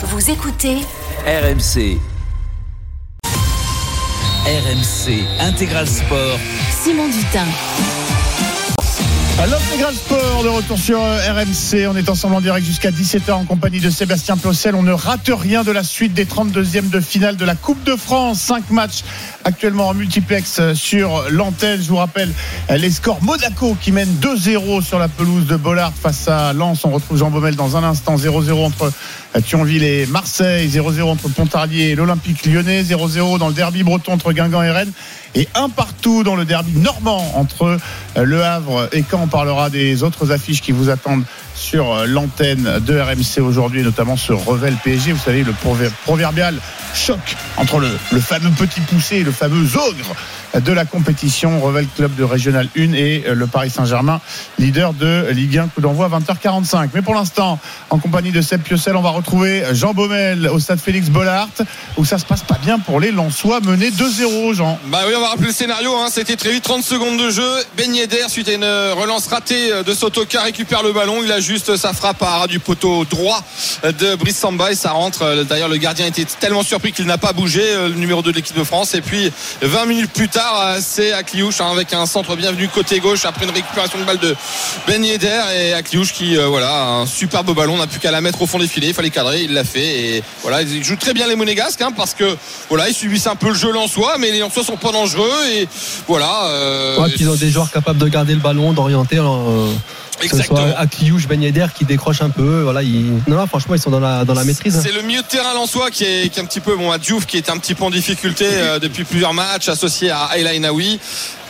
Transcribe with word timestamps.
Vous 0.00 0.30
écoutez 0.30 0.76
RMC. 1.26 1.98
RMC 4.46 5.24
Intégral 5.40 5.88
Sport. 5.88 6.38
Simon 6.70 7.08
Dutin. 7.08 7.44
L'intégral 9.46 9.94
sport 9.94 10.42
de 10.42 10.48
retour 10.48 10.76
sur 10.76 11.00
euh, 11.00 11.32
RMC. 11.32 11.86
On 11.88 11.96
est 11.96 12.10
ensemble 12.10 12.34
en 12.34 12.40
direct 12.40 12.66
jusqu'à 12.66 12.90
17h 12.90 13.32
en 13.32 13.44
compagnie 13.44 13.78
de 13.78 13.88
Sébastien 13.88 14.36
Plossel. 14.36 14.74
On 14.74 14.82
ne 14.82 14.92
rate 14.92 15.30
rien 15.32 15.62
de 15.62 15.70
la 15.70 15.84
suite 15.84 16.12
des 16.12 16.24
32e 16.24 16.90
de 16.90 16.98
finale 17.00 17.36
de 17.36 17.44
la 17.44 17.54
Coupe 17.54 17.82
de 17.84 17.94
France. 17.94 18.40
5 18.40 18.70
matchs 18.70 19.04
actuellement 19.44 19.88
en 19.88 19.94
multiplex 19.94 20.58
euh, 20.58 20.74
sur 20.74 21.24
l'antenne. 21.30 21.80
Je 21.80 21.88
vous 21.88 21.96
rappelle 21.96 22.30
euh, 22.70 22.76
les 22.76 22.90
scores 22.90 23.22
Monaco 23.22 23.76
qui 23.80 23.92
mène 23.92 24.08
2-0 24.20 24.82
sur 24.82 24.98
la 24.98 25.08
pelouse 25.08 25.46
de 25.46 25.56
Bollard 25.56 25.92
face 25.94 26.26
à 26.26 26.52
Lens. 26.52 26.84
On 26.84 26.90
retrouve 26.90 27.16
Jean 27.16 27.30
Baumel 27.30 27.54
dans 27.54 27.76
un 27.76 27.84
instant. 27.84 28.16
0-0 28.16 28.52
entre 28.66 28.92
Thionville 29.46 29.84
et 29.84 30.06
Marseille. 30.06 30.68
0-0 30.68 31.02
entre 31.02 31.28
Pontarlier 31.28 31.90
et 31.90 31.94
l'Olympique 31.94 32.44
lyonnais. 32.44 32.82
0-0 32.82 33.38
dans 33.38 33.48
le 33.48 33.54
derby 33.54 33.84
breton 33.84 34.12
entre 34.12 34.32
Guingamp 34.32 34.64
et 34.64 34.70
Rennes. 34.72 34.92
Et 35.34 35.48
un 35.54 35.68
partout 35.68 36.24
dans 36.24 36.36
le 36.36 36.44
derby 36.44 36.72
normand 36.72 37.32
entre 37.36 37.78
Le 38.16 38.42
Havre 38.42 38.88
et 38.92 39.04
Caen. 39.08 39.22
On 39.24 39.26
parlera 39.26 39.70
des 39.70 40.02
autres 40.02 40.32
affiches 40.32 40.62
qui 40.62 40.72
vous 40.72 40.90
attendent 40.90 41.24
sur 41.58 42.06
l'antenne 42.06 42.78
de 42.80 42.98
RMC 42.98 43.42
aujourd'hui, 43.42 43.82
notamment 43.82 44.16
ce 44.16 44.32
Revel 44.32 44.74
PSG. 44.84 45.12
Vous 45.12 45.22
savez, 45.22 45.42
le 45.42 45.52
proverbial 46.04 46.54
choc 46.94 47.18
entre 47.56 47.80
le, 47.80 48.20
fameux 48.20 48.50
petit 48.50 48.80
poussé 48.80 49.16
et 49.16 49.24
le 49.24 49.32
fameux 49.32 49.66
ogre 49.76 50.14
de 50.58 50.72
la 50.72 50.84
compétition. 50.84 51.60
Revel 51.60 51.86
Club 51.96 52.14
de 52.14 52.24
Régional 52.24 52.68
1 52.76 52.92
et 52.92 53.24
le 53.34 53.46
Paris 53.46 53.70
Saint-Germain, 53.70 54.20
leader 54.58 54.92
de 54.92 55.26
Ligue 55.30 55.58
1, 55.58 55.68
coup 55.68 55.80
d'envoi 55.80 56.08
20h45. 56.08 56.90
Mais 56.94 57.02
pour 57.02 57.14
l'instant, 57.14 57.58
en 57.90 57.98
compagnie 57.98 58.30
de 58.30 58.40
Seb 58.40 58.62
Piocel, 58.62 58.96
on 58.96 59.02
va 59.02 59.10
retrouver 59.10 59.64
Jean 59.72 59.92
Baumel 59.94 60.48
au 60.48 60.58
stade 60.58 60.78
Félix 60.78 61.10
Bollard, 61.10 61.48
où 61.96 62.04
ça 62.04 62.18
se 62.18 62.24
passe 62.24 62.42
pas 62.42 62.58
bien 62.62 62.78
pour 62.78 63.00
les 63.00 63.10
Lensois, 63.10 63.60
menés 63.60 63.90
2-0, 63.90 64.54
Jean. 64.54 64.78
Bah 64.86 65.00
oui, 65.06 65.12
on 65.16 65.20
va 65.20 65.28
rappeler 65.28 65.48
le 65.48 65.52
scénario, 65.52 65.94
hein. 65.96 66.08
c'était 66.10 66.36
très 66.36 66.52
vite, 66.52 66.64
30 66.64 66.82
secondes 66.82 67.18
de 67.18 67.30
jeu. 67.30 67.50
Ben 67.76 67.94
Yedder, 67.94 68.28
suite 68.28 68.48
à 68.48 68.52
une 68.52 68.64
relance 68.64 69.26
ratée 69.26 69.82
de 69.84 69.94
Sotoka, 69.94 70.42
récupère 70.42 70.82
le 70.82 70.92
ballon, 70.92 71.22
il 71.22 71.32
a 71.32 71.40
juste 71.48 71.76
sa 71.76 71.92
frappe 71.92 72.22
à 72.22 72.46
du 72.46 72.60
poteau 72.60 73.04
droit 73.04 73.42
de 73.82 74.14
Brice 74.14 74.38
Samba 74.38 74.70
et 74.70 74.74
ça 74.74 74.90
rentre. 74.90 75.44
D'ailleurs, 75.48 75.68
le 75.68 75.76
gardien 75.76 76.06
était 76.06 76.24
tellement 76.24 76.62
surpris 76.62 76.92
qu'il 76.92 77.06
n'a 77.06 77.18
pas 77.18 77.32
bougé, 77.32 77.62
le 77.74 77.94
numéro 77.94 78.22
2 78.22 78.30
de 78.30 78.36
l'équipe 78.36 78.56
de 78.56 78.64
France. 78.64 78.94
Et 78.94 79.00
puis, 79.00 79.32
20 79.62 79.86
minutes 79.86 80.12
plus 80.12 80.28
tard, 80.28 80.76
c'est 80.80 81.12
Akliouche 81.12 81.60
hein, 81.60 81.70
avec 81.72 81.92
un 81.92 82.06
centre 82.06 82.36
bienvenu 82.36 82.68
côté 82.68 83.00
gauche 83.00 83.24
après 83.24 83.44
une 83.44 83.52
récupération 83.52 83.98
de 83.98 84.04
balle 84.04 84.18
de 84.18 84.36
Ben 84.86 85.04
Yedder 85.04 85.40
et 85.56 85.72
Akliouche 85.72 86.12
qui 86.12 86.36
euh, 86.36 86.46
voilà 86.46 86.84
un 86.84 87.06
superbe 87.06 87.54
ballon 87.54 87.76
n'a 87.76 87.86
plus 87.86 87.98
qu'à 87.98 88.10
la 88.10 88.20
mettre 88.20 88.40
au 88.42 88.46
fond 88.46 88.58
des 88.58 88.66
filets 88.66 88.88
il 88.88 88.94
fallait 88.94 89.10
cadrer 89.10 89.42
il 89.42 89.52
l'a 89.52 89.64
fait 89.64 90.16
et 90.16 90.22
voilà 90.42 90.62
il 90.62 90.84
joue 90.84 90.96
très 90.96 91.14
bien 91.14 91.26
les 91.26 91.36
monégasques 91.36 91.80
hein, 91.82 91.92
parce 91.96 92.14
que 92.14 92.36
voilà 92.68 92.88
ils 92.88 92.94
subissent 92.94 93.26
un 93.26 93.36
peu 93.36 93.48
le 93.48 93.54
jeu 93.54 93.72
lensois 93.72 94.16
mais 94.18 94.30
les 94.30 94.40
lensois 94.40 94.64
sont 94.64 94.76
pas 94.76 94.92
dangereux 94.92 95.32
et 95.52 95.68
voilà 96.06 96.46
euh, 96.46 97.00
ouais, 97.00 97.10
ils 97.18 97.28
ont 97.28 97.34
des 97.34 97.50
joueurs 97.50 97.70
capables 97.70 97.98
de 97.98 98.08
garder 98.08 98.34
le 98.34 98.40
ballon 98.40 98.72
d'orienter 98.72 99.18
euh, 99.18 99.72
que 100.20 100.36
ce 100.36 100.42
soit 100.42 100.76
Akliouche, 100.76 101.28
Ben 101.28 101.40
Yedder 101.40 101.66
qui 101.74 101.84
décroche 101.84 102.20
un 102.22 102.30
peu. 102.30 102.62
Voilà, 102.62 102.82
ils... 102.82 103.12
non, 103.26 103.46
franchement, 103.46 103.74
ils 103.74 103.80
sont 103.80 103.90
dans 103.90 104.00
la, 104.00 104.24
dans 104.24 104.34
la 104.34 104.44
maîtrise. 104.44 104.80
C'est 104.82 104.92
le 104.92 105.02
milieu 105.02 105.22
de 105.22 105.26
terrain 105.26 105.54
lensois 105.54 105.90
qui 105.90 106.04
est, 106.04 106.28
qui 106.28 106.38
est 106.38 106.42
un 106.42 106.46
petit 106.46 106.60
peu, 106.60 106.76
bon, 106.76 106.90
à 106.90 106.98
Diouf 106.98 107.26
qui 107.26 107.36
est 107.36 107.50
un 107.50 107.58
petit 107.58 107.74
peu 107.74 107.84
en 107.84 107.90
difficulté 107.90 108.46
euh, 108.48 108.78
depuis 108.78 109.04
plusieurs 109.04 109.34
matchs, 109.34 109.68
associé 109.68 110.10
à 110.10 110.30
Ayla 110.34 110.54
Inaoui. 110.54 110.98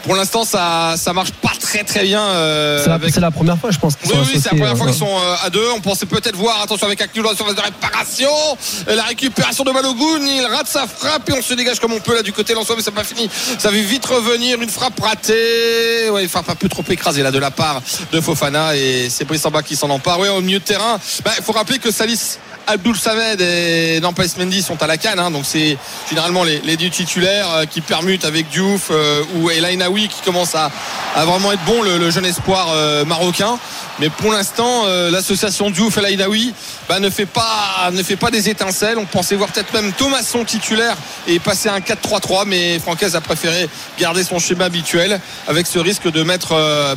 Pour 0.05 0.15
l'instant, 0.15 0.45
ça 0.45 0.95
ça 0.97 1.13
marche 1.13 1.33
pas 1.33 1.53
très 1.61 1.85
très 1.85 2.05
bien. 2.05 2.23
Euh, 2.23 2.83
c'est, 2.83 2.89
la, 2.89 2.95
avec... 2.95 3.15
la, 3.17 3.31
première 3.31 3.59
fois, 3.59 3.71
je 3.71 3.79
pense. 3.79 3.95
Oui, 4.05 4.13
oui, 4.15 4.41
c'est 4.41 4.53
la 4.53 4.59
première 4.59 4.77
fois 4.77 4.87
qu'ils 4.87 4.97
sont 4.97 5.07
euh, 5.07 5.45
à 5.45 5.51
deux. 5.51 5.67
On 5.75 5.81
pensait 5.81 6.07
peut-être 6.07 6.37
voir, 6.37 6.63
attention 6.63 6.87
avec 6.87 6.99
dans 7.17 7.31
la 7.31 7.37
surface 7.37 7.55
de 7.55 7.61
réparation, 7.61 8.31
la 8.87 9.03
récupération 9.05 9.65
de 9.65 9.73
Balogun, 9.73 10.25
il 10.25 10.47
rate 10.47 10.67
sa 10.67 10.87
frappe 10.87 11.29
et 11.29 11.33
on 11.33 11.43
se 11.43 11.55
dégage 11.55 11.81
comme 11.81 11.93
on 11.93 12.01
peut 12.01 12.15
là 12.15 12.23
du 12.23 12.33
côté 12.33 12.55
lensois, 12.55 12.77
mais 12.77 12.83
c'est 12.83 12.91
pas 12.91 13.05
fini. 13.05 13.29
Ça 13.59 13.71
va 13.71 13.77
vite 13.77 14.05
revenir, 14.07 14.61
une 14.61 14.69
frappe 14.69 14.99
ratée. 15.01 16.11
Ouais, 16.11 16.23
une 16.23 16.29
frappe 16.29 16.49
un 16.51 16.55
peu 16.55 16.69
trop 16.69 16.85
écrasée 16.89 17.23
là 17.23 17.31
de 17.31 17.39
la 17.39 17.51
part 17.51 17.83
de 18.13 18.21
Fofana 18.21 18.77
et 18.77 19.09
c'est 19.11 19.25
Brice 19.25 19.43
Samba 19.43 19.63
qui 19.63 19.77
s'en 19.77 19.91
empare. 19.91 20.21
Oui, 20.21 20.29
au 20.29 20.41
milieu 20.41 20.59
de 20.59 20.65
terrain, 20.65 20.99
il 21.19 21.23
bah, 21.23 21.33
faut 21.43 21.53
rappeler 21.53 21.79
que 21.79 21.91
Salis 21.91 22.39
Abdul 22.69 22.97
Samed 22.97 23.41
et 23.41 23.99
Nampalys 24.01 24.35
Mendy 24.39 24.63
sont 24.63 24.81
à 24.83 24.87
la 24.87 24.99
canne. 24.99 25.19
Hein, 25.19 25.31
donc 25.31 25.45
c'est 25.47 25.79
généralement 26.09 26.45
les, 26.45 26.61
les 26.61 26.77
deux 26.77 26.91
titulaires 26.91 27.51
euh, 27.55 27.65
qui 27.65 27.81
permutent 27.81 28.27
avec 28.27 28.51
Diouf 28.51 28.89
euh, 28.91 29.23
ou 29.37 29.51
El 29.51 29.65
Qui 29.89 30.21
commence 30.25 30.55
à, 30.55 30.71
vraiment 31.25 31.51
être 31.51 31.65
bon, 31.65 31.83
le, 31.83 32.11
jeune 32.11 32.27
espoir 32.27 32.69
euh, 32.71 33.05
marocain. 33.05 33.59
Mais 33.99 34.11
pour 34.11 34.33
l'instant, 34.33 34.85
euh, 34.85 35.11
l'association 35.11 35.71
Diouf 35.71 35.97
El 35.97 36.05
Ainaoui 36.13 36.53
bah, 36.89 37.01
ne, 37.01 37.11
fait 37.11 37.27
pas, 37.27 37.91
ne 37.91 38.31
des 38.31 38.49
étincelles. 38.49 38.99
On 38.99 39.07
pensait 39.07 39.35
voir 39.35 39.51
peut-être 39.51 39.73
même 39.73 39.93
Thomasson 39.93 40.45
titulaire 40.45 40.97
et 41.27 41.39
passer 41.39 41.69
un 41.69 41.81
4-3-3. 41.81 42.45
Mais 42.47 42.79
Francaise 42.79 43.17
a 43.17 43.21
préféré 43.21 43.69
garder 43.99 44.25
son 44.25 44.39
schéma 44.39 44.67
habituel 44.67 45.21
avec 45.49 45.67
ce 45.67 45.79
risque 45.79 46.11
de 46.11 46.23
mettre 46.23 46.51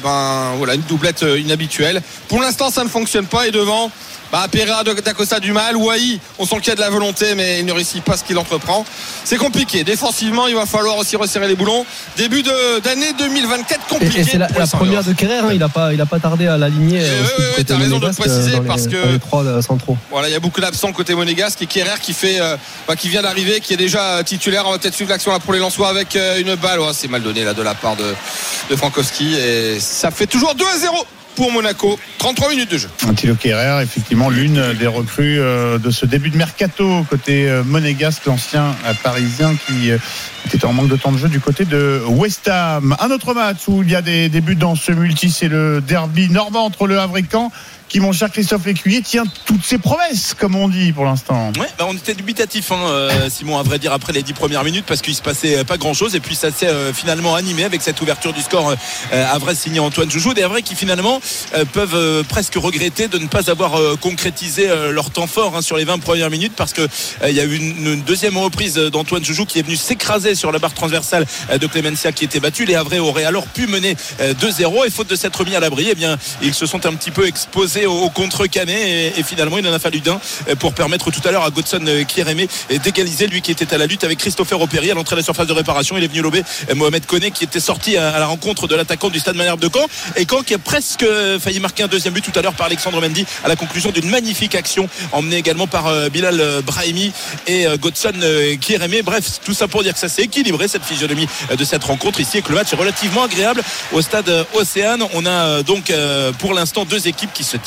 ben, 0.03 0.53
voilà, 0.57 0.75
une 0.75 0.81
doublette 0.81 1.25
inhabituelle. 1.37 2.01
Pour 2.27 2.41
l'instant, 2.41 2.69
ça 2.69 2.83
ne 2.83 2.89
fonctionne 2.89 3.25
pas. 3.25 3.47
Et 3.47 3.51
devant, 3.51 3.89
bah, 4.31 4.47
Pereira 4.51 4.83
d'Acosta 4.83 5.39
du 5.39 5.51
mal. 5.51 5.75
Wai, 5.75 6.19
on 6.39 6.45
sent 6.45 6.57
qu'il 6.57 6.67
y 6.67 6.71
a 6.71 6.75
de 6.75 6.81
la 6.81 6.89
volonté, 6.89 7.35
mais 7.35 7.59
il 7.59 7.65
ne 7.65 7.71
réussit 7.71 8.03
pas 8.03 8.17
ce 8.17 8.23
qu'il 8.23 8.37
entreprend. 8.37 8.85
C'est 9.23 9.37
compliqué. 9.37 9.83
Défensivement, 9.83 10.47
il 10.47 10.55
va 10.55 10.65
falloir 10.65 10.97
aussi 10.97 11.15
resserrer 11.15 11.47
les 11.47 11.55
boulons. 11.55 11.85
Début 12.17 12.43
d'année 12.43 13.13
2024 13.17 13.87
compliqué. 13.87 14.19
Et, 14.19 14.23
c'est 14.23 14.37
la, 14.37 14.47
la 14.47 14.67
première 14.67 15.03
de 15.03 15.13
Kerrer, 15.13 15.39
hein, 15.39 15.49
il 15.51 15.59
n'a 15.59 15.69
pas, 15.69 15.93
il 15.93 16.01
a 16.01 16.05
pas 16.05 16.19
tardé 16.19 16.47
à 16.47 16.57
l'aligner. 16.57 17.01
Euh, 17.01 17.23
oui, 17.39 17.45
oui, 17.57 17.65
tu 17.65 17.73
as 17.73 17.77
raison 17.77 17.99
de 17.99 18.07
le 18.07 18.13
préciser 18.13 18.51
les, 18.51 18.61
parce 18.61 18.87
que. 18.87 19.17
Trois 19.17 19.61
centraux. 19.61 19.97
Voilà, 20.09 20.29
il 20.29 20.31
y 20.31 20.35
a 20.35 20.39
beaucoup 20.39 20.61
d'absents 20.61 20.91
côté 20.91 21.15
monégasque 21.15 21.61
et 21.61 21.65
Kerrer 21.65 21.99
qui 22.01 22.13
fait, 22.13 22.39
euh, 22.39 22.55
bah, 22.87 22.95
qui 22.95 23.09
vient 23.09 23.21
d'arriver, 23.21 23.59
qui 23.59 23.73
est 23.73 23.77
déjà 23.77 24.23
titulaire. 24.23 24.63
On 24.67 24.71
va 24.71 24.79
peut-être 24.79 24.95
suivre 24.95 25.09
l'action 25.09 25.31
là 25.31 25.39
pour 25.39 25.53
les 25.53 25.59
Lensois 25.59 25.89
avec 25.89 26.15
euh, 26.15 26.39
une 26.39 26.55
balle. 26.55 26.79
Oh, 26.79 26.91
c'est 26.93 27.07
mal 27.07 27.23
donné 27.23 27.43
là 27.43 27.53
de 27.53 27.61
la 27.61 27.73
part 27.73 27.95
de, 27.95 28.13
de 28.69 28.75
Frankowski 28.75 29.35
et 29.35 29.79
ça 29.79 30.11
fait 30.11 30.27
toujours 30.27 30.55
2 30.55 30.65
à 30.65 30.77
0 30.77 31.05
pour 31.35 31.51
Monaco. 31.51 31.97
33 32.17 32.49
minutes 32.49 32.71
de 32.71 32.77
jeu. 32.77 32.89
Thilo 33.15 33.35
Kerrer, 33.35 33.81
effectivement, 33.83 34.29
l'une 34.29 34.73
des 34.73 34.87
recrues 34.87 35.37
de 35.37 35.91
ce 35.91 36.05
début 36.05 36.29
de 36.29 36.37
mercato 36.37 37.05
côté 37.09 37.49
monégasque, 37.65 38.25
l'ancien 38.25 38.75
parisien 39.03 39.55
qui 39.55 39.91
était 40.45 40.65
en 40.65 40.73
manque 40.73 40.89
de 40.89 40.95
temps 40.95 41.11
de 41.11 41.17
jeu 41.17 41.29
du 41.29 41.39
côté 41.39 41.65
de 41.65 42.01
West 42.07 42.47
Ham. 42.47 42.95
Un 42.99 43.11
autre 43.11 43.33
match 43.33 43.67
où 43.67 43.83
il 43.83 43.91
y 43.91 43.95
a 43.95 44.01
des 44.01 44.29
débuts 44.29 44.55
dans 44.55 44.75
ce 44.75 44.91
multi, 44.91 45.29
c'est 45.29 45.47
le 45.47 45.81
derby 45.81 46.29
normand 46.29 46.65
entre 46.65 46.87
le 46.87 46.99
Havre 46.99 47.17
qui, 47.91 47.99
mon 47.99 48.13
cher 48.13 48.31
Christophe 48.31 48.65
Lécuyer, 48.65 49.01
tient 49.01 49.25
toutes 49.45 49.65
ses 49.65 49.77
promesses, 49.77 50.33
comme 50.33 50.55
on 50.55 50.69
dit 50.69 50.93
pour 50.93 51.03
l'instant. 51.03 51.51
Ouais, 51.59 51.67
bah 51.77 51.85
on 51.89 51.93
était 51.93 52.13
dubitatif, 52.13 52.71
hein, 52.71 52.79
euh, 52.87 53.29
Simon, 53.29 53.59
à 53.59 53.63
vrai 53.63 53.79
dire, 53.79 53.91
après 53.91 54.13
les 54.13 54.23
dix 54.23 54.31
premières 54.31 54.63
minutes, 54.63 54.85
parce 54.87 55.01
qu'il 55.01 55.13
se 55.13 55.21
passait 55.21 55.65
pas 55.65 55.77
grand 55.77 55.93
chose. 55.93 56.15
Et 56.15 56.21
puis 56.21 56.35
ça 56.35 56.51
s'est 56.51 56.67
euh, 56.67 56.93
finalement 56.93 57.35
animé 57.35 57.65
avec 57.65 57.81
cette 57.81 57.99
ouverture 57.99 58.31
du 58.31 58.41
score 58.41 58.73
euh, 59.11 59.37
vrai 59.41 59.55
signé 59.55 59.81
Antoine 59.81 60.09
Joujou. 60.09 60.33
Des 60.33 60.43
vrais 60.43 60.61
qui 60.61 60.75
finalement 60.75 61.19
euh, 61.55 61.65
peuvent 61.65 61.95
euh, 61.95 62.23
presque 62.23 62.55
regretter 62.55 63.09
de 63.09 63.17
ne 63.17 63.27
pas 63.27 63.49
avoir 63.49 63.75
euh, 63.75 63.97
concrétisé 63.99 64.69
leur 64.91 65.09
temps 65.09 65.27
fort 65.27 65.57
hein, 65.57 65.61
sur 65.61 65.75
les 65.75 65.83
20 65.83 65.99
premières 65.99 66.29
minutes, 66.29 66.53
parce 66.55 66.71
que 66.71 66.87
il 67.27 67.33
y 67.33 67.39
a 67.39 67.43
eu 67.43 67.55
une, 67.55 68.01
deuxième 68.01 68.37
reprise 68.37 68.75
d'Antoine 68.75 69.23
Joujou 69.23 69.45
qui 69.45 69.59
est 69.59 69.63
venu 69.63 69.75
s'écraser 69.75 70.35
sur 70.35 70.51
la 70.51 70.59
barre 70.59 70.73
transversale 70.73 71.25
de 71.59 71.67
Clemencia 71.67 72.11
qui 72.11 72.23
était 72.23 72.39
battu. 72.39 72.65
Les 72.65 72.75
Havrais 72.75 72.99
auraient 72.99 73.25
alors 73.25 73.47
pu 73.47 73.67
mener 73.67 73.95
2-0 74.19 74.87
et 74.87 74.89
faute 74.89 75.09
de 75.09 75.15
s'être 75.15 75.43
mis 75.43 75.55
à 75.55 75.59
l'abri, 75.59 75.87
eh 75.91 75.95
bien 75.95 76.17
ils 76.41 76.53
se 76.53 76.65
sont 76.65 76.85
un 76.85 76.93
petit 76.93 77.11
peu 77.11 77.27
exposés 77.27 77.80
au, 77.85 77.93
au 78.03 78.09
contre-canet 78.09 79.17
et, 79.17 79.23
finalement 79.23 79.57
il 79.57 79.67
en 79.67 79.73
a 79.73 79.79
fallu 79.79 79.99
d'un 79.99 80.19
pour 80.59 80.73
permettre 80.73 81.11
tout 81.11 81.21
à 81.27 81.31
l'heure 81.31 81.43
à 81.43 81.49
Godson 81.49 81.85
Kieremé 82.07 82.47
d'égaliser 82.83 83.27
lui 83.27 83.41
qui 83.41 83.51
était 83.51 83.73
à 83.73 83.77
la 83.77 83.85
lutte 83.85 84.03
avec 84.03 84.19
Christopher 84.19 84.59
Opéry 84.59 84.91
à 84.91 84.93
l'entrée 84.93 85.15
de 85.15 85.21
la 85.21 85.23
surface 85.23 85.47
de 85.47 85.53
réparation. 85.53 85.97
Il 85.97 86.03
est 86.03 86.07
venu 86.07 86.21
lober 86.21 86.43
Mohamed 86.75 87.05
Koné 87.05 87.31
qui 87.31 87.43
était 87.43 87.59
sorti 87.59 87.97
à, 87.97 88.19
la 88.19 88.25
rencontre 88.25 88.67
de 88.67 88.75
l'attaquant 88.75 89.09
du 89.09 89.19
stade 89.19 89.35
Malherbe 89.35 89.59
de 89.59 89.69
Caen 89.73 89.85
et 90.15 90.25
Caen 90.29 90.41
qui 90.41 90.53
a 90.53 90.57
presque 90.57 91.05
failli 91.39 91.59
marquer 91.59 91.83
un 91.83 91.87
deuxième 91.87 92.13
but 92.13 92.23
tout 92.23 92.37
à 92.37 92.41
l'heure 92.41 92.53
par 92.53 92.67
Alexandre 92.67 92.99
Mendy 93.01 93.25
à 93.43 93.47
la 93.47 93.55
conclusion 93.55 93.91
d'une 93.91 94.09
magnifique 94.09 94.55
action 94.55 94.89
emmenée 95.11 95.37
également 95.37 95.67
par 95.67 96.09
Bilal 96.09 96.61
Brahimi 96.65 97.11
et 97.47 97.65
Godson 97.79 98.13
Kieremé. 98.59 99.01
Bref, 99.01 99.39
tout 99.43 99.53
ça 99.53 99.67
pour 99.67 99.83
dire 99.83 99.93
que 99.93 99.99
ça 99.99 100.09
s'est 100.09 100.23
équilibré 100.23 100.67
cette 100.67 100.83
physionomie 100.83 101.27
de 101.57 101.63
cette 101.63 101.83
rencontre 101.83 102.19
ici 102.19 102.39
et 102.39 102.41
que 102.41 102.49
le 102.49 102.55
match 102.55 102.73
est 102.73 102.75
relativement 102.75 103.23
agréable 103.23 103.61
au 103.91 104.01
stade 104.01 104.45
Océane. 104.53 105.03
On 105.13 105.25
a 105.25 105.63
donc 105.63 105.91
pour 106.39 106.53
l'instant 106.53 106.85
deux 106.85 107.07
équipes 107.07 107.33
qui 107.33 107.43
se 107.43 107.57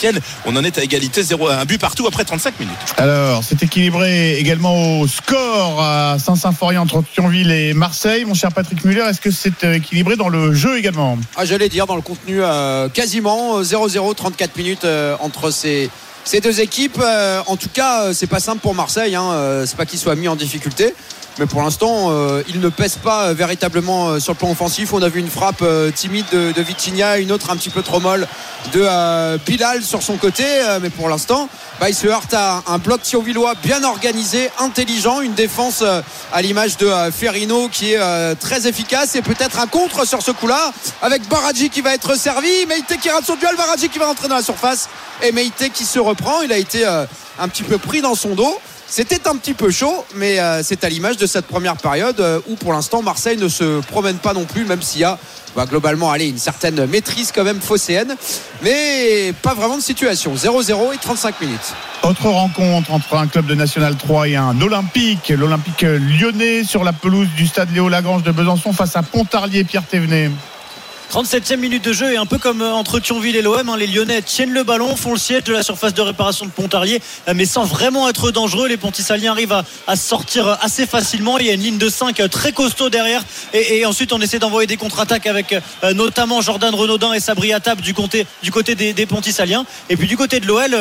On 0.46 0.56
en 0.56 0.64
est 0.64 0.78
à 0.78 0.82
égalité 0.82 1.22
0 1.22 1.48
un 1.48 1.64
but 1.64 1.80
partout 1.80 2.06
après 2.06 2.24
35 2.24 2.60
minutes. 2.60 2.74
Alors, 2.96 3.42
c'est 3.44 3.62
équilibré 3.62 4.38
également 4.38 5.00
au 5.00 5.06
score 5.06 5.80
à 5.82 6.16
Saint-Symphorien 6.18 6.80
entre 6.80 7.02
Thionville 7.02 7.50
et 7.50 7.74
Marseille. 7.74 8.24
Mon 8.24 8.34
cher 8.34 8.52
Patrick 8.52 8.84
Muller, 8.84 9.04
est-ce 9.08 9.20
que 9.20 9.30
c'est 9.30 9.64
équilibré 9.64 10.16
dans 10.16 10.28
le 10.28 10.52
jeu 10.54 10.78
également? 10.78 11.18
Ah, 11.36 11.44
J'allais 11.44 11.68
dire 11.68 11.86
dans 11.86 11.96
le 11.96 12.02
contenu 12.02 12.42
euh, 12.42 12.88
quasiment 12.88 13.62
0-0, 13.62 14.14
34 14.14 14.56
minutes 14.56 14.84
euh, 14.84 15.16
entre 15.20 15.50
ces 15.50 15.90
ces 16.26 16.40
deux 16.40 16.60
équipes. 16.60 17.02
en 17.46 17.56
tout 17.56 17.68
cas, 17.70 18.14
c'est 18.14 18.26
pas 18.26 18.40
simple 18.40 18.60
pour 18.60 18.74
Marseille. 18.74 19.14
Hein. 19.14 19.62
c'est 19.66 19.76
pas 19.76 19.84
qu'ils 19.84 19.98
soient 19.98 20.14
mis 20.14 20.26
en 20.26 20.36
difficulté. 20.36 20.94
Mais 21.38 21.46
pour 21.46 21.62
l'instant, 21.62 22.12
il 22.48 22.60
ne 22.60 22.68
pèse 22.68 22.96
pas 22.96 23.32
véritablement 23.32 24.20
sur 24.20 24.34
le 24.34 24.38
plan 24.38 24.50
offensif. 24.50 24.92
On 24.92 25.02
a 25.02 25.08
vu 25.08 25.18
une 25.18 25.30
frappe 25.30 25.64
timide 25.94 26.26
de, 26.32 26.52
de 26.52 27.20
une 27.20 27.32
autre 27.32 27.50
un 27.50 27.56
petit 27.56 27.70
peu 27.70 27.82
trop 27.82 27.98
molle 27.98 28.28
de 28.72 29.36
Bilal 29.38 29.82
sur 29.82 30.02
son 30.02 30.16
côté. 30.16 30.44
mais 30.80 30.90
pour 30.90 31.08
l'instant, 31.08 31.48
bah, 31.80 31.88
il 31.88 31.94
se 31.94 32.06
heurte 32.06 32.34
à 32.34 32.62
un 32.66 32.78
bloc 32.78 33.02
thionvillois 33.02 33.54
bien 33.62 33.82
organisé, 33.82 34.48
intelligent, 34.58 35.20
une 35.20 35.34
défense 35.34 35.82
à 36.32 36.42
l'image 36.42 36.76
de 36.76 36.90
Ferrino 37.12 37.68
qui 37.68 37.94
est 37.94 38.34
très 38.36 38.68
efficace 38.68 39.16
et 39.16 39.22
peut-être 39.22 39.58
un 39.58 39.66
contre 39.66 40.06
sur 40.06 40.22
ce 40.22 40.30
coup-là 40.30 40.72
avec 41.02 41.28
Baradji 41.28 41.68
qui 41.68 41.80
va 41.80 41.94
être 41.94 42.16
servi. 42.16 42.66
Meite 42.68 42.96
qui 43.00 43.10
rate 43.10 43.24
son 43.24 43.36
duel, 43.36 43.56
Baradji 43.56 43.88
qui 43.88 43.98
va 43.98 44.06
rentrer 44.06 44.28
dans 44.28 44.36
la 44.36 44.42
surface 44.42 44.88
et 45.22 45.32
Meite 45.32 45.72
qui 45.72 45.84
se 45.84 45.98
reprend. 45.98 46.42
Il 46.42 46.52
a 46.52 46.58
été 46.58 46.84
un 46.84 47.48
petit 47.48 47.64
peu 47.64 47.78
pris 47.78 48.00
dans 48.00 48.14
son 48.14 48.34
dos. 48.34 48.60
C'était 48.86 49.26
un 49.28 49.36
petit 49.36 49.54
peu 49.54 49.70
chaud, 49.70 50.04
mais 50.14 50.38
euh, 50.38 50.62
c'est 50.62 50.84
à 50.84 50.88
l'image 50.88 51.16
de 51.16 51.26
cette 51.26 51.46
première 51.46 51.76
période 51.76 52.20
euh, 52.20 52.40
où 52.48 52.54
pour 52.54 52.72
l'instant 52.72 53.02
Marseille 53.02 53.36
ne 53.36 53.48
se 53.48 53.80
promène 53.80 54.16
pas 54.16 54.34
non 54.34 54.44
plus, 54.44 54.64
même 54.64 54.82
s'il 54.82 55.00
y 55.00 55.04
a 55.04 55.18
bah, 55.56 55.66
globalement 55.66 56.10
allez, 56.10 56.28
une 56.28 56.38
certaine 56.38 56.86
maîtrise 56.86 57.32
quand 57.32 57.44
même 57.44 57.60
phocéenne, 57.60 58.14
mais 58.62 59.32
pas 59.42 59.54
vraiment 59.54 59.76
de 59.76 59.82
situation. 59.82 60.34
0-0 60.34 60.94
et 60.94 60.98
35 60.98 61.40
minutes. 61.40 61.74
Autre 62.02 62.28
rencontre 62.28 62.92
entre 62.92 63.16
un 63.16 63.26
club 63.26 63.46
de 63.46 63.54
National 63.54 63.96
3 63.96 64.28
et 64.28 64.36
un 64.36 64.60
Olympique, 64.60 65.30
l'Olympique 65.30 65.82
lyonnais 65.82 66.64
sur 66.64 66.84
la 66.84 66.92
pelouse 66.92 67.28
du 67.36 67.46
stade 67.46 67.72
Léo 67.72 67.88
Lagrange 67.88 68.22
de 68.22 68.32
Besançon 68.32 68.72
face 68.72 68.96
à 68.96 69.02
Pontarlier, 69.02 69.64
Pierre 69.64 69.86
Thévenet. 69.86 70.30
37e 71.14 71.58
minute 71.58 71.84
de 71.84 71.92
jeu 71.92 72.12
et 72.12 72.16
un 72.16 72.26
peu 72.26 72.38
comme 72.38 72.60
euh, 72.60 72.72
entre 72.72 72.98
Thionville 72.98 73.36
et 73.36 73.42
l'OM, 73.42 73.68
hein, 73.68 73.76
les 73.76 73.86
Lyonnais 73.86 74.20
tiennent 74.20 74.50
le 74.50 74.64
ballon, 74.64 74.96
font 74.96 75.12
le 75.12 75.16
siège 75.16 75.44
de 75.44 75.52
la 75.52 75.62
surface 75.62 75.94
de 75.94 76.02
réparation 76.02 76.44
de 76.44 76.50
Pontarlier, 76.50 77.00
euh, 77.28 77.34
mais 77.36 77.46
sans 77.46 77.62
vraiment 77.62 78.08
être 78.08 78.32
dangereux. 78.32 78.66
Les 78.66 78.76
Pontissaliens 78.76 79.30
arrivent 79.30 79.62
à, 79.86 79.94
sortir 79.94 80.48
euh, 80.48 80.54
assez 80.60 80.88
facilement. 80.88 81.38
Il 81.38 81.46
y 81.46 81.50
a 81.50 81.52
une 81.52 81.60
ligne 81.60 81.78
de 81.78 81.88
5 81.88 82.28
très 82.28 82.50
costaud 82.50 82.90
derrière 82.90 83.22
et, 83.52 83.86
ensuite 83.86 84.12
on 84.12 84.20
essaie 84.20 84.40
d'envoyer 84.40 84.66
des 84.66 84.76
contre-attaques 84.76 85.28
avec 85.28 85.54
notamment 85.94 86.40
Jordan 86.40 86.74
Renaudin 86.74 87.12
et 87.12 87.20
Sabri 87.20 87.52
Attab 87.52 87.80
du 87.80 87.94
côté, 87.94 88.26
du 88.42 88.50
côté 88.50 88.74
des, 88.74 89.06
Pontissaliens. 89.06 89.66
Et 89.90 89.96
puis 89.96 90.08
du 90.08 90.16
côté 90.16 90.40
de 90.40 90.46
l'OL, 90.46 90.76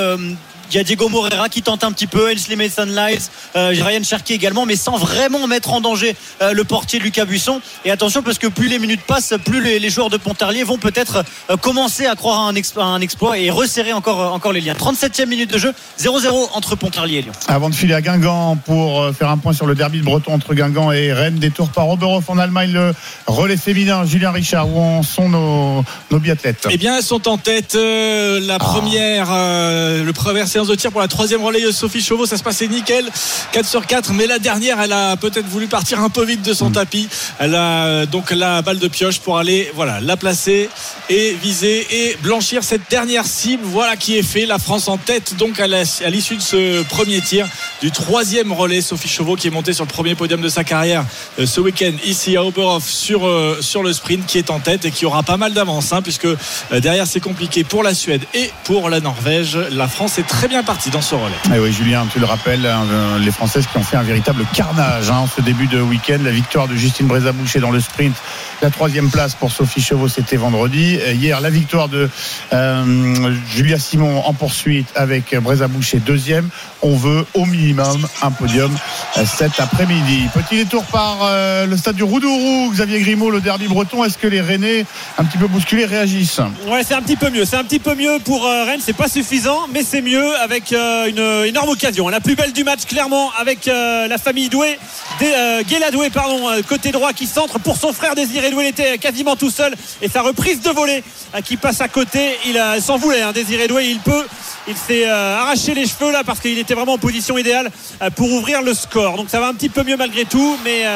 il 0.71 0.77
y 0.77 0.79
a 0.79 0.83
Diego 0.83 1.09
Morera 1.09 1.49
qui 1.49 1.61
tente 1.61 1.83
un 1.83 1.91
petit 1.91 2.07
peu, 2.07 2.29
Ainsley 2.29 2.55
Mason 2.55 2.85
Lights, 2.85 3.29
euh, 3.55 3.73
Ryan 3.79 4.03
Cherky 4.03 4.33
également, 4.33 4.65
mais 4.65 4.75
sans 4.75 4.97
vraiment 4.97 5.47
mettre 5.47 5.73
en 5.73 5.81
danger 5.81 6.15
euh, 6.41 6.53
le 6.53 6.63
portier 6.63 6.99
Lucas 6.99 7.25
Buisson. 7.25 7.61
Et 7.85 7.91
attention 7.91 8.23
parce 8.23 8.37
que 8.37 8.47
plus 8.47 8.67
les 8.67 8.79
minutes 8.79 9.01
passent, 9.05 9.33
plus 9.45 9.61
les, 9.61 9.89
joueurs 9.89 10.09
de 10.09 10.17
Pontarlier 10.17 10.63
vont 10.63 10.77
peut-être 10.77 11.23
euh, 11.49 11.57
commencer 11.57 12.05
à 12.05 12.15
croire 12.15 12.41
à 12.41 12.47
un, 12.47 12.55
exploit, 12.55 13.37
et 13.37 13.49
resserrer 13.49 13.93
encore, 13.93 14.33
encore 14.33 14.53
les 14.53 14.61
liens. 14.61 14.73
37e 14.73 15.27
minute 15.27 15.51
de 15.51 15.57
jeu, 15.57 15.73
0-0 15.99 16.49
entre 16.53 16.75
Pontarlier 16.75 17.19
et 17.19 17.21
Lyon. 17.23 17.33
Avant 17.47 17.69
de 17.69 17.75
filer 17.75 17.93
à 17.93 18.01
Guingamp 18.01 18.57
pour 18.65 19.13
faire 19.15 19.29
un 19.29 19.37
point 19.37 19.53
sur 19.53 19.65
le 19.65 19.75
derby 19.75 19.99
de 19.99 20.05
Breton 20.05 20.33
entre 20.33 20.53
Guingamp 20.53 20.91
et 20.91 21.13
Rennes, 21.13 21.35
des 21.35 21.51
tours 21.51 21.69
par 21.69 21.89
Oberhof 21.89 22.29
en 22.29 22.37
Allemagne, 22.37 22.71
le 22.71 22.93
relais 23.27 23.57
féminin, 23.57 24.05
Julien 24.05 24.31
Richard, 24.31 24.69
où 24.69 24.79
en 24.79 25.03
sont 25.03 25.29
nos, 25.29 25.83
nos 26.11 26.19
biathlètes? 26.19 26.67
Eh 26.69 26.77
bien, 26.77 26.97
elles 26.97 27.03
sont 27.03 27.27
en 27.27 27.37
tête. 27.37 27.75
la 27.75 28.55
ah. 28.55 28.59
première, 28.59 29.27
le 29.31 30.11
premier 30.11 30.45
séance 30.53 30.67
de 30.67 30.75
tir 30.75 30.91
pour 30.91 31.01
la 31.01 31.07
troisième 31.07 31.41
relayeuse 31.43 31.75
Sophie 31.75 32.03
Chauveau. 32.03 32.27
Ça 32.27 32.37
se 32.37 32.43
passait 32.43 32.67
nickel, 32.67 33.09
4 33.53 33.65
sur 33.65 33.87
4. 33.87 34.13
Mais 34.13 34.27
la 34.27 34.37
dernière, 34.37 34.79
elle 34.79 34.93
a 34.93 35.17
peut-être 35.17 35.47
voulu 35.47 35.65
partir 35.65 35.99
un 35.99 36.09
peu 36.09 36.23
vite 36.23 36.43
de 36.43 36.53
son 36.53 36.69
mm. 36.69 36.73
tapis. 36.73 37.09
Elle 37.39 37.55
a 37.55 37.85
euh, 37.85 38.05
donc 38.05 38.29
la 38.29 38.61
balle 38.61 38.77
de 38.77 38.87
pioche 38.87 39.19
pour 39.19 39.39
aller, 39.39 39.71
voilà, 39.73 39.99
la 39.99 40.15
placer 40.15 40.69
et 41.09 41.33
viser 41.41 41.87
et 41.89 42.17
blanchir 42.21 42.63
cette 42.63 42.87
dernière 42.91 43.25
cible. 43.25 43.63
Voilà 43.65 43.95
qui 43.95 44.15
est 44.15 44.21
fait. 44.21 44.45
La 44.45 44.59
France 44.59 44.87
en 44.89 44.97
tête 44.97 45.35
donc 45.37 45.59
à 45.59 45.65
l'issue 45.65 46.35
de 46.35 46.41
ce 46.41 46.83
premier 46.83 47.19
tir 47.21 47.47
du 47.81 47.89
troisième 47.89 48.51
relais. 48.51 48.81
Sophie 48.81 49.09
Chauveau 49.09 49.35
qui 49.35 49.47
est 49.47 49.51
montée 49.51 49.73
sur 49.73 49.85
le 49.85 49.89
premier 49.89 50.13
podium 50.13 50.39
de 50.39 50.49
sa 50.49 50.63
carrière 50.63 51.03
euh, 51.39 51.47
ce 51.47 51.61
week-end 51.61 51.93
ici 52.05 52.37
à 52.37 52.43
Oberhof 52.43 52.87
sur, 52.87 53.25
euh, 53.25 53.57
sur 53.61 53.81
le 53.81 53.91
sprint 53.91 54.27
qui 54.27 54.37
est 54.37 54.51
en 54.51 54.59
tête 54.59 54.85
et 54.85 54.91
qui 54.91 55.07
aura 55.07 55.23
pas 55.23 55.37
mal 55.37 55.53
d'avance 55.53 55.93
hein, 55.93 56.03
puisque 56.03 56.27
derrière 56.71 57.07
c'est 57.07 57.21
compliqué 57.21 57.63
pour 57.63 57.81
la 57.81 57.95
Suède 57.95 58.21
et 58.35 58.51
pour 58.65 58.91
la 58.91 58.99
Norvège. 58.99 59.57
La 59.71 59.87
France 59.87 60.19
est 60.19 60.27
très 60.27 60.42
bien 60.47 60.63
partie 60.63 60.89
dans 60.89 61.01
ce 61.01 61.15
relais. 61.15 61.35
Eh 61.53 61.59
oui, 61.59 61.71
Julien, 61.71 62.05
tu 62.11 62.19
le 62.19 62.25
rappelles, 62.25 62.65
hein, 62.65 62.85
les 63.19 63.31
Françaises 63.31 63.67
qui 63.71 63.77
ont 63.77 63.83
fait 63.83 63.97
un 63.97 64.03
véritable 64.03 64.45
carnage 64.53 65.09
hein, 65.09 65.25
ce 65.33 65.41
début 65.41 65.67
de 65.67 65.79
week-end. 65.79 66.19
La 66.23 66.31
victoire 66.31 66.67
de 66.67 66.75
Justine 66.75 67.07
Brézaboucher 67.07 67.59
dans 67.59 67.71
le 67.71 67.79
sprint, 67.79 68.15
la 68.61 68.69
troisième 68.69 69.09
place 69.09 69.35
pour 69.35 69.51
Sophie 69.51 69.81
Chevaux, 69.81 70.07
c'était 70.07 70.37
vendredi. 70.37 70.99
Hier, 71.13 71.39
la 71.41 71.49
victoire 71.49 71.87
de 71.87 72.09
euh, 72.51 73.35
Julia 73.47 73.79
Simon 73.79 74.23
en 74.25 74.33
poursuite 74.33 74.87
avec 74.95 75.35
Brézaboucher 75.35 75.99
deuxième. 75.99 76.49
On 76.81 76.95
veut 76.97 77.25
au 77.33 77.45
minimum 77.45 78.07
un 78.21 78.31
podium 78.31 78.75
euh, 79.17 79.25
cet 79.25 79.59
après-midi. 79.59 80.27
Petit 80.33 80.57
détour 80.57 80.83
par 80.85 81.19
euh, 81.23 81.65
le 81.65 81.77
stade 81.77 81.95
du 81.95 82.03
Roudourou, 82.03 82.71
Xavier 82.71 82.99
Grimaud, 82.99 83.29
le 83.29 83.41
derby 83.41 83.67
breton. 83.67 84.03
Est-ce 84.03 84.17
que 84.17 84.27
les 84.27 84.41
Rennais, 84.41 84.85
un 85.17 85.23
petit 85.23 85.37
peu 85.37 85.47
bousculés, 85.47 85.85
réagissent? 85.85 86.41
Ouais, 86.67 86.83
c'est 86.85 86.95
un 86.95 87.01
petit 87.01 87.15
peu 87.15 87.29
mieux. 87.29 87.45
C'est 87.45 87.57
un 87.57 87.63
petit 87.63 87.79
peu 87.79 87.95
mieux 87.95 88.19
pour 88.23 88.43
Rennes. 88.43 88.81
C'est 88.81 88.93
pas 88.93 89.07
suffisant, 89.07 89.67
mais 89.73 89.83
c'est 89.83 90.01
mieux 90.01 90.32
avec 90.41 90.73
euh, 90.73 91.07
une 91.07 91.47
énorme 91.47 91.69
occasion. 91.69 92.09
La 92.09 92.19
plus 92.19 92.35
belle 92.35 92.53
du 92.53 92.63
match, 92.63 92.85
clairement, 92.85 93.31
avec 93.39 93.67
euh, 93.67 94.07
la 94.07 94.17
famille 94.17 94.49
Doué, 94.49 94.77
euh, 95.21 95.63
Doué, 95.91 96.09
pardon, 96.09 96.49
côté 96.67 96.91
droit 96.91 97.13
qui 97.13 97.27
centre 97.27 97.59
pour 97.59 97.77
son 97.77 97.93
frère 97.93 98.15
Désiré 98.15 98.51
Doué. 98.51 98.65
Il 98.65 98.69
était 98.69 98.97
quasiment 98.97 99.35
tout 99.35 99.49
seul 99.49 99.73
et 100.01 100.07
sa 100.07 100.21
reprise 100.21 100.61
de 100.61 100.69
volée 100.69 101.03
qui 101.43 101.57
passe 101.57 101.81
à 101.81 101.87
côté. 101.87 102.37
Il 102.45 102.61
s'en 102.81 102.97
voulait, 102.97 103.21
hein, 103.21 103.31
Désiré 103.31 103.67
Doué. 103.67 103.85
Il 103.85 103.99
peut. 103.99 104.25
Il 104.67 104.77
s'est 104.77 105.05
arraché 105.05 105.73
les 105.73 105.85
cheveux 105.85 106.11
là 106.11 106.23
parce 106.23 106.39
qu'il 106.39 106.57
était 106.57 106.73
vraiment 106.73 106.93
en 106.93 106.97
position 106.97 107.37
idéale 107.37 107.69
pour 108.15 108.31
ouvrir 108.31 108.61
le 108.61 108.73
score. 108.73 109.17
Donc 109.17 109.29
ça 109.29 109.39
va 109.39 109.47
un 109.47 109.53
petit 109.53 109.69
peu 109.69 109.83
mieux 109.83 109.97
malgré 109.97 110.25
tout, 110.25 110.57
mais 110.63 110.87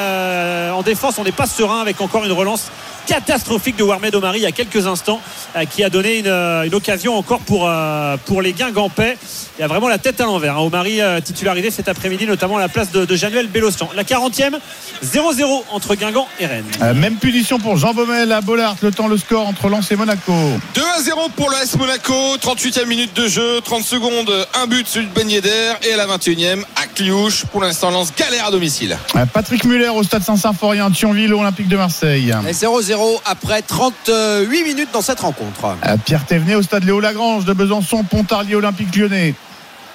en 0.71 0.81
défense, 0.83 1.17
on 1.17 1.23
n'est 1.23 1.31
pas 1.31 1.47
serein 1.47 1.81
avec 1.81 1.99
encore 1.99 2.23
une 2.23 2.31
relance 2.31 2.71
catastrophique 3.07 3.77
de 3.77 3.83
Warmed 3.83 4.13
Omari 4.13 4.39
il 4.39 4.43
y 4.43 4.45
a 4.45 4.51
quelques 4.51 4.85
instants 4.85 5.21
euh, 5.55 5.65
qui 5.65 5.83
a 5.83 5.89
donné 5.89 6.19
une, 6.19 6.27
euh, 6.27 6.69
occasion 6.73 7.17
encore 7.17 7.39
pour, 7.39 7.67
euh, 7.67 8.17
pour 8.25 8.41
les 8.41 8.53
Guingampais. 8.53 9.17
Il 9.57 9.63
a 9.63 9.67
vraiment 9.67 9.87
la 9.87 9.97
tête 9.97 10.21
à 10.21 10.25
l'envers. 10.25 10.57
Hein. 10.57 10.61
Omari 10.61 10.99
titularisé 11.23 11.71
cet 11.71 11.87
après-midi, 11.87 12.27
notamment 12.27 12.57
à 12.57 12.59
la 12.59 12.69
place 12.69 12.91
de, 12.91 13.05
de 13.05 13.15
Januel 13.15 13.47
Bélocian. 13.47 13.89
La 13.95 14.03
40e, 14.03 14.59
0-0 15.03 15.63
entre 15.71 15.95
Guingamp 15.95 16.27
et 16.39 16.45
Rennes. 16.45 16.65
même 16.95 17.15
punition 17.15 17.57
pour 17.57 17.77
Jean 17.77 17.93
Baumel 17.93 18.31
à 18.31 18.41
Bollard. 18.41 18.75
Le 18.81 18.91
temps, 18.91 19.07
le 19.07 19.17
score 19.17 19.47
entre 19.47 19.69
Lens 19.69 19.91
et 19.91 19.95
Monaco. 19.95 20.33
2 20.75 20.81
0 21.01 21.29
pour 21.35 21.49
l'AS 21.49 21.75
Monaco. 21.77 22.13
38e 22.37 22.85
minute 22.85 23.15
de 23.15 23.27
jeu. 23.27 23.61
30 23.63 23.83
secondes. 23.83 24.31
Un 24.61 24.67
but 24.67 24.87
celui 24.87 25.07
de 25.07 25.13
Ben 25.13 25.27
Yedder. 25.27 25.73
Et 25.83 25.93
à 25.93 25.97
la 25.97 26.05
21e, 26.05 26.61
à 26.75 26.85
Cliouche. 26.85 27.45
Pour 27.45 27.61
l'instant, 27.61 27.89
Lens 27.89 28.13
galère 28.15 28.47
à 28.47 28.51
domicile. 28.51 28.97
Patrick 29.33 29.63
Muller 29.63 29.89
au 29.89 30.03
stade 30.03 30.23
Saint-Symphorien, 30.23 30.91
Thionville, 30.91 31.33
Olympique 31.33 31.67
de 31.67 31.77
Marseille. 31.77 32.31
0-0 32.51 32.96
après 33.25 33.61
38 33.61 34.63
minutes 34.63 34.89
dans 34.93 35.01
cette 35.01 35.19
rencontre. 35.19 35.75
Euh, 35.85 35.97
Pierre 36.05 36.25
Thévenet 36.25 36.55
au 36.55 36.61
stade 36.61 36.83
Léo 36.83 36.99
Lagrange 36.99 37.45
de 37.45 37.53
Besançon, 37.53 38.03
Pontarlier 38.03 38.55
Olympique 38.55 38.95
Lyonnais. 38.95 39.35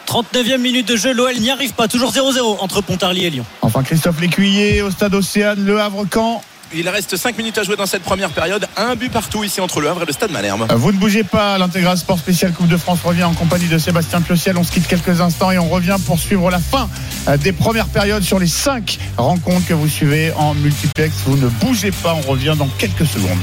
39e 0.07 0.59
minute 0.59 0.89
de 0.89 0.97
jeu, 0.97 1.13
l'OL 1.13 1.39
n'y 1.39 1.51
arrive 1.51 1.73
pas, 1.75 1.89
toujours 1.89 2.13
0-0 2.13 2.59
entre 2.61 2.81
Pontarlier 2.81 3.27
et 3.27 3.31
Lyon. 3.31 3.45
Enfin 3.63 3.83
Christophe 3.83 4.21
Lécuyer 4.21 4.83
au 4.83 4.91
stade 4.91 5.15
Océane, 5.15 5.65
Le 5.65 5.81
Havre-Camp. 5.81 6.43
Il 6.75 6.89
reste 6.89 7.17
5 7.17 7.37
minutes 7.37 7.59
à 7.59 7.65
jouer 7.65 7.77
dans 7.77 7.87
cette 7.87 8.03
première 8.03 8.31
période. 8.31 8.67
Un 8.77 8.95
but 8.95 9.13
partout 9.13 9.45
ici 9.45 9.61
entre 9.61 9.81
le 9.81 9.89
Havre 9.89 10.03
et 10.03 10.07
le 10.07 10.13
Stade 10.13 10.31
Malherbe. 10.31 10.67
Vous 10.75 10.93
ne 10.93 10.97
bougez 10.97 11.23
pas. 11.23 11.59
L'intégral 11.59 11.99
sport 11.99 12.19
spécial 12.19 12.53
Coupe 12.53 12.69
de 12.69 12.77
France 12.77 13.01
revient 13.05 13.25
en 13.25 13.35
compagnie 13.35 13.69
de 13.69 13.77
Sébastien 13.77 14.23
Piociel. 14.23 14.57
On 14.57 14.65
se 14.65 14.73
quitte 14.73 14.87
quelques 14.87 15.21
instants 15.21 15.51
et 15.51 15.59
on 15.59 15.69
revient 15.69 15.97
pour 16.07 16.19
suivre 16.19 16.51
la 16.51 16.61
fin 16.61 16.89
euh, 17.29 17.37
des 17.37 17.53
premières 17.53 17.89
périodes 17.89 18.23
sur 18.23 18.39
les 18.39 18.47
5 18.47 18.99
rencontres 19.19 19.67
que 19.67 19.75
vous 19.75 19.89
suivez 19.89 20.33
en 20.37 20.55
multiplex. 20.55 21.15
Vous 21.27 21.37
ne 21.37 21.49
bougez 21.49 21.91
pas. 21.91 22.15
On 22.15 22.31
revient 22.31 22.55
dans 22.57 22.69
quelques 22.79 23.07
secondes. 23.07 23.39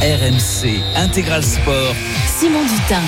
RMC 0.00 0.82
Intégral 0.96 1.42
Sport. 1.42 1.94
Simon 2.38 2.62
Dutin. 2.62 3.00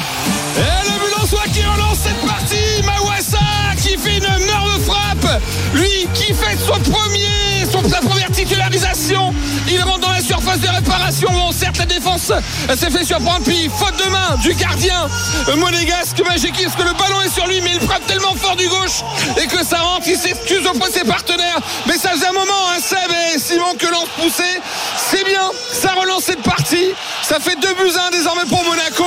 Et 0.56 0.88
le 0.88 1.04
Bulançois 1.04 1.44
qui 1.52 1.62
relance 1.62 1.98
cette 1.98 2.26
partie. 2.26 2.82
Mawassa 2.84 3.38
qui 3.76 3.98
fait 3.98 4.18
une 4.18 4.42
énorme 4.42 4.80
frappe. 4.80 5.42
Lui 5.74 6.08
qui 6.14 6.32
fait 6.32 6.56
son 6.56 6.78
premier, 6.90 7.45
son, 7.82 7.88
sa 7.88 8.00
première 8.00 8.30
titularisation. 8.30 9.32
Surface 10.26 10.60
de 10.60 10.68
réparation. 10.68 11.28
Bon, 11.30 11.52
certes, 11.52 11.78
la 11.78 11.86
défense 11.86 12.32
s'est 12.68 12.90
fait 12.90 13.04
surprendre. 13.04 13.44
Puis, 13.44 13.70
faute 13.78 13.96
de 13.96 14.10
main 14.10 14.36
du 14.42 14.54
gardien 14.54 15.08
monégasque 15.56 16.20
Majeki, 16.26 16.64
parce 16.64 16.76
que 16.76 16.82
le 16.82 16.92
ballon 16.94 17.22
est 17.22 17.32
sur 17.32 17.46
lui, 17.46 17.60
mais 17.60 17.74
il 17.74 17.80
frappe 17.80 18.06
tellement 18.06 18.34
fort 18.34 18.56
du 18.56 18.68
gauche 18.68 19.02
et 19.40 19.46
que 19.46 19.64
ça 19.64 19.78
rentre. 19.78 20.06
Il 20.08 20.16
s'excuse 20.16 20.66
auprès 20.66 20.90
de 20.90 20.94
ses 20.94 21.04
partenaires. 21.04 21.60
Mais 21.86 21.96
ça 21.96 22.10
faisait 22.10 22.26
un 22.26 22.32
moment, 22.32 22.70
hein, 22.70 22.80
Seb 22.80 23.10
et 23.34 23.38
Simon, 23.38 23.74
que 23.78 23.86
lance 23.86 24.08
poussé. 24.20 24.44
C'est 25.10 25.24
bien, 25.24 25.50
ça 25.72 25.92
relance 25.92 26.24
cette 26.24 26.42
partie. 26.42 26.92
Ça 27.22 27.38
fait 27.38 27.56
2 27.56 27.74
buts 27.74 27.92
1 28.08 28.10
désormais 28.10 28.46
pour 28.48 28.62
Monaco. 28.64 29.04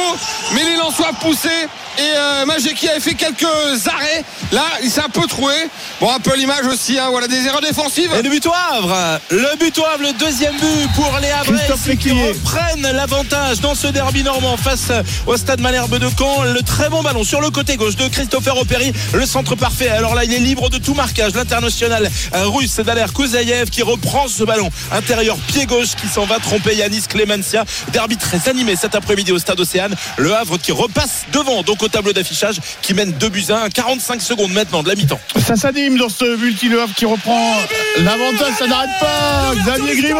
Mais 0.53 0.63
les 0.63 0.77
Lensois 0.77 1.11
poussés. 1.19 1.67
Et 1.97 2.01
euh, 2.15 2.45
avait 2.45 2.99
fait 2.99 3.13
quelques 3.13 3.87
arrêts 3.87 4.23
Là, 4.51 4.63
il 4.81 4.89
s'est 4.89 5.01
un 5.01 5.09
peu 5.09 5.27
troué. 5.27 5.53
Bon, 5.99 6.11
un 6.13 6.19
peu 6.19 6.35
l'image 6.35 6.65
aussi. 6.65 6.97
Hein, 6.97 7.09
voilà 7.11 7.27
des 7.27 7.45
erreurs 7.45 7.61
défensives. 7.61 8.11
Et 8.17 8.21
le 8.21 8.29
but 8.29 8.45
au 8.45 8.53
Havre. 8.53 9.19
Le 9.29 9.57
but 9.57 9.77
au 9.77 9.85
Havre, 9.85 10.03
le 10.03 10.13
deuxième 10.13 10.55
but 10.55 10.91
pour 10.95 11.08
les 11.17 11.29
Havrais 11.29 11.97
qui 11.97 12.11
reprennent 12.11 12.91
l'avantage 12.95 13.59
dans 13.61 13.73
ce 13.73 13.87
derby 13.87 14.23
normand 14.23 14.57
face 14.57 14.91
au 15.25 15.37
stade 15.37 15.59
Malherbe 15.61 15.97
de 15.97 16.07
Caen. 16.17 16.43
Le 16.43 16.61
très 16.61 16.89
bon 16.89 17.01
ballon 17.01 17.23
sur 17.23 17.41
le 17.41 17.49
côté 17.49 17.77
gauche 17.77 17.95
de 17.95 18.07
Christopher 18.07 18.57
Operi. 18.57 18.93
Le 19.13 19.25
centre 19.25 19.55
parfait. 19.55 19.89
Alors 19.89 20.15
là, 20.15 20.23
il 20.23 20.33
est 20.33 20.39
libre 20.39 20.69
de 20.69 20.77
tout 20.77 20.93
marquage. 20.93 21.33
L'international 21.33 22.09
euh, 22.35 22.45
russe 22.47 22.75
Daler 22.77 23.05
Kouzaïev 23.13 23.69
qui 23.69 23.81
reprend 23.81 24.27
ce 24.27 24.43
ballon 24.43 24.69
intérieur 24.91 25.37
pied 25.47 25.65
gauche 25.65 25.95
qui 25.95 26.07
s'en 26.07 26.25
va 26.25 26.39
tromper 26.39 26.75
Yanis 26.75 27.03
Clemencia. 27.07 27.65
Derby 27.91 28.17
très 28.17 28.49
animé 28.49 28.75
cet 28.75 28.95
après-midi 28.95 29.31
au 29.31 29.39
stade 29.39 29.59
Océane. 29.59 29.95
Le 30.17 30.35
Havre 30.35 30.57
qui 30.57 30.71
repasse 30.71 31.25
devant 31.31 31.63
donc 31.63 31.81
au 31.81 31.87
tableau 31.87 32.13
d'affichage 32.13 32.57
qui 32.81 32.93
mène 32.93 33.11
2 33.13 33.29
buts 33.29 33.45
à 33.49 33.63
1. 33.65 33.69
45 33.69 34.21
secondes 34.21 34.51
maintenant 34.51 34.83
de 34.83 34.89
la 34.89 34.95
mi-temps. 34.95 35.19
Ça 35.45 35.55
s'anime 35.55 35.97
dans 35.97 36.09
ce 36.09 36.37
multi 36.37 36.69
Le 36.69 36.81
Havre 36.81 36.93
qui 36.93 37.05
reprend 37.05 37.55
l'avantage, 37.99 38.53
ça 38.57 38.67
n'arrête 38.67 38.89
pas. 38.99 39.53
Xavier 39.55 39.95
Grimaud. 39.95 40.19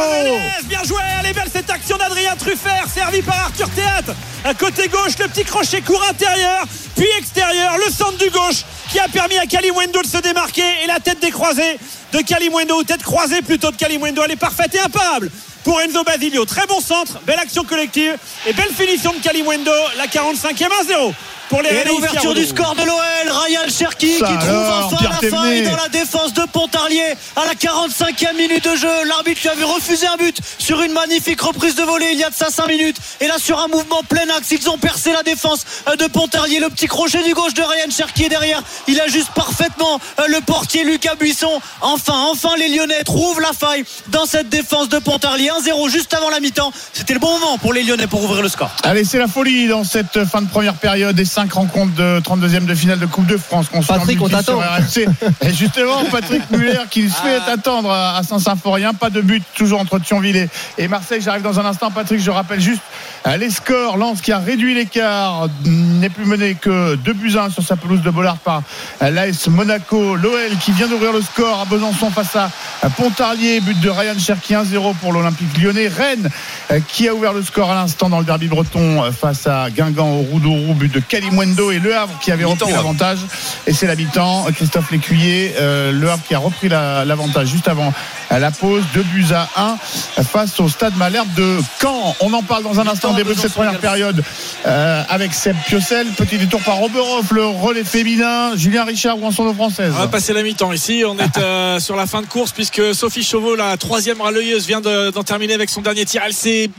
Elle 0.81 1.33
belle 1.33 1.49
cette 1.51 1.69
action 1.69 1.97
d'Adrien 1.97 2.35
Truffert, 2.37 2.85
servi 2.93 3.21
par 3.21 3.37
Arthur 3.37 3.69
Théâtre. 3.71 4.13
À 4.45 4.53
côté 4.53 4.87
gauche, 4.87 5.17
le 5.19 5.27
petit 5.27 5.43
crochet 5.43 5.81
court 5.81 6.01
intérieur, 6.09 6.63
puis 6.95 7.07
extérieur, 7.17 7.77
le 7.85 7.91
centre 7.91 8.17
du 8.17 8.29
gauche 8.29 8.63
qui 8.89 8.97
a 8.97 9.09
permis 9.09 9.37
à 9.37 9.45
Kalimwendo 9.45 10.01
de 10.01 10.07
se 10.07 10.19
démarquer 10.19 10.63
et 10.83 10.87
la 10.87 11.01
tête 11.01 11.19
décroisée 11.19 11.77
de 12.13 12.19
Kalimwendo, 12.19 12.81
tête 12.83 13.03
croisée 13.03 13.41
plutôt 13.41 13.71
de 13.71 13.75
Kalimwendo, 13.75 14.23
elle 14.23 14.31
est 14.31 14.35
parfaite 14.37 14.73
et 14.73 14.79
imparable 14.79 15.29
pour 15.65 15.81
Enzo 15.81 16.03
Basilio. 16.05 16.45
Très 16.45 16.65
bon 16.65 16.79
centre, 16.79 17.19
belle 17.25 17.39
action 17.39 17.65
collective 17.65 18.17
et 18.47 18.53
belle 18.53 18.73
finition 18.73 19.11
de 19.11 19.19
Kalimwendo, 19.21 19.73
la 19.97 20.07
45e 20.07 20.69
1-0 20.87 21.13
pour 21.49 21.61
Et 21.65 21.83
l'ouverture 21.85 22.33
du 22.35 22.45
score 22.45 22.75
de 22.75 22.83
l'OL, 22.83 23.31
Ryan 23.45 23.67
Cherki 23.69 24.13
qui 24.13 24.21
trouve 24.21 24.71
enfin 24.83 24.97
la 25.03 25.29
faille 25.29 25.63
dans 25.63 25.75
la 25.75 25.89
défense 25.89 26.33
de 26.33 26.43
Pontarlier 26.51 27.15
à 27.35 27.45
la 27.45 27.53
45e 27.53 28.35
minute 28.37 28.63
de 28.63 28.75
jeu. 28.75 28.87
L'arbitre 29.07 29.41
lui 29.41 29.49
avait 29.49 29.63
refusé 29.63 30.05
un 30.07 30.15
but 30.15 30.37
sur 30.59 30.81
une 30.81 30.93
magnifique 30.93 31.41
reprise 31.41 31.75
de 31.75 31.83
volée 31.83 32.09
il 32.13 32.19
y 32.19 32.23
a 32.23 32.29
de 32.29 32.35
ça 32.35 32.49
5 32.49 32.67
minutes. 32.67 32.97
Et 33.19 33.27
là, 33.27 33.35
sur 33.39 33.59
un 33.59 33.67
mouvement 33.67 34.01
plein 34.07 34.29
axe, 34.37 34.51
ils 34.51 34.69
ont 34.69 34.77
percé 34.77 35.11
la 35.11 35.23
défense 35.23 35.65
euh, 35.87 35.95
de 35.95 36.05
Pontarlier. 36.05 36.59
Le 36.59 36.69
petit 36.69 36.87
crochet 36.87 37.23
du 37.23 37.33
gauche 37.33 37.55
de 37.55 37.63
Ryan 37.63 37.89
Cherki 37.89 38.25
est 38.25 38.29
derrière. 38.29 38.61
Il 38.87 38.99
ajuste 39.01 39.31
parfaitement 39.33 39.99
euh, 40.19 40.27
le 40.27 40.41
portier 40.41 40.83
Lucas 40.83 41.15
Buisson. 41.15 41.61
Enfin, 41.81 42.27
enfin, 42.31 42.55
les 42.57 42.69
Lyonnais 42.69 43.03
trouvent 43.03 43.41
la 43.41 43.53
faille 43.53 43.83
dans 44.09 44.25
cette 44.25 44.49
défense 44.49 44.89
de 44.89 44.99
Pontarlier. 44.99 45.49
1-0 45.49 45.89
juste 45.89 46.13
avant 46.13 46.29
la 46.29 46.39
mi-temps. 46.39 46.71
C'était 46.93 47.13
le 47.13 47.19
bon 47.19 47.31
moment 47.39 47.57
pour 47.57 47.73
les 47.73 47.83
Lyonnais 47.83 48.07
pour 48.07 48.23
ouvrir 48.23 48.43
le 48.43 48.49
score. 48.49 48.71
Allez, 48.83 49.03
c'est 49.03 49.17
la 49.17 49.27
folie 49.27 49.67
dans 49.67 49.83
cette 49.83 50.25
fin 50.25 50.41
de 50.41 50.49
première 50.49 50.75
période. 50.75 51.19
5 51.39 51.53
rencontres 51.53 51.95
de 51.95 52.19
32e 52.19 52.65
de 52.65 52.75
finale 52.75 52.99
de 52.99 53.05
Coupe 53.05 53.25
de 53.25 53.37
France 53.37 53.69
qu'on 53.69 53.81
Patrick, 53.81 54.21
on 54.21 54.27
t'attend. 54.27 54.59
Et 55.41 55.53
justement, 55.53 56.03
Patrick 56.11 56.51
Muller 56.51 56.81
qui 56.89 57.09
ah. 57.09 57.15
se 57.15 57.21
fait 57.21 57.49
attendre 57.49 57.89
à 57.89 58.21
Saint-Symphorien. 58.23 58.93
Pas 58.93 59.09
de 59.09 59.21
but, 59.21 59.41
toujours 59.55 59.79
entre 59.79 59.99
Thionville 59.99 60.49
et 60.77 60.87
Marseille. 60.89 61.21
J'arrive 61.21 61.43
dans 61.43 61.57
un 61.57 61.65
instant, 61.65 61.91
Patrick. 61.91 62.19
Je 62.19 62.29
rappelle 62.29 62.59
juste 62.59 62.81
euh, 63.25 63.37
les 63.37 63.51
scores. 63.51 63.95
Lance 63.95 64.19
qui 64.19 64.33
a 64.33 64.39
réduit 64.39 64.75
l'écart 64.75 65.47
mm, 65.63 65.99
n'est 65.99 66.09
plus 66.09 66.25
mené 66.25 66.55
que 66.55 66.95
2 66.95 67.13
buts 67.13 67.37
1 67.37 67.51
sur 67.51 67.63
sa 67.63 67.77
pelouse 67.77 68.01
de 68.01 68.09
Bollard 68.09 68.39
par 68.39 68.61
euh, 69.01 69.09
l'AS 69.09 69.47
Monaco. 69.47 70.17
L'OL 70.17 70.57
qui 70.59 70.73
vient 70.73 70.87
d'ouvrir 70.87 71.13
le 71.13 71.21
score 71.21 71.61
à 71.61 71.65
Besançon 71.65 72.11
face 72.11 72.35
à 72.35 72.49
Pontarlier. 72.97 73.61
But 73.61 73.79
de 73.79 73.89
Ryan 73.89 74.19
Cherki 74.19 74.55
1-0 74.55 74.93
pour 74.95 75.13
l'Olympique 75.13 75.57
lyonnais. 75.57 75.87
Rennes 75.87 76.29
euh, 76.71 76.81
qui 76.85 77.07
a 77.07 77.15
ouvert 77.15 77.31
le 77.31 77.43
score 77.43 77.71
à 77.71 77.75
l'instant 77.75 78.09
dans 78.09 78.19
le 78.19 78.25
derby 78.25 78.49
breton 78.49 79.09
face 79.13 79.47
à 79.47 79.69
Guingamp 79.69 80.09
au 80.09 80.23
Roudourou. 80.23 80.73
But 80.73 80.93
de 80.93 80.99
Cali 80.99 81.28
Kalimwendo 81.29 81.71
et 81.71 81.79
Le 81.79 81.95
Havre 81.95 82.17
qui 82.19 82.31
avait 82.31 82.43
repris 82.43 82.65
Mi-temps, 82.65 82.75
l'avantage. 82.77 83.19
Et 83.67 83.73
c'est 83.73 83.87
l'habitant 83.87 84.45
Christophe 84.55 84.91
Lécuyer. 84.91 85.53
euh, 85.59 85.91
le 85.91 86.09
Havre 86.09 86.23
qui 86.27 86.33
a 86.35 86.39
repris 86.39 86.69
la- 86.69 87.05
l'avantage 87.05 87.47
juste 87.47 87.67
avant 87.67 87.93
la 88.31 88.51
pause. 88.51 88.83
2 88.93 89.03
buts 89.03 89.25
à 89.33 89.47
1 89.55 89.77
face 90.23 90.59
au 90.59 90.69
stade 90.69 90.95
Malherbe 90.97 91.33
de 91.35 91.57
Caen. 91.81 92.15
On 92.21 92.33
en 92.33 92.43
parle 92.43 92.63
dans 92.63 92.79
un 92.79 92.87
instant. 92.87 93.09
Mi-temps 93.09 93.17
Début 93.17 93.35
de 93.35 93.39
cette 93.39 93.53
première 93.53 93.79
période 93.79 94.23
euh, 94.65 95.03
avec 95.09 95.33
Seb 95.33 95.55
Piocel. 95.67 96.07
Petit 96.17 96.37
détour 96.37 96.61
par 96.61 96.81
Oberhof, 96.81 97.31
le 97.31 97.45
relais 97.45 97.83
féminin. 97.83 98.55
Julien 98.55 98.83
Richard 98.85 99.17
ou 99.21 99.25
en 99.25 99.31
son 99.31 99.53
française. 99.53 99.93
On 99.95 99.99
va 99.99 100.07
passer 100.07 100.33
la 100.33 100.43
mi-temps 100.43 100.73
ici. 100.73 101.03
On 101.07 101.17
est 101.17 101.37
euh, 101.37 101.79
sur 101.79 101.95
la 101.95 102.05
fin 102.07 102.21
de 102.21 102.27
course 102.27 102.51
puisque 102.51 102.93
Sophie 102.93 103.23
Chauveau, 103.23 103.55
la 103.55 103.77
troisième 103.77 104.21
ralleuse, 104.21 104.67
vient 104.67 104.81
de- 104.81 105.11
d'en 105.11 105.23
terminer 105.23 105.53
avec 105.53 105.69
son 105.69 105.81
dernier 105.81 106.05
tir. 106.05 106.21
Elle 106.25 106.33
s'est 106.33 106.69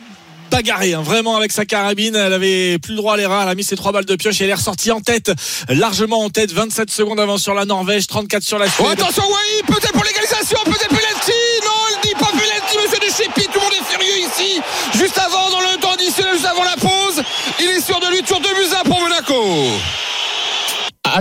bagarrée 0.50 0.94
hein, 0.94 1.02
vraiment 1.02 1.36
avec 1.36 1.52
sa 1.52 1.64
carabine. 1.64 2.14
Elle 2.16 2.32
avait 2.32 2.78
plus 2.78 2.92
le 2.92 2.96
droit 2.98 3.14
à 3.14 3.16
l'erreur. 3.16 3.42
Elle 3.42 3.48
a 3.48 3.54
mis 3.54 3.64
ses 3.64 3.76
trois 3.76 3.92
balles 3.92 4.04
de 4.04 4.16
pioche 4.16 4.40
et 4.40 4.44
elle 4.44 4.50
est 4.50 4.54
ressortie 4.54 4.90
en 4.90 5.00
tête, 5.00 5.30
largement 5.68 6.20
en 6.24 6.30
tête. 6.30 6.52
27 6.52 6.90
secondes 6.90 7.20
avant 7.20 7.38
sur 7.38 7.54
la 7.54 7.64
Norvège, 7.64 8.06
34 8.06 8.42
sur 8.42 8.58
la 8.58 8.66
Oh, 8.66 8.70
Suède. 8.84 9.00
attention, 9.00 9.22
Wai, 9.24 9.62
peut-être 9.66 9.92
pour 9.92 10.04
l'égalisation, 10.04 10.58
peut-être 10.64 10.88
penalty. 10.88 11.19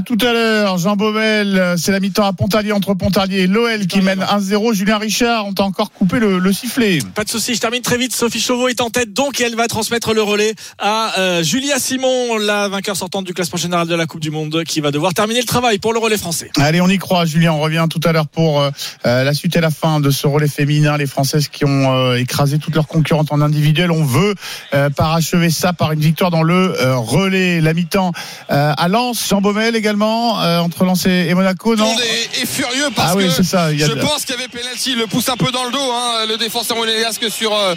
Tout 0.09 0.25
à 0.25 0.33
l'heure, 0.33 0.79
Jean 0.79 0.95
Baumel, 0.95 1.75
c'est 1.77 1.91
la 1.91 1.99
mi-temps 1.99 2.25
à 2.25 2.33
Pontarlier 2.33 2.71
entre 2.71 2.95
Pontarlier 2.95 3.41
et 3.41 3.47
l'OL 3.47 3.85
qui 3.85 4.01
mène 4.01 4.21
1-0. 4.21 4.73
Julien 4.73 4.97
Richard, 4.97 5.45
on 5.45 5.53
t'a 5.53 5.61
encore 5.61 5.91
coupé 5.91 6.19
le, 6.19 6.39
le 6.39 6.51
sifflet. 6.51 6.97
Pas 7.13 7.23
de 7.23 7.29
souci, 7.29 7.53
je 7.53 7.59
termine 7.59 7.83
très 7.83 7.95
vite. 7.97 8.11
Sophie 8.11 8.41
Chauveau 8.41 8.69
est 8.69 8.81
en 8.81 8.89
tête, 8.89 9.13
donc 9.13 9.39
elle 9.39 9.55
va 9.55 9.67
transmettre 9.67 10.15
le 10.15 10.23
relais 10.23 10.55
à 10.79 11.19
euh, 11.19 11.43
Julia 11.43 11.77
Simon, 11.77 12.39
la 12.39 12.69
vainqueur 12.69 12.97
sortante 12.97 13.25
du 13.25 13.35
classement 13.35 13.59
général 13.59 13.87
de 13.87 13.93
la 13.93 14.07
Coupe 14.07 14.21
du 14.21 14.31
Monde, 14.31 14.63
qui 14.63 14.81
va 14.81 14.89
devoir 14.89 15.13
terminer 15.13 15.41
le 15.41 15.45
travail 15.45 15.77
pour 15.77 15.93
le 15.93 15.99
relais 15.99 16.17
français. 16.17 16.49
Allez, 16.57 16.81
on 16.81 16.89
y 16.89 16.97
croit, 16.97 17.25
Julien. 17.25 17.53
On 17.53 17.59
revient 17.59 17.85
tout 17.87 18.01
à 18.03 18.11
l'heure 18.11 18.27
pour 18.27 18.61
euh, 18.61 18.71
euh, 19.05 19.23
la 19.23 19.33
suite 19.35 19.55
et 19.57 19.61
la 19.61 19.69
fin 19.69 19.99
de 19.99 20.09
ce 20.09 20.25
relais 20.25 20.47
féminin. 20.47 20.97
Les 20.97 21.05
Françaises 21.05 21.49
qui 21.49 21.65
ont 21.65 21.93
euh, 21.93 22.15
écrasé 22.15 22.57
toutes 22.57 22.73
leurs 22.73 22.87
concurrentes 22.87 23.31
en 23.31 23.41
individuel. 23.41 23.91
On 23.91 24.03
veut 24.03 24.33
euh, 24.73 24.89
parachever 24.89 25.51
ça 25.51 25.71
par 25.71 25.91
une 25.91 25.99
victoire 25.99 26.31
dans 26.31 26.41
le 26.41 26.81
euh, 26.81 26.97
relais. 26.97 27.61
La 27.61 27.75
mi-temps 27.75 28.11
euh, 28.49 28.73
à 28.75 28.87
Lens. 28.87 29.27
Jean 29.29 29.41
Baumel 29.41 29.75
également, 29.75 29.98
euh, 30.05 30.59
entre 30.59 30.83
Lens 30.85 31.05
et, 31.05 31.27
et 31.29 31.33
Monaco, 31.33 31.75
non 31.75 31.91
est, 31.97 32.41
est 32.41 32.45
furieux 32.45 32.89
parce 32.95 33.11
Ah 33.11 33.15
oui, 33.15 33.25
que 33.25 33.31
c'est 33.31 33.43
ça. 33.43 33.71
Il 33.71 33.79
y 33.79 33.83
a 33.83 33.87
je 33.87 33.93
de- 33.93 33.99
pense 34.01 34.25
qu'il 34.25 34.35
y 34.35 34.37
avait 34.39 34.47
penalty. 34.47 34.91
Il 34.93 34.97
le 34.99 35.07
pousse 35.07 35.29
un 35.29 35.37
peu 35.37 35.51
dans 35.51 35.63
le 35.65 35.71
dos, 35.71 35.91
hein, 35.93 36.25
le 36.27 36.37
défenseur 36.37 36.77
monégasque 36.77 37.29
sur. 37.31 37.53
euh, 37.55 37.75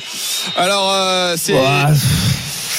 alors, 0.57 0.91
euh, 0.93 1.35
c'est. 1.39 1.53
Ouais, 1.55 1.61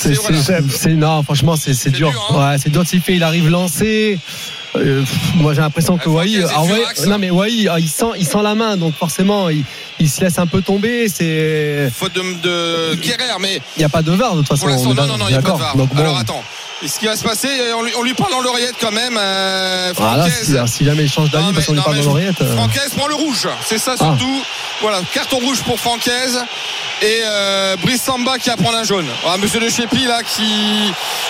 C'est, 0.01 0.15
C'est- 0.15 0.21
voilà. 0.21 0.37
c'est- 0.43 0.69
c'est- 0.77 0.89
non, 0.95 1.23
franchement, 1.23 1.55
c'est, 1.55 1.73
c'est 1.73 1.83
C'est 1.83 1.89
dur. 1.91 2.09
dur, 2.11 2.27
hein. 2.31 2.51
ouais, 2.51 2.57
c'est 2.57 2.69
dur 2.69 2.83
de 2.83 2.87
siffler. 2.87 3.15
Il 3.15 3.23
arrive 3.23 3.49
lancé. 3.49 4.19
Euh, 4.75 5.01
pff, 5.01 5.35
moi, 5.35 5.53
j'ai 5.53 5.61
l'impression 5.61 5.97
que 5.99 6.09
Wai, 6.09 6.43
ah 6.53 6.63
ouais, 6.63 6.83
non 7.07 7.19
mais 7.19 7.29
Wai, 7.29 7.51
il 7.79 7.87
sent, 7.89 8.05
il 8.17 8.25
sent 8.25 8.41
la 8.41 8.55
main, 8.55 8.75
donc 8.75 8.95
forcément, 8.95 9.47
il, 9.49 9.63
il 9.99 10.09
se 10.09 10.21
laisse 10.21 10.37
un 10.39 10.47
peu 10.47 10.61
tomber. 10.61 11.07
C'est, 11.09 11.89
Faute 11.95 12.13
de, 12.13 12.21
de 12.21 12.97
mais 13.39 13.61
il 13.77 13.79
n'y 13.79 13.85
a 13.85 13.89
pas 13.89 14.01
de 14.01 14.11
VAR 14.11 14.35
de 14.35 14.39
toute 14.41 14.47
façon. 14.49 14.67
pour 14.67 14.95
non, 14.95 15.05
non, 15.07 15.17
non, 15.17 15.25
il 15.27 15.31
n'y 15.33 15.37
a 15.37 15.41
pas 15.41 15.51
de. 15.51 15.57
VAR. 15.57 15.75
Donc 15.77 15.93
bon, 15.93 16.01
Alors 16.01 16.17
attends, 16.17 16.43
Et 16.83 16.87
ce 16.87 16.99
qui 16.99 17.05
va 17.05 17.15
se 17.15 17.23
passer, 17.23 17.47
on 17.77 17.83
lui, 17.83 17.91
on 17.97 18.03
lui 18.03 18.13
parle 18.13 18.31
dans 18.31 18.41
l'oreillette 18.41 18.75
quand 18.79 18.91
même. 18.91 19.17
Euh, 19.19 19.93
voilà, 19.95 20.23
Francaise. 20.29 20.61
si, 20.67 20.73
si 20.77 20.85
jamais 20.85 21.03
il 21.03 21.09
change 21.11 21.31
d'avis 21.31 21.53
parce 21.53 21.65
qu'on 21.65 21.73
lui 21.73 21.81
parle 21.81 21.97
dans 21.97 22.03
l'oreillette. 22.03 22.41
euh, 22.41 22.55
Francaise 22.55 22.91
prend 22.95 23.07
le 23.07 23.15
rouge, 23.15 23.47
c'est 23.65 23.77
ça 23.77 23.93
Ah. 23.99 24.03
surtout. 24.03 24.41
Voilà, 24.81 24.99
carton 25.13 25.37
rouge 25.37 25.61
pour 25.63 25.79
Francaise 25.79 26.39
et 27.01 27.21
euh, 27.25 27.75
Brice 27.81 28.01
Samba 28.01 28.37
qui 28.37 28.49
va 28.49 28.57
prendre 28.57 28.77
un 28.77 28.83
jaune. 28.83 29.05
Voilà, 29.23 29.37
Monsieur 29.37 29.59
de 29.61 29.69
Chépi 29.69 30.05
là 30.05 30.21
qui, 30.23 30.43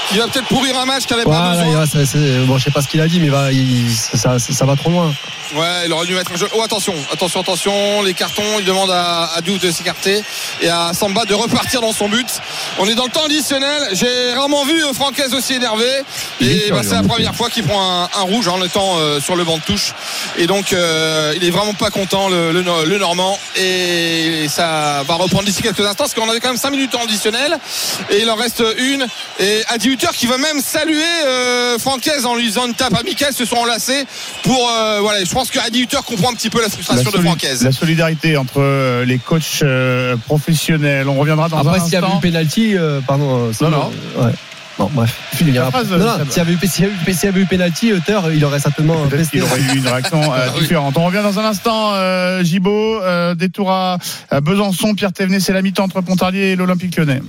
qui 0.09 0.17
va 0.17 0.27
peut-être 0.27 0.47
pourrir 0.47 0.77
un 0.79 0.85
match 0.85 1.05
qui 1.05 1.13
n'avait 1.13 1.23
pas 1.25 1.51
besoin. 1.51 1.85
c'est- 1.85 2.45
bon, 2.45 2.57
je 2.57 2.63
sais 2.63 2.71
pas 2.71 2.81
ce 2.81 2.87
qu'il 2.87 3.01
a 3.01 3.07
dit, 3.07 3.19
mais 3.19 3.27
il 3.27 3.31
va, 3.31 3.51
il- 3.51 3.91
ça, 3.95 4.39
ça, 4.39 4.53
ça 4.53 4.65
va 4.65 4.75
trop 4.75 4.89
loin. 4.89 5.13
Ouais, 5.55 5.83
il 5.85 5.93
aurait 5.93 6.07
dû 6.07 6.15
mettre 6.15 6.31
un 6.31 6.35
jaune. 6.35 6.49
Oh 6.55 6.63
attention, 6.63 6.95
attention, 7.11 7.41
attention, 7.41 8.01
les 8.01 8.15
cartons, 8.15 8.52
il 8.59 8.65
demande 8.65 8.91
à, 8.91 9.29
à 9.35 9.41
Diouf 9.41 9.59
de 9.59 9.71
s'écarter 9.71 10.23
et 10.61 10.69
à 10.69 10.91
Samba 10.93 11.25
de 11.25 11.33
repartir 11.33 11.81
dans 11.81 11.93
son 11.93 12.09
but. 12.09 12.27
On 12.79 12.87
est 12.87 12.95
dans 12.95 13.05
le 13.05 13.11
temps 13.11 13.25
additionnel. 13.25 13.89
J'ai 13.93 14.33
rarement 14.33 14.65
vu 14.65 14.81
Francaise 14.93 15.33
aussi 15.33 15.53
énervé. 15.53 15.85
Et 16.41 16.69
bah, 16.71 16.79
c'est 16.83 16.91
la 16.91 16.99
effet. 16.99 17.07
première 17.07 17.35
fois 17.35 17.49
qu'il 17.49 17.63
prend 17.63 17.81
un, 17.81 18.03
un 18.03 18.21
rouge 18.23 18.47
en 18.47 18.63
étant 18.63 18.97
euh, 18.97 19.19
sur 19.19 19.35
le 19.35 19.43
banc 19.43 19.57
de 19.57 19.63
touche. 19.63 19.93
Et 20.37 20.47
donc 20.47 20.73
euh, 20.73 21.33
il 21.35 21.43
est 21.43 21.51
vraiment 21.51 21.73
pas 21.73 21.89
content 21.89 22.29
le, 22.29 22.51
le, 22.51 22.63
le 22.85 22.97
Normand. 22.97 23.37
Et 23.57 24.47
ça 24.49 25.03
va 25.07 25.15
reprendre 25.15 25.45
d'ici 25.45 25.61
quelques 25.61 25.79
instants 25.79 26.03
parce 26.05 26.13
qu'on 26.13 26.29
avait 26.29 26.39
quand 26.39 26.49
même 26.49 26.57
5 26.57 26.71
minutes 26.71 26.95
en 26.95 27.03
additionnel. 27.03 27.57
Et 28.09 28.21
il 28.21 28.29
en 28.29 28.35
reste 28.35 28.63
une. 28.77 29.05
Et 29.39 29.63
Adi 29.69 29.89
Hutter 29.89 30.07
qui 30.13 30.25
va 30.27 30.37
même 30.37 30.61
saluer 30.61 31.03
euh, 31.25 31.77
Francaise 31.79 32.25
en 32.25 32.35
lui 32.35 32.43
disant 32.45 32.65
une 32.67 32.73
tape 32.73 32.95
amicale 32.97 33.33
se 33.33 33.45
sont 33.45 33.57
enlacés 33.57 34.05
pour 34.43 34.69
euh, 34.69 34.99
voilà. 35.01 35.23
Je 35.23 35.31
pense 35.31 35.49
que 35.49 35.59
Adi 35.59 35.81
Hutter 35.81 35.99
comprend 36.05 36.31
un 36.31 36.33
petit 36.33 36.49
peu 36.49 36.61
la 36.61 36.69
frustration 36.69 37.09
de 37.11 37.17
Francaise. 37.21 37.63
la 37.63 37.71
solidarité 37.71 38.37
entre 38.43 38.59
euh, 38.61 39.05
les 39.05 39.17
coachs 39.17 39.61
euh, 39.63 40.15
professionnels. 40.17 41.07
On 41.09 41.15
reviendra 41.19 41.49
dans 41.49 41.57
Après, 41.57 41.79
un 41.79 41.83
s'il 41.83 41.93
y 41.93 41.95
avait 41.95 42.05
instant. 42.05 42.19
eu 42.19 42.21
penalty, 42.21 42.77
euh, 42.77 42.99
pardon. 43.07 43.49
euh, 43.61 43.69
non. 43.69 43.91
euh, 44.17 44.25
ouais. 44.25 44.31
Bon, 44.79 44.89
bref. 44.91 45.15
Il 45.39 45.49
y 45.49 45.57
phrase, 45.59 45.91
non, 45.91 45.99
non, 45.99 46.13
s'il 46.27 46.37
y 46.37 46.39
avait 46.41 46.53
eu, 46.53 46.57
s'il 46.67 46.83
y 46.83 46.87
avait 46.87 46.95
eu- 47.11 47.13
s'il 47.13 47.25
y 47.25 47.27
avait 47.27 47.41
eu 47.41 47.45
penalty, 47.45 47.89
Hutter, 47.91 48.19
il 48.33 48.43
aurait 48.43 48.59
certainement 48.59 48.95
qu'il 49.31 49.43
aurait 49.43 49.59
eu 49.61 49.77
une 49.77 49.87
réaction 49.87 50.19
euh, 50.33 50.47
Ah 50.55 50.59
différente. 50.59 50.97
On 50.97 51.05
revient 51.05 51.21
dans 51.23 51.37
un 51.39 51.45
instant, 51.45 51.91
euh, 51.93 52.43
Gibaud, 52.43 52.99
euh, 53.03 53.35
détour 53.35 53.71
à 53.71 53.97
Besançon, 54.41 54.95
Pierre 54.95 55.13
Thévenet, 55.13 55.39
c'est 55.39 55.53
la 55.53 55.61
mi-temps 55.61 55.83
entre 55.83 56.01
Pontarlier 56.01 56.51
et 56.51 56.55
l'Olympique 56.55 56.97
lyonnais. 56.97 57.21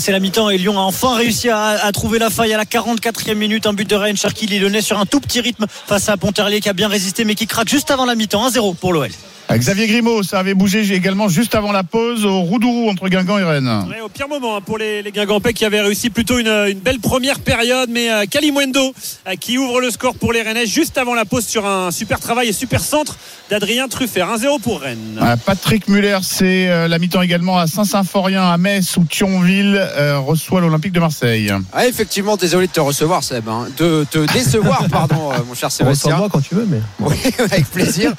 c'est 0.00 0.10
la 0.10 0.18
mi-temps 0.18 0.50
et 0.50 0.58
Lyon 0.58 0.76
a 0.76 0.82
enfin 0.82 1.14
réussi 1.14 1.48
à, 1.50 1.78
trouver 1.92 2.18
la 2.18 2.30
faille 2.30 2.52
à 2.52 2.56
la 2.56 2.64
44e 2.64 3.34
minute. 3.36 3.66
Un 3.68 3.72
but 3.72 3.88
de 3.88 3.94
Ryan 3.94 4.16
Cherki 4.16 4.48
Lyonnais 4.48 4.80
sur 4.82 4.98
un 4.98 5.06
tout 5.06 5.20
petit 5.20 5.40
rythme 5.40 5.66
face 5.86 6.08
à 6.08 6.16
Pontarlier 6.16 6.58
qui 6.60 6.68
a 6.68 6.72
bien 6.72 6.88
résisté 6.88 7.24
mais 7.24 7.36
qui 7.36 7.46
craque 7.46 7.68
juste 7.68 7.92
avant 7.92 8.06
la 8.06 8.16
mi-temps. 8.16 8.48
1-0 8.50 8.74
pour 8.74 8.92
l'OL. 8.92 9.08
Xavier 9.54 9.86
Grimaud, 9.86 10.22
ça 10.22 10.40
avait 10.40 10.54
bougé 10.54 10.92
également 10.92 11.28
juste 11.28 11.54
avant 11.54 11.72
la 11.72 11.84
pause 11.84 12.24
au 12.24 12.40
Roudourou 12.40 12.90
entre 12.90 13.08
Guingamp 13.08 13.38
et 13.38 13.44
Rennes. 13.44 13.86
au 14.04 14.08
pire 14.08 14.28
moment 14.28 14.56
hein, 14.56 14.60
pour 14.60 14.76
les, 14.76 15.02
les 15.02 15.12
Guingampais 15.12 15.52
qui 15.52 15.64
avaient 15.64 15.80
réussi 15.80 16.10
plutôt 16.10 16.38
une, 16.38 16.74
belle 16.80 16.98
première 17.00 17.40
période, 17.40 17.88
mais 17.90 18.10
euh, 18.10 18.24
Kalimwendo 18.28 18.92
euh, 19.26 19.34
qui 19.38 19.56
ouvre 19.56 19.80
le 19.80 19.90
score 19.90 20.14
pour 20.16 20.32
les 20.32 20.42
Rennais 20.42 20.66
juste 20.66 20.98
avant 20.98 21.14
la 21.14 21.24
pause 21.24 21.46
sur 21.46 21.64
un 21.64 21.90
super 21.90 22.18
travail 22.20 22.48
et 22.48 22.52
super 22.52 22.80
centre 22.80 23.16
d'Adrien 23.48 23.88
Truffert. 23.88 24.28
1-0 24.28 24.60
pour 24.60 24.80
Rennes. 24.80 25.18
Euh, 25.22 25.36
Patrick 25.36 25.88
Muller, 25.88 26.18
c'est 26.22 26.88
la 26.88 26.98
mi-temps 26.98 27.22
également 27.22 27.58
à 27.58 27.66
Saint-Symphorien, 27.66 28.42
à 28.42 28.58
Metz, 28.58 28.96
où 28.96 29.04
Thionville 29.04 29.80
reçoit 30.26 30.60
l'Olympique 30.60 30.92
de 30.92 31.00
Marseille. 31.00 31.52
Ah, 31.72 31.86
effectivement, 31.86 32.36
désolé 32.36 32.66
de 32.66 32.72
te 32.72 32.80
recevoir, 32.80 33.22
Seb, 33.22 33.48
hein. 33.48 33.68
de 33.76 34.04
te 34.10 34.18
décevoir, 34.32 34.86
pardon, 34.90 35.30
mon 35.46 35.54
cher 35.54 35.70
Sébastien. 35.70 36.16
moi 36.16 36.28
quand 36.30 36.40
tu 36.40 36.54
veux, 36.54 36.66
mais. 36.68 36.80
Oui, 37.00 37.16
avec 37.38 37.70
plaisir. 37.70 38.14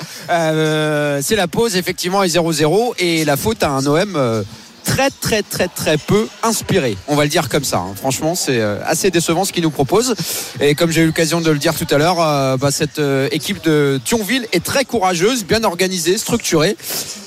C'est 1.22 1.36
la 1.36 1.48
pause, 1.48 1.76
effectivement 1.76 2.24
est 2.24 2.36
0-0 2.36 2.94
et 3.00 3.26
la 3.26 3.38
faute 3.38 3.64
à 3.64 3.70
un 3.70 3.86
OM 3.86 4.16
euh, 4.16 4.44
très 4.88 5.10
très 5.10 5.44
très 5.44 5.68
très 5.68 5.98
peu 5.98 6.28
inspiré. 6.44 6.98
On 7.08 7.16
va 7.16 7.24
le 7.24 7.30
dire 7.30 7.50
comme 7.50 7.64
ça. 7.64 7.78
Hein. 7.78 7.94
Franchement, 7.96 8.36
c'est 8.36 8.60
euh, 8.60 8.80
assez 8.86 9.12
décevant 9.12 9.44
ce 9.46 9.52
qu'il 9.52 9.64
nous 9.64 9.70
propose. 9.70 10.16
Et 10.62 10.76
comme 10.76 10.92
j'ai 10.92 11.02
eu 11.02 11.08
l'occasion 11.08 11.42
de 11.42 11.52
le 11.52 11.60
dire 11.60 11.76
tout 11.76 11.88
à 11.92 11.98
l'heure, 11.98 12.22
euh, 12.22 12.58
bah, 12.58 12.72
cette 12.72 13.02
équipe 13.32 13.64
de 13.64 14.00
Thionville 14.04 14.48
est 14.54 14.64
très 14.64 14.86
courageuse, 14.86 15.46
bien 15.46 15.64
organisée, 15.64 16.18
structurée. 16.18 16.78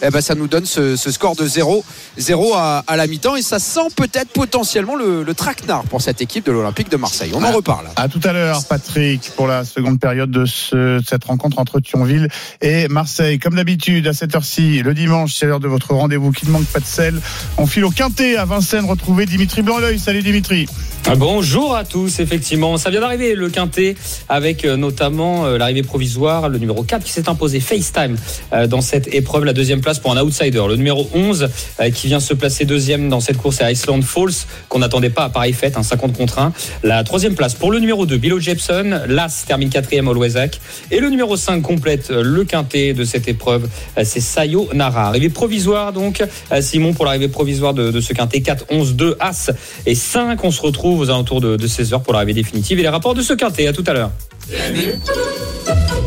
Et 0.02 0.10
bah, 0.10 0.22
ça 0.22 0.34
nous 0.34 0.48
donne 0.48 0.64
ce, 0.64 0.96
score 0.96 1.36
de 1.36 1.46
0 1.46 1.84
0 2.16 2.54
à, 2.54 2.84
la 2.96 3.06
mi-temps 3.06 3.36
et 3.36 3.42
ça 3.42 3.58
sent 3.58 3.88
peut-être 3.94 4.30
potentiellement 4.30 4.96
le, 4.96 5.24
traquenard 5.34 5.84
pour 5.84 6.02
cette 6.02 6.20
équipe 6.20 6.44
de 6.44 6.52
l'Olympique 6.52 6.90
de 6.90 6.96
Marseille. 6.96 7.30
On 7.34 7.44
en 7.44 7.52
reparle. 7.52 7.86
À 7.96 8.08
tout 8.08 8.20
à 8.24 8.32
l'heure, 8.32 8.64
Patrick, 8.64 9.30
pour 9.36 9.46
la 9.46 9.64
seconde 9.64 10.00
période 10.00 10.30
de 10.30 10.44
cette 10.46 11.24
rencontre 11.24 11.58
entre 11.58 11.80
Thionville 11.80 12.28
et 12.60 12.88
Marseille. 12.88 13.38
Comme 13.38 13.54
d'habitude, 13.54 14.06
à 14.06 14.12
cette 14.12 14.34
heure-ci, 14.34 14.82
le 14.82 14.94
dimanche, 14.94 15.34
c'est 15.34 15.46
l'heure 15.46 15.60
de 15.60 15.68
votre 15.68 15.94
rendez-vous 15.94 16.32
qui 16.32 16.46
ne 16.46 16.50
manque 16.50 16.66
pas 16.66 16.80
de 16.80 16.84
sel. 16.84 17.20
On 17.58 17.66
file 17.66 17.84
au 17.84 17.90
quintet 17.90 18.36
à 18.36 18.44
Vincennes, 18.44 18.84
retrouver 18.84 19.26
Dimitri 19.26 19.62
blanc 19.62 19.76
Salut 19.98 20.22
Dimitri. 20.22 20.66
Ah, 21.06 21.14
bonjour 21.16 21.74
à 21.74 21.84
tous, 21.84 22.20
effectivement. 22.20 22.76
Ça 22.76 22.90
vient 22.90 23.00
d'arriver 23.00 23.34
le 23.34 23.48
quintet 23.48 23.96
avec 24.28 24.64
euh, 24.64 24.76
notamment 24.76 25.46
euh, 25.46 25.58
l'arrivée 25.58 25.82
provisoire, 25.82 26.48
le 26.48 26.58
numéro 26.58 26.82
4 26.82 27.02
qui 27.02 27.10
s'est 27.10 27.28
imposé 27.28 27.58
FaceTime 27.58 28.16
euh, 28.52 28.66
dans 28.66 28.80
cette 28.80 29.12
épreuve, 29.12 29.44
la 29.44 29.52
deuxième 29.52 29.80
place 29.80 29.98
pour 29.98 30.12
un 30.16 30.20
outsider. 30.22 30.62
Le 30.68 30.76
numéro 30.76 31.08
11 31.12 31.48
qui 31.94 32.06
vient 32.06 32.20
se 32.20 32.34
placer 32.34 32.64
deuxième 32.64 33.08
dans 33.08 33.20
cette 33.20 33.38
course 33.38 33.60
à 33.60 33.72
Iceland 33.72 34.02
Falls, 34.02 34.46
qu'on 34.68 34.78
n'attendait 34.78 35.10
pas 35.10 35.24
à 35.24 35.30
pareille 35.30 35.52
fête, 35.52 35.76
un 35.76 35.82
50 35.82 36.16
contre 36.16 36.38
1. 36.38 36.52
La 36.84 37.02
troisième 37.02 37.34
place 37.34 37.54
pour 37.54 37.72
le 37.72 37.80
numéro 37.80 38.06
2, 38.06 38.16
Billo 38.18 38.38
Jepson. 38.38 39.00
L'As 39.08 39.44
termine 39.46 39.70
quatrième 39.70 40.06
au 40.06 40.12
Loisac. 40.12 40.60
Et 40.90 41.00
le 41.00 41.08
numéro 41.08 41.36
5 41.36 41.62
complète 41.62 42.10
le 42.10 42.44
quintet 42.44 42.92
de 42.92 43.04
cette 43.04 43.26
épreuve, 43.26 43.68
c'est 44.04 44.20
Sayo 44.20 44.68
Nara. 44.74 45.08
Arrivée 45.08 45.30
provisoire 45.30 45.92
donc, 45.92 46.22
Simon, 46.60 46.92
pour 46.92 47.04
l'arrivée 47.04 47.28
provisoire 47.28 47.39
de, 47.44 47.90
de 47.90 48.00
ce 48.00 48.12
quintet. 48.12 48.40
4, 48.40 48.66
11, 48.70 48.94
2, 48.94 49.16
As 49.20 49.50
et 49.86 49.94
5. 49.94 50.42
On 50.44 50.50
se 50.50 50.60
retrouve 50.60 51.00
aux 51.00 51.10
alentours 51.10 51.40
de, 51.40 51.56
16h 51.56 52.02
pour 52.02 52.12
l'arrivée 52.12 52.34
définitive 52.34 52.78
et 52.78 52.82
les 52.82 52.88
rapports 52.88 53.14
de 53.14 53.22
ce 53.22 53.32
quintet. 53.32 53.66
À 53.66 53.72
tout 53.72 53.84
à 53.86 53.92
l'heure. 53.92 54.10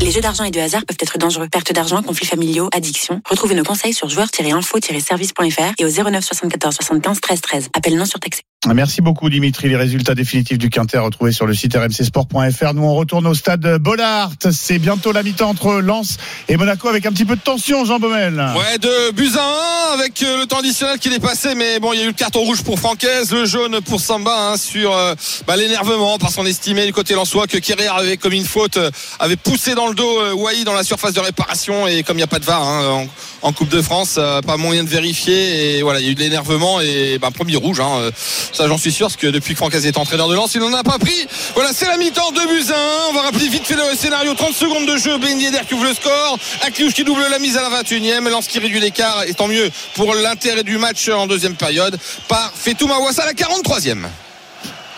Les 0.00 0.10
jeux 0.10 0.20
d'argent 0.20 0.44
et 0.44 0.50
de 0.50 0.60
hasard 0.60 0.84
peuvent 0.86 0.98
être 1.00 1.18
dangereux. 1.18 1.48
Perte 1.50 1.72
d'argent, 1.72 2.02
conflits 2.02 2.26
familiaux, 2.26 2.68
addiction. 2.72 3.20
Retrouvez 3.28 3.54
nos 3.54 3.64
conseils 3.64 3.94
sur 3.94 4.08
joueurs-info-service.fr 4.08 5.72
et 5.78 5.84
au 5.84 5.88
09 5.88 6.24
74 6.24 6.74
75 6.74 7.20
13 7.20 7.40
13. 7.40 7.68
Appel 7.74 7.96
non 7.96 8.04
surtaxé. 8.04 8.42
Merci 8.72 9.02
beaucoup 9.02 9.28
Dimitri. 9.28 9.68
Les 9.68 9.76
résultats 9.76 10.14
définitifs 10.14 10.56
du 10.56 10.70
Quintet 10.70 10.96
retrouvés 10.96 11.32
sur 11.32 11.44
le 11.44 11.52
site 11.52 11.76
rmcsport.fr. 11.76 12.74
Nous 12.74 12.82
on 12.82 12.94
retourne 12.94 13.26
au 13.26 13.34
stade 13.34 13.76
Bollard. 13.78 14.30
C'est 14.50 14.78
bientôt 14.78 15.12
la 15.12 15.22
mi-temps 15.22 15.50
entre 15.50 15.74
Lens 15.80 16.16
et 16.48 16.56
Monaco 16.56 16.88
avec 16.88 17.04
un 17.04 17.12
petit 17.12 17.26
peu 17.26 17.36
de 17.36 17.40
tension, 17.42 17.84
Jean 17.84 17.98
Baumel. 17.98 18.42
Ouais, 18.56 18.78
de 18.78 19.12
buts 19.12 19.32
à 19.36 19.92
1 19.92 19.94
avec 19.94 20.22
euh, 20.22 20.38
le 20.38 20.46
temps 20.46 20.60
additionnel 20.60 20.98
qui 20.98 21.08
est 21.08 21.20
passé, 21.20 21.54
mais 21.54 21.78
bon, 21.78 21.92
il 21.92 22.00
y 22.00 22.02
a 22.02 22.04
eu 22.04 22.08
le 22.08 22.14
carton 22.14 22.40
rouge 22.40 22.62
pour 22.62 22.78
Francaise, 22.78 23.32
le 23.32 23.44
jaune 23.44 23.80
pour 23.82 24.00
Samba 24.00 24.52
hein, 24.52 24.56
sur 24.56 24.96
euh, 24.96 25.14
bah, 25.46 25.56
l'énervement 25.56 26.18
parce 26.18 26.34
qu'on 26.34 26.46
estimait 26.46 26.86
du 26.86 26.92
côté 26.92 27.14
lensois 27.14 27.46
que 27.46 27.58
Kéré 27.58 27.86
avait 27.86 28.16
comme 28.16 28.32
une 28.32 28.46
faute, 28.46 28.78
euh, 28.78 28.90
avait 29.18 29.36
poussé 29.36 29.74
dans 29.74 29.88
le 29.88 29.94
dos 29.94 30.34
Wai 30.36 30.64
dans 30.64 30.74
la 30.74 30.84
surface 30.84 31.12
de 31.12 31.20
réparation 31.20 31.86
et 31.86 32.02
comme 32.02 32.16
il 32.16 32.20
n'y 32.20 32.24
a 32.24 32.28
pas 32.28 32.38
de 32.38 32.44
VAR 32.44 32.62
hein, 32.62 33.06
en, 33.42 33.52
Coupe 33.52 33.68
de 33.68 33.82
France, 33.82 34.18
pas 34.46 34.56
moyen 34.56 34.82
de 34.82 34.88
vérifier 34.88 35.76
et 35.76 35.82
voilà, 35.82 36.00
il 36.00 36.06
y 36.06 36.08
a 36.08 36.12
eu 36.12 36.14
de 36.14 36.20
l'énervement 36.20 36.80
et 36.80 37.18
bah, 37.20 37.30
premier 37.30 37.56
rouge. 37.56 37.78
Hein, 37.78 38.10
ça, 38.54 38.68
j'en 38.68 38.78
suis 38.78 38.92
sûr, 38.92 39.06
parce 39.06 39.16
que 39.16 39.26
depuis 39.26 39.54
que 39.54 39.58
Francaise 39.58 39.84
est 39.86 39.98
entraîneur 39.98 40.28
de 40.28 40.34
lance, 40.34 40.54
il 40.54 40.60
n'en 40.60 40.72
a 40.72 40.82
pas 40.82 40.98
pris. 40.98 41.26
Voilà, 41.54 41.70
c'est 41.72 41.86
la 41.86 41.96
mi-temps, 41.96 42.30
2 42.32 42.46
buts 42.46 42.72
à 42.72 43.08
1. 43.08 43.10
On 43.10 43.12
va 43.14 43.22
rappeler 43.22 43.48
vite 43.48 43.66
fait 43.66 43.74
le 43.74 43.96
scénario. 43.96 44.34
30 44.34 44.54
secondes 44.54 44.86
de 44.86 44.96
jeu. 44.96 45.18
Ben 45.18 45.38
Yedder 45.38 45.60
qui 45.66 45.74
ouvre 45.74 45.84
le 45.84 45.94
score. 45.94 46.38
Akliouche 46.62 46.94
qui 46.94 47.04
double 47.04 47.26
la 47.30 47.38
mise 47.38 47.56
à 47.56 47.62
la 47.62 47.82
21e. 47.82 48.28
Lance 48.28 48.46
qui 48.46 48.58
réduit 48.58 48.80
l'écart. 48.80 49.24
Et 49.24 49.34
tant 49.34 49.48
mieux 49.48 49.70
pour 49.94 50.14
l'intérêt 50.14 50.62
du 50.62 50.78
match 50.78 51.08
en 51.08 51.26
deuxième 51.26 51.54
période. 51.54 51.98
Par 52.28 52.52
Fetou 52.54 52.86
Mawassa 52.86 53.22
à 53.22 53.26
la 53.26 53.32
43e. 53.32 54.06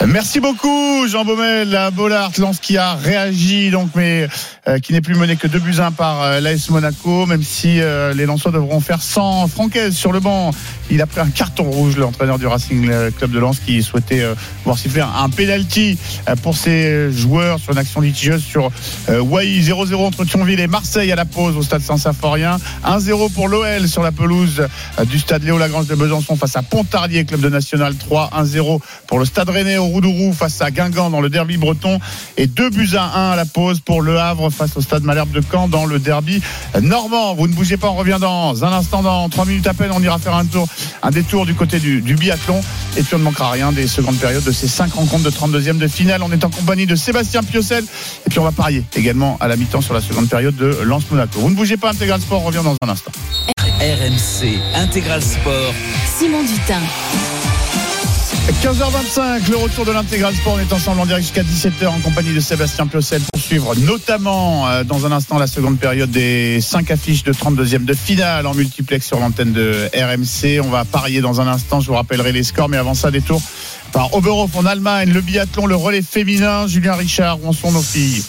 Merci 0.04 0.40
beaucoup 0.40 1.06
Jean 1.08 1.24
Baumel. 1.24 1.90
Bollard, 1.94 2.30
Lance 2.38 2.60
qui 2.60 2.76
a 2.76 2.94
réagi 2.94 3.70
donc 3.70 3.90
mais 3.94 4.28
euh, 4.68 4.78
qui 4.78 4.92
n'est 4.92 5.00
plus 5.00 5.14
mené 5.14 5.36
que 5.36 5.46
2 5.46 5.58
buts 5.58 5.76
1 5.78 5.92
par 5.92 6.22
euh, 6.22 6.40
l'AS 6.40 6.68
Monaco 6.68 7.24
même 7.24 7.42
si 7.42 7.80
euh, 7.80 8.12
les 8.12 8.26
Lensois 8.26 8.52
devront 8.52 8.80
faire 8.80 9.00
100 9.00 9.48
Francaise 9.48 9.96
sur 9.96 10.12
le 10.12 10.20
banc. 10.20 10.50
Il 10.90 11.00
a 11.00 11.06
pris 11.06 11.20
un 11.20 11.30
carton 11.30 11.64
rouge 11.64 11.96
l'entraîneur 11.96 12.38
du 12.38 12.46
Racing 12.46 12.90
Club 13.16 13.30
de 13.30 13.38
Lens 13.38 13.58
qui 13.64 13.82
souhaitait 13.82 14.22
voir 14.64 14.78
s'il 14.78 14.92
fait 14.92 15.00
un 15.00 15.28
penalty 15.30 15.98
pour 16.42 16.56
ses 16.56 17.10
joueurs 17.10 17.58
sur 17.58 17.72
une 17.72 17.78
action 17.78 18.00
litigieuse 18.00 18.44
sur 18.44 18.70
Wai. 19.08 19.60
0-0 19.60 19.94
entre 19.96 20.24
Thionville 20.24 20.60
et 20.60 20.68
Marseille 20.68 21.10
à 21.10 21.16
la 21.16 21.24
pause 21.24 21.56
au 21.56 21.62
stade 21.62 21.80
Saint-Symphorien. 21.80 22.58
1-0 22.84 23.32
pour 23.32 23.48
l'OL 23.48 23.88
sur 23.88 24.04
la 24.04 24.12
pelouse 24.12 24.68
du 25.06 25.18
stade 25.18 25.42
Léo 25.42 25.58
Lagrange 25.58 25.88
de 25.88 25.96
Besançon 25.96 26.36
face 26.36 26.54
à 26.54 26.62
Pontarlier 26.62 27.24
club 27.24 27.40
de 27.40 27.48
National 27.48 27.96
3 27.96 28.30
1-0 28.38 28.80
pour 29.08 29.18
le 29.18 29.24
stade 29.24 29.50
Rennais 29.50 29.78
Roudourou 29.86 30.32
face 30.32 30.60
à 30.60 30.70
Guingamp 30.70 31.10
dans 31.10 31.20
le 31.20 31.28
derby 31.28 31.56
breton 31.56 31.98
et 32.36 32.46
deux 32.46 32.70
buts 32.70 32.90
à 32.96 33.18
1 33.18 33.30
à 33.32 33.36
la 33.36 33.44
pause 33.44 33.80
pour 33.80 34.02
Le 34.02 34.18
Havre 34.18 34.50
face 34.50 34.76
au 34.76 34.80
stade 34.80 35.02
Malherbe 35.02 35.30
de 35.30 35.42
Caen 35.50 35.68
dans 35.68 35.86
le 35.86 35.98
derby 35.98 36.42
normand. 36.80 37.34
Vous 37.34 37.48
ne 37.48 37.52
bougez 37.52 37.76
pas, 37.76 37.88
on 37.88 37.94
revient 37.94 38.18
dans 38.20 38.64
un 38.64 38.72
instant, 38.72 39.02
dans 39.02 39.28
trois 39.28 39.44
minutes 39.44 39.66
à 39.66 39.74
peine, 39.74 39.90
on 39.92 40.02
ira 40.02 40.18
faire 40.18 40.34
un 40.34 40.44
tour, 40.44 40.68
un 41.02 41.10
détour 41.10 41.46
du 41.46 41.54
côté 41.54 41.78
du, 41.78 42.00
biathlon 42.00 42.60
et 42.96 43.02
puis 43.02 43.14
on 43.14 43.18
ne 43.18 43.24
manquera 43.24 43.50
rien 43.50 43.72
des 43.72 43.86
secondes 43.86 44.16
périodes 44.16 44.44
de 44.44 44.52
ces 44.52 44.68
cinq 44.68 44.94
rencontres 44.94 45.24
de 45.24 45.30
32e 45.30 45.78
de 45.78 45.88
finale. 45.88 46.22
On 46.22 46.32
est 46.32 46.44
en 46.44 46.50
compagnie 46.50 46.86
de 46.86 46.96
Sébastien 46.96 47.42
Piocel 47.42 47.84
et 47.84 48.30
puis 48.30 48.38
on 48.38 48.44
va 48.44 48.52
parier 48.52 48.84
également 48.96 49.36
à 49.40 49.48
la 49.48 49.56
mi-temps 49.56 49.80
sur 49.80 49.94
la 49.94 50.00
seconde 50.00 50.28
période 50.28 50.56
de 50.56 50.78
Lance 50.84 51.04
Monaco. 51.10 51.40
Vous 51.40 51.50
ne 51.50 51.54
bougez 51.54 51.76
pas, 51.76 51.90
Intégral 51.90 52.20
Sport, 52.20 52.42
on 52.42 52.46
revient 52.46 52.62
dans 52.64 52.76
un 52.82 52.88
instant. 52.88 53.12
RMC 53.80 54.58
Intégral 54.74 55.22
Sport. 55.22 55.74
Simon 56.18 56.42
Dutin. 56.42 56.80
15h25, 58.52 59.50
le 59.50 59.56
retour 59.56 59.84
de 59.84 59.90
l'intégral 59.90 60.32
sport. 60.32 60.54
On 60.56 60.60
est 60.60 60.72
ensemble 60.72 61.00
en 61.00 61.06
direct 61.06 61.26
jusqu'à 61.26 61.42
17h 61.42 61.88
en 61.88 61.98
compagnie 61.98 62.32
de 62.32 62.38
Sébastien 62.38 62.86
Piocel 62.86 63.20
pour 63.32 63.42
suivre 63.42 63.74
notamment 63.74 64.68
euh, 64.68 64.84
dans 64.84 65.04
un 65.04 65.10
instant 65.10 65.38
la 65.38 65.48
seconde 65.48 65.78
période 65.78 66.10
des 66.12 66.60
5 66.60 66.92
affiches 66.92 67.24
de 67.24 67.32
32e 67.32 67.84
de 67.84 67.94
finale 67.94 68.46
en 68.46 68.54
multiplex 68.54 69.04
sur 69.04 69.18
l'antenne 69.18 69.52
de 69.52 69.90
RMC. 69.92 70.64
On 70.64 70.70
va 70.70 70.84
parier 70.84 71.20
dans 71.20 71.40
un 71.40 71.48
instant. 71.48 71.80
Je 71.80 71.88
vous 71.88 71.94
rappellerai 71.94 72.30
les 72.30 72.44
scores, 72.44 72.68
mais 72.68 72.76
avant 72.76 72.94
ça, 72.94 73.10
des 73.10 73.20
tours 73.20 73.42
par 73.96 74.12
Oberhof 74.12 74.54
en 74.56 74.66
Allemagne, 74.66 75.10
le 75.10 75.22
biathlon, 75.22 75.64
le 75.64 75.74
relais 75.74 76.02
féminin, 76.02 76.66
Julien 76.66 76.96
Richard, 76.96 77.42
où 77.42 77.48
en 77.48 77.54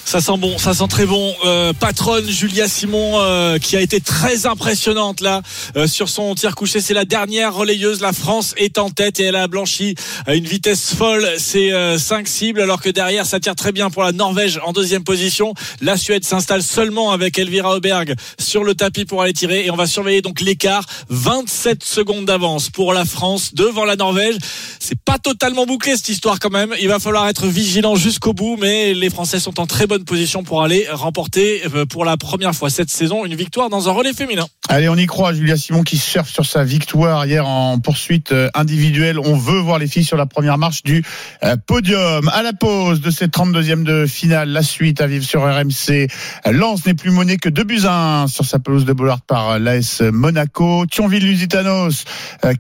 Ça 0.06 0.22
sent 0.22 0.38
bon, 0.38 0.58
ça 0.58 0.74
sent 0.74 0.88
très 0.90 1.06
bon. 1.06 1.36
Euh, 1.44 1.74
patronne 1.74 2.26
Julia 2.26 2.70
Simon, 2.70 3.20
euh, 3.20 3.60
qui 3.60 3.76
a 3.76 3.82
été 3.82 4.00
très 4.00 4.46
impressionnante 4.46 5.20
là 5.20 5.42
euh, 5.76 5.86
sur 5.86 6.08
son 6.08 6.36
tir 6.36 6.56
couché. 6.56 6.80
C'est 6.80 6.94
la 6.94 7.04
dernière 7.04 7.54
relayeuse. 7.54 8.00
La 8.00 8.14
France 8.14 8.54
est 8.56 8.78
en 8.78 8.92
tête 8.92 9.20
et 9.20 9.24
elle 9.24 9.36
a 9.36 9.50
blanchi 9.50 9.96
à 10.26 10.36
une 10.36 10.46
vitesse 10.46 10.94
folle 10.94 11.28
ses 11.38 11.74
cinq 11.98 12.30
cibles, 12.30 12.62
alors 12.62 12.82
que 12.82 12.90
derrière 12.90 13.26
ça 13.26 13.42
tire 13.42 13.56
très 13.56 13.74
bien 13.74 13.90
pour 13.90 14.04
la 14.04 14.14
Norvège 14.14 14.62
en 14.64 14.72
deuxième 14.72 15.04
position. 15.04 15.54
La 15.82 15.98
Suède 15.98 16.24
s'installe 16.24 16.64
seulement 16.64 17.12
avec 17.12 17.38
Elvira 17.38 17.76
Auberg 17.76 18.16
sur 18.40 18.64
le 18.64 18.74
tapis 18.74 19.04
pour 19.04 19.22
aller 19.22 19.34
tirer 19.34 19.66
et 19.66 19.72
on 19.72 19.76
va 19.76 19.86
surveiller 19.86 20.22
donc 20.22 20.40
l'écart. 20.40 20.86
27 21.10 21.84
secondes 21.84 22.24
d'avance 22.24 22.70
pour 22.70 22.94
la 22.94 23.04
France 23.04 23.54
devant 23.54 23.84
la 23.84 23.98
Norvège. 23.98 24.38
C'est 24.80 25.00
pas 25.04 25.20
totalement 25.20 25.57
bouclé 25.66 25.96
cette 25.96 26.10
histoire 26.10 26.40
quand 26.40 26.52
même. 26.52 26.74
Il 26.80 26.88
va 26.88 27.00
falloir 27.00 27.28
être 27.28 27.48
vigilant 27.48 27.96
jusqu'au 27.96 28.34
bout, 28.34 28.58
mais 28.60 28.94
les 28.94 29.10
Français 29.10 29.40
sont 29.40 29.60
en 29.60 29.66
très 29.66 29.88
bonne 29.88 30.04
position 30.04 30.44
pour 30.44 30.62
aller 30.62 30.86
remporter 30.92 31.64
euh, 31.74 31.86
pour 31.86 32.06
la 32.06 32.18
première 32.18 32.54
fois 32.54 32.70
cette 32.70 32.90
saison 32.90 33.26
une 33.26 33.36
victoire 33.36 33.70
dans 33.70 33.90
un 33.90 33.92
relais 33.92 34.14
féminin. 34.14 34.46
Allez, 34.70 34.90
on 34.90 34.96
y 34.96 35.06
croit. 35.06 35.34
Julia 35.34 35.58
Simon 35.58 35.84
qui 35.84 35.98
surfe 35.98 36.30
sur 36.30 36.46
sa 36.46 36.64
victoire 36.64 37.26
hier 37.26 37.48
en 37.48 37.80
poursuite 37.80 38.32
euh, 38.32 38.50
individuelle. 38.54 39.18
On 39.20 39.36
veut 39.36 39.60
voir 39.60 39.80
les 39.80 39.88
filles 39.88 40.04
sur 40.04 40.18
la 40.18 40.26
première 40.26 40.58
marche 40.58 40.84
du 40.84 41.04
euh, 41.44 41.56
podium. 41.66 42.30
À 42.30 42.44
la 42.44 42.54
pause 42.54 43.02
de 43.02 43.10
cette 43.10 43.34
32e 43.34 43.84
de 43.84 44.06
finale, 44.06 44.50
la 44.50 44.64
suite 44.64 45.02
à 45.02 45.08
vivre 45.08 45.26
sur 45.26 45.42
RMC. 45.42 46.08
Lens 46.52 46.86
n'est 46.86 46.94
plus 46.94 47.12
monnaie 47.12 47.38
que 47.38 47.50
2 47.50 47.64
buts 47.64 47.86
à 47.86 48.24
1 48.24 48.28
sur 48.28 48.46
sa 48.46 48.60
pelouse 48.60 48.86
de 48.86 48.94
Bollard 48.94 49.22
par 49.22 49.60
l'AS 49.60 50.02
Monaco. 50.02 50.86
Thionville-Lusitanos 50.86 52.04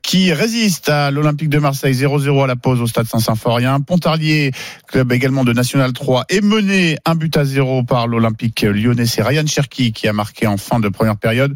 qui 0.01 0.33
résiste 0.33 0.89
à 0.89 1.11
l'Olympique 1.11 1.49
de 1.49 1.59
Marseille 1.59 1.93
0-0 1.93 2.43
à 2.43 2.47
la 2.47 2.55
pause 2.55 2.76
au 2.81 2.87
stade 2.87 3.07
Saint-Symphorien. 3.07 3.79
Pontarlier, 3.81 4.51
club 4.87 5.11
également 5.11 5.43
de 5.43 5.53
National 5.53 5.93
3, 5.93 6.25
est 6.29 6.41
mené 6.41 6.97
un 7.05 7.15
but 7.15 7.35
à 7.37 7.45
0 7.45 7.83
par 7.83 8.07
l'Olympique 8.07 8.61
lyonnais. 8.61 9.05
C'est 9.05 9.21
Ryan 9.21 9.45
Cherki 9.45 9.91
qui 9.91 10.07
a 10.07 10.13
marqué 10.13 10.47
en 10.47 10.57
fin 10.57 10.79
de 10.79 10.89
première 10.89 11.17
période. 11.17 11.53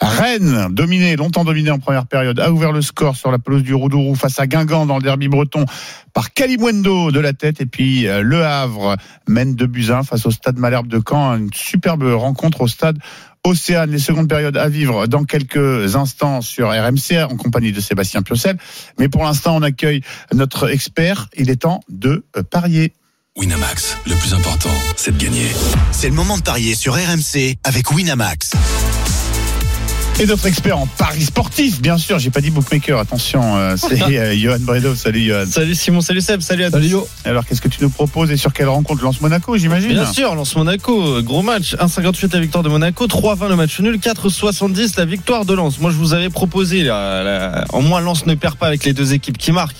Rennes, 0.00 0.68
dominé, 0.70 1.16
longtemps 1.16 1.44
dominé 1.44 1.70
en 1.70 1.78
première 1.78 2.06
période, 2.06 2.40
a 2.40 2.52
ouvert 2.52 2.72
le 2.72 2.82
score 2.82 3.16
sur 3.16 3.30
la 3.30 3.38
pelouse 3.38 3.62
du 3.62 3.74
Roudourou 3.74 4.14
face 4.14 4.38
à 4.38 4.46
Guingamp 4.46 4.86
dans 4.86 4.96
le 4.96 5.02
derby 5.02 5.28
breton 5.28 5.64
par 6.12 6.32
Calimwendo 6.32 7.10
de 7.10 7.20
la 7.20 7.32
tête. 7.32 7.60
Et 7.60 7.66
puis 7.66 8.06
euh, 8.06 8.22
Le 8.22 8.44
Havre 8.44 8.96
mène 9.28 9.54
de 9.54 9.66
Buzyn 9.66 10.02
face 10.02 10.26
au 10.26 10.30
stade 10.30 10.58
Malherbe 10.58 10.88
de 10.88 11.00
Caen. 11.06 11.36
Une 11.36 11.52
superbe 11.52 12.04
rencontre 12.04 12.62
au 12.62 12.68
stade 12.68 12.98
Océane, 13.46 13.90
les 13.90 13.98
secondes 13.98 14.28
périodes 14.28 14.56
à 14.56 14.68
vivre 14.70 15.06
dans 15.06 15.24
quelques 15.24 15.96
instants 15.96 16.40
sur 16.40 16.70
RMC 16.70 17.24
en 17.30 17.36
compagnie 17.36 17.72
de 17.72 17.80
Sébastien 17.80 18.22
Piocel. 18.22 18.56
Mais 18.98 19.10
pour 19.10 19.22
l'instant, 19.22 19.54
on 19.56 19.62
accueille 19.62 20.00
notre 20.32 20.70
expert. 20.70 21.28
Il 21.36 21.50
est 21.50 21.56
temps 21.56 21.80
de 21.90 22.24
euh, 22.36 22.42
parier. 22.42 22.94
Winamax, 23.36 23.98
le 24.06 24.14
plus 24.14 24.32
important, 24.32 24.70
c'est 24.96 25.16
de 25.16 25.22
gagner. 25.22 25.48
C'est 25.92 26.08
le 26.08 26.14
moment 26.14 26.38
de 26.38 26.42
parier 26.42 26.74
sur 26.74 26.94
RMC 26.94 27.56
avec 27.64 27.90
Winamax. 27.90 28.52
Et 30.20 30.26
notre 30.26 30.46
expert 30.46 30.78
en 30.78 30.86
paris 30.86 31.22
sportif, 31.24 31.82
bien 31.82 31.98
sûr. 31.98 32.20
J'ai 32.20 32.30
pas 32.30 32.40
dit 32.40 32.50
bookmaker, 32.50 33.00
attention. 33.00 33.56
euh, 33.56 33.76
C'est 33.76 34.00
euh, 34.18 34.36
Johan 34.36 34.60
Bredo. 34.60 34.94
Salut 34.94 35.20
Johan. 35.24 35.44
Salut 35.50 35.74
Simon, 35.74 36.00
salut 36.00 36.20
Seb, 36.20 36.40
salut 36.40 36.62
à 36.62 36.68
tous. 36.70 36.76
Salut 36.76 36.88
Yo. 36.88 37.08
Alors, 37.24 37.44
qu'est-ce 37.44 37.60
que 37.60 37.66
tu 37.68 37.82
nous 37.82 37.90
proposes 37.90 38.30
et 38.30 38.36
sur 38.36 38.52
quelle 38.52 38.68
rencontre 38.68 39.02
Lance 39.02 39.20
Monaco, 39.20 39.56
j'imagine 39.56 39.90
Bien 39.90 40.10
sûr, 40.10 40.34
lance 40.36 40.54
Monaco, 40.54 41.20
gros 41.22 41.42
match, 41.42 41.74
1,58 41.74 42.32
la 42.32 42.40
victoire 42.40 42.62
de 42.62 42.68
Monaco, 42.68 43.06
3,20 43.08 43.48
le 43.48 43.56
match 43.56 43.80
nul, 43.80 43.96
4,70 43.96 44.94
la 44.98 45.04
victoire 45.04 45.44
de 45.44 45.52
Lens. 45.54 45.80
Moi 45.80 45.90
je 45.90 45.96
vous 45.96 46.14
avais 46.14 46.30
proposé, 46.30 46.84
là, 46.84 47.22
là, 47.24 47.64
en 47.72 47.82
moins 47.82 48.00
Lens 48.00 48.24
ne 48.26 48.34
perd 48.34 48.54
pas 48.56 48.68
avec 48.68 48.84
les 48.84 48.92
deux 48.92 49.14
équipes 49.14 49.36
qui 49.36 49.50
marquent. 49.50 49.76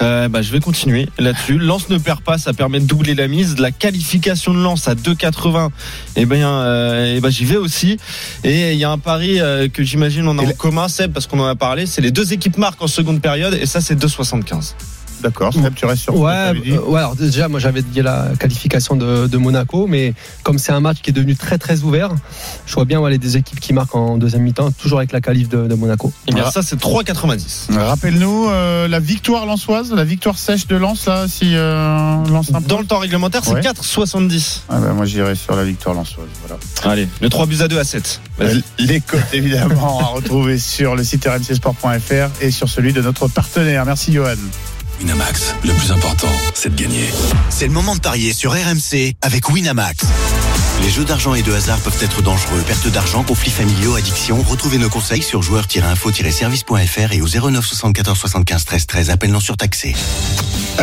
Euh, 0.00 0.28
bah, 0.28 0.42
je 0.42 0.50
vais 0.50 0.58
continuer 0.60 1.08
là-dessus. 1.18 1.58
Lens 1.58 1.88
ne 1.88 1.98
perd 1.98 2.22
pas, 2.22 2.38
ça 2.38 2.52
permet 2.52 2.80
de 2.80 2.86
doubler 2.86 3.14
la 3.14 3.28
mise. 3.28 3.58
La 3.58 3.70
qualification 3.70 4.52
de 4.54 4.58
Lens 4.58 4.88
à 4.88 4.94
2,80, 4.94 5.68
eh 6.16 6.26
bien, 6.26 6.50
euh, 6.50 7.14
eh 7.16 7.20
ben, 7.20 7.30
j'y 7.30 7.44
vais 7.44 7.56
aussi. 7.56 7.98
Et 8.44 8.72
il 8.72 8.78
y 8.78 8.84
a 8.84 8.90
un 8.90 8.98
pari 8.98 9.40
euh, 9.40 9.68
que 9.68 9.82
j'imagine 9.82 10.26
on 10.28 10.38
a 10.38 10.42
en 10.42 10.52
commun, 10.52 10.88
Seb, 10.88 11.12
parce 11.12 11.26
qu'on 11.26 11.40
en 11.40 11.46
a 11.46 11.54
parlé, 11.54 11.86
c'est 11.86 12.00
les 12.00 12.10
deux 12.10 12.32
équipes 12.32 12.58
marquent 12.58 12.82
en 12.82 12.86
seconde 12.86 13.20
période, 13.20 13.54
et 13.54 13.66
ça 13.66 13.80
c'est 13.80 13.94
2,75. 13.94 14.74
D'accord, 15.22 15.52
Seb, 15.54 15.74
tu 15.74 15.86
restes 15.86 16.02
sur 16.02 16.12
ce 16.14 16.18
que 16.18 16.22
Ouais, 16.22 16.60
euh, 16.72 16.80
ouais, 16.86 16.98
alors 16.98 17.14
déjà, 17.16 17.48
moi 17.48 17.60
j'avais 17.60 17.82
dit 17.82 18.02
la 18.02 18.28
qualification 18.38 18.96
de, 18.96 19.26
de 19.26 19.36
Monaco, 19.38 19.86
mais 19.86 20.14
comme 20.42 20.58
c'est 20.58 20.72
un 20.72 20.80
match 20.80 20.98
qui 21.02 21.10
est 21.10 21.12
devenu 21.12 21.36
très 21.36 21.58
très 21.58 21.80
ouvert, 21.82 22.10
je 22.66 22.74
vois 22.74 22.84
bien 22.84 23.00
ouais, 23.00 23.10
les 23.10 23.18
deux 23.18 23.36
équipes 23.36 23.60
qui 23.60 23.72
marquent 23.72 23.94
en 23.94 24.18
deuxième 24.18 24.42
mi-temps, 24.42 24.70
toujours 24.72 24.98
avec 24.98 25.12
la 25.12 25.20
qualif 25.20 25.48
de, 25.48 25.66
de 25.66 25.74
Monaco. 25.74 26.12
Eh 26.28 26.32
bien, 26.32 26.50
ça 26.50 26.62
c'est 26.62 26.76
3,90. 26.80 27.76
Rappelle-nous 27.78 28.48
euh, 28.48 28.88
la 28.88 28.98
victoire 29.00 29.46
lançoise, 29.46 29.92
la 29.92 30.04
victoire 30.04 30.36
sèche 30.38 30.66
de 30.66 30.76
Lens, 30.76 31.06
là, 31.06 31.26
si 31.28 31.52
euh, 31.54 32.24
Lens. 32.26 32.50
Dans 32.66 32.78
le 32.78 32.86
temps 32.86 32.98
réglementaire, 32.98 33.42
c'est 33.44 33.52
Ouais. 33.52 33.60
4,70. 33.60 34.60
Ah 34.68 34.78
bah, 34.80 34.92
moi, 34.94 35.04
j'irai 35.04 35.34
sur 35.34 35.54
la 35.54 35.64
victoire 35.64 35.94
lançoise. 35.94 36.26
Voilà. 36.46 36.60
Allez, 36.84 37.06
le 37.20 37.28
3 37.28 37.46
buts 37.46 37.58
à 37.60 37.68
2 37.68 37.78
à 37.78 37.84
7. 37.84 38.20
Euh, 38.40 38.60
Les 38.78 39.00
cotes, 39.00 39.20
évidemment, 39.32 40.00
à 40.00 40.04
retrouver 40.06 40.58
sur 40.58 40.96
le 40.96 41.04
site 41.04 41.26
rmcsport.fr 41.26 42.30
et 42.40 42.50
sur 42.50 42.68
celui 42.68 42.92
de 42.92 43.02
notre 43.02 43.28
partenaire. 43.28 43.84
Merci, 43.84 44.12
Johan. 44.12 44.34
Winamax, 45.00 45.54
le 45.64 45.72
plus 45.72 45.90
important, 45.90 46.28
c'est 46.54 46.74
de 46.74 46.80
gagner. 46.80 47.08
C'est 47.50 47.66
le 47.66 47.72
moment 47.72 47.94
de 47.94 48.00
parier 48.00 48.32
sur 48.32 48.52
RMC 48.52 49.14
avec 49.20 49.48
Winamax. 49.48 50.04
Les 50.82 50.90
jeux 50.90 51.04
d'argent 51.04 51.34
et 51.34 51.42
de 51.42 51.52
hasard 51.52 51.78
peuvent 51.80 51.98
être 52.02 52.22
dangereux. 52.22 52.62
Perte 52.66 52.88
d'argent, 52.88 53.22
conflits 53.22 53.50
familiaux, 53.50 53.94
addiction. 53.94 54.42
Retrouvez 54.42 54.78
nos 54.78 54.88
conseils 54.88 55.22
sur 55.22 55.42
joueurs-info-service.fr 55.42 57.12
et 57.12 57.20
au 57.20 57.28
09 57.50 57.64
74 57.64 58.18
75 58.18 58.64
13 58.64 58.86
13. 58.86 59.10
Appel 59.10 59.30
non 59.30 59.40
surtaxé. 59.40 59.94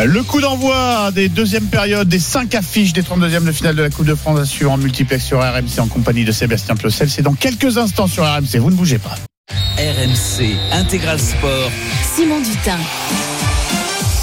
Le 0.02 0.22
coup 0.22 0.40
d'envoi 0.40 1.10
des 1.12 1.28
deuxièmes 1.28 1.66
périodes, 1.66 2.08
des 2.08 2.20
cinq 2.20 2.54
affiches 2.54 2.92
des 2.92 3.02
32e 3.02 3.44
de 3.44 3.52
finale 3.52 3.76
de 3.76 3.82
la 3.82 3.90
Coupe 3.90 4.06
de 4.06 4.14
France 4.14 4.38
à 4.38 4.44
suivre 4.46 4.70
en 4.72 4.76
multiplex 4.76 5.24
sur 5.24 5.40
RMC 5.40 5.78
en 5.78 5.88
compagnie 5.88 6.24
de 6.24 6.32
Sébastien 6.32 6.76
Plocel. 6.76 7.10
C'est 7.10 7.22
dans 7.22 7.34
quelques 7.34 7.76
instants 7.76 8.06
sur 8.06 8.24
RMC. 8.24 8.58
Vous 8.58 8.70
ne 8.70 8.76
bougez 8.76 8.98
pas. 8.98 9.16
RMC 9.76 10.56
Intégral 10.72 11.18
Sport. 11.18 11.70
Simon 12.14 12.40
Dutin. 12.40 12.78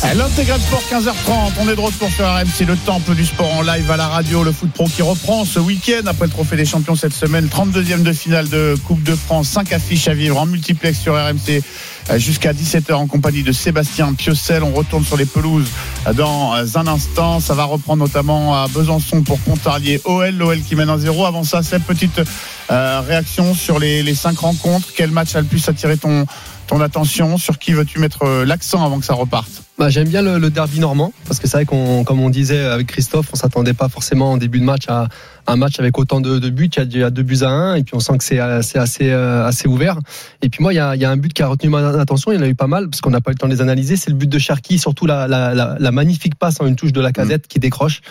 L'intégral 0.03 0.61
sport 0.61 0.81
15h30, 0.91 1.53
on 1.59 1.69
est 1.69 1.75
de 1.75 1.81
retour 1.81 2.09
sur 2.09 2.25
RMC, 2.25 2.65
le 2.67 2.77
temple 2.77 3.15
du 3.15 3.25
sport 3.25 3.51
en 3.53 3.61
live 3.63 3.89
à 3.89 3.97
la 3.97 4.07
radio, 4.07 4.43
le 4.43 4.51
foot 4.51 4.71
pro 4.71 4.85
qui 4.85 5.01
reprend 5.01 5.43
ce 5.43 5.59
week-end 5.59 6.03
après 6.05 6.25
le 6.27 6.31
trophée 6.31 6.55
des 6.55 6.65
champions 6.65 6.95
cette 6.95 7.13
semaine, 7.13 7.47
32e 7.47 8.03
de 8.03 8.13
finale 8.13 8.47
de 8.47 8.75
Coupe 8.85 9.01
de 9.01 9.15
France, 9.15 9.49
5 9.49 9.73
affiches 9.73 10.07
à 10.07 10.13
vivre 10.13 10.37
en 10.39 10.45
multiplex 10.45 10.99
sur 10.99 11.13
RMC 11.13 11.61
euh, 12.09 12.19
jusqu'à 12.19 12.53
17h 12.53 12.93
en 12.93 13.07
compagnie 13.07 13.41
de 13.41 13.51
Sébastien 13.51 14.13
Piocel. 14.13 14.63
On 14.63 14.71
retourne 14.71 15.03
sur 15.03 15.17
les 15.17 15.25
pelouses 15.25 15.67
euh, 16.05 16.13
dans 16.13 16.55
euh, 16.55 16.65
un 16.75 16.87
instant, 16.87 17.39
ça 17.39 17.55
va 17.55 17.65
reprendre 17.65 18.03
notamment 18.03 18.55
à 18.55 18.67
Besançon 18.67 19.23
pour 19.23 19.39
Pontarlier, 19.39 19.99
OL, 20.05 20.35
l'OL 20.35 20.61
qui 20.61 20.75
mène 20.75 20.89
1-0. 20.89 21.27
Avant 21.27 21.43
ça, 21.43 21.63
cette 21.63 21.83
petite 21.83 22.21
réaction 22.69 23.53
sur 23.55 23.79
les, 23.79 24.03
les 24.03 24.15
cinq 24.15 24.39
rencontres, 24.39 24.89
quel 24.95 25.09
match 25.09 25.35
a 25.35 25.41
le 25.41 25.47
plus 25.47 25.67
attiré 25.67 25.97
ton, 25.97 26.25
ton 26.67 26.81
attention, 26.81 27.37
sur 27.37 27.57
qui 27.57 27.73
veux-tu 27.73 27.99
mettre 27.99 28.43
l'accent 28.43 28.85
avant 28.85 28.99
que 28.99 29.05
ça 29.05 29.13
reparte? 29.13 29.66
Bah, 29.77 29.89
J'aime 29.89 30.07
bien 30.09 30.23
le, 30.23 30.39
le 30.39 30.49
derby 30.49 30.79
normand 30.79 31.13
parce 31.27 31.39
que 31.39 31.47
c'est 31.47 31.57
vrai 31.57 31.65
qu'on, 31.65 32.03
comme 32.03 32.19
on 32.19 32.31
disait 32.31 32.65
avec 32.65 32.87
Christophe, 32.87 33.27
on 33.31 33.35
s'attendait 33.35 33.73
pas 33.73 33.89
forcément 33.89 34.31
en 34.31 34.37
début 34.37 34.59
de 34.59 34.63
match 34.63 34.85
à 34.87 35.07
un 35.45 35.55
match 35.55 35.79
avec 35.79 35.97
autant 35.97 36.19
de, 36.19 36.39
de 36.39 36.49
buts. 36.49 36.69
Il 36.77 36.97
y 36.97 37.03
a 37.03 37.09
deux 37.09 37.23
buts 37.23 37.39
à 37.41 37.49
un 37.49 37.75
et 37.75 37.83
puis 37.83 37.95
on 37.95 37.99
sent 37.99 38.17
que 38.17 38.23
c'est, 38.23 38.39
c'est 38.63 38.79
assez, 38.79 39.11
euh, 39.11 39.45
assez 39.45 39.67
ouvert. 39.67 39.97
Et 40.41 40.49
puis 40.49 40.61
moi, 40.61 40.73
il 40.73 40.77
y, 40.77 40.79
a, 40.79 40.95
il 40.95 41.01
y 41.01 41.05
a 41.05 41.09
un 41.11 41.15
but 41.17 41.31
qui 41.31 41.43
a 41.43 41.47
retenu 41.47 41.69
mon 41.69 41.77
attention. 41.77 42.31
Il 42.31 42.35
y 42.35 42.37
en 42.39 42.41
a 42.41 42.47
eu 42.47 42.55
pas 42.55 42.67
mal 42.67 42.89
parce 42.89 43.01
qu'on 43.01 43.11
n'a 43.11 43.21
pas 43.21 43.31
eu 43.31 43.35
le 43.35 43.37
temps 43.37 43.47
de 43.47 43.53
les 43.53 43.61
analyser. 43.61 43.95
C'est 43.97 44.09
le 44.09 44.15
but 44.15 44.29
de 44.29 44.39
Cherki, 44.39 44.79
surtout 44.79 45.05
la, 45.05 45.27
la, 45.27 45.53
la, 45.53 45.77
la 45.79 45.91
magnifique 45.91 46.35
passe 46.35 46.59
en 46.59 46.65
une 46.67 46.75
touche 46.75 46.91
de 46.91 47.01
la 47.01 47.11
casette 47.11 47.47
qui 47.47 47.59
décroche. 47.59 48.01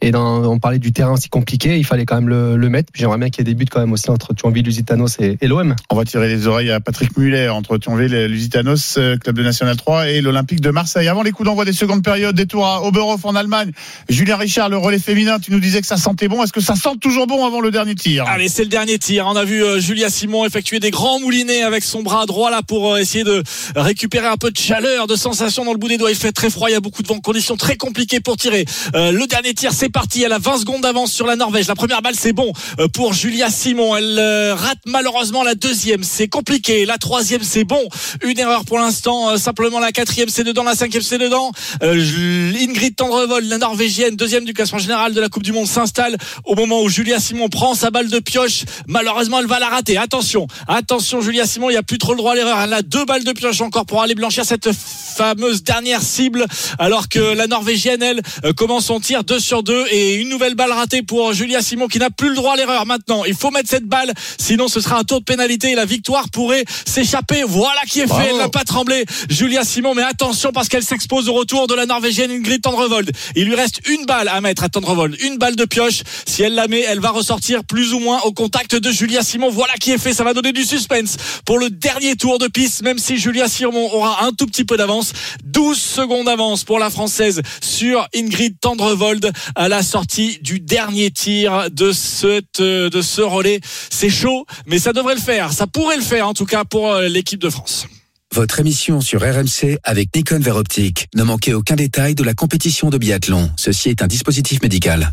Et 0.00 0.12
dans, 0.12 0.44
on 0.44 0.58
parlait 0.58 0.78
du 0.78 0.92
terrain 0.92 1.16
si 1.16 1.28
compliqué, 1.28 1.76
il 1.76 1.84
fallait 1.84 2.06
quand 2.06 2.14
même 2.16 2.28
le, 2.28 2.56
le 2.56 2.68
mettre. 2.68 2.92
Puis 2.92 3.00
j'aimerais 3.00 3.18
bien 3.18 3.30
qu'il 3.30 3.46
y 3.46 3.50
ait 3.50 3.52
des 3.52 3.58
buts 3.58 3.66
quand 3.70 3.80
même 3.80 3.92
aussi 3.92 4.10
entre 4.10 4.32
Thionville, 4.32 4.64
Lusitanos 4.64 5.18
et, 5.18 5.36
et 5.40 5.48
l'OM. 5.48 5.74
On 5.90 5.96
va 5.96 6.04
tirer 6.04 6.28
les 6.28 6.46
oreilles 6.46 6.70
à 6.70 6.80
Patrick 6.80 7.16
Muller 7.16 7.48
entre 7.48 7.78
Thionville 7.78 8.26
Lusitanos, 8.26 8.96
euh, 8.98 9.16
club 9.16 9.36
de 9.36 9.42
National 9.42 9.76
3 9.76 10.08
et 10.08 10.20
l'Olympique 10.20 10.60
de 10.60 10.70
Marseille. 10.70 11.08
Avant 11.16 11.22
les 11.22 11.32
coups 11.32 11.46
d'envoi 11.46 11.64
des 11.64 11.72
secondes 11.72 12.04
périodes, 12.04 12.36
des 12.36 12.44
tours 12.44 12.66
à 12.66 12.82
Oberhof 12.82 13.24
en 13.24 13.34
Allemagne. 13.34 13.72
Julien 14.10 14.36
Richard, 14.36 14.68
le 14.68 14.76
relais 14.76 14.98
féminin, 14.98 15.38
tu 15.38 15.50
nous 15.50 15.60
disais 15.60 15.80
que 15.80 15.86
ça 15.86 15.96
sentait 15.96 16.28
bon. 16.28 16.42
Est-ce 16.42 16.52
que 16.52 16.60
ça 16.60 16.74
sent 16.74 16.98
toujours 17.00 17.26
bon 17.26 17.46
avant 17.46 17.62
le 17.62 17.70
dernier 17.70 17.94
tir? 17.94 18.26
Allez, 18.28 18.50
c'est 18.50 18.64
le 18.64 18.68
dernier 18.68 18.98
tir. 18.98 19.26
On 19.26 19.34
a 19.34 19.44
vu 19.44 19.64
euh, 19.64 19.80
Julia 19.80 20.10
Simon 20.10 20.44
effectuer 20.44 20.78
des 20.78 20.90
grands 20.90 21.18
moulinets 21.18 21.62
avec 21.62 21.84
son 21.84 22.02
bras 22.02 22.26
droit 22.26 22.50
là 22.50 22.60
pour 22.60 22.92
euh, 22.92 22.98
essayer 22.98 23.24
de 23.24 23.42
récupérer 23.76 24.26
un 24.26 24.36
peu 24.36 24.50
de 24.50 24.58
chaleur, 24.58 25.06
de 25.06 25.16
sensation 25.16 25.64
dans 25.64 25.72
le 25.72 25.78
bout 25.78 25.88
des 25.88 25.96
doigts. 25.96 26.10
Il 26.10 26.16
fait 26.18 26.32
très 26.32 26.50
froid, 26.50 26.68
il 26.68 26.74
y 26.74 26.76
a 26.76 26.80
beaucoup 26.80 27.02
de 27.02 27.08
vent, 27.08 27.18
conditions 27.18 27.56
très 27.56 27.78
compliquées 27.78 28.20
pour 28.20 28.36
tirer. 28.36 28.66
Euh, 28.94 29.10
le 29.10 29.26
dernier 29.26 29.54
tir, 29.54 29.72
c'est 29.72 29.88
parti. 29.88 30.22
Elle 30.22 30.34
a 30.34 30.38
20 30.38 30.58
secondes 30.58 30.82
d'avance 30.82 31.12
sur 31.12 31.26
la 31.26 31.36
Norvège. 31.36 31.66
La 31.66 31.76
première 31.76 32.02
balle, 32.02 32.14
c'est 32.14 32.34
bon 32.34 32.52
pour 32.92 33.14
Julia 33.14 33.48
Simon. 33.48 33.96
Elle 33.96 34.20
rate 34.54 34.80
malheureusement 34.84 35.42
la 35.42 35.54
deuxième. 35.54 36.02
C'est 36.02 36.28
compliqué. 36.28 36.84
La 36.84 36.98
troisième, 36.98 37.42
c'est 37.42 37.64
bon. 37.64 37.80
Une 38.22 38.38
erreur 38.38 38.66
pour 38.66 38.78
l'instant. 38.78 39.38
Simplement 39.38 39.80
la 39.80 39.92
quatrième, 39.92 40.28
c'est 40.28 40.44
dedans. 40.44 40.62
La 40.62 40.74
cinquième, 40.74 41.02
c'est 41.06 41.18
dedans. 41.18 41.52
Euh, 41.82 42.52
Ingrid 42.60 42.96
Tendrevol, 42.96 43.44
la 43.44 43.58
Norvégienne, 43.58 44.16
deuxième 44.16 44.44
du 44.44 44.52
classement 44.52 44.78
général 44.78 45.14
de 45.14 45.20
la 45.20 45.28
Coupe 45.28 45.42
du 45.42 45.52
Monde, 45.52 45.66
s'installe 45.66 46.16
au 46.44 46.54
moment 46.54 46.82
où 46.82 46.88
Julia 46.88 47.20
Simon 47.20 47.48
prend 47.48 47.74
sa 47.74 47.90
balle 47.90 48.08
de 48.08 48.18
pioche. 48.18 48.64
Malheureusement, 48.86 49.40
elle 49.40 49.46
va 49.46 49.58
la 49.58 49.68
rater. 49.68 49.96
Attention, 49.96 50.46
attention, 50.68 51.20
Julia 51.20 51.46
Simon, 51.46 51.70
il 51.70 51.74
n'y 51.74 51.78
a 51.78 51.82
plus 51.82 51.98
trop 51.98 52.12
le 52.12 52.18
droit 52.18 52.32
à 52.32 52.34
l'erreur. 52.34 52.58
Elle 52.60 52.72
a 52.72 52.82
deux 52.82 53.04
balles 53.04 53.24
de 53.24 53.32
pioche 53.32 53.60
encore 53.60 53.86
pour 53.86 54.02
aller 54.02 54.14
blanchir 54.14 54.44
cette 54.44 54.70
fameuse 54.72 55.62
dernière 55.62 56.02
cible, 56.02 56.46
alors 56.78 57.08
que 57.08 57.18
la 57.18 57.46
Norvégienne, 57.46 58.02
elle, 58.02 58.20
euh, 58.44 58.52
commence 58.52 58.86
son 58.86 59.00
tir 59.00 59.24
2 59.24 59.38
sur 59.40 59.62
2 59.62 59.86
et 59.90 60.14
une 60.16 60.28
nouvelle 60.28 60.54
balle 60.54 60.72
ratée 60.72 61.02
pour 61.02 61.32
Julia 61.32 61.62
Simon 61.62 61.88
qui 61.88 61.98
n'a 61.98 62.10
plus 62.10 62.30
le 62.30 62.34
droit 62.34 62.54
à 62.54 62.56
l'erreur 62.56 62.84
maintenant. 62.86 63.24
Il 63.24 63.34
faut 63.34 63.50
mettre 63.50 63.68
cette 63.68 63.86
balle, 63.86 64.12
sinon 64.38 64.68
ce 64.68 64.80
sera 64.80 64.98
un 64.98 65.04
tour 65.04 65.20
de 65.20 65.24
pénalité 65.24 65.70
et 65.70 65.74
la 65.74 65.84
victoire 65.84 66.28
pourrait 66.30 66.64
s'échapper. 66.84 67.42
Voilà 67.46 67.80
qui 67.88 68.00
est 68.00 68.06
fait. 68.06 68.30
Elle 68.30 68.38
n'a 68.38 68.48
pas 68.48 68.64
tremblé, 68.64 69.04
Julia 69.28 69.64
Simon, 69.64 69.94
mais 69.94 70.02
attention 70.02 70.50
parce 70.52 70.68
qu'elle 70.68 70.82
s'expose 70.96 71.28
au 71.28 71.34
retour 71.34 71.66
de 71.66 71.74
la 71.74 71.86
Norvégienne 71.86 72.30
Ingrid 72.30 72.62
Tendrevold. 72.62 73.10
Il 73.34 73.44
lui 73.44 73.54
reste 73.54 73.80
une 73.88 74.06
balle 74.06 74.28
à 74.28 74.40
mettre 74.40 74.64
à 74.64 74.68
Tendrevold, 74.68 75.16
une 75.22 75.36
balle 75.36 75.56
de 75.56 75.64
pioche. 75.64 76.02
Si 76.26 76.42
elle 76.42 76.54
la 76.54 76.66
entamée. 76.66 76.84
Elle 76.88 77.00
va 77.00 77.10
ressortir 77.10 77.64
plus 77.64 77.92
ou 77.92 77.98
moins 77.98 78.20
au 78.22 78.32
contact 78.32 78.74
de 78.74 78.90
Julia 78.90 79.22
Simon. 79.22 79.50
Voilà 79.50 79.74
qui 79.74 79.92
est 79.92 79.98
fait. 79.98 80.12
Ça 80.12 80.24
va 80.24 80.34
donner 80.34 80.52
du 80.52 80.64
suspense 80.64 81.16
pour 81.44 81.58
le 81.58 81.70
dernier 81.70 82.16
tour 82.16 82.38
de 82.38 82.48
piste, 82.48 82.82
même 82.82 82.98
si 82.98 83.18
Julia 83.18 83.48
Simon 83.48 83.92
aura 83.92 84.24
un 84.24 84.32
tout 84.32 84.46
petit 84.46 84.64
peu 84.64 84.76
d'avance. 84.76 85.12
12 85.44 85.78
secondes 85.78 86.26
d'avance 86.26 86.64
pour 86.64 86.78
la 86.78 86.90
Française 86.90 87.42
sur 87.62 88.06
Ingrid 88.14 88.58
Tendrevold 88.60 89.32
à 89.54 89.68
la 89.68 89.82
sortie 89.82 90.38
du 90.42 90.60
dernier 90.60 91.10
tir 91.10 91.70
de, 91.70 91.92
cette, 91.92 92.60
de 92.60 93.02
ce 93.02 93.20
relais. 93.20 93.60
C'est 93.90 94.10
chaud, 94.10 94.46
mais 94.66 94.78
ça 94.78 94.92
devrait 94.92 95.14
le 95.14 95.20
faire. 95.20 95.52
Ça 95.52 95.66
pourrait 95.66 95.96
le 95.96 96.02
faire, 96.02 96.28
en 96.28 96.34
tout 96.34 96.46
cas, 96.46 96.64
pour 96.64 96.92
euh, 96.92 97.08
l'équipe 97.08 97.40
de 97.40 97.50
France. 97.50 97.86
Votre 98.34 98.60
émission 98.60 99.00
sur 99.00 99.22
RMC 99.22 99.78
avec 99.82 100.14
Nikon 100.14 100.40
Vert 100.40 100.56
Optique. 100.56 101.06
Ne 101.14 101.22
manquez 101.22 101.54
aucun 101.54 101.76
détail 101.76 102.14
de 102.14 102.22
la 102.22 102.34
compétition 102.34 102.90
de 102.90 102.98
biathlon. 102.98 103.50
Ceci 103.56 103.88
est 103.88 104.02
un 104.02 104.06
dispositif 104.06 104.62
médical. 104.62 105.12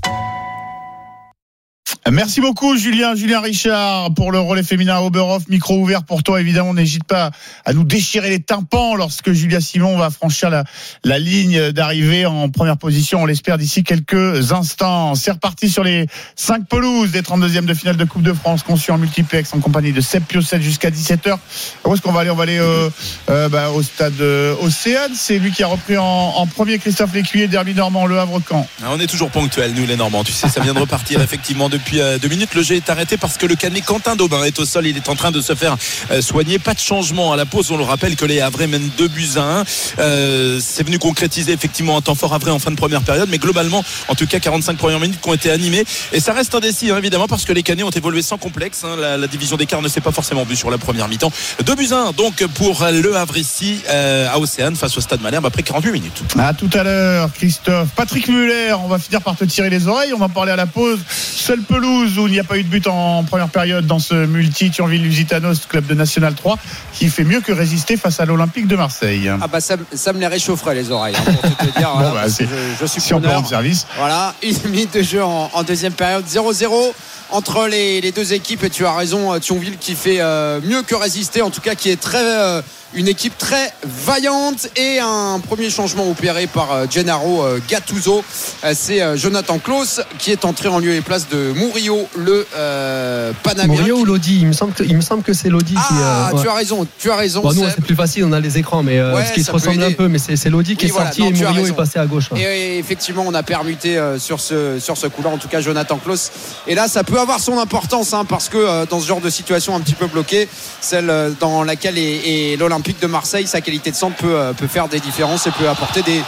Merci 2.11 2.41
beaucoup 2.41 2.77
Julien, 2.77 3.15
Julien 3.15 3.39
Richard 3.39 4.13
pour 4.13 4.33
le 4.33 4.39
relais 4.39 4.63
féminin 4.63 4.99
Oberhof, 4.99 5.47
micro 5.47 5.77
ouvert 5.77 6.03
pour 6.03 6.21
toi 6.21 6.41
évidemment, 6.41 6.73
n'hésite 6.73 7.05
pas 7.05 7.31
à 7.63 7.71
nous 7.71 7.85
déchirer 7.85 8.29
les 8.29 8.41
tympans 8.41 8.95
lorsque 8.95 9.31
Julia 9.31 9.61
Simon 9.61 9.97
va 9.97 10.09
franchir 10.09 10.49
la, 10.49 10.65
la 11.05 11.17
ligne 11.17 11.71
d'arrivée 11.71 12.25
en 12.25 12.49
première 12.49 12.75
position, 12.75 13.21
on 13.21 13.25
l'espère 13.25 13.57
d'ici 13.57 13.83
quelques 13.83 14.51
instants. 14.51 15.15
C'est 15.15 15.31
reparti 15.31 15.69
sur 15.69 15.85
les 15.85 16.07
5 16.35 16.67
pelouses 16.67 17.11
des 17.11 17.21
32e 17.21 17.63
de 17.63 17.73
finale 17.73 17.95
de 17.95 18.03
Coupe 18.03 18.21
de 18.21 18.33
France 18.33 18.63
conçues 18.63 18.91
en 18.91 18.97
multiplex 18.97 19.53
en 19.53 19.59
compagnie 19.59 19.93
de 19.93 20.01
Seb 20.01 20.23
Piocet 20.23 20.61
jusqu'à 20.61 20.89
17h. 20.89 21.37
Où 21.85 21.93
est-ce 21.93 22.01
qu'on 22.01 22.11
va 22.11 22.21
aller? 22.21 22.31
On 22.31 22.35
va 22.35 22.43
aller 22.43 22.59
euh, 22.59 22.89
euh, 23.29 23.47
bah, 23.47 23.69
au 23.69 23.81
stade 23.81 24.19
euh, 24.19 24.55
Océane, 24.61 25.13
c'est 25.15 25.39
lui 25.39 25.51
qui 25.51 25.63
a 25.63 25.67
repris 25.67 25.97
en, 25.97 26.03
en 26.03 26.45
premier 26.47 26.79
Christophe 26.79 27.13
Lécuyer, 27.13 27.47
Derby 27.47 27.73
Normand, 27.73 28.05
Le 28.05 28.19
Havre-Camp. 28.19 28.67
Ah, 28.83 28.87
on 28.91 28.99
est 28.99 29.07
toujours 29.07 29.29
ponctuel, 29.29 29.73
nous 29.73 29.85
les 29.85 29.95
Normands. 29.95 30.25
Tu 30.25 30.33
sais, 30.33 30.49
ça 30.49 30.59
vient 30.59 30.73
de 30.73 30.79
repartir 30.79 31.21
effectivement 31.23 31.69
depuis 31.69 31.92
euh, 31.99 32.17
deux 32.17 32.27
minutes. 32.27 32.53
Le 32.55 32.61
jeu 32.63 32.75
est 32.75 32.89
arrêté 32.89 33.17
parce 33.17 33.37
que 33.37 33.45
le 33.45 33.55
canet 33.55 33.83
Quentin 33.83 34.15
Daubin 34.15 34.43
est 34.43 34.57
au 34.59 34.65
sol. 34.65 34.87
Il 34.87 34.97
est 34.97 35.09
en 35.09 35.15
train 35.15 35.31
de 35.31 35.41
se 35.41 35.55
faire 35.55 35.77
euh, 36.11 36.21
soigner. 36.21 36.59
Pas 36.59 36.73
de 36.73 36.79
changement 36.79 37.33
à 37.33 37.35
la 37.35 37.45
pause. 37.45 37.71
On 37.71 37.77
le 37.77 37.83
rappelle 37.83 38.15
que 38.15 38.25
les 38.25 38.41
Havrais 38.41 38.67
mènent 38.67 38.89
2 38.97 39.07
buts 39.07 39.29
à 39.37 39.59
1. 39.61 39.63
Euh, 39.99 40.59
c'est 40.63 40.83
venu 40.85 40.99
concrétiser 40.99 41.51
effectivement 41.51 41.97
un 41.97 42.01
temps 42.01 42.15
fort 42.15 42.33
Havrais 42.33 42.51
en 42.51 42.59
fin 42.59 42.71
de 42.71 42.75
première 42.75 43.01
période. 43.01 43.29
Mais 43.29 43.37
globalement, 43.37 43.83
en 44.07 44.15
tout 44.15 44.27
cas, 44.27 44.39
45 44.39 44.77
premières 44.77 44.99
minutes 44.99 45.19
qui 45.21 45.29
ont 45.29 45.33
été 45.33 45.51
animées. 45.51 45.83
Et 46.11 46.19
ça 46.19 46.33
reste 46.33 46.53
indécis, 46.55 46.91
hein, 46.91 46.97
évidemment, 46.97 47.27
parce 47.27 47.45
que 47.45 47.53
les 47.53 47.63
canets 47.63 47.83
ont 47.83 47.89
évolué 47.89 48.21
sans 48.21 48.37
complexe. 48.37 48.83
hein. 48.83 48.95
La, 48.99 49.17
la 49.17 49.27
division 49.27 49.57
d'écart 49.57 49.81
ne 49.81 49.87
s'est 49.87 50.01
pas 50.01 50.11
forcément 50.11 50.43
vue 50.43 50.55
sur 50.55 50.69
la 50.71 50.77
première 50.77 51.07
mi-temps. 51.07 51.31
2 51.65 51.75
buts 51.75 51.87
à 51.91 52.09
1 52.09 52.11
donc 52.13 52.43
pour 52.55 52.85
le 52.91 53.15
Havre 53.15 53.37
ici 53.37 53.79
à 53.89 54.37
Océane 54.39 54.75
face 54.75 54.97
au 54.97 55.01
Stade 55.01 55.21
Malherbe 55.21 55.45
après 55.45 55.63
48 55.63 55.91
minutes. 55.91 56.23
À 56.37 56.53
tout 56.53 56.69
à 56.73 56.83
l'heure, 56.83 57.29
Christophe. 57.33 57.89
Patrick 57.95 58.27
Muller, 58.27 58.73
on 58.83 58.87
va 58.87 58.99
finir 58.99 59.21
par 59.21 59.35
te 59.35 59.43
tirer 59.45 59.69
les 59.69 59.87
oreilles. 59.87 60.13
On 60.13 60.17
va 60.19 60.29
parler 60.29 60.51
à 60.51 60.55
la 60.55 60.65
pause. 60.65 60.99
Seule 61.09 61.61
où 61.83 62.27
il 62.27 62.31
n'y 62.33 62.39
a 62.39 62.43
pas 62.43 62.57
eu 62.57 62.63
de 62.63 62.69
but 62.69 62.87
en 62.87 63.23
première 63.23 63.49
période 63.49 63.85
dans 63.85 63.99
ce 63.99 64.13
multi 64.25 64.71
Thionville-Lusitanos, 64.71 65.65
club 65.67 65.85
de 65.85 65.93
National 65.93 66.33
3, 66.33 66.57
qui 66.93 67.09
fait 67.09 67.23
mieux 67.23 67.41
que 67.41 67.51
résister 67.51 67.97
face 67.97 68.19
à 68.19 68.25
l'Olympique 68.25 68.67
de 68.67 68.75
Marseille. 68.75 69.29
Ah 69.41 69.47
bah 69.47 69.59
ça, 69.61 69.75
ça 69.93 70.13
me 70.13 70.19
les 70.19 70.27
réchaufferait 70.27 70.75
les 70.75 70.91
oreilles, 70.91 71.15
hein, 71.15 71.31
pour 71.31 71.41
tout 71.41 71.65
te 71.65 71.77
dire. 71.77 71.89
Bon, 71.93 71.99
voilà, 71.99 72.27
bah, 72.27 72.27
je, 72.27 72.45
je 72.79 72.85
suis 72.85 73.01
si 73.01 73.13
on 73.13 73.19
peut 73.21 73.27
preneur. 73.27 73.47
service. 73.47 73.85
Voilà, 73.97 74.33
une 74.43 74.71
minute 74.71 74.93
de 74.93 75.03
jeu 75.03 75.23
en, 75.23 75.49
en 75.53 75.63
deuxième 75.63 75.93
période, 75.93 76.25
0-0 76.25 76.93
entre 77.29 77.67
les, 77.67 78.01
les 78.01 78.11
deux 78.11 78.33
équipes. 78.33 78.63
Et 78.63 78.69
tu 78.69 78.85
as 78.85 78.93
raison, 78.93 79.33
euh, 79.33 79.39
Thionville 79.39 79.77
qui 79.77 79.95
fait 79.95 80.21
euh, 80.21 80.59
mieux 80.63 80.81
que 80.83 80.95
résister, 80.95 81.41
en 81.41 81.49
tout 81.49 81.61
cas 81.61 81.75
qui 81.75 81.89
est 81.89 81.99
très 81.99 82.23
euh, 82.23 82.61
une 82.95 83.07
équipe 83.07 83.37
très 83.37 83.73
vaillante. 83.83 84.67
Et 84.75 84.99
un 84.99 85.39
premier 85.39 85.69
changement 85.69 86.09
opéré 86.09 86.47
par 86.47 86.71
euh, 86.71 86.85
Gennaro 86.89 87.43
euh, 87.43 87.59
Gattuso, 87.69 88.23
Euh, 88.63 88.73
c'est 88.75 89.01
Jonathan 89.17 89.59
Klaus 89.59 90.01
qui 90.19 90.31
est 90.31 90.45
entré 90.45 90.69
en 90.69 90.79
lieu 90.79 90.93
et 90.93 91.01
place 91.01 91.27
de 91.29 91.51
Murillo, 91.53 92.07
le 92.15 92.45
euh. 92.55 93.31
Murillo 93.67 93.99
ou 93.99 94.05
Lodi? 94.05 94.39
Il 94.41 94.47
me 94.47 94.53
semble 94.53 94.73
que, 94.73 94.83
il 94.83 94.95
me 94.95 95.01
semble 95.01 95.23
que 95.23 95.33
c'est 95.33 95.49
Lodi 95.49 95.73
qui. 95.73 95.79
Ah, 95.79 96.29
euh, 96.33 96.37
tu 96.37 96.47
ouais. 96.47 96.47
as 96.47 96.53
raison, 96.53 96.87
tu 96.97 97.11
as 97.11 97.15
raison. 97.15 97.41
Bon, 97.41 97.53
nous, 97.53 97.63
c'est 97.73 97.81
plus 97.83 97.95
facile, 97.95 98.23
on 98.25 98.31
a 98.31 98.39
les 98.39 98.57
écrans, 98.57 98.83
mais 98.83 98.99
euh, 98.99 99.13
Ouais, 99.15 99.25
ce 99.25 99.33
qui 99.33 99.43
se 99.43 99.51
ressemble 99.51 99.83
un 99.83 99.91
peu, 99.91 100.07
mais 100.07 100.17
c'est 100.19 100.49
Lodi 100.49 100.75
qui 100.75 100.85
est 100.85 100.89
voilà. 100.89 101.07
sorti 101.07 101.21
Non, 101.21 101.29
et 101.29 101.33
tu 101.33 101.39
Murillo 101.43 101.67
est 101.67 101.71
passé 101.73 101.99
à 101.99 102.05
gauche. 102.05 102.31
ouais. 102.31 102.41
Et 102.41 102.77
effectivement, 102.77 103.23
on 103.27 103.33
a 103.33 103.43
permuté 103.43 103.99
sur 104.19 104.39
ce, 104.39 104.79
sur 104.79 104.97
ce 104.97 105.07
coup-là, 105.07 105.29
en 105.29 105.37
tout 105.37 105.47
cas 105.47 105.61
Jonathan 105.61 105.97
Klaus. 105.97 106.31
Et 106.67 106.75
là, 106.75 106.87
ça 106.87 107.03
peut 107.03 107.19
avoir 107.19 107.39
son 107.39 107.57
importance, 107.59 108.13
hein, 108.13 108.25
parce 108.27 108.49
que 108.49 108.85
dans 108.85 108.99
ce 108.99 109.07
genre 109.07 109.21
de 109.21 109.29
situation 109.29 109.75
un 109.75 109.79
petit 109.81 109.95
peu 109.95 110.07
bloquée, 110.07 110.47
celle 110.81 111.11
dans 111.39 111.63
laquelle 111.63 111.97
est, 111.97 112.53
est 112.53 112.57
l'Olympique 112.57 112.82
de 112.91 113.07
Marseille, 113.07 113.47
sa 113.47 113.61
qualité 113.61 113.91
de 113.91 113.95
centre 113.95 114.17
peut, 114.17 114.35
euh, 114.35 114.53
peut 114.53 114.67
faire 114.67 114.87
des 114.87 114.99
différences 114.99 115.47
et 115.47 115.51
peut 115.51 115.69
apporter 115.69 116.01
des, 116.01 116.21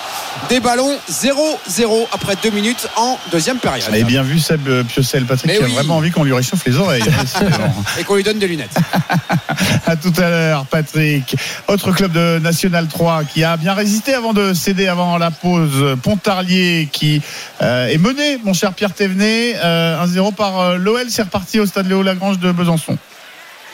des 0.49 0.59
ballons 0.59 0.97
0-0 1.11 2.07
après 2.13 2.35
deux 2.41 2.51
minutes 2.51 2.87
en 2.95 3.17
deuxième 3.31 3.57
période. 3.57 3.87
Avez 3.87 4.03
bien 4.03 4.23
vu 4.23 4.39
Seb 4.39 4.67
euh, 4.67 4.83
Piocel, 4.83 5.25
Patrick, 5.25 5.51
qui 5.51 5.57
oui. 5.57 5.71
a 5.71 5.73
vraiment 5.73 5.97
envie 5.97 6.11
qu'on 6.11 6.23
lui 6.23 6.33
réchauffe 6.33 6.65
les 6.65 6.77
oreilles. 6.77 7.03
Décidément. 7.03 7.73
Et 7.99 8.03
qu'on 8.03 8.15
lui 8.15 8.23
donne 8.23 8.39
des 8.39 8.47
lunettes. 8.47 8.75
À 9.87 9.95
tout 9.95 10.13
à 10.17 10.29
l'heure, 10.29 10.65
Patrick. 10.65 11.35
Autre 11.67 11.91
club 11.91 12.11
de 12.11 12.39
National 12.39 12.87
3 12.87 13.23
qui 13.23 13.43
a 13.43 13.55
bien 13.55 13.73
résisté 13.73 14.13
avant 14.13 14.33
de 14.33 14.53
céder 14.53 14.87
avant 14.87 15.17
la 15.17 15.31
pause. 15.31 15.95
Pontarlier 16.01 16.89
qui 16.91 17.21
euh, 17.61 17.87
est 17.87 17.97
mené, 17.97 18.39
mon 18.43 18.53
cher 18.53 18.73
Pierre 18.73 18.93
Thévenet. 18.93 19.55
Euh, 19.63 20.05
1-0 20.05 20.33
par 20.33 20.77
l'OL. 20.77 21.05
C'est 21.09 21.23
reparti 21.23 21.59
au 21.59 21.65
stade 21.65 21.87
Léo 21.87 22.03
Lagrange 22.03 22.39
de 22.39 22.51
Besançon. 22.51 22.97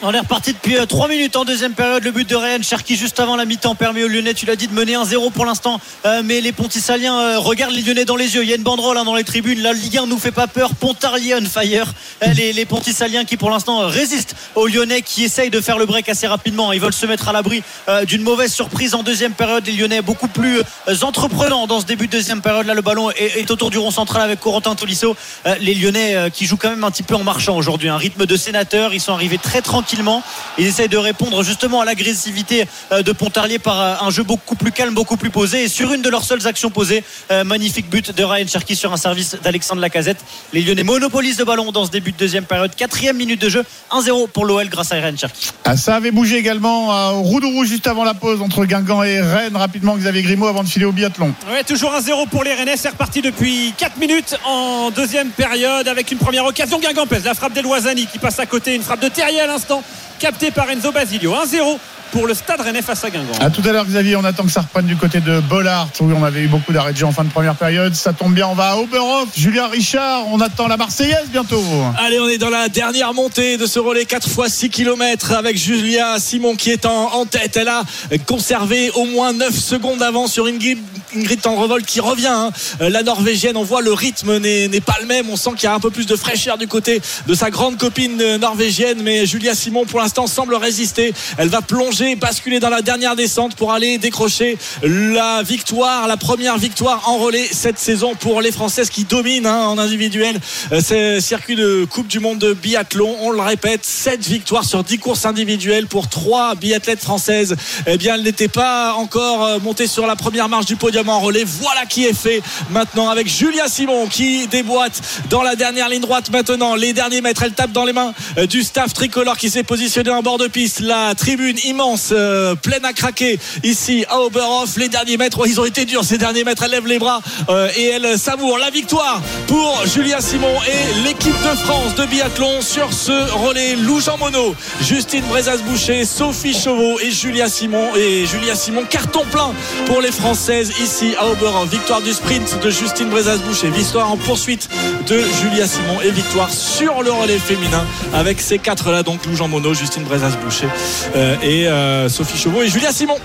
On 0.04 0.12
est 0.14 0.20
reparti 0.20 0.54
depuis 0.54 0.76
3 0.88 1.08
minutes 1.10 1.36
en 1.36 1.46
deuxième 1.46 1.74
période. 1.74 2.04
Le 2.04 2.10
but 2.10 2.28
de 2.28 2.36
Ryan 2.36 2.64
Cherki 2.64 2.96
juste 2.96 3.20
avant 3.20 3.36
la 3.36 3.46
mi-temps 3.46 3.76
permet 3.76 4.04
aux 4.04 4.08
Lyonnais, 4.08 4.34
tu 4.34 4.48
l'as 4.48 4.56
dit, 4.56 4.66
de 4.68 4.74
mener 4.74 4.94
1-0 4.94 5.32
pour 5.32 5.46
l'instant. 5.46 5.80
Euh, 6.08 6.24
mais 6.26 6.42
les 6.42 6.52
Pontissaliens 6.52 7.20
euh, 7.20 7.38
regardent 7.38 7.76
les 7.76 7.84
Lyonnais 7.84 8.06
dans 8.06 8.16
les 8.16 8.34
yeux. 8.34 8.42
Il 8.42 8.50
y 8.50 8.54
a 8.54 8.56
une 8.56 8.64
banderole 8.64 8.98
hein, 8.98 9.04
dans 9.04 9.14
les 9.14 9.24
tribunes. 9.24 9.62
La 9.62 9.74
Ligue 9.74 10.00
1 10.00 10.08
nous 10.08 10.18
fait 10.18 10.32
pas 10.32 10.48
peur. 10.48 10.74
Pontarlier 10.74 11.36
on 11.36 11.46
fire. 11.46 11.94
Euh, 12.24 12.34
les, 12.34 12.52
les 12.52 12.66
Pontissaliens 12.66 13.26
qui 13.26 13.38
pour 13.38 13.52
l'instant 13.52 13.84
euh, 13.84 13.88
résistent 13.88 14.36
aux 14.56 14.68
Lyonnais 14.68 15.04
qui 15.04 15.24
essayent 15.24 15.52
de 15.52 15.62
faire 15.62 15.78
le 15.78 15.86
break 15.86 16.10
assez 16.10 16.26
rapidement. 16.26 16.72
Ils 16.72 16.82
veulent 16.82 16.94
se 16.94 17.06
mettre 17.06 17.30
à 17.30 17.34
l'abri 17.34 17.62
euh, 17.88 18.04
d'une 18.04 18.24
mauvaise 18.24 18.52
surprise 18.52 18.96
en 18.96 19.04
deuxième 19.04 19.34
période. 19.34 19.66
Les 19.68 19.74
Lyonnais 19.74 20.02
beaucoup 20.02 20.28
plus 20.28 20.62
euh, 20.88 20.96
entreprenants 21.04 21.68
dans 21.68 21.80
ce 21.80 21.86
début 21.86 22.08
de 22.08 22.12
deuxième 22.12 22.42
période. 22.42 22.66
Là, 22.66 22.74
le 22.74 22.82
ballon 22.82 23.12
est, 23.12 23.38
est 23.40 23.52
autour 23.52 23.70
du 23.70 23.78
rond 23.78 23.92
central 23.92 24.24
avec 24.24 24.40
Corentin 24.40 24.76
Tolisso. 24.76 25.16
Euh, 25.46 25.56
les 25.60 25.76
Lyonnais 25.76 26.16
euh, 26.16 26.30
qui 26.30 26.46
jouent 26.46 26.58
quand 26.58 26.70
même 26.70 26.84
un 26.84 26.92
petit 26.92 27.04
peu 27.04 27.16
en 27.16 27.24
marchant 27.24 27.56
aujourd'hui. 27.56 27.90
Un 27.90 27.98
rythme 27.98 28.26
de 28.26 28.36
sénateur. 28.36 28.94
Ils 28.94 29.00
sont 29.00 29.14
arrivés 29.14 29.38
très 29.38 29.62
tranquillement. 29.92 30.24
Ils 30.58 30.68
essayent 30.68 30.88
de 30.88 30.98
répondre 30.98 31.44
justement 31.44 31.82
à 31.82 31.86
l'agressivité 31.86 32.66
euh, 32.92 33.04
de 33.04 33.12
Pontarlier 33.12 33.60
par 33.60 33.82
euh, 33.82 33.94
un 34.02 34.10
jeu 34.10 34.24
beaucoup 34.24 34.56
plus 34.56 34.72
calme, 34.72 34.94
beaucoup 34.94 35.18
plus 35.18 35.30
posé. 35.30 35.64
Et 35.64 35.68
sur 35.68 35.92
une 35.92 36.02
de 36.02 36.10
leurs 36.10 36.24
seules 36.24 36.48
actions 36.48 36.70
posées, 36.70 37.04
euh, 37.30 37.44
magnifique 37.44 37.90
but 37.90 38.16
de 38.16 38.24
Ryan 38.24 38.48
Cherky 38.48 38.76
sur 38.76 38.94
un 38.94 38.98
service 38.98 39.36
d'Alexandre 39.44 39.82
Lacazette. 39.82 40.20
Les 40.54 40.62
Lyonnais 40.62 40.84
monopolisent 40.84 41.40
le 41.40 41.46
ballon 41.46 41.72
dans 41.72 41.86
ce 41.86 41.92
début 41.92 42.12
de 42.14 42.18
deuxième 42.18 42.46
période. 42.46 42.74
Quatrième 42.76 43.18
minute 43.18 43.42
de 43.42 43.50
jeu, 43.50 43.66
1-0 43.92 44.30
pour 44.30 44.46
l'OL 44.46 44.70
grâce 44.70 44.92
à 44.94 44.96
Ryan 44.96 45.18
Cherky. 45.18 45.50
Ah, 45.66 45.76
ça 45.76 45.96
avait 45.96 46.12
bougé 46.12 46.38
également 46.38 47.12
au 47.12 47.22
Roudourou 47.22 47.66
juste 47.66 47.88
avant 47.88 48.04
la 48.04 48.14
pause 48.14 48.42
entre 48.42 48.66
Guingamp 48.66 49.04
et 49.04 49.20
Rennes. 49.20 49.58
Rapidement, 49.58 49.98
Xavier 49.98 50.22
Grimaud 50.22 50.48
avant 50.48 50.64
de 50.64 50.70
filer 50.70 50.86
au 50.86 50.92
biathlon. 50.92 51.34
Ouais, 51.52 51.64
toujours 51.64 51.92
1-0 51.92 52.30
pour 52.30 52.44
les 52.44 52.54
Rennais. 52.54 52.78
C'est 52.78 52.90
reparti 52.90 53.22
depuis 53.22 53.74
4 53.78 53.98
minutes 53.98 54.38
en 54.46 54.92
deuxième 54.92 55.30
période 55.30 55.88
avec 55.88 56.12
une 56.12 56.18
première 56.18 56.46
occasion. 56.46 56.80
Guingampès, 56.80 57.24
la 57.24 57.34
frappe 57.34 57.54
d'Eloisani 57.54 58.08
qui 58.08 58.20
passe 58.20 58.40
à 58.40 58.46
côté. 58.46 58.76
Une 58.76 58.84
frappe 58.84 59.02
de 59.02 59.10
Terrier 59.10 59.42
à 59.42 59.48
l'instant, 59.48 59.81
captée 60.20 60.52
par 60.52 60.70
Enzo 60.70 60.92
Basilio. 60.92 61.34
1-0 61.34 61.78
pour 62.12 62.28
le 62.28 62.34
stade 62.34 62.60
Rennais 62.60 62.82
face 62.82 63.04
à 63.06 63.10
Guingamp. 63.10 63.32
À 63.40 63.50
tout 63.50 63.62
à 63.66 63.72
l'heure, 63.72 63.86
Xavier. 63.86 64.18
On 64.18 64.24
attend 64.26 64.44
que 64.44 64.52
ça 64.52 64.62
reprenne 64.62 64.86
du 64.86 64.98
côté 64.98 65.22
de 65.22 65.40
Bollard. 65.40 65.88
Oui, 66.02 66.14
on 66.16 66.24
avait 66.24 66.42
eu 66.42 66.48
beaucoup 66.48 66.74
d'arrêts 66.74 66.92
de 66.92 66.98
jeu 66.98 67.06
en 67.06 67.12
fin 67.12 67.24
de 67.24 67.30
première 67.30 67.56
période. 67.56 67.96
Ça 67.96 68.12
tombe 68.12 68.34
bien. 68.34 68.48
On 68.48 68.54
va 68.54 68.72
à 68.72 68.76
Oberhof. 68.76 69.30
Julien 69.36 69.68
Richard. 69.68 70.28
On 70.28 70.42
attend 70.42 70.68
la 70.68 70.78
Marseillaise 70.78 71.30
bientôt. 71.32 71.64
Allez, 71.98 72.20
on 72.20 72.28
est 72.28 72.38
dans 72.38 72.50
la 72.50 72.68
dernière 72.68 73.14
montée 73.14 73.58
de 73.58 73.66
ce 73.66 73.80
relais 73.80 74.06
4 74.06 74.30
fois 74.30 74.50
6 74.50 74.70
km 74.70 75.32
avec 75.32 75.58
Julia 75.58 76.20
Simon 76.20 76.56
qui 76.56 76.70
est 76.72 76.86
en, 76.86 77.14
en 77.14 77.26
tête. 77.26 77.56
Elle 77.56 77.70
a 77.70 77.84
conservé 78.28 78.92
au 78.92 79.06
moins 79.06 79.32
9 79.32 79.58
secondes 79.58 80.00
d'avance 80.00 80.34
sur 80.34 80.48
Ingrid, 80.48 80.80
Ingrid 81.16 81.42
Tendrevold 81.42 81.86
qui 81.86 82.00
revient. 82.00 82.28
hein. 82.28 82.52
Euh, 82.82 82.90
La 82.90 83.04
Norvégienne, 83.04 83.58
on 83.58 83.64
voit 83.64 83.82
le 83.82 83.94
rythme 83.94 84.38
n'est 84.38 84.82
pas 84.82 84.98
le 85.02 85.08
même. 85.08 85.30
On 85.30 85.36
sent 85.36 85.52
qu'il 85.52 85.64
y 85.64 85.68
a 85.68 85.74
un 85.74 85.80
peu 85.80 85.90
plus 85.92 86.06
de 86.06 86.16
fraîcheur 86.16 86.58
du 86.58 86.68
côté 86.68 87.02
de 87.28 87.34
sa 87.34 87.50
grande 87.50 87.78
copine 87.78 88.20
euh, 88.22 88.38
norvégienne. 88.38 89.02
Mais 89.04 89.26
Julia 89.26 89.56
Simon, 89.56 89.86
pour 89.86 90.00
l'instant, 90.00 90.28
semble 90.28 90.56
résister. 90.56 91.14
Elle 91.38 91.50
va 91.50 91.62
plonger, 91.62 92.16
basculer 92.16 92.60
dans 92.60 92.70
la 92.70 92.82
dernière 92.82 93.16
descente 93.16 93.56
pour 93.56 93.72
aller 93.74 93.98
décrocher 93.98 94.58
la 94.84 95.44
victoire, 95.44 96.08
la 96.08 96.18
première 96.18 96.58
victoire 96.58 97.10
en 97.10 97.18
relais 97.18 97.48
cette 97.52 97.80
saison 97.80 98.16
pour 98.16 98.42
les 98.42 98.52
Françaises 98.52 98.90
qui 98.90 99.04
dominent 99.04 99.48
hein, 99.48 99.68
en 99.68 99.78
individuel 99.78 100.40
euh, 100.72 100.82
ce 100.82 101.20
circuit 101.20 101.56
de 101.56 101.86
Coupe 101.90 102.08
du 102.08 102.20
Monde 102.20 102.40
de 102.40 102.54
biathlon. 102.54 103.18
On 103.22 103.32
le 103.32 103.42
répète, 103.42 103.86
7 103.86 104.26
victoires 104.26 104.66
sur 104.66 104.84
10 104.84 105.00
courses 105.00 105.26
individuelles 105.26 105.88
pour 105.88 106.08
3 106.08 106.56
biathlètes 106.56 107.02
françaises. 107.02 107.56
Eh 107.88 107.98
bien, 107.98 108.16
elle 108.16 108.24
n'était 108.24 108.48
pas 108.48 108.94
encore 108.94 109.60
montée 109.62 109.88
sur 109.88 110.08
la 110.08 110.16
première 110.16 110.50
marche 110.50 110.66
du 110.66 110.76
podium 110.76 111.01
en 111.10 111.20
relais. 111.20 111.44
Voilà 111.44 111.86
qui 111.86 112.06
est 112.06 112.14
fait 112.14 112.42
maintenant 112.70 113.10
avec 113.10 113.28
Julia 113.28 113.68
Simon 113.68 114.08
qui 114.08 114.48
déboîte 114.48 115.02
dans 115.30 115.42
la 115.42 115.56
dernière 115.56 115.90
ligne 115.90 116.02
droite 116.02 116.30
maintenant. 116.32 116.76
Les 116.76 116.94
derniers 116.94 117.22
mètres, 117.22 117.44
elle 117.44 117.54
tape 117.54 117.72
dans 117.72 117.86
les 117.86 117.94
mains 117.94 118.14
euh, 118.38 118.46
du 118.46 118.64
staff 118.64 118.94
tricolore 118.94 119.38
qui 119.38 119.50
s'est 119.50 119.64
positionné 119.64 120.10
en 120.10 120.22
bord 120.22 120.38
de 120.38 120.48
piste. 120.48 120.80
La 120.80 121.16
tribune 121.16 121.58
immense, 121.66 122.10
euh, 122.12 122.56
pleine 122.56 122.86
à 122.86 122.94
craquer 122.94 123.40
ici 123.64 124.06
à 124.10 124.20
Oberhof. 124.22 124.78
Les 124.78 124.90
derniers 124.90 125.18
mètres, 125.18 125.40
ils 125.48 125.60
ont 125.60 125.66
été 125.66 125.86
durs 125.86 126.04
ces 126.04 126.18
derniers 126.18 126.44
mètres. 126.44 126.64
Elle 126.64 126.72
lève 126.72 126.88
les 126.88 127.00
bras 127.00 127.22
euh, 127.50 127.70
et 127.76 127.86
elle 127.86 128.18
savoure 128.18 128.58
la 128.58 128.70
victoire 128.70 129.22
pour 129.48 129.86
Julia 129.86 130.22
Simon 130.22 130.54
et 130.68 131.04
l'équipe 131.04 131.42
de 131.44 131.56
France 131.58 131.96
de 131.96 132.06
biathlon 132.06 132.62
sur 132.62 132.94
ce 132.94 133.12
relais. 133.32 133.76
Lou 133.76 134.00
Jean 134.00 134.18
Monod, 134.18 134.56
Justine 134.82 135.24
Brezas-Boucher, 135.26 136.06
Sophie 136.06 136.54
Chauveau 136.54 137.00
et 137.00 137.12
Julia 137.12 137.50
Simon. 137.50 137.96
Et 137.96 138.26
Julia 138.26 138.56
Simon, 138.56 138.84
carton 138.90 139.26
plein 139.32 139.54
pour 139.86 140.02
les 140.02 140.12
Françaises 140.12 140.72
ici 140.82 140.91
à 141.18 141.26
Oberhof. 141.28 141.70
Victoire 141.70 142.02
du 142.02 142.12
sprint 142.12 142.60
de 142.62 142.70
Justine 142.70 143.10
Brezas-Boucher. 143.10 143.70
Victoire 143.70 144.12
en 144.12 144.18
poursuite 144.18 144.70
de 145.08 145.22
Julia 145.42 145.66
Simon 145.66 146.02
et 146.02 146.12
victoire 146.12 146.50
sur 146.52 147.02
le 147.02 147.12
relais 147.12 147.40
féminin 147.40 147.86
avec 148.14 148.42
ces 148.42 148.60
quatre-là, 148.60 149.02
donc 149.02 149.26
Lou 149.26 149.36
Jean 149.36 149.48
Monod, 149.48 149.74
Justine 149.74 150.04
Brezas-Boucher 150.04 150.68
euh, 151.16 151.36
et 151.42 151.68
euh, 151.68 152.10
Sophie 152.10 152.38
Chauveau 152.38 152.62
et 152.62 152.68
Julia 152.68 152.92
Simon. 152.92 153.18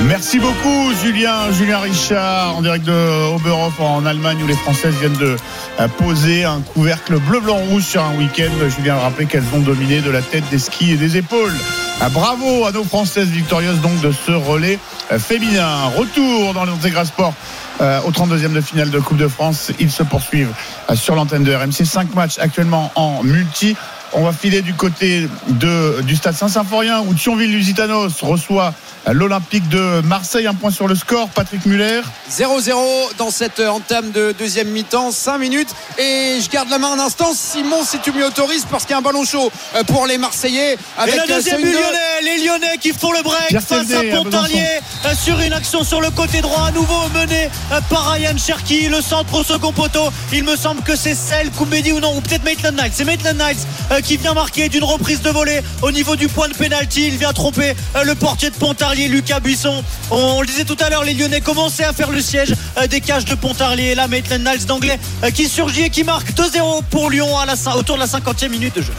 Merci 0.00 0.38
beaucoup 0.38 0.92
Julien, 1.02 1.52
Julien 1.52 1.78
Richard 1.78 2.56
en 2.56 2.62
direct 2.62 2.84
de 2.84 3.34
Oberhof 3.34 3.78
en 3.78 4.04
Allemagne 4.04 4.42
où 4.42 4.46
les 4.46 4.56
Françaises 4.56 4.94
viennent 4.98 5.16
de 5.16 5.36
euh, 5.80 5.88
poser 5.98 6.44
un 6.44 6.60
couvercle 6.60 7.18
bleu 7.18 7.40
blanc 7.40 7.58
rouge 7.70 7.84
sur 7.84 8.02
un 8.02 8.14
week-end. 8.16 8.50
Julien 8.76 8.96
a 8.96 9.00
rappelé 9.00 9.26
qu'elles 9.26 9.44
ont 9.54 9.60
dominé 9.60 10.00
de 10.00 10.10
la 10.10 10.22
tête, 10.22 10.44
des 10.50 10.58
skis 10.58 10.92
et 10.92 10.96
des 10.96 11.16
épaules. 11.18 11.54
Ah, 12.00 12.08
Bravo 12.08 12.64
à 12.64 12.72
nos 12.72 12.84
Françaises 12.84 13.28
victorieuses 13.28 13.80
donc 13.80 14.00
de 14.00 14.12
ce 14.12 14.32
relais 14.32 14.78
euh, 15.12 15.18
féminin. 15.18 15.84
Retour 15.96 16.54
dans 16.54 16.64
l'Intégral 16.64 17.06
Sport 17.06 17.34
euh, 17.80 18.00
au 18.04 18.10
32e 18.10 18.52
de 18.52 18.60
finale 18.60 18.90
de 18.90 18.98
Coupe 18.98 19.18
de 19.18 19.28
France. 19.28 19.70
Ils 19.78 19.90
se 19.90 20.02
poursuivent 20.02 20.52
sur 20.94 21.14
l'antenne 21.14 21.44
de 21.44 21.54
RMC. 21.54 21.84
Cinq 21.84 22.14
matchs 22.14 22.38
actuellement 22.38 22.90
en 22.96 23.22
multi. 23.22 23.76
On 24.14 24.22
va 24.24 24.32
filer 24.32 24.60
du 24.62 24.74
côté 24.74 25.26
de, 25.48 26.02
du 26.02 26.16
stade 26.16 26.34
Saint-Symphorien 26.36 27.00
où 27.00 27.14
Thionville-Lusitanos 27.14 28.20
reçoit 28.22 28.74
l'Olympique 29.10 29.68
de 29.68 30.00
Marseille. 30.02 30.46
Un 30.46 30.54
point 30.54 30.70
sur 30.70 30.86
le 30.86 30.94
score. 30.94 31.28
Patrick 31.30 31.64
Muller. 31.66 32.02
0-0 32.30 32.74
dans 33.16 33.30
cette 33.30 33.60
entame 33.60 34.10
de 34.10 34.34
deuxième 34.38 34.68
mi-temps, 34.68 35.10
5 35.12 35.38
minutes. 35.38 35.70
Et 35.98 36.38
je 36.44 36.48
garde 36.50 36.68
la 36.68 36.78
main 36.78 36.92
un 36.92 36.98
instant. 36.98 37.32
Simon, 37.34 37.84
si 37.84 37.98
tu 38.00 38.12
m'y 38.12 38.22
autorises, 38.22 38.66
parce 38.70 38.84
qu'il 38.84 38.92
y 38.92 38.94
a 38.94 38.98
un 38.98 39.02
ballon 39.02 39.24
chaud 39.24 39.50
euh, 39.76 39.82
pour 39.84 40.06
les 40.06 40.18
Marseillais. 40.18 40.76
Avec 40.98 41.14
et 41.14 41.16
la 41.18 41.24
euh, 41.24 41.26
deuxième 41.28 41.62
but 41.62 41.68
une- 41.68 41.72
lyonnais, 41.72 42.20
les 42.22 42.44
Lyonnais 42.44 42.78
qui 42.80 42.92
font 42.92 43.12
le 43.12 43.22
break 43.22 43.48
Pierre 43.48 43.62
face 43.62 43.90
à 43.92 44.00
à 44.00 44.02
Pontarlier 44.16 44.66
euh, 45.06 45.14
sur 45.20 45.40
une 45.40 45.52
action 45.54 45.84
sur 45.84 46.00
le 46.02 46.10
côté 46.10 46.40
droit, 46.42 46.66
à 46.68 46.70
nouveau 46.72 47.08
mené 47.14 47.48
par 47.88 48.12
Ryan 48.12 48.36
Cherki, 48.36 48.88
le 48.88 49.00
centre 49.00 49.34
au 49.34 49.42
second 49.42 49.72
poteau. 49.72 50.10
Il 50.32 50.44
me 50.44 50.54
semble 50.56 50.82
que 50.82 50.96
c'est 50.96 51.14
celle 51.14 51.50
Koumbedi 51.50 51.92
ou 51.92 52.00
non, 52.00 52.16
ou 52.16 52.20
peut-être 52.20 52.44
Maitland 52.44 52.76
Knights. 52.76 52.92
C'est 52.94 53.04
Maitland 53.04 53.36
Knights 53.36 53.66
qui 54.02 54.16
vient 54.16 54.34
marquer 54.34 54.68
d'une 54.68 54.84
reprise 54.84 55.22
de 55.22 55.30
volée 55.30 55.60
au 55.80 55.90
niveau 55.90 56.16
du 56.16 56.28
point 56.28 56.48
de 56.48 56.54
pénalty. 56.54 57.08
Il 57.08 57.16
vient 57.16 57.32
tromper 57.32 57.74
euh, 57.96 58.04
le 58.04 58.14
portier 58.14 58.50
de 58.50 58.54
Pontarlier, 58.56 59.08
Lucas 59.08 59.40
Buisson. 59.40 59.82
On, 60.10 60.40
le 60.40 60.46
disait 60.46 60.64
tout 60.64 60.76
à 60.80 60.90
l'heure, 60.90 61.04
les 61.04 61.14
Lyonnais 61.14 61.40
commençaient 61.40 61.84
à 61.84 61.92
faire 61.92 62.10
le 62.10 62.20
siège 62.20 62.54
euh, 62.78 62.86
des 62.86 63.00
cages 63.00 63.24
de 63.24 63.34
Pontarlier. 63.34 63.90
Et 63.90 63.94
là, 63.94 64.08
Maitland 64.08 64.42
Knights 64.42 64.66
d'anglais 64.66 64.98
euh, 65.24 65.30
qui 65.30 65.48
surgit 65.48 65.82
et 65.82 65.90
qui 65.90 66.04
marque 66.04 66.32
2-0 66.32 66.82
pour 66.90 67.10
Lyon 67.10 67.28
autour 67.76 67.96
de 67.96 68.00
la 68.00 68.06
50e 68.06 68.48
minute 68.48 68.76
de 68.76 68.82
jeu. 68.82 68.92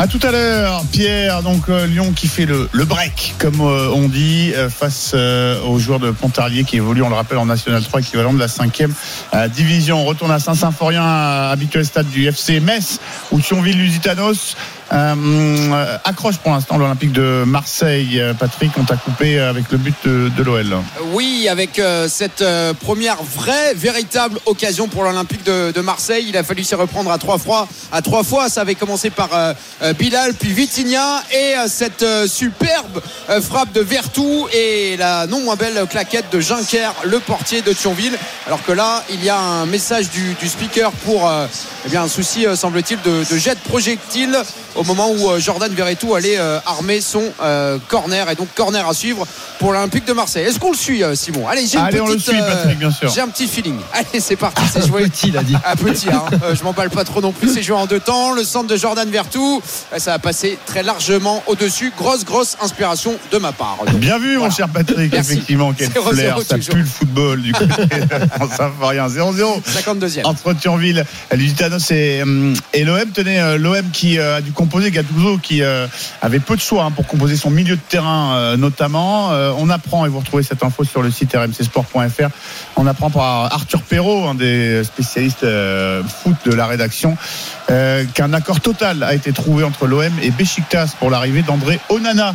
À 0.00 0.06
tout 0.06 0.20
à 0.22 0.30
l'heure, 0.30 0.84
Pierre. 0.92 1.42
Donc 1.42 1.68
euh, 1.68 1.88
Lyon 1.88 2.12
qui 2.14 2.28
fait 2.28 2.46
le, 2.46 2.68
break, 2.84 3.34
comme 3.40 3.60
euh, 3.60 3.90
on 3.92 4.08
dit, 4.08 4.52
euh, 4.54 4.70
face 4.70 5.12
aux 5.12 5.78
joueurs 5.80 5.98
de 5.98 6.12
Pontarlier 6.12 6.62
qui 6.62 6.76
évoluent, 6.76 7.02
on 7.02 7.08
le 7.08 7.16
rappelle, 7.16 7.38
en 7.38 7.46
National 7.46 7.82
3, 7.82 8.00
équivalent 8.00 8.32
de 8.32 8.38
la 8.38 8.46
5e 8.46 8.90
euh, 9.34 9.48
division. 9.48 10.00
On 10.00 10.04
retourne 10.04 10.30
à 10.30 10.38
Saint-Symphorien, 10.38 11.02
habituel 11.02 11.84
stade 11.84 12.08
du 12.10 12.26
FC 12.28 12.60
Metz, 12.60 13.00
où 13.32 13.40
Thionville-Lusitanos 13.40 14.56
euh, 14.90 15.98
accroche 16.04 16.38
pour 16.38 16.52
l'instant 16.52 16.78
l'Olympique 16.78 17.12
de 17.12 17.44
Marseille. 17.46 18.20
Euh, 18.20 18.32
Patrick, 18.32 18.70
on 18.78 18.84
t'a 18.84 18.96
coupé 18.96 19.38
avec 19.38 19.70
le 19.70 19.78
but 19.78 19.94
de, 20.04 20.42
l'OL. 20.42 20.76
Oui, 21.12 21.46
avec 21.50 21.78
euh, 21.78 22.08
cette 22.08 22.44
première 22.80 23.22
vraie, 23.22 23.74
véritable 23.74 24.38
occasion 24.46 24.88
pour 24.88 25.04
l'Olympique 25.04 25.44
de, 25.44 25.80
Marseille. 25.80 26.26
Il 26.28 26.36
a 26.36 26.42
fallu 26.42 26.64
s'y 26.64 26.74
reprendre 26.74 27.10
à 27.10 27.18
trois 27.18 27.38
fois. 27.38 27.68
À 27.92 28.02
trois 28.02 28.24
fois, 28.24 28.48
ça 28.48 28.62
avait 28.62 28.74
commencé 28.74 29.10
par 29.10 29.30
Bilal, 29.98 30.34
puis 30.34 30.52
Vitinha 30.52 31.22
et 31.32 31.54
cette 31.68 32.04
superbe 32.26 33.00
frappe 33.40 33.72
de 33.72 33.80
Vertou 33.80 34.48
et 34.52 34.96
la 34.96 35.26
non 35.26 35.40
moins 35.40 35.56
belle 35.56 35.86
claquette 35.88 36.26
de 36.32 36.40
Juncker, 36.40 36.90
le 37.04 37.20
portier 37.20 37.62
de 37.62 37.72
Thionville. 37.72 38.18
Alors 38.46 38.62
que 38.64 38.72
là, 38.72 39.04
il 39.10 39.24
y 39.24 39.30
a 39.30 39.38
un 39.38 39.66
message 39.66 40.10
du, 40.10 40.48
speaker 40.48 40.90
pour 41.04 41.30
eh 41.86 41.88
bien, 41.88 42.02
un 42.02 42.08
souci, 42.08 42.44
semble-t-il, 42.54 43.00
de, 43.02 43.24
de 43.30 43.38
jet 43.38 43.54
de 43.54 43.68
projectile 43.68 44.36
au 44.78 44.84
moment 44.84 45.10
où 45.10 45.30
euh, 45.30 45.40
Jordan 45.40 45.72
Verretou 45.74 46.14
allait 46.14 46.38
euh, 46.38 46.60
armer 46.64 47.00
son 47.00 47.22
euh, 47.42 47.78
corner. 47.88 48.30
Et 48.30 48.36
donc, 48.36 48.48
corner 48.54 48.88
à 48.88 48.94
suivre 48.94 49.26
pour 49.58 49.72
l'Olympique 49.72 50.06
de 50.06 50.12
Marseille. 50.12 50.44
Est-ce 50.44 50.60
qu'on 50.60 50.70
le 50.70 50.76
suit, 50.76 51.02
Simon 51.14 51.48
Allez, 51.48 51.66
j'ai 51.66 51.78
une 51.78 51.84
Allez, 51.84 52.00
on 52.00 52.06
le 52.06 52.14
petite, 52.14 52.28
suit, 52.28 52.38
Patrick, 52.38 52.78
bien 52.78 52.90
sûr. 52.90 53.10
J'ai 53.12 53.20
un 53.20 53.28
petit 53.28 53.48
feeling. 53.48 53.76
Allez, 53.92 54.20
c'est 54.20 54.36
parti. 54.36 54.62
C'est 54.72 54.86
joué. 54.86 55.02
Petit, 55.08 55.28
il 55.28 55.36
a 55.36 55.42
dit. 55.42 55.56
Ah, 55.64 55.74
petit, 55.74 56.08
hein. 56.10 56.24
Je 56.54 56.62
m'emballe 56.62 56.90
pas 56.90 57.04
trop 57.04 57.20
non 57.20 57.32
plus. 57.32 57.52
C'est 57.52 57.62
joué 57.62 57.76
en 57.76 57.86
deux 57.86 57.98
temps. 57.98 58.32
Le 58.32 58.44
centre 58.44 58.68
de 58.68 58.76
Jordan 58.76 59.08
Vertou, 59.10 59.60
ça 59.96 60.14
a 60.14 60.18
passé 60.18 60.58
très 60.66 60.82
largement 60.82 61.42
au-dessus. 61.46 61.92
Grosse, 61.96 62.24
grosse 62.24 62.56
inspiration 62.62 63.16
de 63.32 63.38
ma 63.38 63.52
part. 63.52 63.78
Donc, 63.86 63.96
Bien 63.96 64.18
vu, 64.18 64.38
mon 64.38 64.50
cher 64.50 64.68
Patrick. 64.68 65.12
Merci. 65.12 65.32
Effectivement, 65.32 65.72
quel 65.76 65.88
0-0 65.88 66.14
flair. 66.14 66.38
Ça 66.46 66.56
toujours. 66.56 66.74
pue 66.74 66.80
le 66.80 66.86
football 66.86 67.42
du 67.42 67.52
côté 67.52 67.74
de 67.86 68.38
Saint-Symphorien. 68.38 69.08
0-0. 69.08 69.62
52e. 69.62 70.24
entre 70.24 70.52
Thionville, 70.52 71.04
Lusitanos 71.32 71.90
et, 71.90 72.22
et 72.74 72.84
l'OM. 72.84 73.10
Tenez, 73.12 73.56
l'OM 73.58 73.90
qui 73.92 74.18
a 74.18 74.40
dû 74.40 74.52
composer 74.68 74.90
Gattuso, 74.90 75.38
qui 75.38 75.62
euh, 75.62 75.86
avait 76.20 76.40
peu 76.40 76.54
de 76.54 76.60
choix 76.60 76.84
hein, 76.84 76.90
pour 76.90 77.06
composer 77.06 77.36
son 77.36 77.48
milieu 77.48 77.74
de 77.74 77.80
terrain 77.80 78.34
euh, 78.34 78.56
notamment. 78.58 79.32
Euh, 79.32 79.50
on 79.56 79.70
apprend, 79.70 80.04
et 80.04 80.10
vous 80.10 80.18
retrouvez 80.18 80.42
cette 80.42 80.62
info 80.62 80.84
sur 80.84 81.00
le 81.00 81.10
site 81.10 81.34
rmcsport.fr, 81.34 82.28
on 82.76 82.86
apprend 82.86 83.08
par 83.08 83.44
Arthur 83.46 83.80
Perrault, 83.80 84.28
un 84.28 84.34
des 84.34 84.84
spécialistes 84.84 85.46
foot 86.22 86.36
de 86.44 86.52
la 86.52 86.66
rédaction, 86.66 87.16
qu'un 87.66 88.32
accord 88.34 88.60
total 88.60 89.02
a 89.02 89.14
été 89.14 89.32
trouvé 89.32 89.64
entre 89.64 89.86
l'OM 89.86 90.12
et 90.22 90.30
Besiktas 90.30 90.94
pour 90.98 91.10
l'arrivée 91.10 91.42
d'André 91.42 91.80
Onana. 91.88 92.34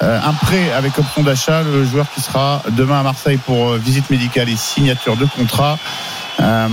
Un 0.00 0.32
prêt 0.32 0.72
avec 0.72 0.98
option 0.98 1.22
d'achat, 1.22 1.62
le 1.62 1.84
joueur 1.84 2.06
qui 2.12 2.20
sera 2.20 2.62
demain 2.70 3.00
à 3.00 3.02
Marseille 3.02 3.38
pour 3.38 3.74
visite 3.74 4.08
médicale 4.10 4.48
et 4.48 4.56
signature 4.56 5.16
de 5.16 5.26
contrat. 5.26 5.78
Euh, 6.40 6.68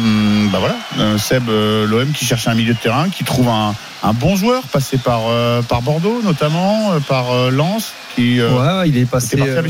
bah 0.52 0.60
voilà, 0.60 1.17
Seb, 1.17 1.48
l'OM 1.50 2.12
qui 2.12 2.26
cherche 2.26 2.48
un 2.48 2.56
milieu 2.56 2.74
de 2.74 2.80
terrain, 2.80 3.10
qui 3.10 3.24
trouve 3.24 3.50
un, 3.50 3.76
un 4.02 4.14
bon 4.14 4.36
joueur 4.36 4.64
passé 4.64 4.98
par, 4.98 5.24
euh, 5.28 5.62
par 5.62 5.82
Bordeaux 5.82 6.22
notamment, 6.24 6.94
euh, 6.94 7.00
par 7.02 7.32
euh, 7.32 7.52
Lens, 7.52 7.92
qui 8.16 8.42
Ouais, 8.42 8.88
il 8.88 8.98
est 8.98 9.06
passé 9.06 9.36
à 9.42 9.62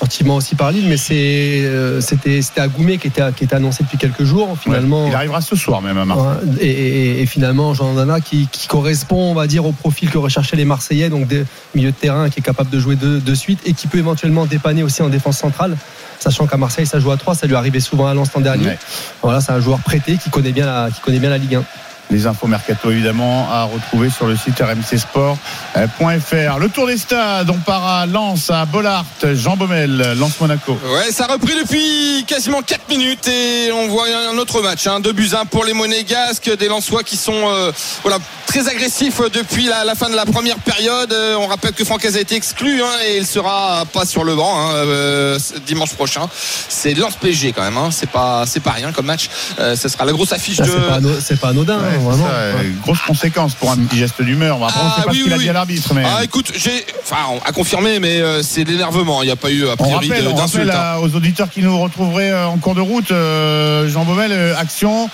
gentiment 0.00 0.36
aussi 0.36 0.54
par 0.54 0.70
Lille, 0.72 0.86
mais 0.88 0.96
c'était 0.96 2.40
c'était 2.42 2.60
Agoumé 2.60 2.98
qui 2.98 3.06
était 3.08 3.22
qui 3.36 3.44
était 3.44 3.56
annoncé 3.56 3.82
depuis 3.84 3.98
quelques 3.98 4.24
jours. 4.24 4.56
Finalement, 4.62 5.04
Ouais, 5.04 5.10
il 5.10 5.14
arrivera 5.14 5.40
ce 5.40 5.56
soir 5.56 5.80
même 5.82 5.98
à 5.98 6.04
Marseille. 6.04 6.26
Ouais, 6.48 6.56
et, 6.60 6.68
et- 6.70 7.22
et 7.22 7.26
finalement, 7.26 7.74
Jean 7.74 7.94
Dana 7.94 8.20
qui, 8.20 8.48
qui 8.52 8.68
correspond, 8.68 9.30
on 9.30 9.34
va 9.34 9.46
dire, 9.46 9.64
au 9.66 9.72
profil 9.72 10.10
que 10.10 10.18
recherchaient 10.18 10.56
les 10.56 10.64
Marseillais, 10.64 11.08
donc 11.08 11.26
des 11.26 11.44
milieux 11.74 11.90
de 11.90 11.96
terrain 11.96 12.28
qui 12.30 12.40
est 12.40 12.42
capable 12.42 12.70
de 12.70 12.78
jouer 12.78 12.96
de, 12.96 13.18
de 13.18 13.34
suite 13.34 13.60
et 13.66 13.72
qui 13.72 13.86
peut 13.86 13.98
éventuellement 13.98 14.46
dépanner 14.46 14.82
aussi 14.82 15.02
en 15.02 15.08
défense 15.08 15.38
centrale. 15.38 15.76
Sachant 16.20 16.46
qu'à 16.46 16.56
Marseille, 16.56 16.86
ça 16.86 16.98
joue 17.00 17.10
à 17.12 17.16
3, 17.16 17.34
ça 17.34 17.46
lui 17.46 17.54
arrivait 17.54 17.80
souvent 17.80 18.06
à 18.06 18.14
l'instant 18.14 18.40
dernier. 18.40 18.66
Ouais. 18.66 18.78
Voilà, 19.22 19.40
c'est 19.40 19.52
un 19.52 19.60
joueur 19.60 19.78
prêté 19.80 20.16
qui 20.22 20.30
connaît 20.30 20.52
bien 20.52 20.66
la, 20.66 20.88
qui 20.90 21.00
connaît 21.00 21.20
bien 21.20 21.30
la 21.30 21.38
Ligue 21.38 21.54
1. 21.56 21.64
Les 22.10 22.26
infos 22.26 22.46
mercato 22.46 22.90
évidemment 22.90 23.48
à 23.52 23.64
retrouver 23.64 24.08
sur 24.08 24.26
le 24.26 24.34
site 24.36 24.58
rmcsport.fr. 24.60 26.58
Le 26.58 26.68
tour 26.68 26.86
des 26.86 26.96
stades, 26.96 27.50
on 27.50 27.58
part 27.58 27.86
à 27.86 28.06
Lens, 28.06 28.48
à 28.50 28.64
Bollard, 28.64 29.04
Jean 29.34 29.56
Baumel, 29.56 30.14
Lens 30.18 30.32
Monaco. 30.40 30.78
Ouais, 30.94 31.12
ça 31.12 31.24
a 31.26 31.32
repris 31.34 31.52
depuis 31.60 32.24
quasiment 32.26 32.62
4 32.62 32.88
minutes 32.88 33.28
et 33.28 33.70
on 33.72 33.88
voit 33.88 34.06
un 34.32 34.38
autre 34.38 34.62
match. 34.62 34.86
Hein, 34.86 35.00
2 35.00 35.12
buts 35.12 35.30
1 35.38 35.44
pour 35.46 35.64
les 35.64 35.74
Monégasques, 35.74 36.50
des 36.56 36.68
Lensois 36.68 37.02
qui 37.02 37.16
sont 37.18 37.32
euh, 37.34 37.72
voilà, 38.02 38.16
très 38.46 38.68
agressifs 38.68 39.20
depuis 39.32 39.66
la, 39.66 39.84
la 39.84 39.94
fin 39.94 40.08
de 40.08 40.16
la 40.16 40.24
première 40.24 40.58
période. 40.58 41.12
Euh, 41.12 41.36
on 41.38 41.46
rappelle 41.46 41.72
que 41.74 41.84
Francaise 41.84 42.16
a 42.16 42.20
été 42.20 42.36
exclu 42.36 42.82
hein, 42.82 42.86
et 43.06 43.18
il 43.18 43.26
sera 43.26 43.84
pas 43.92 44.06
sur 44.06 44.24
le 44.24 44.34
banc 44.34 44.54
hein, 44.58 44.72
euh, 44.76 45.38
dimanche 45.66 45.92
prochain. 45.94 46.22
C'est 46.70 46.94
Lens 46.94 47.16
PSG 47.20 47.52
quand 47.52 47.62
même. 47.62 47.76
Hein, 47.76 47.90
c'est 47.92 48.08
pas 48.10 48.44
c'est 48.46 48.60
pas 48.60 48.70
rien 48.72 48.92
comme 48.92 49.06
match. 49.06 49.28
Euh, 49.60 49.76
ce 49.76 49.88
sera 49.90 50.06
la 50.06 50.12
grosse 50.12 50.32
affiche 50.32 50.58
Là, 50.58 50.66
de. 50.66 50.70
C'est 50.70 50.86
pas, 50.86 50.94
ano- 50.94 51.20
c'est 51.22 51.40
pas 51.40 51.48
anodin. 51.48 51.78
Ouais, 51.78 51.97
vraiment. 52.00 52.26
ça, 52.26 52.32
grosse 52.82 53.00
conséquence 53.06 53.54
pour 53.54 53.70
un 53.70 53.76
petit 53.76 53.98
geste 53.98 54.20
d'humeur. 54.22 54.56
Après, 54.62 54.80
on 54.80 54.84
ne 54.84 54.90
Ah, 54.90 54.96
sait 54.96 55.02
pas 55.04 55.10
oui, 55.12 55.18
ce 55.18 55.24
qu'il 55.24 55.32
a 55.32 55.38
dit 55.38 55.48
à 55.48 55.52
l'arbitre, 55.52 55.94
mais 55.94 56.02
Ah, 56.04 56.24
écoute, 56.24 56.52
j'ai. 56.56 56.84
Enfin, 57.02 57.38
à 57.44 57.52
confirmer, 57.52 57.98
mais 58.00 58.20
euh, 58.20 58.42
c'est 58.42 58.64
l'énervement. 58.64 59.22
Il 59.22 59.26
n'y 59.26 59.32
a 59.32 59.36
pas 59.36 59.50
eu, 59.50 59.68
a 59.68 59.76
priori, 59.76 60.08
d'insulte. 60.08 60.70
hein. 60.70 60.78
à- 60.96 61.00
aux 61.00 61.14
auditeurs 61.14 61.48
qui 61.50 61.60
nous 61.62 61.78
retrouveraient 61.80 62.30
euh, 62.30 62.46
en 62.46 62.58
cours 62.58 62.74
de 62.74 62.80
route, 62.80 63.10
euh, 63.10 63.88
Jean 63.88 64.04
Baumel, 64.04 64.32
euh, 64.32 64.54
action, 64.56 65.08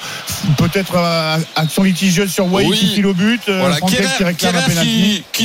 peut-être 0.59 0.95
euh, 0.97 1.37
action 1.57 1.83
litigieuse 1.83 2.31
sur 2.33 2.53
Wai 2.53 2.67
Oui. 2.67 2.77
qui 2.79 2.87
file 2.95 3.07
au 3.07 3.15
but, 3.15 3.41
euh, 3.49 3.61
Voilà, 3.61 3.81
qui 3.81 3.97
réclame 4.25 4.55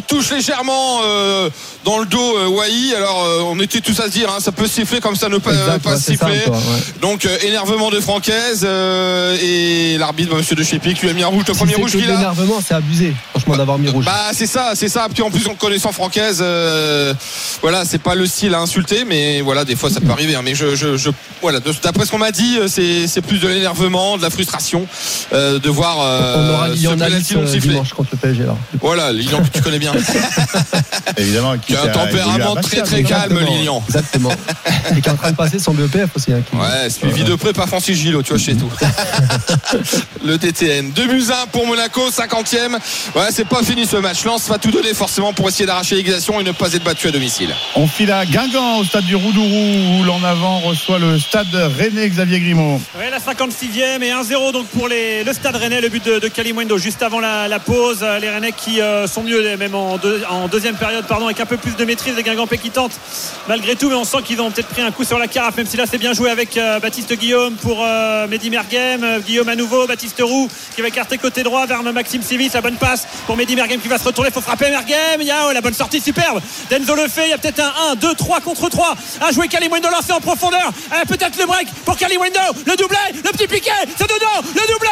touche 0.08 0.32
légèrement 0.32 1.02
euh, 1.04 1.50
dans 1.86 2.00
le 2.00 2.06
dos 2.06 2.38
euh, 2.38 2.48
Wai. 2.48 2.96
Alors, 2.96 3.24
euh, 3.26 3.42
on 3.46 3.60
était 3.60 3.80
tous 3.82 4.00
à 4.00 4.06
se 4.06 4.10
dire, 4.10 4.30
hein, 4.30 4.40
ça 4.40 4.52
peut 4.52 4.68
siffler 4.68 5.00
comme 5.00 5.16
ça 5.16 5.30
ne 5.30 5.38
pas, 5.38 5.52
Exact, 5.52 5.84
pas 5.84 5.92
ouais, 5.94 5.98
siffler. 6.00 6.40
simple, 6.40 6.50
ouais. 6.52 6.84
Donc, 7.02 7.26
euh, 7.26 7.38
énervement 7.44 7.90
de 7.92 8.00
Francaise 8.00 8.62
euh, 8.64 9.38
et 9.42 9.98
l'arbitre, 9.98 10.32
bah, 10.32 10.38
monsieur 10.38 10.56
de 10.56 10.64
Chépic, 10.64 11.02
lui 11.02 11.10
a 11.10 11.14
mis 11.14 11.24
un 11.24 11.29
rouge. 11.30 11.44
Le 11.48 11.54
premier 11.54 11.76
rouge 11.76 11.92
qu'il 11.92 12.10
a. 12.10 12.14
l'énervement, 12.16 12.60
c'est 12.66 12.74
abusé, 12.76 13.14
franchement, 13.32 13.56
d'avoir 13.58 13.78
mis 13.80 13.88
rouge. 13.90 14.06
Bah 14.06 14.30
c'est 14.34 14.46
ça, 14.48 14.72
c'est 14.76 14.90
ça. 14.90 15.08
Puis 15.14 15.24
en 15.24 15.32
plus 15.32 15.48
en 15.48 15.56
connaissant 15.56 15.92
Francaise, 15.92 16.40
euh, 16.42 17.14
voilà, 17.62 17.86
c'est 17.86 18.02
pas 18.02 18.16
le 18.16 18.26
style 18.28 18.54
à 18.54 18.60
insulter, 18.60 19.06
mais 19.06 19.42
voilà, 19.42 19.66
des 19.66 19.76
fois 19.76 19.90
ça 19.90 20.02
peut 20.02 20.12
arriver. 20.12 20.36
hein. 20.36 20.42
Mais 20.44 20.56
je, 20.56 20.76
je, 20.76 20.98
je- 20.98 21.10
voilà, 21.42 21.60
d'après 21.84 22.06
ce 22.06 22.12
qu'on 22.12 22.18
m'a 22.18 22.32
dit, 22.32 22.58
euh, 22.60 22.68
c'est, 22.68 23.08
c'est 23.08 23.22
plus 23.22 23.40
de 23.40 23.48
l'énervement, 23.48 24.18
de 24.18 24.22
la 24.22 24.30
frustration 24.30 24.86
euh, 25.34 25.60
de 25.60 25.70
voir 25.70 25.98
euh, 26.02 26.36
on 26.38 26.54
aura 26.54 26.68
Lilian 26.70 27.00
Alice 27.00 27.34
dimanche 27.60 27.94
contre 27.94 28.10
le 28.14 28.18
PSG. 28.18 28.44
Là. 28.44 28.56
Voilà, 28.82 29.12
Lilian 29.14 29.42
que 29.42 29.50
tu 29.50 29.62
connais 29.62 29.80
bien, 29.80 29.94
Évidemment, 31.18 31.58
qui 31.58 31.76
a 31.76 31.84
un 31.84 31.88
tempérament 31.88 32.56
très 32.56 32.82
très 32.82 33.04
calme, 33.04 33.40
Lilian. 33.40 33.84
Exactement. 33.88 34.32
Et 34.98 35.02
qui 35.02 35.08
est 35.10 35.12
en 35.12 35.16
train 35.16 35.32
de 35.32 35.36
passer 35.38 35.60
son 35.60 35.74
BEPF 35.74 36.10
aussi. 36.16 36.32
hein, 36.34 36.42
qui- 36.50 36.56
Ouais, 36.58 36.90
suivi 36.90 37.24
de 37.24 37.36
près 37.36 37.54
par 37.54 37.68
Francis 37.68 37.98
Gillot, 37.98 38.22
tu 38.24 38.30
vois, 38.34 38.38
chez 38.40 38.56
tout. 38.56 38.70
le 40.26 40.38
TTN. 40.38 40.92
2 40.92 41.08
buts 41.08 41.19
1 41.20 41.48
pour 41.52 41.66
Monaco, 41.66 42.10
50e. 42.10 42.74
Ouais, 43.16 43.28
c'est 43.32 43.48
pas 43.48 43.62
fini 43.64 43.86
ce 43.86 43.98
match. 43.98 44.24
Lens 44.24 44.48
va 44.48 44.58
tout 44.58 44.72
donner 44.72 44.94
forcément 44.94 45.34
pour 45.34 45.48
essayer 45.50 45.66
d'arracher 45.66 45.96
l'égalisation 45.96 46.40
et 46.40 46.44
ne 46.44 46.52
pas 46.52 46.74
être 46.74 46.84
battu 46.84 47.08
à 47.08 47.12
domicile. 47.12 47.54
On 47.76 47.88
file 47.88 48.12
à 48.12 48.26
Guingamp 48.26 48.78
au 48.80 48.84
stade 48.84 49.06
du 49.06 49.16
Roudourou 49.16 50.00
où 50.00 50.04
l'en 50.04 50.24
avant 50.24 50.60
reçoit 50.60 51.00
le 51.00 51.20
stade 51.20 51.48
René 51.54 52.08
Xavier 52.10 52.40
Grimaud. 52.40 52.80
Ouais, 52.98 53.10
la 53.10 53.20
56e 53.20 54.02
et 54.02 54.12
1-0 54.12 54.52
donc 54.54 54.68
pour 54.68 54.88
les, 54.88 55.24
le 55.24 55.34
Stade 55.34 55.56
Rennais, 55.56 55.82
le 55.82 55.90
but 55.90 56.04
de, 56.06 56.20
de 56.20 56.78
juste 56.78 57.04
avant 57.04 57.20
la, 57.20 57.48
la 57.48 57.60
pause. 57.60 58.00
Euh, 58.02 58.20
Les 58.20 58.30
Rennais 58.30 58.52
qui 58.52 58.82
euh, 58.82 59.08
sont 59.08 59.24
mieux 59.24 59.58
même 59.58 59.76
en, 59.76 59.98
deux- 59.98 60.22
en 60.30 60.48
deuxième 60.48 60.76
période 60.76 61.06
pardon, 61.08 61.26
avec 61.26 61.40
un 61.40 61.46
peu 61.46 61.58
plus 61.58 61.76
de 61.76 61.86
maîtrise. 61.86 62.16
Les 62.16 62.24
Guingampais 62.24 62.58
qui 62.58 62.70
tentent 62.70 63.00
malgré 63.48 63.76
tout, 63.76 63.90
mais 63.90 63.96
on 63.96 64.04
sent 64.04 64.18
qu'ils 64.26 64.42
ont 64.42 64.52
peut-être 64.52 64.68
pris 64.70 64.82
un 64.82 64.92
coup 64.92 65.04
sur 65.04 65.18
la 65.20 65.28
carafe, 65.28 65.58
même 65.58 65.66
si 65.68 65.78
là 65.78 65.86
c'est 65.90 65.98
bien 65.98 66.14
joué 66.14 66.30
avec 66.30 66.58
euh, 66.58 66.80
Baptiste 66.80 67.14
Guillaume 67.14 67.56
pour 67.56 67.84
euh, 67.84 68.28
Mehdi 68.28 68.50
Merguem. 68.50 69.22
Guillaume 69.26 69.50
à 69.50 69.56
nouveau, 69.56 69.88
Baptiste 69.88 70.22
Roux 70.22 70.48
qui 70.76 70.82
va 70.82 70.88
écarter 70.90 71.09
côté 71.18 71.44
droit 71.44 71.66
vers 71.66 71.84
Maxime 71.84 72.22
Sivis. 72.22 72.52
La 72.54 72.62
bonne 72.62 72.78
passe 72.78 73.08
pour 73.26 73.36
Mehdi 73.36 73.56
Merguem 73.56 73.80
qui 73.80 73.88
va 73.88 73.98
se 73.98 74.04
retourner. 74.04 74.32
Faut 74.32 74.42
frapper 74.42 74.70
Merguem. 74.70 75.22
Il 75.22 75.28
y 75.28 75.32
a 75.32 75.48
oh, 75.48 75.52
la 75.52 75.62
bonne 75.62 75.74
sortie 75.74 76.00
superbe. 76.00 76.42
Denzo 76.70 76.96
le 76.96 77.08
fait. 77.08 77.28
Il 77.28 77.30
y 77.32 77.34
a 77.34 77.38
peut-être 77.38 77.60
un 77.60 77.92
1, 77.92 77.96
2, 77.96 78.16
3 78.16 78.42
contre 78.42 78.70
3 78.70 78.96
à 79.22 79.32
jouer. 79.32 79.48
Kalimundo 79.48 79.90
lancé 79.90 80.12
en 80.12 80.22
profondeur. 80.22 80.72
Euh, 80.94 81.06
peut-être 81.08 81.38
le 81.38 81.46
break 81.46 81.68
pour 81.86 81.98
Kalimundo. 81.98 82.40
Le 82.66 82.76
doublé, 82.76 82.98
le 83.16 83.32
petit 83.32 83.48
piqué. 83.48 83.72
C'est 83.98 84.08
dedans. 84.08 84.48
Le 84.56 84.74
doublé 84.74 84.90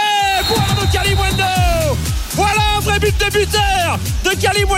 pour 0.47 0.59
Arnaud 0.59 0.87
Kalimundo. 0.91 1.43
Voilà 2.33 2.61
un 2.77 2.79
vrai 2.81 2.99
but 2.99 3.17
de 3.17 3.31
buteur 3.31 3.99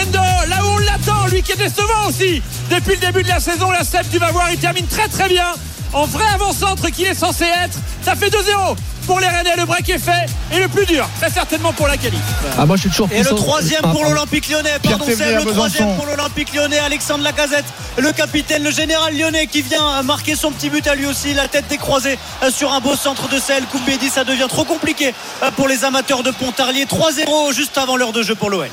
de. 0.05 0.49
Là 0.49 0.63
où 0.63 0.67
on 0.67 0.77
l'attend, 0.79 1.27
lui 1.27 1.41
qui 1.41 1.51
est 1.51 1.55
décevant 1.55 2.07
aussi. 2.07 2.41
Depuis 2.69 2.95
le 2.95 2.97
début 2.97 3.23
de 3.23 3.27
la 3.27 3.39
saison, 3.39 3.71
la 3.71 3.83
Seb, 3.83 4.05
tu 4.11 4.17
vas 4.17 4.31
voir, 4.31 4.51
il 4.51 4.57
termine 4.57 4.87
très 4.87 5.07
très 5.07 5.27
bien. 5.27 5.53
En 5.93 6.05
vrai 6.05 6.25
avant-centre 6.33 6.89
qu'il 6.89 7.05
est 7.05 7.15
censé 7.15 7.45
être. 7.45 7.77
Ça 8.03 8.15
fait 8.15 8.29
2-0 8.29 8.75
pour 9.07 9.19
les 9.19 9.27
Rennais. 9.27 9.55
Le 9.57 9.65
break 9.65 9.89
est 9.89 9.97
fait. 9.97 10.27
Et 10.53 10.59
le 10.59 10.67
plus 10.67 10.85
dur, 10.85 11.07
très 11.19 11.31
certainement 11.31 11.73
pour 11.73 11.87
la 11.87 11.97
qualif. 11.97 12.21
Ah, 12.57 12.65
moi 12.65 12.75
je 12.75 12.81
suis 12.81 12.89
toujours 12.89 13.09
Et 13.11 13.23
le 13.23 13.29
troisième 13.29 13.81
Ah, 13.83 13.87
pour 13.89 14.03
l'Olympique 14.03 14.49
lyonnais, 14.49 14.77
pardon 14.83 15.05
à 15.05 15.31
le 15.31 15.45
troisième 15.45 15.95
pour 15.95 16.05
l'Olympique 16.05 16.53
lyonnais, 16.53 16.77
Alexandre 16.79 17.23
Lacazette, 17.23 17.65
le 17.97 18.11
capitaine, 18.11 18.63
le 18.63 18.71
général 18.71 19.17
lyonnais 19.17 19.47
qui 19.47 19.63
vient 19.63 20.03
marquer 20.03 20.35
son 20.35 20.51
petit 20.51 20.69
but 20.69 20.85
à 20.87 20.93
lui 20.93 21.07
aussi, 21.07 21.33
la 21.33 21.47
tête 21.47 21.65
décroisée 21.67 22.19
euh, 22.43 22.51
sur 22.51 22.71
un 22.71 22.79
beau 22.79 22.95
centre 22.95 23.27
de 23.27 23.39
selle. 23.39 23.63
Koumbedi, 23.71 24.09
ça 24.09 24.23
devient 24.23 24.47
trop 24.47 24.63
compliqué 24.63 25.13
euh, 25.41 25.51
pour 25.51 25.67
les 25.67 25.83
amateurs 25.85 26.21
de 26.21 26.31
Pontarlier. 26.31 26.85
3-0 26.85 27.53
juste 27.53 27.77
avant 27.77 27.97
l'heure 27.97 28.13
de 28.13 28.21
jeu 28.21 28.35
pour 28.35 28.51
l'OL. 28.51 28.69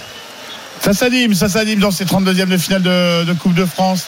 Ça 0.83 0.93
s'anime, 0.93 1.35
ça 1.35 1.49
s'anime 1.49 1.81
dans 1.81 1.91
ces 1.91 2.05
32e 2.05 2.47
de 2.47 2.59
finale 2.59 2.83
de, 2.83 3.25
de 3.25 3.33
Coupe 3.33 3.55
de 3.55 3.65
France. 3.65 4.05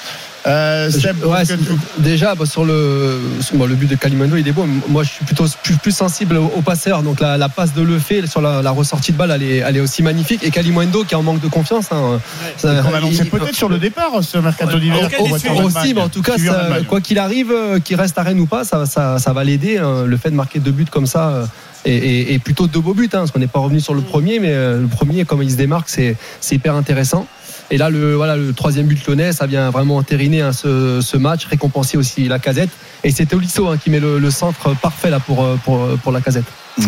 Euh, 0.47 0.91
Seb, 0.91 1.24
Ouais, 1.24 1.41
que- 1.43 1.47
c'est- 1.49 1.59
déjà 2.03 2.34
bah, 2.34 2.47
sur 2.47 2.64
le 2.64 3.18
sur- 3.41 3.57
bon, 3.57 3.66
le 3.66 3.74
but 3.74 3.91
de 3.91 3.97
Kalimando 3.97 4.36
il 4.36 4.47
est 4.47 4.53
beau 4.53 4.66
moi 4.89 5.03
je 5.03 5.11
suis 5.11 5.24
plutôt 5.24 5.45
plus, 5.62 5.76
plus 5.76 5.93
sensible 5.93 6.36
au, 6.36 6.45
au 6.57 6.62
passeur. 6.62 7.03
Donc 7.03 7.20
la, 7.20 7.36
la 7.36 7.49
passe 7.49 7.74
de 7.74 7.82
Lefebvre 7.82 8.28
sur 8.28 8.41
la, 8.41 8.62
la 8.62 8.70
ressortie 8.70 9.12
de 9.12 9.16
balle 9.16 9.32
elle 9.34 9.43
est, 9.43 9.57
elle 9.59 9.76
est 9.76 9.80
aussi 9.80 10.03
magnifique. 10.03 10.45
Et 10.45 10.51
Kalimando 10.51 11.03
qui 11.05 11.14
est 11.14 11.16
en 11.16 11.22
manque 11.22 11.41
de 11.41 11.49
confiance 11.49 11.86
hein, 11.91 12.20
il- 13.11 13.16
peut-être 13.47 13.57
sur 13.57 13.68
le 13.68 13.78
départ 13.78 14.12
ce 14.22 14.39
mercato 14.39 14.78
d'hiver. 14.78 14.97
aussi, 15.64 15.95
mais 15.95 16.01
en 16.03 16.09
tout 16.09 16.22
cas, 16.22 16.36
ça- 16.53 16.68
quoi 16.86 17.01
qu'il 17.01 17.18
arrive, 17.18 17.51
euh, 17.53 17.78
qu'il 17.80 17.97
reste 17.97 18.16
à 18.18 18.22
Rennes 18.22 18.41
ou 18.41 18.47
pas, 18.47 18.64
ça, 18.64 18.86
ça, 18.86 19.18
ça 19.18 19.32
va 19.32 19.45
l'aider. 19.45 19.78
hein, 19.78 20.05
le 20.07 20.16
fait 20.16 20.30
de 20.30 20.36
marquer 20.36 20.61
deux 20.61 20.70
buts 20.70 20.86
comme 20.91 21.07
ça, 21.07 21.28
euh, 21.30 21.47
et, 21.84 21.95
et- 21.97 22.34
et 22.34 22.39
plutôt 22.39 22.66
deux 22.66 22.80
beaux 22.80 22.95
buts, 22.95 23.05
hein, 23.12 23.18
parce 23.18 23.30
qu'on 23.32 23.39
n'est 23.41 23.47
pas 23.47 23.59
revenu 23.61 23.80
sur 23.80 23.95
le 23.95 24.03
premier, 24.03 24.39
mais 24.41 24.51
euh, 24.53 24.80
le 24.80 24.86
premier, 24.86 25.24
comme 25.24 25.43
il 25.43 25.51
se 25.51 25.57
démarque, 25.57 25.89
c'est 25.89 26.16
c'est 26.41 26.55
hyper 26.55 26.74
intéressant. 26.74 27.26
Et 27.70 27.76
là, 27.76 27.90
le, 27.90 28.14
voilà, 28.14 28.36
le 28.36 28.52
troisième 28.52 28.86
but 28.86 29.06
lyonnais, 29.06 29.32
ça 29.32 29.46
vient 29.46 29.70
vraiment 29.70 29.96
entériner 29.96 30.40
hein, 30.40 30.52
ce, 30.52 31.16
match, 31.16 31.46
récompenser 31.46 31.96
aussi 31.96 32.28
la 32.28 32.38
casette. 32.38 32.70
Et 33.04 33.10
c'est 33.10 33.26
Tolisso 33.26 33.68
hein, 33.68 33.76
qui 33.76 33.90
met 33.90 34.00
le, 34.00 34.30
centre 34.30 34.74
parfait 34.74 35.10
là, 35.10 35.20
pour, 35.20 35.44
euh, 35.44 35.58
pour, 35.64 36.12
la 36.12 36.20
casette. 36.20 36.44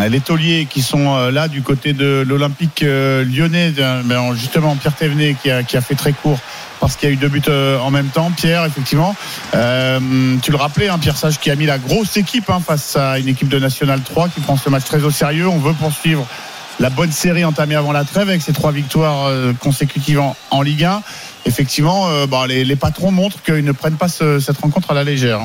Les 0.08 0.20
tauliers 0.20 0.66
qui 0.70 0.82
sont 0.82 1.16
euh, 1.16 1.30
là 1.30 1.48
du 1.48 1.62
côté 1.62 1.92
de 1.92 2.24
l'Olympique 2.26 2.82
euh, 2.82 3.24
lyonnais, 3.24 3.72
euh, 3.78 4.02
ben, 4.04 4.34
justement 4.34 4.76
Pierre 4.76 4.94
Thévenet 4.94 5.36
qui 5.42 5.50
a, 5.50 5.80
fait 5.80 5.96
très 5.96 6.12
court 6.12 6.38
parce 6.80 6.96
qu'il 6.96 7.08
y 7.08 7.12
a 7.12 7.14
eu 7.14 7.18
deux 7.18 7.28
buts 7.28 7.42
euh, 7.48 7.78
en 7.78 7.90
même 7.90 8.08
temps. 8.08 8.30
Pierre, 8.30 8.64
effectivement, 8.64 9.14
euh, 9.54 10.36
tu 10.42 10.50
le 10.50 10.56
rappelais, 10.56 10.88
hein, 10.88 10.98
Pierre 10.98 11.16
Sage 11.16 11.38
qui 11.38 11.50
a 11.50 11.56
mis 11.56 11.66
la 11.66 11.78
grosse 11.78 12.16
équipe 12.16 12.48
hein, 12.48 12.60
face 12.64 12.96
à 12.96 13.18
une 13.18 13.28
équipe 13.28 13.48
de 13.48 13.58
National 13.58 14.00
3 14.00 14.28
qui 14.30 14.40
prend 14.40 14.56
ce 14.56 14.70
match 14.70 14.84
très 14.84 15.02
au 15.04 15.10
sérieux. 15.10 15.46
On 15.46 15.58
veut 15.58 15.74
poursuivre 15.74 16.26
la 16.80 16.88
bonne 16.88 17.12
série 17.12 17.44
entamée 17.44 17.74
avant 17.74 17.92
la 17.92 18.04
trêve 18.04 18.28
avec 18.30 18.40
ces 18.40 18.54
trois 18.54 18.72
victoires 18.72 19.26
euh, 19.26 19.52
consécutives 19.52 20.20
en, 20.50 20.62
Ligue 20.62 20.84
1. 20.84 21.02
Effectivement, 21.44 22.08
euh, 22.08 22.26
bah, 22.26 22.46
les, 22.46 22.76
patrons 22.76 23.12
montrent 23.12 23.42
qu'ils 23.42 23.64
ne 23.64 23.72
prennent 23.72 23.98
pas 23.98 24.08
ce- 24.08 24.40
cette 24.40 24.56
rencontre 24.58 24.90
à 24.90 24.94
la 24.94 25.04
légère. 25.04 25.40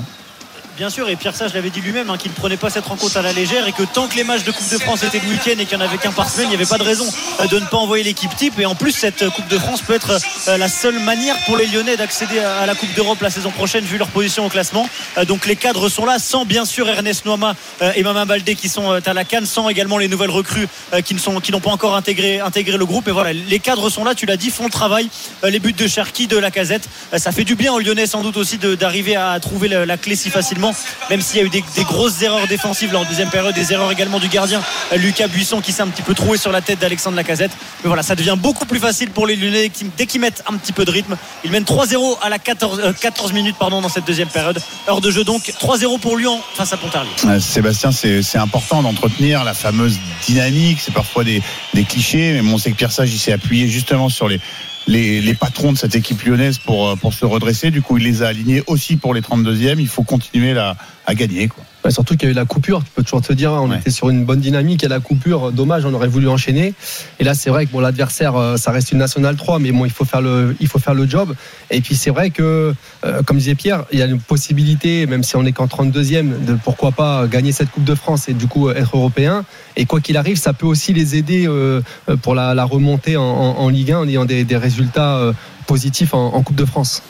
Bien 0.77 0.89
sûr, 0.89 1.07
et 1.07 1.15
Pierre 1.15 1.37
Sage 1.37 1.53
l'avait 1.53 1.69
dit 1.69 1.79
lui-même 1.79 2.09
hein, 2.09 2.17
qu'il 2.17 2.31
ne 2.31 2.35
prenait 2.35 2.57
pas 2.57 2.69
cette 2.69 2.85
rencontre 2.85 3.15
à 3.15 3.21
la 3.21 3.31
légère 3.31 3.65
et 3.65 3.71
que 3.71 3.83
tant 3.83 4.09
que 4.09 4.15
les 4.17 4.25
matchs 4.25 4.43
de 4.43 4.51
Coupe 4.51 4.69
de 4.69 4.77
France 4.77 5.03
étaient 5.03 5.21
le 5.21 5.29
week-end 5.29 5.57
et 5.57 5.65
qu'il 5.65 5.77
n'y 5.77 5.83
en 5.83 5.87
avait 5.87 5.97
qu'un 5.97 6.11
par 6.11 6.29
semaine, 6.29 6.47
il 6.47 6.49
n'y 6.49 6.55
avait 6.55 6.65
pas 6.65 6.77
de 6.77 6.83
raison 6.83 7.05
euh, 7.39 7.47
de 7.47 7.59
ne 7.59 7.65
pas 7.65 7.77
envoyer 7.77 8.03
l'équipe 8.03 8.35
type. 8.35 8.59
Et 8.59 8.65
en 8.65 8.75
plus, 8.75 8.91
cette 8.91 9.21
euh, 9.21 9.29
Coupe 9.29 9.47
de 9.47 9.57
France 9.57 9.81
peut 9.81 9.93
être 9.93 10.19
euh, 10.49 10.57
la 10.57 10.67
seule 10.67 10.99
manière 10.99 11.37
pour 11.45 11.55
les 11.55 11.67
Lyonnais 11.67 11.95
d'accéder 11.95 12.39
à 12.39 12.65
la 12.65 12.75
Coupe 12.75 12.93
d'Europe 12.93 13.21
la 13.21 13.29
saison 13.29 13.51
prochaine, 13.51 13.85
vu 13.85 13.97
leur 13.97 14.09
position 14.09 14.45
au 14.45 14.49
classement. 14.49 14.89
Donc 15.29 15.45
les 15.45 15.55
cadres 15.55 15.87
sont 15.87 16.05
là, 16.05 16.19
sans 16.19 16.43
bien 16.43 16.65
sûr 16.65 16.89
Ernest 16.89 17.25
Noama 17.25 17.55
et 17.95 18.03
Maman 18.03 18.25
Baldé 18.25 18.55
qui 18.55 18.67
sont 18.67 18.91
à 18.91 19.13
la 19.13 19.23
canne, 19.23 19.45
sans 19.45 19.69
également 19.69 19.97
les 19.97 20.09
nouvelles 20.09 20.29
recrues 20.29 20.67
qui 21.05 21.15
qui 21.15 21.51
n'ont 21.51 21.61
pas 21.61 21.71
encore 21.71 21.95
intégré, 21.95 22.41
intégré 22.41 22.77
le 22.77 22.85
groupe. 22.85 23.07
Et 23.07 23.11
voilà, 23.11 23.31
les 23.31 23.59
cadres 23.59 23.89
sont 23.89 24.03
là, 24.03 24.13
tu 24.13 24.25
l'as 24.25 24.37
dit, 24.37 24.49
font 24.49 24.65
le 24.65 24.71
travail. 24.71 25.09
Les 25.43 25.59
buts 25.59 25.73
de 25.73 25.87
Cherki, 25.87 26.27
de 26.27 26.37
la 26.37 26.51
casette, 26.51 26.89
ça 27.15 27.31
fait 27.31 27.45
du 27.45 27.55
bien 27.55 27.71
aux 27.71 27.79
Lyonnais 27.79 28.07
sans 28.07 28.21
doute 28.21 28.37
aussi 28.37 28.57
d'arriver 28.57 29.15
à 29.15 29.39
trouver 29.39 29.69
la 29.69 29.97
clé 29.97 30.15
si 30.15 30.29
facilement, 30.29 30.64
même 31.09 31.21
s'il 31.21 31.39
y 31.39 31.43
a 31.43 31.45
eu 31.45 31.49
des, 31.49 31.63
grosses 31.83 32.21
erreurs 32.21 32.47
défensives 32.47 32.91
lors 32.91 33.03
de 33.03 33.09
deuxième 33.09 33.29
période, 33.29 33.53
des 33.53 33.73
erreurs 33.73 33.91
également 33.91 34.19
du 34.19 34.27
gardien 34.27 34.61
euh, 34.91 34.97
Lucas 34.97 35.27
Buisson 35.27 35.61
qui 35.61 35.71
s'est 35.71 35.81
un 35.81 35.87
petit 35.87 36.01
peu 36.01 36.13
troué 36.13 36.37
sur 36.37 36.51
la 36.51 36.61
tête 36.61 36.79
d'Alexandre 36.79 37.15
Lacazette. 37.15 37.51
Mais 37.83 37.87
voilà, 37.87 38.03
ça 38.03 38.15
devient 38.15 38.35
beaucoup 38.37 38.65
plus 38.65 38.79
facile 38.79 39.11
pour 39.11 39.27
les 39.27 39.35
Lyonnais 39.35 39.71
dès 39.97 40.05
qu'ils 40.05 40.21
mettent 40.21 40.43
un 40.47 40.57
petit 40.57 40.73
peu 40.73 40.85
de 40.85 40.91
rythme. 40.91 41.17
Ils 41.43 41.51
mènent 41.51 41.63
3-0 41.63 42.17
à 42.21 42.29
la 42.29 42.39
14, 42.39 42.79
euh, 42.83 42.93
14 42.93 43.33
minutes 43.33 43.55
dans 43.59 43.89
cette 43.89 44.05
deuxième 44.05 44.29
période. 44.29 44.61
Heure 44.87 45.01
de 45.01 45.11
jeu 45.11 45.23
donc 45.23 45.53
3-0 45.59 45.99
pour 45.99 46.17
Lyon 46.17 46.39
face 46.55 46.71
à 46.73 46.77
Pontarlier. 46.77 47.11
Sébastien, 47.39 47.91
c'est 47.91 48.37
important 48.37 48.81
d'entretenir 48.81 49.43
la 49.43 49.53
fameuse 49.53 49.99
dynamique. 50.25 50.79
C'est 50.81 50.93
parfois 50.93 51.23
des, 51.23 51.41
clichés, 51.87 52.33
mais 52.33 52.41
bon, 52.41 52.53
on 52.53 52.57
sait 52.57 52.71
que 52.71 52.75
Pierre 52.75 52.91
Sage 52.91 53.15
s'est 53.15 53.31
appuyé 53.31 53.67
justement 53.67 54.09
sur 54.09 54.27
les, 54.27 54.39
les, 54.87 55.21
les 55.21 55.33
patrons 55.33 55.73
de 55.73 55.77
cette 55.77 55.95
équipe 55.95 56.23
lyonnaise 56.23 56.57
pour, 56.57 56.89
euh, 56.89 56.95
pour 56.95 57.13
se 57.13 57.25
redresser. 57.25 57.71
Du 57.71 57.81
coup, 57.81 57.97
il 57.97 58.03
les 58.03 58.23
a 58.23 58.27
alignés 58.27 58.63
aussi 58.67 58.97
pour 58.97 59.13
les 59.13 59.21
32e. 59.21 59.79
Il 59.79 59.87
faut 59.87 60.03
continuer 60.03 60.53
là, 60.53 60.75
à 61.05 61.15
gagner. 61.15 61.47
Quoi. 61.47 61.63
Surtout 61.91 62.15
qu'il 62.15 62.27
y 62.27 62.29
a 62.29 62.31
eu 62.31 62.35
la 62.35 62.45
coupure, 62.45 62.83
tu 62.83 62.89
peux 62.95 63.03
toujours 63.03 63.21
te 63.21 63.33
dire, 63.33 63.51
hein, 63.51 63.59
on 63.63 63.69
Ouais. 63.71 63.77
était 63.79 63.89
sur 63.91 64.09
une 64.09 64.25
bonne 64.25 64.39
dynamique 64.39 64.83
et 64.83 64.87
la 64.87 64.99
coupure, 64.99 65.51
dommage, 65.51 65.85
on 65.85 65.93
aurait 65.93 66.07
voulu 66.07 66.27
enchaîner. 66.27 66.73
Et 67.19 67.23
là, 67.23 67.33
c'est 67.33 67.49
vrai 67.49 67.65
que 67.65 67.71
bon, 67.71 67.79
l'adversaire, 67.79 68.35
euh, 68.35 68.57
ça 68.57 68.71
reste 68.71 68.91
une 68.91 68.97
nationale 68.99 69.35
3, 69.35 69.59
mais 69.59 69.71
bon, 69.71 69.85
il 69.85 69.91
faut 69.91 70.05
faire 70.05 70.21
le, 70.21 70.55
il 70.59 70.67
faut 70.67 70.79
faire 70.79 70.93
le 70.93 71.07
job. 71.07 71.35
Et 71.71 71.81
puis 71.81 71.95
c'est 71.95 72.09
vrai 72.11 72.29
que, 72.29 72.73
euh, 73.05 73.21
comme 73.23 73.37
disait 73.37 73.55
Pierre, 73.55 73.85
il 73.91 73.99
y 73.99 74.01
a 74.01 74.05
une 74.05 74.19
possibilité, 74.19 75.05
même 75.07 75.23
si 75.23 75.35
on 75.35 75.45
est 75.45 75.51
qu'en 75.51 75.67
32e, 75.67 76.45
de 76.45 76.57
pourquoi 76.63 76.91
pas 76.91 77.27
gagner 77.27 77.51
cette 77.51 77.69
Coupe 77.71 77.83
de 77.85 77.95
France 77.95 78.29
et 78.29 78.33
du 78.33 78.47
coup 78.47 78.69
être 78.69 78.95
européen. 78.95 79.45
Et 79.75 79.85
quoi 79.85 79.99
qu'il 80.01 80.17
arrive, 80.17 80.37
ça 80.37 80.53
peut 80.53 80.65
aussi 80.67 80.93
les 80.93 81.15
aider 81.15 81.47
euh, 81.47 81.81
euh, 82.09 82.15
pour 82.17 82.35
la, 82.35 82.53
la 82.53 82.63
remontée 82.65 83.17
en, 83.17 83.23
en- 83.23 83.57
en 83.57 83.69
Ligue 83.69 83.91
1 83.91 83.99
en 83.99 84.07
ayant 84.07 84.25
des, 84.25 84.43
des 84.43 84.57
résultats 84.57 85.17
euh, 85.17 85.33
positifs 85.67 86.13
en, 86.13 86.33
en 86.33 86.41
Coupe 86.43 86.55
de 86.55 86.65
France. 86.65 87.01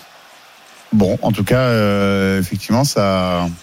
Bon, 0.95 1.19
en 1.21 1.33
tout 1.33 1.43
cas, 1.43 1.59
euh, 1.59 2.39
effectivement, 2.39 2.83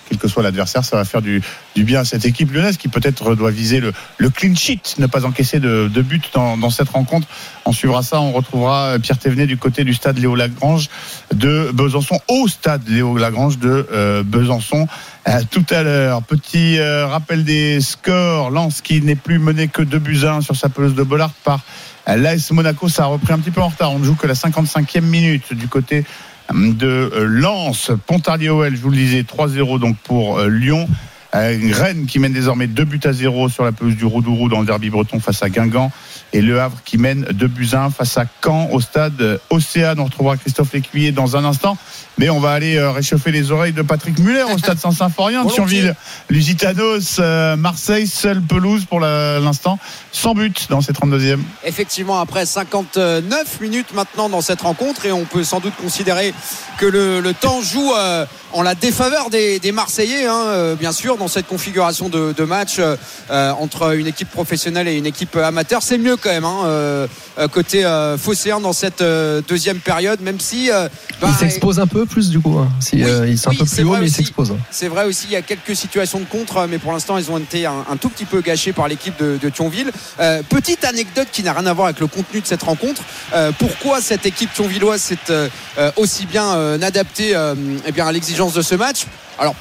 quel 0.07 0.18
que 0.18 0.28
soit 0.28 0.43
l'adversaire, 0.43 0.85
ça 0.85 0.97
va 0.97 1.07
faire 1.07 1.22
du, 1.22 1.43
bien 1.74 2.01
à 2.01 2.05
cette 2.05 2.26
équipe 2.26 2.53
lyonnaise 2.53 2.76
qui 2.76 2.89
peut-être 2.89 3.35
doit 3.35 3.51
viser 3.51 3.80
le, 3.80 3.95
le 4.18 4.28
clean 4.28 4.55
sheet, 4.55 4.97
ne 4.99 5.07
pas 5.07 5.24
encaisser 5.24 5.59
de, 5.59 5.89
de 5.89 6.03
but 6.03 6.30
dans, 6.35 6.68
cette 6.68 6.91
rencontre. 6.91 7.26
On 7.64 7.72
suivra 7.72 8.03
ça, 8.03 8.20
on 8.20 8.33
retrouvera 8.33 8.99
Pierre 9.01 9.16
Thévenet 9.16 9.47
du 9.47 9.57
côté 9.57 9.83
du 9.83 9.95
stade 9.95 10.18
Léo 10.18 10.35
Lagrange 10.35 10.91
de 11.35 11.70
Besançon, 11.72 12.20
au 12.28 12.49
stade 12.49 12.87
Léo 12.87 13.16
Lagrange 13.16 13.59
de 13.59 13.87
euh, 13.91 14.22
Besançon. 14.22 14.87
Euh, 15.28 15.41
tout 15.51 15.64
à 15.70 15.85
l'heure, 15.85 16.22
petit 16.22 16.78
euh, 16.78 17.07
rappel 17.07 17.45
des 17.45 17.80
scores. 17.80 18.51
Lens 18.51 18.80
qui 18.80 19.01
n'est 19.01 19.14
plus 19.14 19.39
mené 19.39 19.68
que 19.68 19.83
2 19.83 19.99
buts 19.99 20.24
à 20.24 20.35
1 20.35 20.41
sur 20.41 20.57
sa 20.57 20.68
pelouse 20.68 20.95
de 20.95 21.03
Bollard 21.05 21.30
par 21.45 21.61
euh, 22.09 22.16
l'AS 22.16 22.51
Monaco. 22.51 22.89
Ça 22.89 23.05
a 23.05 23.07
repris 23.07 23.33
un 23.33 23.39
petit 23.39 23.53
peu 23.53 23.61
en 23.61 23.68
retard. 23.68 23.93
On 23.93 24.01
ne 24.01 24.05
joue 24.05 24.16
que 24.16 24.26
la 24.26 24.35
55e 24.35 25.01
minute 25.03 25.55
du 25.55 25.68
côté 25.68 26.05
de 26.53 26.86
euh, 26.86 27.24
Lens. 27.24 27.90
Pontarlier 28.07 28.49
OL, 28.49 28.74
je 28.74 28.80
vous 28.80 28.90
le 28.90 28.97
disais, 28.97 29.22
3-0 29.22 29.78
donc 29.78 29.97
pour 29.99 30.38
euh, 30.38 30.49
Lyon. 30.49 30.88
Euh, 31.34 31.57
Rennes 31.72 32.07
qui 32.07 32.18
mène 32.18 32.32
désormais 32.32 32.66
2 32.66 32.84
buts 32.84 33.01
à 33.05 33.12
0 33.12 33.49
sur 33.49 33.64
la 33.64 33.72
pelouse 33.72 33.97
du 33.97 34.05
Roudourou 34.05 34.49
dans 34.49 34.61
le 34.61 34.66
derby 34.66 34.90
breton 34.90 35.18
face 35.18 35.43
à 35.43 35.49
Guingamp. 35.49 35.90
Et 36.33 36.41
Le 36.41 36.61
Havre 36.61 36.78
qui 36.85 36.99
mène 36.99 37.24
2 37.24 37.47
buts 37.47 37.68
à 37.72 37.85
1 37.85 37.91
face 37.91 38.16
à 38.16 38.24
Caen 38.43 38.68
au 38.72 38.80
stade 38.80 39.41
Océane. 39.51 40.01
On 40.01 40.05
retrouvera 40.05 40.37
Christophe 40.37 40.72
Lécuyer 40.72 41.12
dans 41.12 41.37
un 41.37 41.45
instant. 41.45 41.76
Mais 42.18 42.28
on 42.28 42.41
va 42.41 42.53
aller 42.53 42.76
euh, 42.76 42.91
réchauffer 42.91 43.33
les 43.33 43.51
oreilles 43.51 43.72
de 43.72 43.83
Patrick 43.83 44.18
Muller 44.18 44.45
au 44.55 44.59
stade 44.59 44.78
Saint-Symphorien 44.78 45.45
de 45.45 45.51
Thionville. 45.51 45.95
Lusitanos, 46.28 47.18
euh, 47.18 47.57
Marseille, 47.57 48.07
seule 48.07 48.43
pelouse 48.43 48.85
pour 48.85 49.01
l'instant, 49.01 49.78
sans 50.12 50.35
but 50.35 50.66
dans 50.68 50.80
ces 50.80 50.93
32e. 50.93 51.39
Effectivement, 51.64 52.20
après 52.20 52.45
59 52.45 53.61
minutes 53.61 53.95
maintenant 53.95 54.28
dans 54.28 54.43
cette 54.43 54.61
rencontre, 54.61 55.07
et 55.07 55.12
on 55.12 55.24
peut 55.24 55.45
sans 55.45 55.61
doute 55.61 55.74
considérer 55.80 56.35
que 56.78 56.87
le, 56.87 57.20
le 57.20 57.35
temps 57.35 57.62
joue 57.62 57.93
euh, 57.97 58.26
en 58.53 58.62
la 58.62 58.74
défaveur 58.74 59.30
des, 59.30 59.59
des 59.59 59.72
Marseillais, 59.72 60.26
hein, 60.26 60.45
euh, 60.49 60.74
bien 60.74 60.93
sûr, 60.93 61.16
dans 61.16 61.28
cette 61.28 61.47
configuration 61.47 62.09
de, 62.09 62.33
de 62.33 62.45
match 62.45 62.80
entre 63.30 63.97
une 63.97 64.07
équipe 64.07 64.30
professionnelle 64.30 64.89
et 64.89 64.97
une 64.97 65.07
équipe 65.07 65.37
amateur. 65.37 65.83
C'est 65.83 65.99
mieux 65.99 66.16
quand 66.22 66.30
même, 66.30 66.44
hein, 66.44 66.62
euh, 66.64 67.06
côté 67.50 67.84
euh, 67.84 68.16
phocéen 68.16 68.60
dans 68.60 68.72
cette 68.72 69.00
euh, 69.02 69.42
deuxième 69.46 69.78
période, 69.78 70.20
même 70.20 70.40
si. 70.40 70.70
bah, 70.70 71.28
Il 71.28 71.34
s'expose 71.34 71.80
un 71.80 71.86
peu 71.86 72.06
plus 72.06 72.30
du 72.30 72.40
coup. 72.40 72.58
hein. 72.58 72.68
Si, 72.80 73.02
euh, 73.02 73.26
il 73.26 73.34
est 73.34 73.46
un 73.46 73.50
oui, 73.50 73.56
peu 73.58 73.66
c'est 73.66 73.76
plus 73.76 73.84
haut, 73.84 73.88
vrai 73.88 74.00
mais 74.00 74.06
il 74.06 74.08
aussi. 74.08 74.16
s'expose. 74.16 74.50
hein. 74.52 74.56
C'est 74.70 74.88
vrai 74.88 75.04
aussi, 75.04 75.26
il 75.28 75.32
y 75.32 75.36
a 75.36 75.42
quelques 75.42 75.74
situations 75.76 76.20
de 76.20 76.24
contre, 76.24 76.66
mais 76.68 76.78
pour 76.78 76.92
l'instant, 76.92 77.18
elles 77.18 77.30
ont 77.30 77.38
été 77.38 77.66
un, 77.66 77.84
un 77.90 77.96
tout 77.96 78.08
petit 78.08 78.24
peu 78.24 78.40
gâchées 78.40 78.72
par 78.72 78.88
l'équipe 78.88 79.18
de, 79.20 79.38
de 79.42 79.48
Thionville. 79.48 79.90
Petite 80.48 80.84
anecdote 80.84 81.28
qui 81.32 81.42
n'a 81.42 81.52
rien 81.52 81.66
à 81.66 81.72
voir 81.72 81.86
avec 81.88 82.00
le 82.00 82.06
contenu 82.06 82.40
de 82.40 82.46
cette 82.46 82.62
rencontre. 82.62 83.02
Pourquoi 83.58 84.00
cette 84.00 84.24
équipe 84.26 84.52
thionvilloise 84.54 85.00
s'est 85.00 85.50
aussi 85.96 86.26
bien 86.26 86.80
adaptée 86.82 87.34
eh 87.86 87.92
bien, 87.92 88.06
à 88.06 88.12
l'exigence 88.12 88.52
de 88.54 88.62
ce 88.62 88.74
match? 88.74 89.06
Alors, 89.38 89.54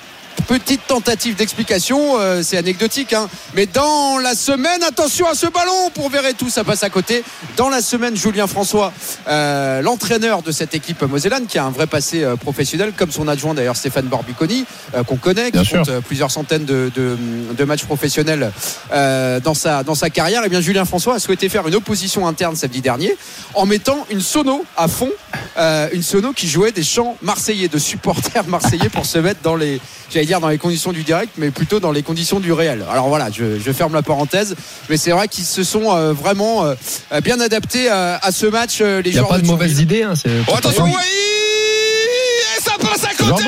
Petite 0.47 0.85
tentative 0.87 1.35
d'explication, 1.35 2.19
euh, 2.19 2.41
c'est 2.43 2.57
anecdotique, 2.57 3.13
hein. 3.13 3.29
mais 3.53 3.67
dans 3.67 4.17
la 4.17 4.35
semaine, 4.35 4.83
attention 4.83 5.27
à 5.27 5.35
ce 5.35 5.45
ballon 5.47 5.89
pour 5.93 6.11
tout 6.37 6.49
ça 6.49 6.63
passe 6.63 6.83
à 6.83 6.89
côté. 6.89 7.23
Dans 7.57 7.69
la 7.69 7.81
semaine, 7.81 8.17
Julien 8.17 8.47
François, 8.47 8.91
euh, 9.27 9.81
l'entraîneur 9.81 10.41
de 10.41 10.51
cette 10.51 10.73
équipe 10.73 11.01
mosellane, 11.03 11.45
qui 11.47 11.57
a 11.57 11.63
un 11.65 11.69
vrai 11.69 11.87
passé 11.87 12.23
euh, 12.23 12.35
professionnel, 12.35 12.91
comme 12.97 13.11
son 13.11 13.27
adjoint 13.27 13.53
d'ailleurs 13.53 13.77
Stéphane 13.77 14.07
Barbiconi, 14.07 14.65
qu'on 15.07 15.15
connaît, 15.15 15.51
qui 15.51 15.65
compte 15.69 15.99
plusieurs 16.01 16.31
centaines 16.31 16.65
de, 16.65 16.91
de- 16.95 17.17
de 17.57 17.63
matchs 17.63 17.85
professionnels 17.85 18.51
dans, 18.91 19.53
sa, 19.53 19.83
dans 19.83 19.95
sa 19.95 20.09
carrière, 20.09 20.43
et 20.43 20.49
bien 20.49 20.61
Julien 20.61 20.85
François 20.85 21.15
a 21.15 21.19
souhaité 21.19 21.47
faire 21.49 21.67
une 21.67 21.75
opposition 21.75 22.27
interne 22.27 22.55
samedi 22.55 22.81
dernier 22.81 23.15
en 23.53 23.65
mettant 23.65 24.05
une 24.09 24.21
sono 24.21 24.65
à 24.75 24.87
fond, 24.87 25.09
une 25.57 26.03
sono 26.03 26.33
qui 26.33 26.47
jouait 26.47 26.71
des 26.71 26.83
chants 26.83 27.15
marseillais, 27.21 27.67
de 27.67 27.77
supporters 27.79 28.43
marseillais 28.47 28.89
pour 28.89 29.05
se 29.05 29.17
mettre 29.19 29.41
dans 29.41 29.55
les, 29.55 29.79
j'allais 30.21 30.27
dire 30.27 30.39
dans 30.39 30.49
les 30.49 30.59
conditions 30.59 30.91
du 30.91 31.01
direct, 31.03 31.33
mais 31.37 31.49
plutôt 31.49 31.79
dans 31.79 31.91
les 31.91 32.03
conditions 32.03 32.39
du 32.39 32.53
réel. 32.53 32.85
Alors 32.91 33.07
voilà, 33.09 33.29
je, 33.31 33.57
je 33.59 33.71
ferme 33.71 33.93
la 33.95 34.03
parenthèse, 34.03 34.55
mais 34.87 34.95
c'est 34.97 35.09
vrai 35.09 35.27
qu'ils 35.27 35.45
se 35.45 35.63
sont 35.63 35.95
euh, 35.95 36.13
vraiment 36.13 36.63
euh, 36.63 36.75
bien 37.23 37.39
adaptés 37.39 37.89
à, 37.89 38.19
à 38.21 38.31
ce 38.31 38.45
match, 38.45 38.77
euh, 38.81 39.01
les 39.01 39.09
Il 39.09 39.13
n'y 39.13 39.19
a 39.19 39.23
pas 39.23 39.39
de 39.39 39.43
Thionville. 39.43 39.51
mauvaise 39.51 39.79
idée. 39.79 40.03
hein, 40.03 40.13
Oh, 40.47 40.53
attention, 40.55 40.83
Oui. 40.83 40.91
Et 40.93 42.61
ça 42.61 42.73
passe 42.79 43.03
à 43.03 43.15
côté 43.15 43.43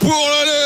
pour 0.00 0.10
le- 0.10 0.59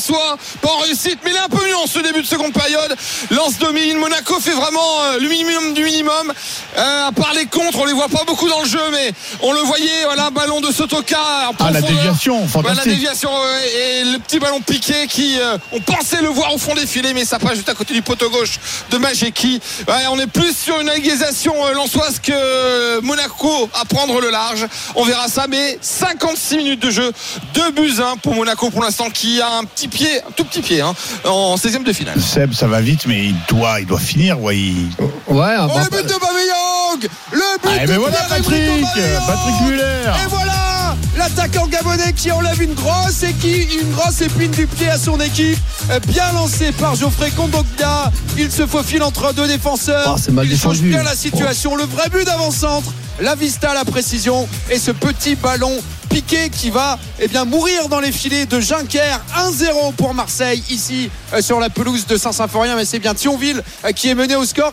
lensois. 0.00 0.36
Pas 0.60 0.68
en 0.68 0.78
réussite, 0.78 1.18
mais 1.24 1.30
il 1.30 1.36
est 1.36 1.40
un 1.40 1.48
peu 1.48 1.64
mieux 1.66 1.76
en 1.76 1.86
ce 1.86 1.98
début 1.98 2.22
de 2.22 2.26
seconde 2.26 2.52
période. 2.52 2.96
Lance 3.30 3.58
domine. 3.58 3.98
Monaco 3.98 4.40
fait 4.40 4.52
vraiment 4.52 5.02
euh, 5.02 5.18
le 5.20 5.28
minimum 5.28 5.74
du 5.74 5.84
minimum. 5.84 6.32
Euh, 6.76 7.08
à 7.08 7.12
part 7.12 7.32
les 7.34 7.46
contre, 7.46 7.78
on 7.80 7.84
les 7.84 7.92
voit 7.92 8.08
pas 8.08 8.24
beaucoup 8.26 8.48
dans 8.48 8.60
le 8.60 8.68
jeu, 8.68 8.80
mais 8.92 9.12
on 9.42 9.52
le 9.52 9.60
voyait. 9.60 10.04
Voilà, 10.04 10.26
un 10.26 10.30
ballon 10.30 10.60
de 10.60 10.72
Sotoka. 10.72 11.18
en 11.48 11.54
Ah, 11.58 11.70
la 11.70 11.80
déviation, 11.80 12.46
la 12.64 12.84
déviation 12.84 13.30
euh, 13.30 14.00
et 14.00 14.04
le 14.04 14.18
petit 14.18 14.38
ballon 14.38 14.60
piqué 14.60 15.06
qui 15.08 15.38
euh, 15.40 15.58
on 15.72 15.80
pensait 15.80 16.20
le 16.22 16.28
voir 16.28 16.54
au 16.54 16.58
fond 16.58 16.74
des 16.74 16.86
filets 16.86 17.12
mais 17.12 17.24
ça 17.24 17.38
passe 17.38 17.54
juste 17.56 17.68
à 17.68 17.74
côté 17.74 17.94
du 17.94 18.02
poteau 18.02 18.30
gauche 18.30 18.58
de 18.90 18.98
Majeki 18.98 19.60
Ouais, 19.88 20.06
on 20.10 20.18
est 20.18 20.26
plus 20.26 20.56
sur 20.56 20.80
une 20.80 20.88
égalisation 20.88 21.54
euh, 21.66 21.72
lançoise 21.74 22.18
que 22.20 23.00
Monaco 23.00 23.68
à 23.74 23.84
prendre 23.84 24.20
le 24.20 24.30
large 24.30 24.66
on 24.94 25.04
verra 25.04 25.28
ça 25.28 25.46
mais 25.48 25.78
56 25.80 26.56
minutes 26.58 26.80
de 26.80 26.90
jeu 26.90 27.12
2 27.54 27.70
buts 27.72 27.94
1 28.00 28.16
pour 28.18 28.34
Monaco 28.34 28.70
pour 28.70 28.82
l'instant 28.82 29.10
qui 29.10 29.40
a 29.40 29.56
un 29.56 29.64
petit 29.64 29.88
pied 29.90 30.20
un 30.26 30.30
tout 30.34 30.44
petit 30.44 30.62
pied 30.62 30.80
hein, 30.80 30.94
en 31.24 31.56
16e 31.56 31.84
de 31.84 31.92
finale 31.92 32.18
Seb, 32.20 32.52
ça 32.54 32.66
va 32.66 32.80
vite, 32.80 33.06
mais 33.06 33.26
il 33.26 33.36
doit, 33.48 33.80
il 33.80 33.86
doit 33.86 34.00
finir. 34.00 34.40
Ouais, 34.40 34.56
il- 34.56 34.88
Ouais, 35.26 35.54
Oh, 35.60 35.78
le 35.78 35.96
but 35.96 36.06
de 36.06 36.18
Bameyang 36.18 37.10
Le 37.32 37.58
but 37.62 37.70
Ah, 37.80 37.86
de 37.86 37.90
mais 37.92 37.96
voilà 37.98 38.16
Patrick, 38.28 38.82
Patrick 39.26 39.60
Muller. 39.66 39.82
Et 40.24 40.28
voilà 40.28 40.96
l'attaquant 41.16 41.66
gabonais 41.66 42.12
qui 42.14 42.32
enlève 42.32 42.62
une 42.62 42.72
grosse 42.74 43.22
et 43.22 43.32
qui 43.34 43.62
une 43.80 43.90
grosse 43.92 44.22
épine 44.22 44.50
du 44.52 44.66
pied 44.66 44.88
à 44.88 44.98
son 44.98 45.20
équipe. 45.20 45.58
Euh, 45.90 45.98
Bien 46.08 46.32
lancé 46.32 46.72
par 46.72 46.94
Geoffrey 46.96 47.30
Kondogbia. 47.30 48.10
Il 48.38 48.50
se 48.50 48.66
faufile 48.66 49.02
entre 49.02 49.32
deux 49.34 49.46
défenseurs. 49.46 50.16
Ah, 50.16 50.30
mal 50.32 50.46
Il 50.50 50.58
change 50.58 50.78
bien 50.80 51.02
la 51.02 51.14
situation. 51.14 51.76
Le 51.76 51.84
vrai 51.84 52.08
but 52.10 52.24
d'avant-centre. 52.24 52.90
La 53.20 53.34
vista, 53.34 53.74
la 53.74 53.84
précision 53.84 54.48
et 54.70 54.78
ce 54.78 54.90
petit 54.92 55.34
ballon 55.34 55.72
piqué 56.08 56.48
qui 56.48 56.70
va 56.70 56.98
eh 57.20 57.28
bien, 57.28 57.44
mourir 57.44 57.88
dans 57.88 58.00
les 58.00 58.12
filets 58.12 58.46
de 58.46 58.58
Juncker 58.60 59.20
1-0 59.36 59.79
pour 59.96 60.14
Marseille 60.14 60.62
ici 60.70 61.10
euh, 61.34 61.40
sur 61.40 61.58
la 61.60 61.70
pelouse 61.70 62.06
de 62.06 62.16
Saint-Symphorien 62.16 62.76
mais 62.76 62.84
c'est 62.84 62.98
bien 62.98 63.14
Thionville 63.14 63.62
euh, 63.84 63.92
qui 63.92 64.08
est 64.08 64.14
mené 64.14 64.36
au 64.36 64.44
score 64.44 64.72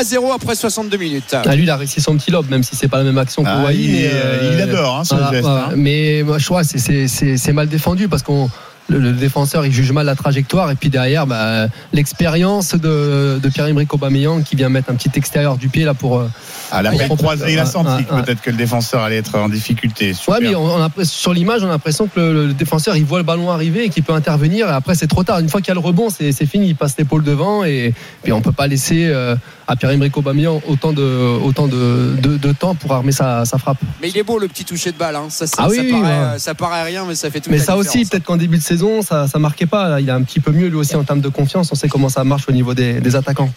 1-0 0.00 0.34
après 0.34 0.54
62 0.54 0.96
minutes 0.96 1.34
Ah, 1.46 1.54
lui, 1.54 1.62
il 1.64 1.70
a 1.70 1.76
réussi 1.76 2.00
son 2.00 2.16
petit 2.16 2.30
lob, 2.30 2.48
même 2.50 2.62
si 2.62 2.76
c'est 2.76 2.88
pas 2.88 2.98
la 2.98 3.04
même 3.04 3.18
action 3.18 3.42
que 3.42 3.48
Ah, 3.50 3.64
Wai, 3.64 3.76
il, 3.76 4.06
euh, 4.12 4.54
il 4.54 4.60
adore, 4.60 4.98
hein, 4.98 5.04
ce 5.04 5.14
geste, 5.32 5.46
hein. 5.46 5.70
Mais 5.76 6.22
moi, 6.24 6.38
je 6.38 6.44
crois 6.46 6.62
c'est 6.64 7.52
mal 7.52 7.68
défendu 7.68 8.08
parce 8.08 8.22
qu'on. 8.22 8.50
Le, 8.90 8.98
le 9.00 9.12
défenseur 9.12 9.66
il 9.66 9.72
juge 9.72 9.92
mal 9.92 10.06
la 10.06 10.14
trajectoire 10.14 10.70
et 10.70 10.74
puis 10.74 10.88
derrière 10.88 11.26
bah, 11.26 11.66
l'expérience 11.92 12.74
de, 12.74 13.38
de 13.42 13.48
Pierre-Emerick 13.50 13.92
Aubameyang 13.92 14.42
qui 14.42 14.56
vient 14.56 14.70
mettre 14.70 14.90
un 14.90 14.94
petit 14.94 15.10
extérieur 15.14 15.56
du 15.58 15.68
pied 15.68 15.84
là 15.84 15.92
pour 15.92 16.18
euh, 16.18 16.30
À 16.72 16.80
la 16.80 16.92
pour- 16.92 17.18
croisée, 17.18 17.52
il 17.52 17.58
a 17.58 17.66
senti 17.66 18.04
peut-être 18.04 18.40
que 18.40 18.50
le 18.50 18.56
défenseur 18.56 19.02
allait 19.02 19.18
être 19.18 19.36
en 19.38 19.48
difficulté. 19.50 20.14
Super. 20.14 20.34
Ouais, 20.34 20.40
mais 20.48 20.54
on, 20.54 20.64
on 20.64 20.76
a, 20.76 20.78
l'impression- 20.78 21.12
sur 21.18 21.34
l'image, 21.34 21.62
on 21.62 21.66
a 21.66 21.72
l'impression 21.72 22.06
que 22.06 22.18
le, 22.18 22.46
le 22.46 22.54
défenseur 22.54 22.96
il 22.96 23.04
voit 23.04 23.18
le 23.18 23.24
ballon 23.24 23.50
arriver 23.50 23.84
et 23.84 23.88
qu'il 23.90 24.04
peut 24.04 24.14
intervenir. 24.14 24.68
Et 24.68 24.72
après, 24.72 24.94
c'est 24.94 25.06
trop 25.06 25.22
tard. 25.24 25.38
Une 25.40 25.48
fois 25.50 25.60
qu'il 25.60 25.68
y 25.68 25.72
a 25.72 25.74
le 25.74 25.80
rebond, 25.80 26.08
c'est 26.08 26.32
c'est 26.32 26.46
fini. 26.46 26.68
Il 26.68 26.76
passe 26.76 26.94
l'épaule 26.96 27.22
devant 27.24 27.64
et 27.64 27.92
puis 28.22 28.32
on 28.32 28.40
peut 28.40 28.52
pas 28.52 28.66
laisser 28.68 29.06
euh, 29.08 29.36
à 29.68 29.76
Pierre-Emerick 29.76 30.16
Aubameyang 30.16 30.60
autant 30.66 30.92
de 30.92 31.02
autant 31.44 31.68
de, 31.68 32.16
de, 32.20 32.36
de 32.38 32.52
temps 32.52 32.74
pour 32.74 32.90
armer 32.92 33.12
sa, 33.12 33.44
sa 33.44 33.58
frappe. 33.58 33.78
mais 34.02 34.08
il 34.08 34.16
est 34.18 34.22
beau 34.22 34.38
le 34.38 34.48
petit 34.48 34.64
toucher 34.64 34.90
de 34.92 34.96
balle 34.98 35.14
hein. 35.14 35.26
ça, 35.28 35.46
ça- 35.46 35.56
Ah 35.58 35.68
oui, 35.68 35.76
ça 35.76 35.82
oui, 35.82 35.90
paraît, 35.92 36.02
ouais. 36.02 36.24
euh, 36.24 36.38
ça 36.38 36.54
paraît 36.54 36.82
rien 36.84 37.04
mais 37.06 37.14
ça 37.14 37.30
fait 37.30 37.40
tout 37.40 37.50
Mais 37.50 37.58
ça 37.58 37.76
aussi, 37.76 38.04
peut-être 38.06 38.24
qu'en 38.24 38.36
début 38.38 38.56
de 38.58 38.62
saison, 38.62 39.02
ça, 39.02 39.28
ça 39.28 39.38
marquait 39.38 39.66
pas. 39.66 40.00
Il 40.00 40.08
est 40.08 40.12
un 40.12 40.22
petit 40.22 40.40
peu 40.40 40.50
mieux 40.52 40.68
lui 40.68 40.76
aussi 40.76 40.96
en 40.96 41.04
termes 41.04 41.20
de 41.20 41.28
confiance. 41.28 41.70
On 41.70 41.74
sait 41.74 41.88
comment 41.88 42.08
ça 42.08 42.24
marche 42.24 42.48
au 42.48 42.52
niveau 42.52 42.72
des, 42.74 43.00
des 43.00 43.14
attaquants. 43.14 43.50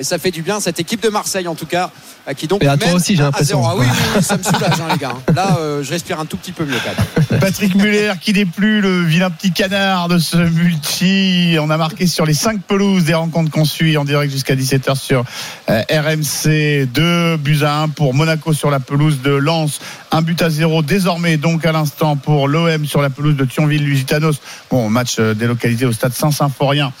Et 0.00 0.02
ça 0.02 0.18
fait 0.18 0.30
du 0.30 0.40
bien 0.40 0.56
à 0.56 0.60
cette 0.60 0.80
équipe 0.80 1.02
de 1.02 1.10
Marseille 1.10 1.46
en 1.46 1.54
tout 1.54 1.66
cas, 1.66 1.90
euh, 2.26 2.32
qui 2.32 2.46
donc 2.46 2.64
Et 2.64 2.66
à 2.66 2.78
toi 2.78 2.94
aussi, 2.94 3.16
j'ai 3.16 3.20
1 3.20 3.24
à 3.24 3.26
l'impression. 3.26 3.62
0. 3.62 3.70
Ah 3.70 3.76
oui, 3.76 3.86
oui, 3.86 3.96
oui, 4.16 4.22
ça 4.22 4.38
me 4.38 4.42
soulage 4.42 4.80
hein, 4.80 4.88
les 4.90 4.98
gars. 4.98 5.12
Là, 5.34 5.58
euh, 5.60 5.82
je 5.82 5.90
respire 5.90 6.18
un 6.18 6.24
tout 6.24 6.38
petit 6.38 6.52
peu 6.52 6.64
mieux 6.64 6.78
quand 6.82 7.28
même. 7.30 7.38
Patrick 7.40 7.74
Muller 7.74 8.12
qui 8.18 8.32
n'est 8.32 8.46
plus 8.46 8.80
le 8.80 9.02
vilain 9.02 9.28
petit 9.28 9.52
canard 9.52 10.08
de 10.08 10.16
ce 10.16 10.38
multi. 10.38 11.58
On 11.60 11.68
a 11.68 11.76
marqué 11.76 12.06
sur 12.06 12.24
les 12.24 12.32
cinq 12.32 12.62
pelouses 12.62 13.04
des 13.04 13.12
rencontres 13.12 13.50
qu'on 13.50 13.66
suit 13.66 13.98
en 13.98 14.06
direct 14.06 14.32
jusqu'à 14.32 14.54
17h 14.54 14.96
sur 14.96 15.22
euh, 15.68 15.82
RMC. 15.90 16.86
2 16.86 17.36
buts 17.36 17.60
à 17.62 17.82
1 17.82 17.88
pour 17.90 18.14
Monaco 18.14 18.54
sur 18.54 18.70
la 18.70 18.80
pelouse 18.80 19.20
de 19.20 19.32
Lens. 19.32 19.80
Un 20.12 20.22
but 20.22 20.42
à 20.42 20.50
0 20.50 20.82
désormais 20.82 21.36
donc 21.36 21.64
à 21.64 21.70
l'instant 21.70 22.16
pour 22.16 22.48
l'OM 22.48 22.84
sur 22.84 23.00
la 23.00 23.10
pelouse 23.10 23.36
de 23.36 23.44
Thionville-Lusitanos. 23.44 24.40
Bon, 24.68 24.90
match 24.90 25.16
euh, 25.20 25.34
délocalisé 25.34 25.86
au 25.86 25.92
stade 25.92 26.12
Saint-Symphorien 26.12 26.92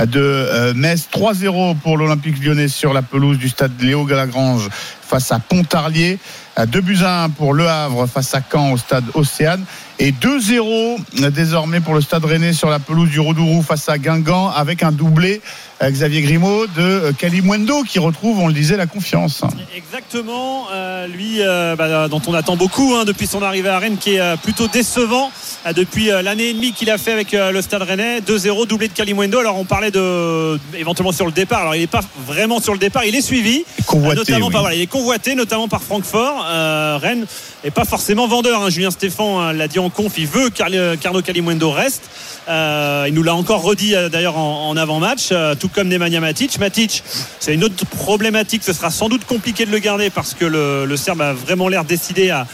de 0.00 0.20
euh, 0.20 0.74
Metz. 0.74 1.08
3-0 1.12 1.78
pour 1.78 1.96
l'Olympique 1.96 2.42
lyonnais 2.44 2.66
sur 2.66 2.92
la 2.92 3.02
pelouse 3.02 3.38
du 3.38 3.48
stade 3.48 3.70
Léo 3.80 4.04
Galagrange 4.04 4.68
face 5.00 5.30
à 5.30 5.38
Pontarlier. 5.38 6.18
2 6.58 6.80
buts 6.80 6.98
à 7.04 7.24
1 7.24 7.30
pour 7.30 7.54
Le 7.54 7.68
Havre 7.68 8.06
face 8.06 8.34
à 8.34 8.40
Caen 8.40 8.72
au 8.72 8.78
stade 8.78 9.04
Océane. 9.14 9.64
Et 9.98 10.12
2-0 10.12 11.30
désormais 11.30 11.80
pour 11.80 11.94
le 11.94 12.02
stade 12.02 12.24
Rennais 12.24 12.52
sur 12.52 12.68
la 12.68 12.78
pelouse 12.78 13.08
du 13.08 13.18
Rodourou 13.18 13.62
face 13.62 13.88
à 13.88 13.96
Guingamp 13.96 14.50
avec 14.50 14.82
un 14.82 14.92
doublé 14.92 15.40
euh, 15.82 15.90
Xavier 15.90 16.22
Grimaud 16.22 16.66
de 16.68 17.12
Kalimwendo 17.18 17.82
qui 17.82 17.98
retrouve, 17.98 18.38
on 18.38 18.48
le 18.48 18.54
disait, 18.54 18.76
la 18.76 18.86
confiance. 18.86 19.42
Exactement, 19.76 20.66
euh, 20.72 21.06
lui 21.06 21.40
euh, 21.40 21.76
bah, 21.76 22.08
dont 22.08 22.20
on 22.26 22.34
attend 22.34 22.56
beaucoup 22.56 22.94
hein, 22.94 23.04
depuis 23.04 23.26
son 23.26 23.42
arrivée 23.42 23.68
à 23.68 23.78
Rennes 23.78 23.96
qui 23.98 24.14
est 24.14 24.20
euh, 24.20 24.36
plutôt 24.36 24.68
décevant 24.68 25.30
euh, 25.66 25.72
depuis 25.72 26.10
euh, 26.10 26.22
l'année 26.22 26.48
et 26.48 26.54
demie 26.54 26.72
qu'il 26.72 26.90
a 26.90 26.98
fait 26.98 27.12
avec 27.12 27.34
euh, 27.34 27.50
le 27.50 27.62
Stade 27.62 27.82
Rennais. 27.82 28.20
2-0 28.20 28.66
doublé 28.66 28.88
de 28.88 28.92
Kalimwendo. 28.94 29.38
Alors 29.38 29.58
on 29.58 29.64
parlait 29.64 29.90
de 29.90 30.58
éventuellement 30.74 31.12
sur 31.12 31.26
le 31.26 31.32
départ. 31.32 31.60
Alors 31.60 31.74
il 31.74 31.80
n'est 31.80 31.86
pas 31.86 32.02
vraiment 32.26 32.60
sur 32.60 32.72
le 32.72 32.78
départ 32.78 33.04
il 33.04 33.14
est 33.14 33.20
suivi. 33.22 33.64
Convoité, 33.86 34.12
euh, 34.12 34.20
notamment 34.20 34.46
oui. 34.46 34.52
par, 34.52 34.60
voilà, 34.62 34.76
il 34.76 34.82
est 34.82 34.86
convoité 34.86 35.34
notamment 35.34 35.68
par 35.68 35.82
Francfort. 35.82 36.46
Euh, 36.48 36.98
Rennes 37.00 37.26
n'est 37.66 37.72
pas 37.72 37.84
forcément 37.84 38.28
vendeur 38.28 38.62
hein. 38.62 38.70
Julien 38.70 38.92
Stéphan 38.92 39.42
euh, 39.42 39.52
l'a 39.52 39.66
dit 39.66 39.80
en 39.80 39.90
conf 39.90 40.12
il 40.18 40.28
veut 40.28 40.50
qu'Arnaud 40.50 41.22
Kalimwendo 41.22 41.72
reste 41.72 42.08
il 42.48 43.14
nous 43.14 43.22
l'a 43.22 43.34
encore 43.34 43.62
redit 43.62 43.94
euh, 43.94 44.08
d'ailleurs 44.08 44.36
en, 44.36 44.76
avant-match 44.76 45.28
euh, 45.32 45.54
tout 45.54 45.68
comme 45.68 45.88
Nemanja 45.88 46.20
Matic. 46.20 46.58
Matic 46.58 47.02
c'est 47.40 47.54
une 47.54 47.64
autre 47.64 47.86
problématique. 47.86 48.62
Ce 48.64 48.72
sera 48.72 48.90
sans 48.90 49.08
doute 49.08 49.24
compliqué 49.24 49.66
de 49.66 49.70
le 49.70 49.78
garder 49.78 50.10
parce 50.10 50.34
que 50.34 50.44
le, 50.44 50.96
Serbe 50.96 51.22
a 51.22 51.32
vraiment 51.32 51.68
l'air 51.68 51.84
décidé 51.84 52.30
à, 52.30 52.46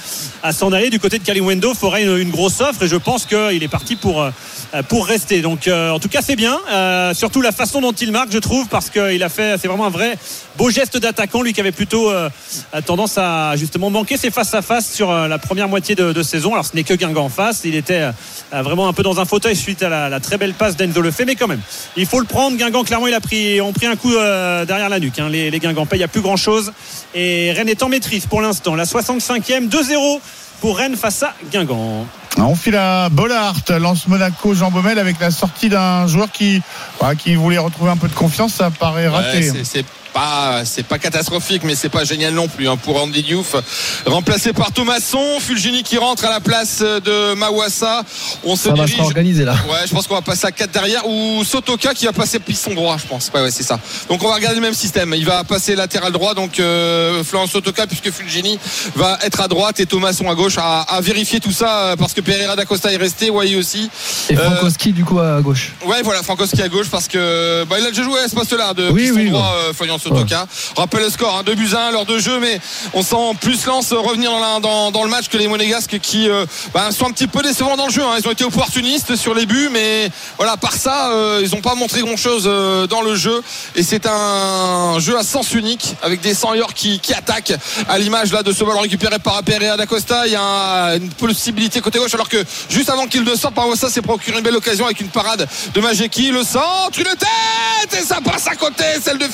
s'en 0.52 0.72
aller. 0.72 0.90
Du 0.90 0.98
côté 0.98 1.18
de 1.18 1.24
Kalimwendo 1.24 1.74
ferait 1.74 2.04
une, 2.04 2.18
une 2.18 2.30
grosse 2.30 2.60
offre 2.60 2.82
et 2.82 2.88
je 2.88 2.96
pense 2.96 3.26
qu'il 3.26 3.62
est 3.62 3.68
parti 3.68 3.96
pour, 3.96 4.22
euh, 4.74 4.82
pour 4.88 5.06
rester. 5.06 5.42
Donc 5.42 5.68
euh, 5.68 5.90
en 5.90 5.98
tout 5.98 6.08
cas 6.08 6.20
c'est 6.22 6.36
bien. 6.36 6.58
Euh, 6.70 7.14
surtout 7.14 7.42
la 7.42 7.52
façon 7.52 7.80
dont 7.80 7.92
il 7.92 8.12
marque 8.12 8.32
je 8.32 8.38
trouve 8.38 8.68
parce 8.68 8.90
qu'il 8.90 9.22
a 9.22 9.28
fait 9.28 9.56
c'est 9.58 9.68
vraiment 9.68 9.86
un 9.86 9.90
vrai 9.90 10.16
beau 10.56 10.70
geste 10.70 10.96
d'attaquant 10.96 11.42
lui 11.42 11.52
qui 11.52 11.60
avait 11.60 11.72
plutôt 11.72 12.10
euh, 12.74 12.80
tendance 12.84 13.18
à 13.18 13.54
justement 13.56 13.90
manquer 13.90 14.16
ses 14.16 14.30
face 14.30 14.54
à 14.54 14.62
face 14.62 14.90
sur 14.90 15.10
euh, 15.10 15.28
la 15.28 15.38
première 15.38 15.68
moitié 15.68 15.94
de, 15.94 16.22
saison. 16.22 16.52
Alors 16.52 16.64
ce 16.64 16.74
n'est 16.74 16.84
que 16.84 16.94
Guingamp 16.94 17.24
en 17.24 17.28
face. 17.28 17.62
Il 17.64 17.74
était 17.74 18.02
euh, 18.52 18.62
vraiment 18.62 18.88
un 18.88 18.92
peu 18.92 19.02
dans 19.02 19.20
un 19.20 19.24
fauteuil 19.24 19.56
suite 19.56 19.81
à 19.82 19.88
la, 19.88 20.08
la 20.08 20.20
très 20.20 20.38
belle 20.38 20.54
passe 20.54 20.76
d'Enzo 20.76 21.00
Lefebvre 21.00 21.26
mais 21.26 21.36
quand 21.36 21.48
même 21.48 21.60
il 21.96 22.06
faut 22.06 22.20
le 22.20 22.26
prendre. 22.26 22.56
Guingamp 22.56 22.84
clairement 22.84 23.06
il 23.06 23.14
a 23.14 23.20
pris 23.20 23.60
ont 23.60 23.72
pris 23.72 23.86
un 23.86 23.96
coup 23.96 24.14
euh, 24.14 24.64
derrière 24.64 24.88
la 24.88 24.98
nuque 25.00 25.18
hein, 25.18 25.28
les, 25.28 25.50
les 25.50 25.58
Guingampais 25.58 25.96
il 25.96 26.00
n'y 26.00 26.04
a 26.04 26.08
plus 26.08 26.20
grand 26.22 26.36
chose 26.36 26.72
et 27.14 27.52
Rennes 27.52 27.68
est 27.68 27.82
en 27.82 27.88
maîtrise 27.88 28.26
pour 28.26 28.40
l'instant. 28.40 28.74
La 28.74 28.84
65e 28.84 29.68
2-0 29.68 30.20
pour 30.60 30.78
Rennes 30.78 30.96
face 30.96 31.22
à 31.22 31.34
Guingamp. 31.52 32.06
On 32.38 32.54
file 32.54 32.76
à 32.76 33.08
Bollard, 33.10 33.56
lance 33.80 34.06
Monaco, 34.08 34.54
Jean 34.54 34.70
Baumel 34.70 34.98
avec 34.98 35.20
la 35.20 35.30
sortie 35.30 35.68
d'un 35.68 36.06
joueur 36.06 36.30
qui, 36.32 36.62
qui 37.18 37.34
voulait 37.34 37.58
retrouver 37.58 37.90
un 37.90 37.96
peu 37.96 38.08
de 38.08 38.14
confiance, 38.14 38.54
ça 38.54 38.70
paraît 38.70 39.06
raté. 39.08 39.38
Ouais, 39.38 39.42
c'est- 39.42 39.64
c'est 39.64 39.84
pas 40.12 40.62
c'est 40.64 40.84
pas 40.86 40.98
catastrophique 40.98 41.62
mais 41.64 41.74
c'est 41.74 41.88
pas 41.88 42.04
génial 42.04 42.34
non 42.34 42.48
plus 42.48 42.68
hein, 42.68 42.76
pour 42.76 43.00
Andy 43.02 43.22
Diouf 43.22 43.54
remplacé 44.06 44.52
par 44.52 44.72
Thomasson 44.72 45.40
Fulgini 45.40 45.82
qui 45.82 45.98
rentre 45.98 46.24
à 46.24 46.30
la 46.30 46.40
place 46.40 46.80
de 46.80 47.34
Mawassa 47.34 48.02
on 48.44 48.56
se 48.56 48.64
Ça 48.64 48.68
va 48.70 48.76
dirige 48.76 48.96
réorganiser 48.96 49.44
là. 49.44 49.54
Ouais, 49.68 49.86
je 49.86 49.92
pense 49.94 50.06
qu'on 50.06 50.14
va 50.14 50.22
passer 50.22 50.46
à 50.46 50.52
4 50.52 50.70
derrière 50.70 51.06
ou 51.06 51.44
Sotoka 51.44 51.94
qui 51.94 52.06
va 52.06 52.12
passer 52.12 52.38
piston 52.38 52.74
droit, 52.74 52.96
je 52.98 53.06
pense. 53.06 53.30
Ouais, 53.34 53.40
ouais, 53.42 53.50
c'est 53.50 53.62
ça. 53.62 53.78
Donc 54.08 54.22
on 54.22 54.28
va 54.28 54.34
regarder 54.34 54.56
le 54.56 54.62
même 54.62 54.74
système. 54.74 55.14
Il 55.16 55.24
va 55.24 55.44
passer 55.44 55.74
latéral 55.74 56.12
droit, 56.12 56.34
donc 56.34 56.58
euh, 56.60 57.22
Florent 57.24 57.46
Sotoka 57.46 57.86
puisque 57.86 58.10
Fulgini 58.10 58.58
va 58.96 59.18
être 59.22 59.40
à 59.40 59.48
droite 59.48 59.80
et 59.80 59.86
Thomasson 59.86 60.28
à 60.30 60.34
gauche 60.34 60.56
à, 60.58 60.80
à 60.82 61.00
vérifier 61.00 61.40
tout 61.40 61.52
ça 61.52 61.78
euh, 61.78 61.96
parce 61.96 62.12
que 62.14 62.20
Pereira 62.20 62.56
d'Acosta 62.56 62.92
est 62.92 62.96
resté, 62.96 63.30
Wai 63.30 63.56
aussi. 63.56 63.88
Et 64.30 64.36
Euh, 64.36 64.44
Frankowski 64.50 64.92
du 64.92 65.04
coup 65.04 65.18
à 65.18 65.40
gauche. 65.40 65.72
Ouais, 65.86 66.02
voilà, 66.02 66.22
Frankowski 66.22 66.62
à 66.62 66.68
gauche 66.68 66.88
parce 66.90 67.08
que 67.08 67.64
bah, 67.64 67.76
il 67.78 67.86
a 67.86 67.90
déjà 67.90 68.02
joué 68.02 68.20
à 68.20 68.28
ce 68.28 68.34
poste-là 68.34 68.74
de 68.74 68.88
Oui, 68.90 69.02
piston 69.02 69.16
oui, 69.16 69.30
droit, 69.30 69.54
euh, 69.68 69.72
Sotoka. 70.02 70.46
Rappelle 70.76 71.02
le 71.02 71.10
score, 71.10 71.36
hein, 71.38 71.42
2 71.44 71.54
buts 71.54 71.70
à 71.76 71.88
1 71.88 71.90
lors 71.92 72.06
de 72.06 72.18
jeu, 72.18 72.38
mais 72.40 72.60
on 72.94 73.02
sent 73.02 73.16
plus 73.40 73.64
Lens 73.66 73.92
revenir 73.92 74.30
dans, 74.60 75.04
le 75.04 75.10
match 75.10 75.28
que 75.28 75.36
les 75.36 75.48
Monégasques 75.48 75.98
qui 76.00 76.28
euh, 76.28 76.44
bah, 76.74 76.90
sont 76.92 77.06
un 77.06 77.10
petit 77.12 77.26
peu 77.26 77.42
décevants 77.42 77.76
dans 77.76 77.86
le 77.86 77.92
jeu. 77.92 78.02
hein. 78.02 78.16
Ils 78.18 78.26
ont 78.26 78.32
été 78.32 78.44
opportunistes 78.44 79.16
sur 79.16 79.34
les 79.34 79.46
buts, 79.46 79.68
mais 79.72 80.10
voilà, 80.36 80.56
par 80.56 80.72
ça, 80.74 81.10
euh, 81.12 81.40
ils 81.44 81.54
n'ont 81.54 81.60
pas 81.60 81.74
montré 81.74 82.00
grand-chose 82.00 82.44
euh, 82.46 82.86
dans 82.86 83.02
le 83.02 83.14
jeu. 83.14 83.42
Et 83.76 83.82
c'est 83.82 84.06
un 84.06 84.98
jeu 84.98 85.16
à 85.18 85.22
sens 85.22 85.52
unique 85.54 85.94
avec 86.02 86.20
des 86.20 86.34
seniors 86.34 86.74
qui, 86.74 86.98
qui 87.00 87.14
attaquent 87.14 87.54
à 87.88 87.98
l'image 87.98 88.32
là 88.32 88.42
de 88.42 88.52
ce 88.52 88.64
ballon 88.64 88.80
récupéré 88.80 89.18
par 89.18 89.42
Pereira 89.42 89.76
d'Acosta. 89.76 90.26
Il 90.26 90.32
y 90.32 90.36
a 90.36 90.42
un- 90.42 90.96
une 90.96 91.10
possibilité 91.10 91.80
côté 91.80 91.98
gauche, 91.98 92.14
alors 92.14 92.28
que 92.28 92.42
juste 92.68 92.90
avant 92.90 93.06
qu'il 93.06 93.22
ne 93.24 93.34
sorte, 93.34 93.54
Parossa 93.54 93.88
s'est 93.90 94.02
procuré 94.02 94.38
une 94.38 94.44
belle 94.44 94.56
occasion 94.56 94.84
avec 94.84 95.00
une 95.00 95.08
parade 95.08 95.48
de 95.74 95.80
Majeki. 95.80 96.30
Le 96.30 96.42
centre, 96.44 96.98
une 96.98 97.04
tête 97.04 98.00
et 98.00 98.04
ça 98.04 98.18
passe 98.24 98.46
à 98.46 98.54
côté, 98.56 98.84
celle 99.02 99.18
de 99.18 99.26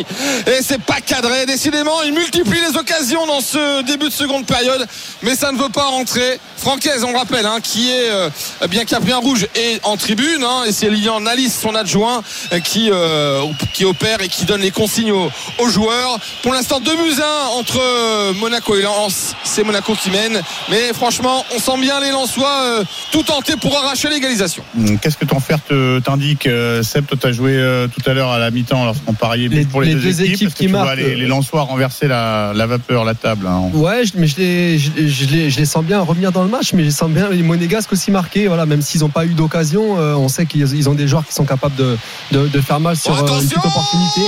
Et 0.00 0.62
c'est 0.62 0.80
pas 0.80 1.00
cadré. 1.04 1.46
Décidément, 1.46 2.02
il 2.02 2.12
multiplie 2.12 2.58
les 2.60 2.76
occasions 2.76 3.26
dans 3.26 3.40
ce 3.40 3.82
début 3.82 4.06
de 4.08 4.12
seconde 4.12 4.46
période, 4.46 4.86
mais 5.22 5.34
ça 5.34 5.52
ne 5.52 5.58
veut 5.58 5.68
pas 5.68 5.84
rentrer. 5.84 6.38
Francaise, 6.56 7.04
on 7.06 7.12
le 7.12 7.18
rappelle, 7.18 7.46
hein, 7.46 7.58
qui 7.62 7.90
est 7.90 8.10
euh, 8.10 8.28
bien 8.68 8.84
qui 8.84 8.94
a 8.94 9.00
pris 9.00 9.12
un 9.12 9.18
rouge 9.18 9.46
et 9.54 9.78
en 9.84 9.96
tribune, 9.96 10.42
hein, 10.42 10.64
et 10.66 10.72
c'est 10.72 10.88
Lilian 10.90 11.20
Nalis, 11.20 11.50
son 11.50 11.74
adjoint, 11.74 12.22
euh, 12.52 12.60
qui 12.60 12.88
euh, 12.90 13.42
qui 13.72 13.84
opère 13.84 14.20
et 14.22 14.28
qui 14.28 14.44
donne 14.44 14.60
les 14.62 14.70
consignes 14.70 15.12
aux, 15.12 15.30
aux 15.58 15.68
joueurs. 15.68 16.18
Pour 16.42 16.52
l'instant, 16.54 16.80
2 16.80 16.90
buts 16.96 17.20
à 17.22 17.46
1 17.46 17.58
entre 17.58 18.32
Monaco 18.40 18.74
et 18.76 18.82
Lens. 18.82 19.34
C'est 19.44 19.62
Monaco 19.64 19.94
qui 19.94 20.10
mène, 20.10 20.40
mais 20.70 20.92
franchement, 20.94 21.44
on 21.54 21.58
sent 21.58 21.78
bien 21.80 22.00
les 22.00 22.10
Lensois 22.10 22.60
euh, 22.64 22.84
tout 23.12 23.22
tenter 23.22 23.54
pour 23.56 23.76
arracher 23.76 24.08
l'égalisation. 24.08 24.64
Qu'est-ce 25.02 25.16
que 25.16 25.24
ton 25.24 25.40
te- 25.40 26.00
t'indique, 26.00 26.48
Seb? 26.82 27.06
Toi, 27.06 27.18
tu 27.20 27.26
as 27.26 27.32
joué 27.32 27.52
euh, 27.56 27.86
tout 27.88 28.08
à 28.10 28.14
l'heure 28.14 28.30
à 28.30 28.38
la 28.38 28.50
mi-temps 28.50 28.84
lorsqu'on 28.84 29.12
pariait 29.14 29.48
Les- 29.48 29.64
pour 29.64 29.80
les, 29.82 29.85
les 29.86 29.94
deux, 29.94 30.00
deux 30.00 30.22
équipes. 30.22 30.54
qui 30.54 30.66
tu 30.66 30.70
vois 30.72 30.84
marquent, 30.84 30.96
les, 30.98 31.14
les 31.16 31.26
Lensois 31.26 31.62
renverser 31.62 32.06
la, 32.08 32.52
la 32.54 32.66
vapeur, 32.66 33.04
la 33.04 33.14
table. 33.14 33.46
hein. 33.46 33.70
Ouais, 33.72 34.02
mais 34.14 34.26
je 34.26 34.36
les, 34.36 34.78
je, 34.78 34.90
je 35.06 35.24
les, 35.26 35.50
je 35.50 35.58
les 35.58 35.64
sens 35.66 35.84
bien 35.84 36.00
revenir 36.00 36.32
dans 36.32 36.42
le 36.42 36.48
match, 36.50 36.72
mais 36.74 36.84
je 36.84 36.90
sens 36.90 37.08
bien 37.10 37.28
les 37.30 37.42
Monégasques 37.42 37.92
aussi 37.92 38.10
marqués. 38.10 38.46
Voilà, 38.48 38.66
même 38.66 38.82
s'ils 38.82 39.00
n'ont 39.00 39.08
pas 39.08 39.24
eu 39.24 39.34
d'occasion, 39.34 39.98
euh, 39.98 40.14
on 40.14 40.28
sait 40.28 40.46
qu'ils 40.46 40.74
ils 40.74 40.88
ont 40.88 40.94
des 40.94 41.08
joueurs 41.08 41.24
qui 41.26 41.32
sont 41.34 41.44
capables 41.44 41.76
de, 41.76 41.96
de, 42.32 42.46
de 42.48 42.60
faire 42.60 42.80
mal 42.80 42.96
sur 42.96 43.12
euh, 43.16 43.20
une 43.40 43.46
petite 43.48 43.58
opportunité. 43.58 44.20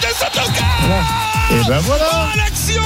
de 0.00 0.06
Sotoka 0.06 0.64
Et 1.50 1.68
ben 1.68 1.78
voilà 1.80 2.04
Oh, 2.12 2.36
l'action 2.36 2.82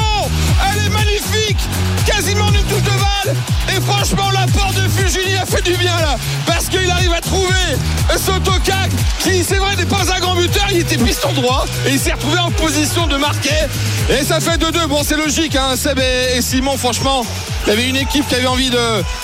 Elle 0.71 0.87
est 0.87 0.91
magnifique 0.91 1.59
Quasiment 2.07 2.49
une 2.49 2.63
touche 2.65 2.83
de 2.83 2.91
balle 2.91 3.37
Et 3.77 3.81
franchement, 3.81 4.31
l'apport 4.33 4.73
de 4.75 4.89
Fulgini 4.89 5.37
a 5.37 5.47
fait 5.47 5.63
du 5.63 5.77
bien 5.77 5.97
là 5.97 6.17
Parce 6.47 6.69
qu'il 6.69 6.91
arrive 6.91 7.13
à 7.13 7.21
trouver 7.33 7.79
Sotoka 8.19 8.75
qui, 9.21 9.43
c'est 9.43 9.57
vrai, 9.57 9.75
n'est 9.77 9.87
pas 9.87 10.13
un 10.15 10.21
grand 10.21 10.35
buteur, 10.35 10.67
il 10.71 10.79
était 10.79 10.99
piston 10.99 11.33
droit 11.33 11.65
et 11.87 11.93
il 11.93 11.99
s'est 11.99 12.13
retrouvé 12.13 12.39
en 12.39 12.51
position 12.51 13.07
de 13.07 13.17
marquer. 13.17 13.51
Et 14.11 14.25
ça 14.25 14.41
fait 14.41 14.59
2-2. 14.59 14.87
Bon, 14.87 15.03
c'est 15.03 15.17
logique, 15.17 15.57
hein, 15.57 15.77
Seb 15.77 15.99
et, 15.99 16.43
Simon, 16.43 16.77
franchement. 16.77 17.25
Il 17.65 17.71
y 17.71 17.73
avait 17.73 17.89
une 17.89 17.97
équipe 17.97 18.27
qui 18.27 18.35
avait 18.35 18.49
envie 18.49 18.71
de 18.71 18.79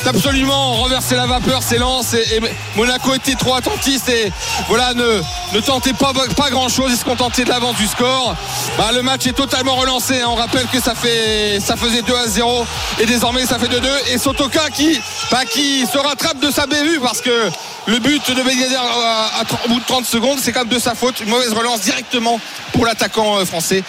d'absolument 0.05 0.75
renverser 0.75 1.17
la 1.17 1.27
vapeur, 1.27 1.61
c'est 1.61 1.77
et, 1.77 2.37
et 2.37 2.41
Monaco 2.77 3.13
était 3.15 3.35
trop 3.35 3.57
attentiste 3.57 4.09
et 4.09 4.31
voilà 4.69 4.95
ne, 4.95 5.21
ne 5.53 5.61
tentait 5.61 5.93
pas, 5.93 6.13
pas 6.37 6.49
grand 6.49 6.69
chose, 6.69 6.93
ils 6.93 6.97
se 6.97 7.05
contentaient 7.05 7.43
de 7.43 7.49
l'avance 7.49 7.77
du 7.77 7.89
score. 7.89 8.37
Bah, 8.79 8.91
le 8.95 9.03
match 9.03 9.27
est 9.27 9.33
totalement 9.33 9.75
relancé, 9.75 10.21
hein. 10.21 10.29
on 10.29 10.37
rappelle 10.37 10.69
que 10.73 10.81
ça 10.81 10.95
fait 10.95 11.59
ça 11.59 11.75
faisait 11.75 12.03
2 12.03 12.15
à 12.15 12.29
0 12.29 12.65
et 13.01 13.07
désormais 13.07 13.45
ça 13.45 13.59
fait 13.59 13.67
2-2 13.67 13.89
et 14.13 14.19
Sotoka 14.19 14.71
qui, 14.71 15.01
bah, 15.33 15.45
qui 15.45 15.85
se 15.85 15.99
rattrape 15.99 16.39
de 16.39 16.53
sa 16.53 16.67
bévue 16.67 17.01
parce 17.01 17.21
que 17.21 17.51
le 17.89 17.99
but 17.99 18.31
de 18.31 18.43
Begader 18.43 18.77
à, 18.77 19.41
à- 19.41 19.65
au 19.65 19.69
bout 19.69 19.81
de 19.81 19.85
30 19.87 20.05
secondes 20.05 20.39
c'est 20.41 20.53
quand 20.53 20.61
même 20.61 20.69
de 20.73 20.79
sa 20.79 20.95
faute, 20.95 21.21
une 21.21 21.31
mauvaise 21.31 21.53
relance 21.53 21.81
directement 21.81 22.39
pour 22.73 22.85
l'attaquant 22.87 23.39
euh, 23.39 23.45
français 23.45 23.83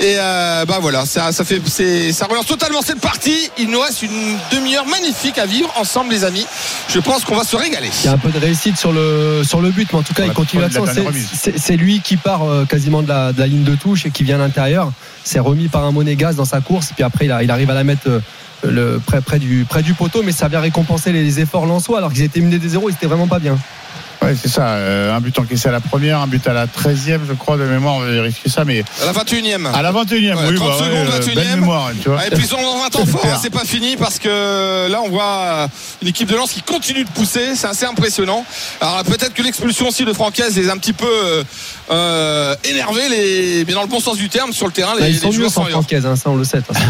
et 0.00 0.16
euh, 0.18 0.64
bah 0.66 0.78
voilà 0.80 1.06
ça, 1.06 1.32
ça 1.32 1.44
fait 1.44 1.60
ça 2.12 2.26
relance 2.26 2.46
totalement 2.46 2.82
cette 2.82 3.00
partie, 3.00 3.50
il 3.58 3.70
nous 3.70 3.80
reste 3.80 4.02
une 4.02 4.36
demi-heure 4.52 4.86
magnifique 4.86 5.38
à 5.38 5.46
vivre 5.46 5.72
ensemble 5.76 6.10
les 6.12 6.24
amis, 6.24 6.46
je 6.88 6.98
pense 7.00 7.24
qu'on 7.24 7.36
va 7.36 7.44
se 7.44 7.56
régaler. 7.56 7.90
Il 8.02 8.06
y 8.06 8.08
a 8.08 8.12
un 8.12 8.18
peu 8.18 8.30
de 8.30 8.38
réussite 8.38 8.76
sur 8.76 8.92
le, 8.92 9.42
sur 9.44 9.60
le 9.60 9.70
but, 9.70 9.88
mais 9.92 9.98
en 10.00 10.02
tout 10.02 10.12
cas, 10.14 10.22
Ouais, 10.22 10.28
il 10.28 10.34
continue 10.34 10.62
pas 10.62 10.68
de 10.68 10.74
la 10.74 10.80
là-dessus. 10.80 11.00
bonne 11.00 11.06
remise. 11.08 11.28
C'est- 11.32 11.76
lui 11.76 12.00
qui 12.00 12.16
part 12.16 12.42
euh, 12.44 12.64
quasiment 12.66 13.02
de 13.02 13.08
la, 13.08 13.32
de 13.32 13.38
la 13.40 13.46
ligne 13.46 13.64
de 13.64 13.74
touche 13.76 14.04
et 14.06 14.10
qui 14.10 14.22
vient 14.24 14.36
à 14.36 14.38
l'intérieur. 14.38 14.90
C'est 15.24 15.38
remis 15.40 15.68
par 15.68 15.84
un 15.84 15.92
monégasque 15.92 16.36
dans 16.36 16.44
sa 16.44 16.60
course, 16.60 16.90
et 16.90 16.94
puis 16.94 17.02
après, 17.04 17.24
il, 17.26 17.32
a- 17.32 17.42
il 17.42 17.50
arrive 17.50 17.70
à 17.70 17.74
la 17.74 17.84
mettre 17.84 18.08
euh, 18.08 18.20
près, 19.26 19.38
du, 19.38 19.64
près 19.68 19.82
du 19.82 19.94
poteau, 19.94 20.22
mais 20.22 20.32
ça 20.32 20.48
vient 20.48 20.60
récompenser 20.60 21.12
les 21.12 21.40
efforts 21.40 21.66
lensois, 21.66 21.98
alors 21.98 22.12
qu'ils 22.12 22.22
étaient 22.22 22.40
menés 22.40 22.58
des 22.58 22.68
zéros, 22.68 22.88
ils 22.90 22.94
étaient 22.94 23.06
vraiment 23.06 23.28
pas 23.28 23.38
bien. 23.38 23.58
Ouais, 24.22 24.34
c'est 24.40 24.48
ça. 24.48 24.68
euh, 24.68 25.14
un 25.14 25.20
but 25.20 25.38
encaissé 25.38 25.68
à 25.68 25.72
la 25.72 25.80
première, 25.80 26.20
un 26.20 26.26
but 26.26 26.46
à 26.46 26.52
la 26.54 26.66
13e, 26.66 27.20
je 27.28 27.34
crois, 27.34 27.56
de 27.58 27.64
mémoire. 27.64 27.96
On 27.96 28.00
va 28.00 28.10
vérifier 28.10 28.50
ça, 28.50 28.64
mais 28.64 28.82
À 29.02 29.06
la 29.06 29.12
21e. 29.12 29.66
à 29.74 29.82
la 29.82 29.92
21e, 29.92 30.34
Ouais, 30.34 30.44
oui, 30.48 30.54
30 30.56 30.68
bah, 30.68 30.76
ouais, 30.78 30.84
secondes, 30.84 31.08
euh, 31.12 31.20
21e. 31.20 31.34
belle 31.34 31.60
mémoire, 31.60 31.90
tu 32.02 32.08
vois. 32.08 32.18
Ah, 32.22 32.26
et 32.26 32.30
puis 32.30 32.44
ils 32.46 32.54
ont 32.54 32.84
un 32.84 32.88
temps 32.88 33.04
fort, 33.04 33.20
hein, 33.26 33.38
c'est 33.42 33.50
pas 33.50 33.64
fini 33.64 33.96
parce 33.96 34.18
que 34.18 34.88
là 34.90 35.00
on 35.04 35.10
voit 35.10 35.68
une 36.00 36.08
équipe 36.08 36.28
de 36.28 36.36
Lens 36.36 36.52
qui 36.52 36.62
continue 36.62 37.04
de 37.04 37.10
pousser, 37.10 37.54
c'est 37.54 37.66
assez 37.66 37.84
impressionnant. 37.84 38.44
Alors 38.80 39.04
peut-être 39.04 39.34
que 39.34 39.42
l'expulsion 39.42 39.88
aussi 39.88 40.04
de 40.06 40.12
Francaise 40.12 40.56
les 40.56 40.68
a 40.70 40.72
un 40.72 40.78
petit 40.78 40.92
peu 40.94 41.04
euh, 41.06 41.44
euh, 41.90 42.54
énervés, 42.64 43.08
les, 43.10 43.64
mais 43.66 43.74
dans 43.74 43.82
le 43.82 43.88
bon 43.88 44.00
sens 44.00 44.16
du 44.16 44.28
terme 44.30 44.52
sur 44.52 44.66
le 44.66 44.72
terrain, 44.72 44.94
les, 44.94 45.00
Bah, 45.00 45.08
ils 45.08 45.14
les 45.14 45.18
sont 45.20 45.32
mieux 45.32 45.48
sans 45.48 45.62
ailleurs. 45.64 45.80
Francaise, 45.80 46.06
hein, 46.06 46.16
ça 46.16 46.30
on 46.30 46.36
le 46.36 46.44
sait. 46.44 46.58
de 46.58 46.62
toute 46.62 46.76
façon. 46.76 46.86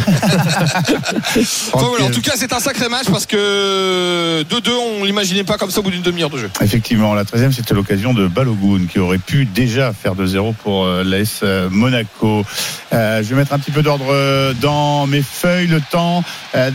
Enfin, 1.72 1.86
voilà, 1.88 2.04
en 2.06 2.10
tout 2.10 2.20
cas 2.20 2.32
c'est 2.36 2.52
un 2.52 2.60
sacré 2.60 2.88
match 2.88 3.06
parce 3.10 3.26
que 3.26 4.44
2-2 4.48 4.70
on 5.00 5.04
l'imaginait 5.04 5.44
pas 5.44 5.56
comme 5.58 5.70
ça 5.70 5.80
au 5.80 5.82
bout 5.82 5.90
d'une 5.90 6.02
demi-heure 6.02 6.30
de 6.30 6.38
jeu. 6.38 6.50
Effectivement, 6.60 6.93
la 6.96 7.14
la 7.14 7.24
13e, 7.24 7.52
c'était 7.52 7.74
l'occasion 7.74 8.14
de 8.14 8.28
Balogun 8.28 8.86
qui 8.88 8.98
aurait 8.98 9.18
pu 9.18 9.46
déjà 9.46 9.92
faire 9.92 10.14
2-0 10.14 10.54
pour 10.54 10.84
euh, 10.84 11.02
l'AS 11.02 11.40
euh, 11.42 11.68
Monaco. 11.70 12.44
Euh, 12.92 13.22
je 13.22 13.28
vais 13.30 13.36
mettre 13.36 13.52
un 13.52 13.58
petit 13.58 13.70
peu 13.70 13.82
d'ordre 13.82 14.14
dans 14.60 15.06
mes 15.06 15.22
feuilles. 15.22 15.66
Le 15.66 15.80
temps 15.80 16.22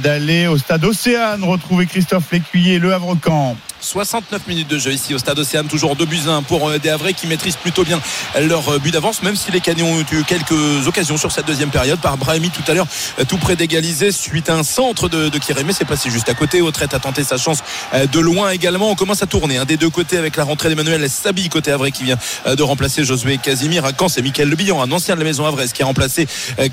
d'aller 0.03 0.47
au 0.47 0.57
stade 0.57 0.83
Océane, 0.83 1.43
retrouver 1.43 1.85
Christophe 1.85 2.31
Lécuyer, 2.31 2.79
le 2.79 2.93
Havre-Camp. 2.93 3.55
69 3.81 4.47
minutes 4.47 4.67
de 4.67 4.77
jeu 4.77 4.91
ici 4.91 5.13
au 5.13 5.17
stade 5.17 5.39
Océane, 5.39 5.67
toujours 5.67 5.95
2 5.95 6.05
buts 6.05 6.19
à 6.27 6.31
1 6.31 6.43
pour 6.43 6.69
euh, 6.69 6.77
des 6.79 6.89
Havrais 6.89 7.13
qui 7.13 7.27
maîtrisent 7.27 7.55
plutôt 7.55 7.83
bien 7.83 8.01
leur 8.39 8.67
euh, 8.69 8.79
but 8.79 8.91
d'avance, 8.91 9.23
même 9.23 9.35
si 9.35 9.51
les 9.51 9.61
Canons 9.61 9.93
ont 9.93 10.01
eu 10.11 10.23
quelques 10.23 10.87
occasions 10.87 11.17
sur 11.17 11.31
cette 11.31 11.45
deuxième 11.47 11.69
période 11.69 11.99
par 11.99 12.17
Brahimi 12.17 12.49
tout 12.49 12.63
à 12.67 12.73
l'heure, 12.73 12.87
euh, 13.19 13.23
tout 13.25 13.37
près 13.37 13.55
d'égaliser 13.55 14.11
suite 14.11 14.49
à 14.49 14.55
un 14.55 14.63
centre 14.63 15.07
de, 15.09 15.29
de 15.29 15.37
Kirémé, 15.37 15.73
c'est 15.73 15.85
passé 15.85 16.09
juste 16.09 16.29
à 16.29 16.33
côté. 16.33 16.61
Autrette 16.61 16.93
a 16.93 16.99
tenté 16.99 17.23
sa 17.23 17.37
chance 17.37 17.59
de 17.93 18.19
loin 18.19 18.49
également. 18.51 18.91
On 18.91 18.95
commence 18.95 19.23
à 19.23 19.27
tourner 19.27 19.57
hein, 19.57 19.65
des 19.65 19.77
deux 19.77 19.89
côtés 19.89 20.17
avec 20.17 20.35
la 20.35 20.43
rentrée 20.43 20.69
d'Emmanuel 20.69 21.09
Sabi 21.09 21.49
côté 21.49 21.71
Havrais 21.71 21.91
qui 21.91 22.03
vient 22.03 22.17
de 22.45 22.63
remplacer 22.63 23.03
Josué 23.03 23.37
Casimir. 23.37 23.85
À 23.85 23.91
Caen, 23.97 24.09
c'est 24.09 24.21
Mickaël 24.21 24.49
Lebillan, 24.49 24.81
un 24.81 24.91
ancien 24.91 25.15
de 25.15 25.19
la 25.19 25.25
maison 25.25 25.45
Havraise 25.45 25.71
qui 25.73 25.83
a 25.83 25.85
remplacé 25.85 26.27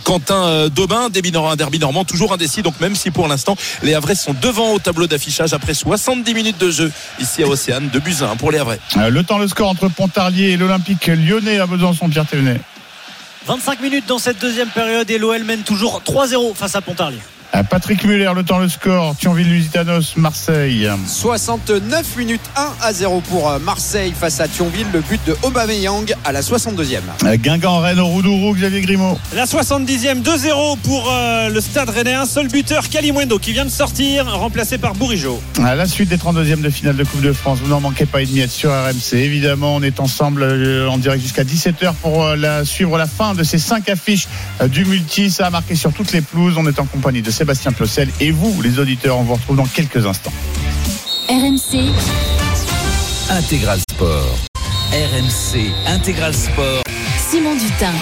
Quentin 0.05 0.69
Daubin. 0.69 1.09
Nord- 1.33 1.51
un 1.51 1.57
derby 1.57 1.79
normand 1.79 2.05
toujours 2.05 2.33
indécis. 2.33 2.63
Donc 2.63 2.81
même 2.81 2.95
si 2.97 3.11
pour 3.11 3.29
l'instant 3.29 3.57
les 3.83 3.95
Havrais 3.95 4.15
sont 4.15 4.35
devant 4.41 4.73
au 4.73 4.79
tableau 4.79 5.07
d'affichage 5.07 5.53
après 5.53 5.75
70 5.75 6.35
minutes 6.35 6.59
de 6.59 6.71
jeu 6.71 6.93
ici 7.21 7.43
à 7.43 7.47
Océane, 7.47 7.89
de 7.89 7.99
buts 7.99 8.17
à 8.21 8.31
1 8.31 8.37
pour 8.37 8.51
les 8.51 8.59
Havrais. 8.59 8.79
Euh, 8.97 9.11
Le 9.11 9.23
temps, 9.23 9.39
le 9.39 9.49
score 9.49 9.69
entre 9.69 9.89
Pontarlier 9.89 10.51
et 10.51 10.57
l'Olympique 10.57 11.07
lyonnais 11.07 11.59
à 11.59 11.67
Besançon, 11.67 12.09
Pierre 12.09 12.27
Thévenet. 12.27 12.61
25 13.47 13.81
minutes 13.81 14.07
dans 14.07 14.19
cette 14.19 14.41
deuxième 14.41 14.69
période 14.69 15.09
et 15.11 15.19
l'OL 15.19 15.45
mène 15.45 15.63
toujours 15.63 16.03
3-0 16.05 16.55
face 16.55 16.75
à 16.75 16.81
Pontarlier. 16.81 17.21
Patrick 17.71 18.05
Muller, 18.05 18.31
le 18.35 18.43
temps, 18.43 18.59
le 18.59 18.69
score. 18.69 19.17
Thionville-Lusitanos, 19.17 20.17
Marseille. 20.17 20.89
69 21.07 22.17
minutes 22.17 22.41
1 22.57 22.69
à 22.83 22.93
0 22.93 23.21
pour 23.23 23.51
euh, 23.51 23.59
Marseille 23.59 24.13
face 24.19 24.41
à 24.41 24.49
Thionville. 24.49 24.87
Le 24.93 25.01
but 25.01 25.21
de 25.27 25.37
Aubameyang 25.43 26.15
à 26.25 26.33
la 26.33 26.41
62e. 26.41 27.01
Euh, 27.25 27.37
Guingamp-Rennes 27.37 28.01
au 28.01 28.07
Roudourou, 28.07 28.55
Xavier 28.55 28.81
Grimaud. 28.81 29.19
La 29.35 29.45
70e 29.45 30.23
2-0 30.23 30.79
pour 30.83 31.11
euh, 31.11 31.49
le 31.49 31.61
stade 31.61 31.91
rennais. 31.91 32.15
Un 32.15 32.27
seul 32.27 32.49
buteur, 32.49 32.89
Kalimwendo, 32.89 33.39
qui 33.39 33.53
vient 33.53 33.65
de 33.65 33.71
sortir, 33.71 34.27
remplacé 34.27 34.79
par 34.79 34.95
Bourigeau. 34.95 35.41
À 35.63 35.75
la 35.75 35.87
suite 35.87 36.09
des 36.09 36.17
32e 36.17 36.61
de 36.61 36.71
finale 36.71 36.97
de 36.97 37.05
Coupe 37.05 37.23
de 37.23 37.33
France, 37.33 37.59
vous 37.63 37.69
n'en 37.69 37.81
manquez 37.81 38.07
pas 38.07 38.23
une 38.23 38.33
miette 38.33 38.51
sur 38.51 38.71
RMC. 38.71 39.15
Évidemment, 39.15 39.77
on 39.77 39.83
est 39.83 40.01
ensemble 40.01 40.43
euh, 40.43 40.89
en 40.89 40.99
direct 40.99 41.23
jusqu'à 41.23 41.45
17h 41.45 41.95
pour 41.95 42.25
euh, 42.25 42.37
la, 42.37 42.65
suivre 42.65 42.97
la 42.99 43.07
fin 43.07 43.35
de 43.35 43.43
ces 43.43 43.59
cinq 43.59 43.89
affiches 43.89 44.29
euh, 44.61 44.69
du 44.69 44.85
multi. 44.85 45.31
Ça 45.31 45.47
a 45.47 45.51
marqué 45.51 45.75
sur 45.75 45.93
toutes 45.93 46.13
les 46.13 46.21
pelouses. 46.21 46.55
On 46.57 46.67
est 46.67 46.79
en 46.79 46.87
compagnie 46.87 47.23
de 47.23 47.31
Sébastien 47.37 47.71
Plocel 47.71 48.09
et 48.19 48.31
vous, 48.31 48.63
les 48.63 48.79
auditeurs. 48.79 49.19
On 49.19 49.23
vous 49.23 49.35
retrouve 49.35 49.57
dans 49.57 49.67
quelques 49.67 50.07
instants. 50.07 50.33
RMC. 51.29 51.93
Intégral 53.29 53.79
Sport. 53.91 54.39
RMC 54.91 55.71
Intégral 55.87 56.33
Sport. 56.33 56.83
Simon 57.31 57.55
Dutin. 57.57 57.93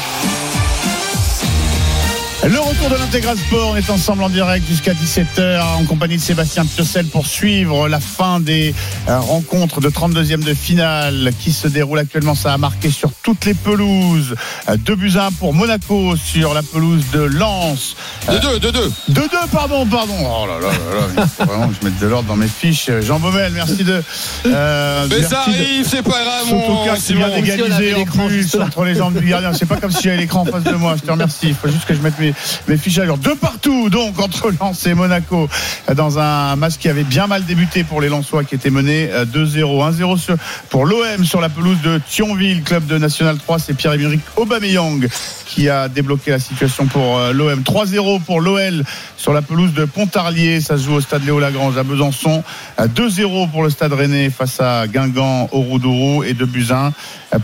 Le 2.47 2.61
retour 2.61 2.91
de 2.91 2.97
l'intégral 2.97 3.39
sport, 3.39 3.71
on 3.73 3.77
est 3.77 3.89
ensemble 3.89 4.23
en 4.23 4.29
direct 4.29 4.67
jusqu'à 4.69 4.93
17h 4.93 5.63
en 5.79 5.85
compagnie 5.85 6.17
de 6.17 6.21
Sébastien 6.21 6.67
Piocel 6.67 7.07
pour 7.07 7.27
suivre 7.27 7.89
la 7.89 8.01
fin 8.01 8.39
des 8.39 8.75
euh, 9.09 9.19
rencontres 9.19 9.81
de 9.81 9.89
32e 9.89 10.45
de 10.45 10.53
finale 10.53 11.33
qui 11.41 11.53
se 11.53 11.69
déroulent 11.69 12.01
actuellement. 12.01 12.35
Ça 12.35 12.53
a 12.53 12.59
marqué 12.59 12.91
sur 12.91 13.13
toutes 13.23 13.47
les 13.47 13.55
pelouses. 13.55 14.35
Euh, 14.69 14.77
Deux 14.77 14.95
buts 14.95 15.13
à 15.17 15.27
un 15.27 15.33
pour 15.33 15.55
Monaco 15.55 16.17
sur 16.17 16.53
la 16.53 16.63
pelouse 16.63 17.05
de 17.15 17.21
Lens. 17.23 17.97
De 18.31 18.37
deux, 18.39 18.59
de 18.61 18.71
deux. 18.71 18.93
De 19.09 19.15
deux, 19.23 19.49
pardon, 19.51 19.87
pardon. 19.87 20.15
Oh 20.21 20.47
là 20.47 20.59
là 20.61 20.69
là 20.69 21.07
là, 21.17 21.23
il 21.25 21.29
faut 21.29 21.45
vraiment 21.51 21.69
que 21.69 21.75
je 21.81 21.85
mette 21.87 21.99
de 21.99 22.07
l'ordre 22.07 22.29
dans 22.29 22.37
mes 22.37 22.49
fiches. 22.49 22.91
Jean 23.01 23.21
Baumel, 23.21 23.53
merci 23.55 23.85
de. 23.85 24.03
euh, 24.47 25.07
Mais 25.09 25.23
ça 25.23 25.29
de- 25.47 25.51
arrive, 25.51 25.89
c'est 25.89 26.03
pas 26.03 26.11
grave, 26.23 26.47
Surtout 26.49 26.73
mon 26.73 26.85
cas 26.85 26.93
vient 26.95 27.01
Simon. 27.01 27.29
d'égaliser 27.41 27.95
en 27.95 28.05
plus 28.05 28.55
entre 28.57 28.85
les 28.85 28.95
jambes 28.97 29.19
du 29.19 29.27
gardien. 29.27 29.53
C'est 29.55 29.65
pas 29.67 29.77
comme 29.79 29.91
si 29.93 30.03
j'avais 30.03 30.19
l'écran 30.19 30.43
en 30.43 30.45
face 30.45 30.63
de 30.65 30.73
moi. 30.75 30.95
Je 30.97 31.07
te 31.07 31.11
remercie. 31.11 31.39
Il 31.49 31.55
faut 31.55 31.69
juste 31.69 31.87
que 31.87 31.95
je 31.95 32.01
mette 32.01 32.19
mes, 32.19 32.34
mes 32.69 32.77
fiches 32.77 32.99
à 32.99 33.07
jour. 33.07 33.19
De 33.19 33.31
partout, 33.31 33.91
donc, 33.91 34.19
entre 34.21 34.51
Lens 34.61 34.87
et 34.87 34.95
Monaco, 34.95 35.49
dans 35.95 36.19
un 36.19 36.57
match 36.57 36.75
qui 36.79 36.89
avait 36.89 37.05
bien 37.05 37.27
mal 37.27 37.45
débuté 37.45 37.85
pour 37.85 38.01
les 38.01 38.09
Lensois 38.09 38.45
qui 38.45 38.55
étaient 38.55 38.71
menés 38.71 39.09
euh, 39.13 39.25
2-0. 39.25 39.83
1-0 39.93 40.19
sur- 40.19 40.37
pour 40.71 40.87
l'OM 40.87 41.25
sur 41.25 41.41
la 41.41 41.49
pelouse 41.49 41.79
de 41.83 42.01
Thionville, 42.09 42.63
club 42.63 42.87
de 42.87 42.99
National 42.99 43.39
3. 43.39 43.59
C'est 43.59 43.75
Pierre-Emerick 43.75 44.21
Aubameyang 44.37 45.07
qui 45.47 45.69
a 45.69 45.89
débloqué 45.89 46.31
la 46.31 46.39
situation 46.39 46.87
pour 46.87 47.19
euh, 47.19 47.33
l'OM. 47.33 47.61
3-0 47.63 48.21
pour 48.23 48.41
l'OL 48.41 48.85
sur 49.17 49.33
la 49.33 49.43
pelouse 49.43 49.73
de 49.75 49.85
Pontarlier. 49.85 50.61
Ça 50.61 50.77
se 50.77 50.85
joue 50.85 50.95
au 50.95 51.01
stade 51.01 51.25
Léo 51.25 51.39
Lagrange 51.39 51.77
à 51.79 51.83
Besançon. 51.83 52.43
Euh, 52.81 52.87
2-0 52.89 53.51
pour 53.51 53.63
le 53.63 53.71
stade 53.71 53.93
Rennais 53.93 54.31
face 54.31 54.61
à 54.61 54.87
Guingamp 54.87 55.49
au 55.53 55.61
Roudourou 55.61 56.25
et 56.25 56.35
2 56.35 56.47
buts 56.47 56.67
1 56.71 56.93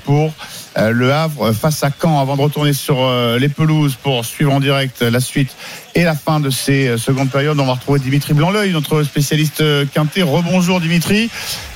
pour 0.04 0.26
euh, 0.26 0.30
le 0.76 1.12
Havre 1.12 1.52
face 1.52 1.82
à 1.82 1.90
Caen 1.90 2.20
avant 2.20 2.36
de 2.36 2.42
retourner 2.42 2.72
sur 2.72 3.02
euh, 3.02 3.38
les 3.38 3.48
pelouses 3.48 3.96
pour 3.96 4.24
suivre 4.24 4.52
en 4.52 4.60
direct 4.60 5.02
la 5.02 5.20
suite 5.20 5.56
et 5.94 6.04
la 6.04 6.14
fin 6.14 6.40
de 6.40 6.50
ces 6.50 6.88
euh, 6.88 6.98
secondes 6.98 7.30
périodes. 7.30 7.58
On 7.58 7.66
va 7.66 7.74
retrouver 7.74 7.98
Dimitri 7.98 8.34
Blanc-L'œil, 8.34 8.72
notre 8.72 9.02
spécialiste 9.02 9.60
euh, 9.60 9.84
quintet. 9.92 10.22
Rebonjour 10.22 10.80
Dimitri. 10.80 11.30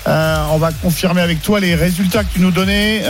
Euh, 0.07 0.37
on 0.53 0.59
va 0.59 0.71
confirmer 0.71 1.23
avec 1.23 1.43
toi 1.43 1.61
les 1.61 1.75
résultats 1.75 2.25
que 2.25 2.35
tu 2.35 2.41
nous 2.41 2.51
donnais 2.51 3.03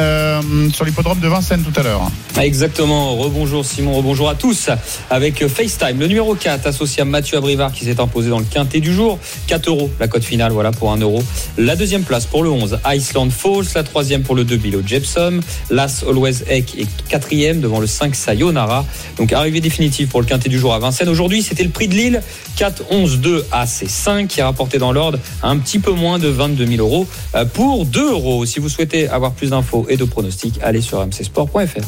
sur 0.73 0.85
l'hippodrome 0.85 1.19
de 1.19 1.27
Vincennes 1.27 1.63
tout 1.63 1.79
à 1.79 1.83
l'heure. 1.83 2.09
Exactement. 2.41 3.17
Rebonjour 3.17 3.65
Simon, 3.65 3.95
rebonjour 3.95 4.29
à 4.29 4.37
tous. 4.37 4.71
Avec 5.11 5.45
FaceTime, 5.47 5.99
le 5.99 6.07
numéro 6.07 6.37
4 6.37 6.69
associé 6.69 7.03
à 7.03 7.05
Mathieu 7.05 7.37
Abrivard 7.37 7.73
qui 7.73 7.85
s'est 7.85 8.01
imposé 8.01 8.31
dans 8.31 8.39
le 8.39 8.45
quintet 8.45 8.81
du 8.81 8.93
jour. 8.93 9.19
4 9.49 9.69
euros 9.69 9.91
la 9.99 10.07
cote 10.07 10.25
finale, 10.25 10.53
voilà 10.53 10.71
pour 10.71 10.93
1 10.93 10.99
euro. 10.99 11.23
La 11.59 11.75
deuxième 11.75 12.03
place 12.03 12.27
pour 12.27 12.45
le 12.45 12.51
11, 12.51 12.79
Iceland 12.87 13.31
Falls. 13.31 13.67
La 13.75 13.83
troisième 13.83 14.23
pour 14.23 14.37
le 14.37 14.45
2, 14.45 14.57
Bilo 14.57 14.81
Jepsum. 14.87 15.41
L'As 15.71 16.05
Always 16.09 16.45
Eck 16.49 16.79
est 16.79 16.89
quatrième 17.09 17.61
devant 17.61 17.81
le 17.81 17.89
5 17.89 18.15
Sayonara. 18.15 18.85
Donc 19.17 19.33
arrivée 19.33 19.61
définitive 19.61 20.09
pour 20.09 20.21
le 20.21 20.27
quintet 20.27 20.49
du 20.49 20.61
jour 20.61 20.73
à 20.73 20.79
Vincennes. 20.79 20.94
Aujourd'hui, 21.09 21.43
c'était 21.43 21.65
le 21.65 21.71
prix 21.71 21.89
de 21.89 21.95
Lille. 21.95 22.23
4, 22.57 22.85
11, 22.91 23.19
2 23.19 23.47
AC5 23.53 24.27
qui 24.27 24.41
a 24.41 24.47
rapporté 24.47 24.79
dans 24.79 24.93
l'ordre 24.93 25.19
un 25.43 25.59
petit 25.59 25.79
peu 25.79 25.93
moins 25.93 26.19
de 26.19 26.29
22 26.29 26.67
000 26.67 26.79
euros 26.79 27.07
euh, 27.35 27.45
pour 27.45 27.85
2 27.87 28.13
euros. 28.13 28.47
Si 28.47 28.61
vous 28.61 28.69
souhaitez 28.69 29.09
avoir 29.09 29.33
plus 29.33 29.51
d'infos 29.51 29.87
et 29.89 29.97
de 29.97 30.05
pronostics, 30.05 30.59
allez 30.63 30.81
sur 30.81 31.05
mcsport.fr. 31.05 31.81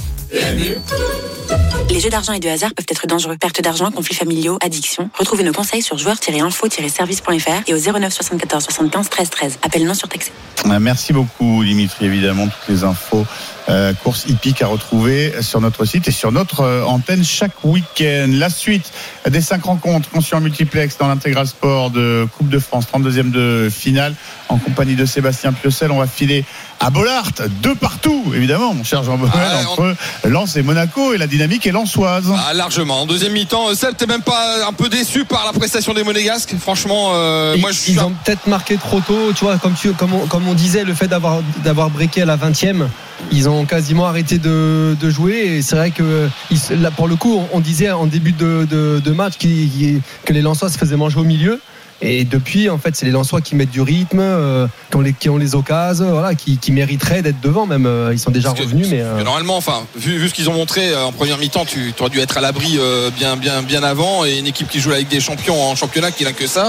Les 1.90 2.00
jeux 2.00 2.10
d'argent 2.10 2.32
et 2.32 2.40
de 2.40 2.48
hasard 2.48 2.74
peuvent 2.74 2.86
être 2.88 3.06
dangereux. 3.06 3.36
Perte 3.36 3.60
d'argent, 3.60 3.90
conflits 3.90 4.16
familiaux, 4.16 4.58
addiction. 4.60 5.08
Retrouvez 5.18 5.44
nos 5.44 5.52
conseils 5.52 5.82
sur 5.82 5.96
joueurs-info-service.fr 5.96 7.68
et 7.68 7.74
au 7.74 7.78
09 7.78 8.12
74 8.12 8.64
75 8.64 9.08
13 9.08 9.30
13. 9.30 9.58
Appel 9.62 9.84
non 9.84 9.94
surtaxé. 9.94 10.32
Euh, 10.66 10.78
Merci 10.80 11.12
beaucoup 11.12 11.62
Dimitri, 11.64 12.06
évidemment, 12.06 12.46
toutes 12.48 12.74
les 12.74 12.84
infos. 12.84 13.24
Euh, 13.68 13.92
course 13.94 14.26
hippique 14.28 14.62
à 14.62 14.66
retrouver 14.66 15.32
sur 15.42 15.60
notre 15.60 15.84
site 15.84 16.06
et 16.08 16.12
sur 16.12 16.30
notre 16.30 16.60
euh, 16.60 16.84
antenne 16.84 17.24
chaque 17.24 17.64
week-end. 17.64 18.28
La 18.30 18.48
suite 18.48 18.92
des 19.28 19.40
cinq 19.40 19.64
rencontres 19.64 20.08
en 20.32 20.40
multiplex 20.40 20.98
dans 20.98 21.08
l'intégral 21.08 21.46
sport 21.46 21.90
de 21.90 22.26
Coupe 22.36 22.48
de 22.48 22.58
France, 22.58 22.86
32e 22.92 23.30
de 23.30 23.68
finale, 23.70 24.14
en 24.48 24.58
compagnie 24.58 24.94
de 24.94 25.04
Sébastien 25.04 25.52
Piocel. 25.52 25.90
On 25.90 25.98
va 25.98 26.06
filer 26.06 26.44
à 26.80 26.90
Bollard, 26.90 27.30
de 27.62 27.72
partout, 27.74 28.22
évidemment, 28.34 28.74
mon 28.74 28.84
cher 28.84 29.02
Jean 29.02 29.16
Baumel, 29.16 29.32
on- 29.68 29.72
entre 29.72 29.94
Lens 30.24 30.56
et 30.56 30.62
Monaco, 30.62 31.12
et 31.14 31.18
la 31.18 31.26
dynamique 31.26 31.66
est 31.66 31.72
lensoise. 31.72 32.26
Ah, 32.48 32.52
largement. 32.54 33.00
En 33.02 33.06
deuxième 33.06 33.32
mi-temps, 33.32 33.74
Seb, 33.74 33.96
t'es 33.96 34.06
même 34.06 34.22
pas 34.22 34.66
un 34.68 34.72
peu 34.72 34.88
déçu 34.88 35.24
par 35.24 35.44
la 35.46 35.52
prestation 35.52 35.94
des 35.94 36.04
Monégasques 36.04 36.54
Franchement, 36.60 37.10
euh, 37.14 37.54
Ils, 37.56 37.60
moi 37.60 37.72
je 37.72 37.78
suis. 37.78 37.92
ils 37.92 38.00
ont 38.00 38.12
peut-être 38.24 38.46
marqué 38.46 38.76
trop 38.76 39.00
tôt, 39.00 39.32
tu 39.34 39.44
vois, 39.44 39.56
comme, 39.58 39.74
tu, 39.74 39.92
comme, 39.92 40.12
on, 40.14 40.26
comme 40.26 40.46
on 40.48 40.54
disait, 40.54 40.84
le 40.84 40.94
fait 40.94 41.08
d'avoir 41.08 41.40
d'avoir 41.64 41.90
breaké 41.90 42.22
à 42.22 42.26
la 42.26 42.36
20e, 42.36 42.88
ils 43.32 43.48
ont 43.48 43.64
quasiment 43.64 44.06
arrêté 44.06 44.38
de, 44.38 44.96
de 45.00 45.10
jouer. 45.10 45.34
Et 45.56 45.62
c'est 45.62 45.76
vrai 45.76 45.90
que 45.90 46.28
là, 46.70 46.90
pour 46.90 47.08
le 47.08 47.16
coup, 47.16 47.34
on, 47.52 47.56
on 47.56 47.60
disait 47.60 47.90
en 47.90 48.06
début 48.06 48.32
de, 48.32 48.66
de- 48.70 49.00
de 49.04 49.10
match 49.12 49.34
que 49.38 50.32
les 50.32 50.42
Lensois 50.42 50.68
se 50.68 50.76
faisaient 50.78 50.96
manger 50.96 51.18
au 51.18 51.24
milieu. 51.24 51.60
Et 52.02 52.24
depuis, 52.24 52.68
en 52.68 52.76
fait, 52.78 52.94
c'est 52.94 53.06
les 53.06 53.12
Lensois 53.12 53.40
qui 53.40 53.54
mettent 53.54 53.70
du 53.70 53.80
rythme, 53.80 54.18
euh, 54.20 54.66
qui, 54.90 54.96
ont 54.96 55.00
les, 55.00 55.12
qui 55.14 55.28
ont 55.30 55.38
les 55.38 55.54
occasions, 55.54 56.10
voilà, 56.10 56.34
qui, 56.34 56.58
qui 56.58 56.70
mériteraient 56.70 57.22
d'être 57.22 57.40
devant 57.40 57.64
même. 57.64 57.86
Euh, 57.86 58.10
Ils 58.12 58.18
sont 58.18 58.30
déjà 58.30 58.48
Parce 58.50 58.60
que- 58.60 58.64
revenus, 58.66 58.88
mais. 58.90 59.00
euh, 59.00 59.22
Normalement, 59.24 59.56
enfin, 59.56 59.86
vu, 59.96 60.18
vu 60.18 60.28
ce 60.28 60.34
qu'ils 60.34 60.50
ont 60.50 60.52
montré 60.52 60.94
en 60.94 61.10
première 61.12 61.38
mi-temps, 61.38 61.64
tu 61.64 61.94
aurais 61.98 62.10
dû 62.10 62.20
être 62.20 62.36
à 62.36 62.40
l'abri 62.42 62.76
euh, 62.78 63.10
bien, 63.10 63.36
bien, 63.36 63.62
bien 63.62 63.82
avant. 63.82 64.24
Et 64.26 64.38
une 64.38 64.46
équipe 64.46 64.68
qui 64.68 64.78
joue 64.80 64.90
Ligue 64.90 65.08
des 65.08 65.20
Champions 65.20 65.60
en 65.62 65.74
championnat 65.74 66.10
qui 66.10 66.24
n'a 66.24 66.32
que 66.32 66.46
ça. 66.46 66.66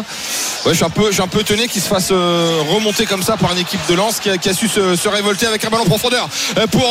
Ouais, 0.65 0.71
je 0.71 0.75
suis 0.75 0.85
un 0.85 0.89
peu, 0.89 1.07
je 1.07 1.13
suis 1.13 1.21
un 1.21 1.27
peu 1.27 1.41
étonné 1.41 1.67
qu'ils 1.67 1.81
se 1.81 1.87
fassent 1.89 2.11
remonter 2.11 3.05
comme 3.05 3.21
ça 3.23 3.35
par 3.37 3.51
une 3.51 3.59
équipe 3.59 3.79
de 3.89 3.95
Lens 3.95 4.19
qui 4.21 4.29
a, 4.29 4.37
qui 4.37 4.49
a 4.49 4.53
su 4.53 4.67
se, 4.67 4.95
se 4.95 5.07
révolter 5.09 5.45
avec 5.45 5.63
un 5.65 5.69
ballon 5.69 5.85
profondeur 5.85 6.27
pour 6.71 6.87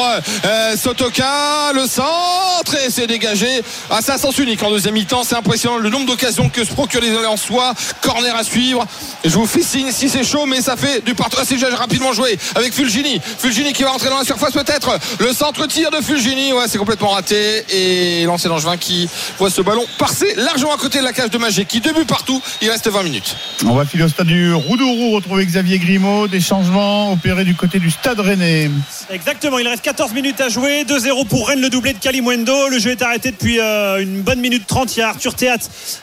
Sotoka, 0.77 1.73
le 1.75 1.87
centre 1.87 2.75
et 2.87 2.91
c'est 2.91 3.07
dégagé. 3.07 3.49
Ah, 3.91 4.01
ça 4.03 4.19
sens 4.19 4.37
unique 4.39 4.63
en 4.63 4.71
deuxième 4.71 4.95
mi-temps. 4.95 5.25
C'est 5.25 5.37
impressionnant 5.37 5.79
le 5.79 5.89
nombre 5.91 6.07
d'occasions 6.07 6.49
que 6.49 6.65
se 6.65 6.73
procurent 6.73 7.01
les 7.03 7.11
Lensois. 7.11 7.73
Corner 8.03 8.26
corner 8.27 8.39
à 8.39 8.45
suivre. 8.45 8.87
Je 9.25 9.31
vous 9.31 9.47
fais 9.47 9.63
signe 9.63 9.91
si 9.91 10.09
c'est 10.09 10.25
chaud, 10.25 10.47
mais 10.47 10.61
ça 10.61 10.77
fait 10.77 11.05
du 11.05 11.15
partout. 11.15 11.39
Ah, 11.41 11.45
c'est 11.47 11.55
déjà 11.55 11.75
rapidement 11.75 12.13
joué 12.13 12.39
avec 12.55 12.73
Fulgini. 12.73 13.21
Fulgini 13.21 13.73
qui 13.73 13.83
va 13.83 13.91
rentrer 13.91 14.09
dans 14.09 14.19
la 14.19 14.25
surface 14.25 14.53
peut-être. 14.53 14.99
Le 15.19 15.33
centre 15.33 15.67
tir 15.67 15.91
de 15.91 16.01
Fulgini, 16.01 16.53
ouais, 16.53 16.65
c'est 16.69 16.79
complètement 16.79 17.11
raté. 17.11 17.65
Et 17.71 18.25
l'ancien 18.25 18.51
Langevin 18.51 18.77
qui 18.77 19.09
voit 19.39 19.51
ce 19.51 19.63
ballon 19.63 19.85
passer 19.99 20.35
largement 20.37 20.75
à 20.75 20.79
côté 20.79 20.99
de 20.99 21.05
la 21.05 21.13
cage 21.13 21.31
de 21.31 21.39
Magé, 21.39 21.65
qui 21.65 21.81
deux 21.81 21.93
buts 21.93 22.05
partout. 22.07 22.41
Il 22.63 22.71
reste 22.71 22.89
20 22.89 23.03
minutes. 23.03 23.37
On 23.65 23.75
va 23.75 23.85
filer 23.85 24.05
au 24.05 24.09
stade 24.09 24.27
du 24.27 24.53
Roudourou, 24.53 25.13
retrouver 25.13 25.45
Xavier 25.47 25.79
Grimaud. 25.79 26.29
Des 26.29 26.41
changements 26.41 27.13
opérés 27.13 27.45
du 27.45 27.55
côté 27.55 27.79
du 27.79 27.91
stade 27.91 28.21
rennais. 28.21 28.71
Exactement, 29.11 29.59
il 29.59 29.69
reste 29.69 29.83
14 29.83 30.13
minutes 30.13 30.41
à 30.41 30.49
jouer. 30.49 30.85
2-0 30.85 31.27
pour 31.27 31.49
Rennes, 31.49 31.61
le 31.61 31.71
doublé 31.71 31.93
de 31.93 31.99
Kalimwendo. 31.99 32.69
Le 32.69 32.79
jeu 32.79 32.91
est 32.91 33.03
arrêté 33.03 33.31
depuis 33.31 33.61
euh, 33.61 34.03
une 34.03 34.23
bonne 34.23 34.41
minute 34.41 34.67
30. 34.67 34.97
Il 34.97 35.01
y 35.01 35.03
a 35.03 35.09
Arthur 35.09 35.35
Théat 35.35 35.59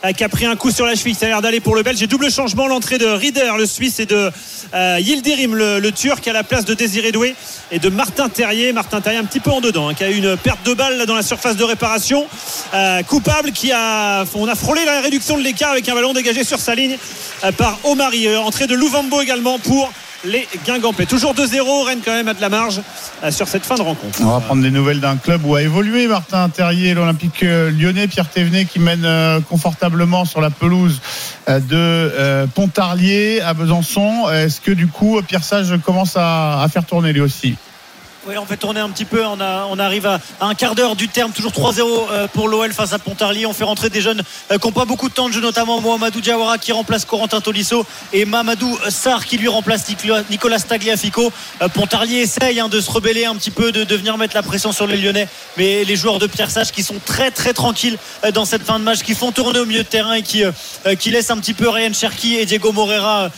euh, 0.05 0.11
qui 0.11 0.23
a 0.23 0.29
pris 0.29 0.45
un 0.45 0.55
coup 0.55 0.71
sur 0.71 0.85
la 0.85 0.95
cheville. 0.95 1.15
Ça 1.15 1.25
a 1.25 1.29
l'air 1.29 1.41
d'aller 1.41 1.59
pour 1.59 1.75
le 1.75 1.83
Belge. 1.83 1.99
Double 2.13 2.29
changement 2.29 2.67
l'entrée 2.67 2.99
de 2.99 3.07
Rieder, 3.07 3.49
le 3.57 3.65
Suisse, 3.65 3.99
et 3.99 4.05
de 4.05 4.29
euh, 4.75 4.99
Yildirim, 4.99 5.55
le, 5.55 5.91
Turc, 5.91 6.27
à 6.27 6.31
la 6.31 6.43
place 6.43 6.63
de 6.63 6.75
Désiré 6.75 7.11
Doué 7.11 7.33
et 7.71 7.79
de 7.79 7.89
Martin 7.89 8.29
Terrier. 8.29 8.71
Martin 8.71 9.01
Terrier 9.01 9.17
un 9.17 9.25
petit 9.25 9.39
peu 9.39 9.49
en 9.49 9.61
dedans, 9.61 9.89
hein, 9.89 9.95
qui 9.95 10.03
a 10.03 10.11
eu 10.11 10.17
une 10.17 10.37
perte 10.37 10.63
de 10.63 10.75
balle 10.75 11.07
dans 11.07 11.15
la 11.15 11.23
surface 11.23 11.55
de 11.55 11.63
réparation. 11.63 12.27
Euh, 12.75 13.01
coupable 13.01 13.51
qui 13.51 13.71
a. 13.71 14.25
On 14.35 14.47
a 14.47 14.53
frôlé 14.53 14.85
la 14.85 15.01
réduction 15.01 15.39
de 15.39 15.41
l'écart 15.41 15.71
avec 15.71 15.89
un 15.89 15.95
ballon 15.95 16.13
dégagé 16.13 16.43
sur 16.43 16.59
sa 16.59 16.75
ligne 16.75 16.99
euh, 17.43 17.51
par 17.51 17.79
Omari. 17.83 18.37
entrée 18.37 18.67
de 18.67 18.75
Louvambo 18.75 19.19
également 19.19 19.57
pour 19.57 19.91
les 20.23 20.47
Guingampais. 20.65 21.05
Toujours 21.05 21.33
2-0, 21.33 21.85
Rennes 21.85 21.99
quand 22.03 22.13
même 22.13 22.27
a 22.27 22.33
de 22.33 22.41
la 22.41 22.49
marge 22.49 22.81
euh, 23.23 23.31
sur 23.31 23.47
cette 23.47 23.65
fin 23.65 23.75
de 23.75 23.81
rencontre. 23.81 24.19
On 24.21 24.25
va 24.27 24.39
prendre 24.39 24.61
des 24.61 24.71
nouvelles 24.71 24.99
d'un 24.99 25.17
club 25.17 25.45
où 25.45 25.55
a 25.55 25.61
évolué 25.61 26.07
Martin 26.07 26.49
Terrier, 26.49 26.93
l'Olympique 26.93 27.43
euh, 27.43 27.71
lyonnais, 27.71 28.07
Pierre 28.07 28.29
Thévenet 28.29 28.65
qui 28.65 28.79
mène 28.79 29.05
euh, 29.05 29.39
confortablement 29.41 30.25
sur 30.25 30.41
la 30.41 30.49
pelouse 30.49 31.01
de 31.47 32.45
Pontarlier 32.55 33.41
à 33.41 33.53
Besançon. 33.53 34.29
Est-ce 34.31 34.61
que 34.61 34.71
du 34.71 34.87
coup 34.87 35.21
Pierre 35.27 35.43
Sage 35.43 35.73
commence 35.83 36.13
à 36.15 36.65
faire 36.71 36.85
tourner 36.85 37.11
lui 37.11 37.21
aussi? 37.21 37.55
Oui, 38.25 38.37
on 38.37 38.45
fait 38.45 38.55
tourner 38.55 38.79
un 38.79 38.89
petit 38.89 39.03
peu. 39.03 39.21
On, 39.25 39.79
arrive 39.79 40.05
à, 40.05 40.19
un 40.39 40.55
quart 40.55 40.75
d'heure 40.75 40.95
du 40.95 41.09
terme, 41.09 41.33
toujours 41.33 41.51
3-0 41.51 41.81
euh, 41.81 42.27
pour 42.27 42.47
l'OL 42.47 42.71
face 42.71 42.93
à 42.93 42.99
Pontarlier. 42.99 43.45
On 43.45 43.51
fait 43.51 43.65
rentrer 43.65 43.89
des 43.89 43.99
jeunes 43.99 44.23
euh, 44.49 44.57
qui 44.57 44.65
n'ont 44.65 44.71
pas 44.71 44.85
beaucoup 44.85 45.09
de 45.09 45.13
temps 45.13 45.27
de 45.27 45.33
jeu, 45.33 45.41
notamment 45.41 45.81
Mohamedou 45.81 46.21
Diawara 46.21 46.57
qui 46.57 46.71
remplace 46.71 47.03
Corentin 47.03 47.41
Tolisso 47.41 47.85
et 48.13 48.23
Mamadou 48.23 48.77
Sarr 48.87 49.25
qui 49.25 49.37
lui 49.37 49.49
remplace 49.49 49.83
Nicolas 50.29 50.59
Tagliafico. 50.61 51.33
Euh, 51.61 51.67
Pontarlier 51.67 52.19
essaye 52.19 52.61
hein, 52.61 52.69
de 52.69 52.79
se 52.79 52.89
rebeller 52.89 53.25
un 53.25 53.35
petit 53.35 53.51
peu, 53.51 53.73
de, 53.73 53.93
venir 53.93 54.17
mettre 54.17 54.35
la 54.35 54.43
pression 54.43 54.71
sur 54.71 54.87
les 54.87 54.95
Lyonnais. 54.95 55.27
Mais 55.57 55.83
les 55.83 55.95
joueurs 55.97 56.19
de 56.19 56.27
Pierre 56.27 56.49
Sage 56.49 56.71
qui 56.71 56.83
sont 56.83 57.01
très 57.05 57.29
très 57.29 57.51
tranquilles 57.51 57.97
dans 58.33 58.45
cette 58.45 58.63
fin 58.63 58.79
de 58.79 58.85
match, 58.85 58.99
qui 58.99 59.15
font 59.15 59.33
tourner 59.33 59.59
au 59.59 59.65
milieu 59.65 59.83
de 59.83 59.87
terrain 59.87 60.13
et 60.13 60.21
qui, 60.21 60.43
qui 60.97 61.11
laissent 61.11 61.29
un 61.29 61.37
petit 61.37 61.53
peu 61.53 61.67
Ryan 61.67 61.93
Cherki 61.93 62.35
et 62.35 62.45
Diego 62.45 62.71
Moreira 62.71 63.29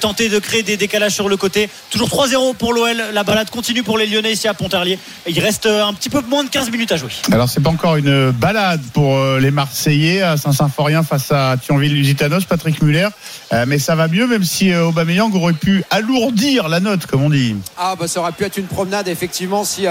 tenter 0.00 0.28
de 0.28 0.38
créer 0.38 0.62
des 0.62 0.76
décalages 0.76 1.12
sur 1.12 1.28
le 1.28 1.36
côté. 1.36 1.68
Toujours 1.90 2.08
3-0 2.08 2.54
pour 2.54 2.72
l'OL. 2.72 2.96
La 3.12 3.22
balade 3.22 3.50
continue 3.50 3.82
pour 3.82 3.98
les 3.98 4.06
Lyonnais 4.06 4.29
ici 4.32 4.48
à 4.48 4.54
Pontarlier. 4.54 4.98
Il 5.26 5.38
reste 5.40 5.66
un 5.66 5.92
petit 5.92 6.10
peu 6.10 6.20
moins 6.28 6.44
de 6.44 6.48
15 6.48 6.70
minutes 6.70 6.92
à 6.92 6.96
jouer. 6.96 7.10
Alors 7.32 7.48
c'est 7.48 7.60
pas 7.60 7.70
encore 7.70 7.96
une 7.96 8.30
balade 8.30 8.80
pour 8.92 9.16
euh, 9.16 9.38
les 9.40 9.50
Marseillais 9.50 10.22
à 10.22 10.36
Saint-Symphorien 10.36 11.02
face 11.02 11.30
à 11.32 11.56
Thionville-Lusitanos, 11.56 12.44
Patrick 12.48 12.82
Muller, 12.82 13.08
euh, 13.52 13.64
mais 13.66 13.78
ça 13.78 13.94
va 13.94 14.08
mieux 14.08 14.26
même 14.26 14.44
si 14.44 14.72
euh, 14.72 14.86
Aubameyang 14.86 15.34
aurait 15.34 15.52
pu 15.52 15.84
alourdir 15.90 16.68
la 16.68 16.80
note 16.80 17.06
comme 17.06 17.22
on 17.22 17.30
dit. 17.30 17.56
Ah 17.76 17.94
bah 17.98 18.08
ça 18.08 18.20
aurait 18.20 18.32
pu 18.32 18.44
être 18.44 18.56
une 18.56 18.66
promenade 18.66 19.08
effectivement 19.08 19.64
si 19.64 19.86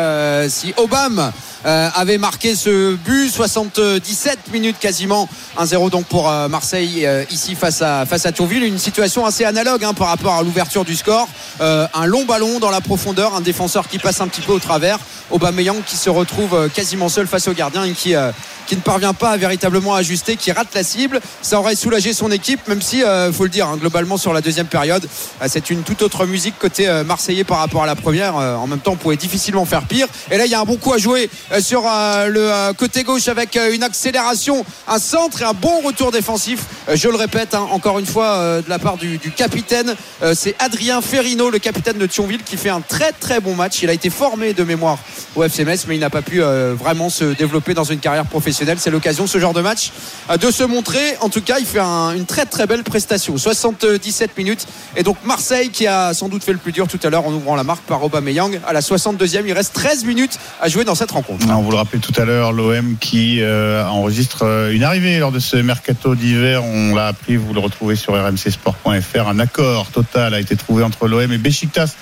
si 0.48 0.74
Obama 0.78 1.34
avait 1.64 2.18
marqué 2.18 2.56
ce 2.56 2.96
but 2.96 3.30
77 3.30 4.52
minutes 4.54 4.78
quasiment 4.80 5.28
1-0 5.58 5.90
donc 5.90 6.06
pour 6.06 6.32
Marseille 6.50 7.08
ici 7.32 7.56
face 7.56 7.82
à 7.82 8.06
face 8.06 8.26
à 8.26 8.32
Thionville 8.32 8.64
une 8.64 8.78
situation 8.78 9.26
assez 9.26 9.44
analogue 9.44 9.84
hein, 9.84 9.94
par 9.94 10.08
rapport 10.08 10.36
à 10.36 10.44
l'ouverture 10.44 10.86
du 10.86 10.96
score 10.96 11.28
un 11.60 12.06
long 12.06 12.26
ballon 12.26 12.60
dans 12.60 12.72
la 12.72 12.82
profondeur 12.82 13.36
un 13.36 13.42
défenseur 13.42 13.88
qui 13.88 14.00
passe 14.00 14.22
un 14.22 14.28
petit 14.30 14.42
peu 14.42 14.54
au 14.54 14.60
travers. 14.60 15.00
Aubameyang 15.30 15.84
qui 15.86 15.98
se 15.98 16.10
retrouve 16.10 16.56
euh, 16.56 16.70
quasiment 16.70 17.10
seul 17.10 17.28
face 17.28 17.48
au 17.48 17.54
gardien 17.54 17.84
et 17.84 17.92
qui, 17.92 18.16
euh, 18.16 18.32
qui 18.70 18.76
ne 18.76 18.82
parvient 18.82 19.16
pas 19.16 19.32
à 19.32 19.38
véritablement 19.38 19.96
ajuster, 19.96 20.36
qui 20.36 20.52
rate 20.52 20.76
la 20.76 20.84
cible. 20.84 21.20
Ça 21.42 21.60
aurait 21.60 21.76
soulagé 21.76 22.14
son 22.14 22.32
équipe, 22.32 22.68
même 22.68 22.84
si, 22.84 23.04
euh, 23.04 23.34
faut 23.34 23.44
le 23.44 23.50
dire, 23.50 23.68
hein, 23.68 23.78
globalement 23.78 24.18
sur 24.18 24.32
la 24.32 24.42
deuxième 24.42 24.68
période, 24.68 25.08
c'est 25.48 25.72
une 25.72 25.82
toute 25.82 26.04
autre 26.04 26.28
musique 26.28 26.54
côté 26.60 26.88
marseillais 27.04 27.44
par 27.44 27.58
rapport 27.58 27.82
à 27.82 27.88
la 27.88 27.96
première. 27.96 28.36
en 28.36 28.68
même 28.68 28.80
temps, 28.80 28.92
on 28.92 28.98
pouvait 28.98 29.16
difficilement 29.16 29.66
faire 29.66 29.84
pire. 29.84 30.08
Et 30.30 30.38
là, 30.38 30.46
il 30.46 30.52
y 30.52 30.56
a 30.56 30.60
un 30.60 30.66
bon 30.66 30.76
coup 30.76 30.94
à 30.94 31.00
jouer 31.00 31.30
sur 31.60 31.82
le 31.82 32.74
côté 32.74 33.04
gauche 33.04 33.28
avec 33.28 33.58
une 33.72 33.82
accélération, 33.82 34.64
un 34.88 35.00
centre 35.00 35.42
et 35.42 35.46
un 35.46 35.54
bon 35.54 35.82
retour 35.82 36.12
défensif. 36.12 36.66
je 36.94 37.08
le 37.08 37.16
répète, 37.16 37.56
hein, 37.56 37.68
encore 37.72 37.98
une 37.98 38.06
fois, 38.06 38.62
de 38.62 38.70
la 38.70 38.78
part 38.78 38.98
du, 38.98 39.18
du 39.18 39.32
capitaine, 39.32 39.96
c'est 40.34 40.56
Adrien 40.60 41.02
Ferrino, 41.02 41.50
le 41.50 41.60
capitaine 41.60 41.98
de 41.98 42.06
Thionville, 42.06 42.44
qui 42.44 42.58
fait 42.58 42.70
un 42.70 42.82
très 42.82 43.12
très 43.14 43.40
bon 43.40 43.56
match. 43.56 43.82
Il 43.82 43.90
a 43.90 43.94
été 43.94 44.10
formé 44.10 44.54
de 44.54 44.64
mémoire 44.64 45.00
au 45.36 45.44
FCMS, 45.44 45.88
mais 45.88 45.96
il 45.96 46.00
n'a 46.00 46.10
pas 46.10 46.22
pu 46.22 46.42
euh, 46.42 46.76
vraiment 46.78 47.10
se 47.10 47.26
développer 47.26 47.74
dans 47.74 47.84
une 47.84 48.00
carrière 48.00 48.26
professionnelle. 48.26 48.59
C'est 48.78 48.90
l'occasion, 48.90 49.26
ce 49.26 49.40
genre 49.40 49.54
de 49.54 49.62
match, 49.62 49.92
euh, 50.30 50.38
de 50.38 50.52
se 50.52 50.64
montrer. 50.64 51.16
En 51.22 51.30
tout 51.30 51.42
cas, 51.42 51.60
il 51.60 51.66
fait 51.66 51.80
un, 51.80 52.12
une 52.12 52.26
très 52.26 52.46
très 52.46 52.68
belle 52.68 52.84
prestation. 52.84 53.38
77 53.38 54.38
minutes. 54.38 54.68
Et 54.96 55.04
donc 55.04 55.18
Marseille 55.24 55.70
qui 55.70 55.88
a 55.88 56.14
sans 56.14 56.28
doute 56.28 56.44
fait 56.44 56.52
le 56.52 56.58
plus 56.58 56.72
dur 56.72 56.88
tout 56.88 57.00
à 57.04 57.10
l'heure 57.10 57.26
en 57.26 57.32
ouvrant 57.32 57.56
la 57.56 57.64
marque 57.64 57.84
par 57.84 58.04
Aubameyang. 58.04 58.60
À 58.68 58.74
la 58.74 58.82
62e, 58.82 59.44
il 59.46 59.54
reste 59.54 59.74
13 59.74 60.04
minutes 60.06 60.38
à 60.62 60.68
jouer 60.68 60.84
dans 60.84 60.96
cette 60.96 61.12
rencontre. 61.12 61.46
On 61.50 61.62
vous 61.62 61.72
le 61.72 61.78
rappelle 61.78 62.02
tout 62.02 62.14
à 62.20 62.26
l'heure, 62.26 62.52
l'OM 62.52 62.98
qui 63.00 63.42
euh, 63.42 63.86
enregistre 63.86 64.70
une 64.72 64.84
arrivée 64.84 65.20
lors 65.20 65.32
de 65.32 65.40
ce 65.40 65.56
mercato 65.56 66.16
d'hiver. 66.16 66.64
On 66.64 66.96
l'a 66.96 67.08
appris, 67.08 67.38
vous 67.38 67.54
le 67.54 67.60
retrouvez 67.60 67.96
sur 67.96 68.14
rmcsport.fr. 68.14 69.28
Un 69.28 69.40
accord 69.40 69.88
total 69.88 70.34
a 70.34 70.40
été 70.40 70.56
trouvé 70.56 70.84
entre 70.84 71.08
l'OM 71.08 71.32
et 71.32 71.38
Besiktas 71.38 71.96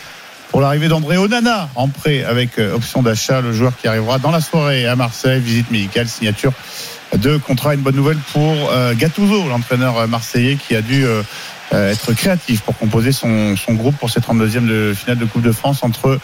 pour 0.58 0.64
l'arrivée 0.64 0.88
d'André 0.88 1.18
Onana 1.18 1.70
en 1.76 1.88
prêt 1.88 2.24
avec 2.24 2.58
euh, 2.58 2.74
option 2.74 3.04
d'achat, 3.04 3.42
le 3.42 3.54
joueur 3.54 3.78
qui 3.78 3.88
arrivera 3.88 4.18
dans 4.18 4.32
la 4.32 4.42
soirée 4.42 4.88
à 4.88 4.96
Marseille, 4.96 5.40
visite 5.40 5.70
médicale, 5.70 6.08
signature 6.08 6.52
de 7.16 7.38
contrat. 7.38 7.76
Une 7.76 7.82
bonne 7.82 7.96
nouvelle 7.96 8.18
pour 8.34 8.56
euh, 8.72 8.96
Gattuso, 8.96 9.48
l'entraîneur 9.50 10.08
marseillais 10.08 10.56
qui 10.56 10.76
a 10.76 10.82
dû 10.82 11.06
euh, 11.06 11.22
être 11.72 12.12
créatif 12.14 12.62
pour 12.62 12.76
composer 12.76 13.12
son, 13.12 13.54
groupe 13.70 13.98
pour 13.98 14.10
cette 14.10 14.24
32e 14.24 14.66
de 14.66 14.96
finale 14.96 15.20
de 15.20 15.26
Coupe 15.26 15.44
de 15.44 15.52
France 15.52 15.84
entre 15.84 16.18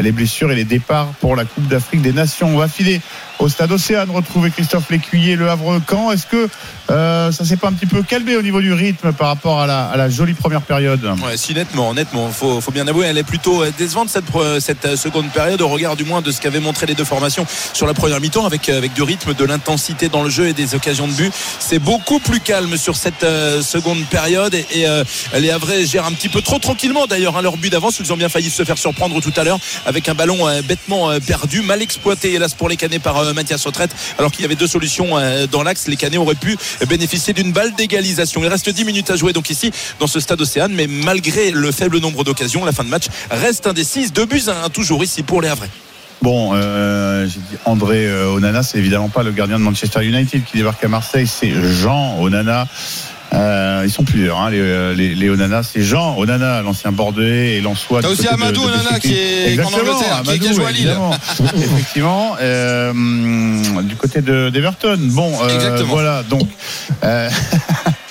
les 0.00 0.12
blessures 0.12 0.50
et 0.50 0.56
les 0.56 0.64
départs 0.64 1.08
pour 1.20 1.36
la 1.36 1.44
Coupe 1.44 1.68
d'Afrique 1.68 2.00
des 2.00 2.14
Nations. 2.14 2.48
On 2.54 2.58
va 2.58 2.68
filer 2.68 3.02
au 3.38 3.48
stade 3.48 3.72
Océane 3.72 4.10
retrouver 4.10 4.50
Christophe 4.50 4.90
Lécuyer, 4.90 5.36
le 5.36 5.50
Havre-Camp. 5.50 6.12
Est-ce 6.12 6.26
que 6.26 6.48
euh, 6.90 7.32
ça 7.32 7.44
s'est 7.44 7.56
pas 7.56 7.68
un 7.68 7.72
petit 7.72 7.86
peu 7.86 8.02
calmé 8.02 8.36
au 8.36 8.42
niveau 8.42 8.60
du 8.60 8.72
rythme 8.72 9.12
par 9.12 9.28
rapport 9.28 9.60
à 9.60 9.66
la, 9.66 10.08
jolie 10.08 10.34
première 10.34 10.62
période? 10.62 11.04
Ouais, 11.24 11.36
Si 11.36 11.54
nettement, 11.54 11.94
nettement, 11.94 12.30
faut, 12.30 12.60
faut 12.60 12.70
bien 12.70 12.86
avouer, 12.86 13.06
elle 13.06 13.18
est 13.18 13.24
plutôt 13.24 13.62
euh, 13.62 13.72
décevante 13.76 14.08
cette, 14.08 14.24
euh, 14.36 14.96
seconde 14.96 15.30
période 15.30 15.60
au 15.60 15.68
regard 15.68 15.96
du 15.96 16.04
moins 16.04 16.22
de 16.22 16.30
ce 16.30 16.40
qu'avaient 16.40 16.60
montré 16.60 16.86
les 16.86 16.94
deux 16.94 17.04
formations 17.04 17.46
sur 17.72 17.86
la 17.86 17.94
première 17.94 18.20
mi-temps 18.20 18.46
avec, 18.46 18.70
du 18.94 19.02
rythme, 19.02 19.34
de 19.34 19.44
l'intensité 19.44 20.08
dans 20.08 20.22
le 20.22 20.30
jeu 20.30 20.48
et 20.48 20.52
des 20.52 20.74
occasions 20.74 21.08
de 21.08 21.12
but. 21.12 21.32
C'est 21.58 21.78
beaucoup 21.78 22.20
plus 22.20 22.40
calme 22.40 22.76
sur 22.76 22.96
cette 22.96 23.26
seconde 23.62 24.04
période 24.06 24.54
et, 24.54 24.64
et 24.82 25.40
les 25.40 25.50
Havrais 25.50 25.84
gèrent 25.84 26.06
un 26.06 26.12
petit 26.12 26.28
peu 26.28 26.40
trop 26.40 26.58
tranquillement 26.58 27.06
d'ailleurs 27.06 27.36
hein, 27.36 27.42
leur 27.42 27.56
but 27.56 27.70
d'avance. 27.70 27.98
Ils 28.00 28.12
ont 28.12 28.16
bien 28.16 28.28
failli 28.28 28.50
se 28.50 28.64
faire 28.64 28.78
surprendre 28.78 29.20
tout 29.20 29.32
à 29.36 29.44
l'heure 29.44 29.58
avec 29.86 30.08
un 30.08 30.14
ballon 30.14 30.46
bêtement 30.66 31.10
perdu, 31.20 31.62
mal 31.62 31.82
exploité 31.82 32.34
hélas 32.34 32.54
pour 32.54 32.68
les 32.68 32.76
Canets 32.76 33.02
par 33.02 33.33
Mathias 33.34 33.64
Retraite 33.64 33.94
alors 34.18 34.32
qu'il 34.32 34.42
y 34.42 34.44
avait 34.44 34.54
deux 34.54 34.66
solutions 34.66 35.16
dans 35.50 35.62
l'axe. 35.62 35.88
Les 35.88 35.96
Canets 35.96 36.18
auraient 36.18 36.34
pu 36.34 36.56
bénéficier 36.88 37.32
d'une 37.32 37.52
balle 37.52 37.74
d'égalisation. 37.74 38.42
Il 38.42 38.48
reste 38.48 38.68
10 38.68 38.84
minutes 38.84 39.10
à 39.10 39.16
jouer 39.16 39.32
donc 39.32 39.50
ici 39.50 39.70
dans 40.00 40.06
ce 40.06 40.20
stade 40.20 40.40
Océane, 40.40 40.72
mais 40.72 40.86
malgré 40.86 41.50
le 41.50 41.72
faible 41.72 41.98
nombre 41.98 42.24
d'occasions, 42.24 42.64
la 42.64 42.72
fin 42.72 42.84
de 42.84 42.88
match 42.88 43.04
reste 43.30 43.66
indécise. 43.66 44.12
Deux 44.12 44.26
buts 44.26 44.42
un 44.48 44.68
toujours 44.70 45.02
ici 45.04 45.22
pour 45.22 45.40
les 45.42 45.48
Havrais. 45.48 45.70
Bon, 46.22 46.52
euh, 46.54 47.26
j'ai 47.26 47.40
dit 47.40 47.56
André 47.66 48.06
euh, 48.06 48.30
Onana, 48.30 48.62
c'est 48.62 48.78
évidemment 48.78 49.10
pas 49.10 49.22
le 49.22 49.32
gardien 49.32 49.58
de 49.58 49.64
Manchester 49.64 50.02
United 50.04 50.44
qui 50.44 50.56
débarque 50.56 50.82
à 50.82 50.88
Marseille, 50.88 51.26
c'est 51.26 51.50
Jean 51.50 52.18
Onana. 52.18 52.66
Euh, 53.34 53.82
ils 53.84 53.90
sont 53.90 54.04
plusieurs, 54.04 54.38
hein, 54.38 54.50
les, 54.50 54.94
les, 54.94 55.14
les, 55.14 55.30
Onana. 55.30 55.62
C'est 55.62 55.82
Jean 55.82 56.16
Onana, 56.16 56.62
l'ancien 56.62 56.92
Bordelais 56.92 57.56
et 57.56 57.60
l'Ansois. 57.60 58.00
T'as 58.02 58.08
aussi 58.08 58.28
Amadou 58.28 58.62
de, 58.62 58.66
de 58.66 58.72
Onana 58.72 59.00
qui 59.00 59.14
est 59.14 59.58
en 59.60 59.66
Angleterre, 59.66 60.16
Amadou, 60.18 60.32
qui, 60.32 60.38
qui, 60.40 60.48
a 60.48 60.52
joué 60.52 60.66
à 60.66 60.70
Lille. 60.70 60.96
Effectivement, 61.56 62.36
euh, 62.40 62.92
du 63.82 63.96
côté 63.96 64.22
d'Everton. 64.22 64.98
Bon, 65.00 65.32
euh, 65.42 65.82
voilà, 65.86 66.22
donc. 66.22 66.48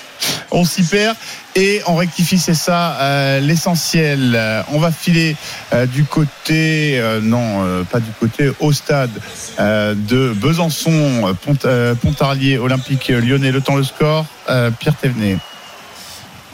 Euh, 0.54 0.58
on 0.58 0.66
s'y 0.66 0.84
perd 0.84 1.16
et 1.56 1.82
on 1.88 1.96
rectifie, 1.96 2.38
c'est 2.38 2.54
ça 2.54 2.98
euh, 3.00 3.40
l'essentiel. 3.40 4.40
on 4.72 4.80
va 4.80 4.92
filer 4.92 5.36
euh, 5.74 5.86
du 5.86 6.04
côté, 6.04 7.00
euh, 7.00 7.20
non, 7.22 7.84
pas 7.92 8.00
du 8.00 8.12
côté, 8.20 8.52
au 8.60 8.72
stade 8.72 9.12
de 9.60 10.34
Besançon, 10.34 11.36
Pont, 11.44 11.58
Pontarlier, 12.02 12.58
Olympique 12.58 13.10
Lyonnais. 13.10 13.52
Le 13.52 13.62
temps, 13.62 13.76
le 13.76 13.84
score, 13.84 14.26
Pierre 14.80 14.96
Thévenet. 14.96 15.38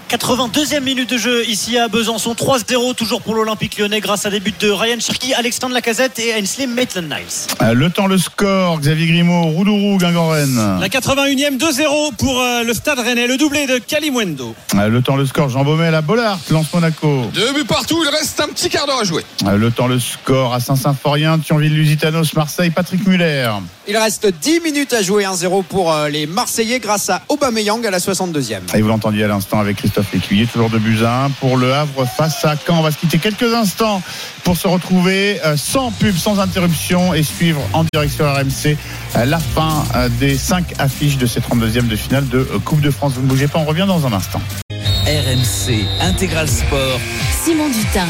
82e 0.10 0.80
minute 0.82 1.07
de 1.12 1.18
jeu 1.20 1.47
ici 1.47 1.78
à 1.78 1.88
Besançon. 1.88 2.34
3-0 2.34 2.95
toujours 2.95 3.22
pour 3.22 3.36
l'Olympique 3.36 3.78
lyonnais 3.78 3.99
grâce 4.01 4.26
à 4.26 4.32
des 4.32 4.39
buts 4.39 4.53
de 4.60 4.72
Ryan 4.72 4.99
Cherki, 4.99 5.36
Alexandre 5.36 5.76
Lacazette 5.76 6.18
et 6.18 6.34
Ainsley 6.34 6.66
Maitland-Niles. 6.66 7.14
Euh, 7.62 7.74
Le 7.76 7.91
temps, 7.91 8.07
le 8.07 8.18
score, 8.18 8.80
Xavier 8.80 9.05
Grimaud, 9.05 9.51
Roudourou, 9.51 9.97
Guingamp-Rennes. 9.99 10.80
La 10.82 10.88
81e 10.88 11.57
2-0 11.60 12.16
pour 12.18 12.41
euh, 12.41 12.64
le 12.64 12.74
Stade 12.74 12.97
Rennais, 12.99 13.28
le 13.28 13.38
doublé 13.38 13.68
de 13.68 13.78
Kalimwendo. 13.78 14.55
Euh, 14.76 14.88
Le 14.88 15.01
temps, 15.03 15.16
le 15.16 15.28
score, 15.28 15.49
Jean 15.49 15.64
Baumel 15.64 15.93
à 15.93 16.01
Bollard, 16.01 16.39
lance 16.49 16.74
Monaco. 16.74 17.26
Deux 17.34 17.53
buts 17.53 17.66
partout, 17.66 18.01
il 18.03 18.10
reste 18.10 18.39
un 18.39 18.47
petit 18.47 18.70
quart 18.70 18.88
d'heure 18.88 19.01
à 19.01 19.03
jouer. 19.03 19.24
Euh, 19.45 19.57
Le 19.57 19.70
temps, 19.70 19.88
le 19.88 19.99
score 19.99 20.55
à 20.55 20.60
Saint-Symphorien, 20.60 21.38
Thionville-Lusitanos, 21.38 22.34
Marseille, 22.36 22.72
Patrick 22.72 23.05
Muller. 23.05 23.49
Il 23.88 23.95
reste 23.97 24.26
10 24.28 24.60
minutes 24.62 24.93
à 24.93 25.03
jouer 25.03 25.26
1-0 25.26 25.64
pour 25.64 25.93
euh, 25.93 26.10
les 26.10 26.26
Marseillais 26.26 26.80
grâce 26.80 27.10
à 27.12 27.22
Aubameyang 27.30 27.86
à 27.86 27.91
la 27.91 27.99
62e. 27.99 28.60
Et 28.76 28.82
vous 28.82 28.88
l'entendiez 28.88 29.24
à 29.26 29.28
l'instant 29.28 29.60
avec 29.60 29.78
Christophe 29.78 29.99
Lécuyer, 30.14 30.45
toujours 30.45 30.70
de 30.70 30.78
1 30.78 31.30
pour 31.39 31.58
le 31.58 31.74
Havre 31.74 32.06
face 32.06 32.43
à 32.45 32.56
Caen. 32.56 32.80
On 32.80 32.82
va 32.82 32.91
se 32.91 32.97
quitter 32.97 33.20
quelques 33.20 33.54
instants 33.54 34.02
pour 34.43 34.58
se 34.58 34.68
retrouver 34.68 35.39
euh, 35.45 35.58
sans 35.58 35.91
pub, 35.91 36.16
sans 36.16 36.39
interruption 36.39 37.14
et 37.14 37.24
suivre 37.24 37.62
en 37.74 37.84
direction 37.93 38.26
RMC 38.26 38.78
euh, 39.16 39.26
la 39.26 39.39
fin 39.39 39.84
euh, 39.95 40.10
des 40.20 40.38
5 40.38 40.76
affiches 40.80 41.18
de 41.18 41.26
ces 41.26 41.39
32e 41.39 41.88
de 41.88 41.95
finale 41.95 42.28
de 42.28 42.43
Coupe 42.66 42.82
de 42.82 42.91
France. 42.91 43.14
Vous 43.16 43.22
ne 43.22 43.28
bougez 43.28 43.47
pas, 43.47 43.60
on 43.60 43.66
revient 43.66 43.86
dans 43.88 44.06
un 44.06 44.14
instant. 44.14 44.41
RMC 45.06 45.86
Intégral 46.02 46.47
Sport. 46.47 47.00
Simon 47.43 47.70
Dutin. 47.70 48.08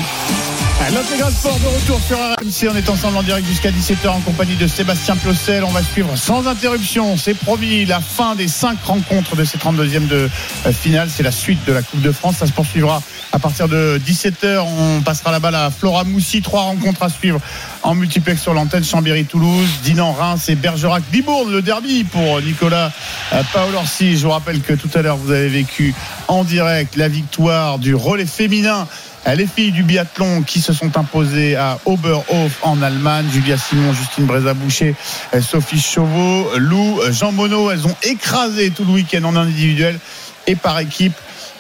L'intégral 0.88 1.32
sport 1.32 1.60
de 1.60 1.68
retour 1.68 2.02
sur 2.02 2.18
RMC. 2.18 2.72
On 2.72 2.76
est 2.76 2.90
ensemble 2.90 3.18
en 3.18 3.22
direct 3.22 3.46
jusqu'à 3.46 3.70
17h 3.70 4.08
en 4.08 4.22
compagnie 4.22 4.56
de 4.56 4.66
Sébastien 4.66 5.16
Piocel. 5.18 5.64
On 5.64 5.70
va 5.70 5.84
suivre 5.84 6.16
sans 6.18 6.48
interruption, 6.48 7.16
c'est 7.16 7.36
promis, 7.36 7.86
la 7.86 8.00
fin 8.00 8.34
des 8.34 8.48
cinq 8.48 8.80
rencontres 8.84 9.36
de 9.36 9.44
ces 9.44 9.60
32e 9.60 10.08
de 10.08 10.30
euh, 10.66 10.72
finale. 10.72 11.08
C'est 11.16 11.22
la 11.22 11.32
suite 11.32 11.64
de 11.68 11.74
la 11.74 11.84
Coupe 11.84 12.02
de 12.02 12.12
France. 12.12 12.38
Ça 12.38 12.48
se 12.48 12.54
poursuivra 12.54 13.04
à 13.32 13.38
partir 13.38 13.68
de 13.68 14.02
17h. 14.04 14.66
On 14.80 15.02
passera 15.02 15.32
la 15.32 15.40
balle 15.40 15.54
à 15.54 15.70
Flora 15.70 16.06
Moussi. 16.06 16.42
Trois 16.42 16.62
rencontres 16.62 17.04
à 17.04 17.10
suivre 17.10 17.40
en 17.84 17.94
multiplex 17.94 18.42
sur 18.42 18.56
l'antenne. 18.56 18.84
Chambéry-Toulouse, 18.84 19.70
Dinan, 19.84 20.14
Reims 20.14 20.50
et 20.50 20.56
Bergerac-Libourne. 20.56 21.52
Le 21.52 21.62
derby 21.62 22.04
pour 22.04 22.42
Nicolas 22.42 22.92
euh, 23.34 23.44
Paolorsi. 23.54 24.18
Je 24.18 24.24
vous 24.24 24.32
rappelle 24.32 24.62
que 24.62 24.74
tout 24.74 24.90
à 24.96 25.04
l'heure, 25.04 25.18
vous 25.18 25.32
avez 25.32 25.50
vécu 25.50 25.94
en 26.28 26.44
direct 26.44 26.96
la 26.96 27.10
victoire 27.10 27.78
du 27.78 27.94
relais 27.94 28.26
féminin 28.26 28.88
les 29.36 29.48
filles 29.48 29.72
du 29.72 29.84
biathlon 29.84 30.44
qui 30.44 30.62
se 30.62 30.74
sont 30.74 30.98
imposées 30.98 31.56
à 31.56 31.80
Oberhof 31.86 32.60
en 32.62 32.82
Allemagne. 32.82 33.28
Julia 33.32 33.58
Simon, 33.58 33.94
Justine 33.94 34.26
Brézaboucher, 34.26 34.96
Sophie 35.42 35.80
Chauveau, 35.80 36.50
Lou, 36.58 37.00
Jean 37.12 37.32
Monod. 37.32 37.72
Elles 37.72 37.88
ont 37.88 37.96
écrasé 38.04 38.72
tout 38.72 38.86
le 38.86 38.94
week-end 38.94 39.24
en 39.24 39.36
individuel 39.36 40.00
et 40.48 40.56
par 40.56 40.80
équipe. 40.80 41.14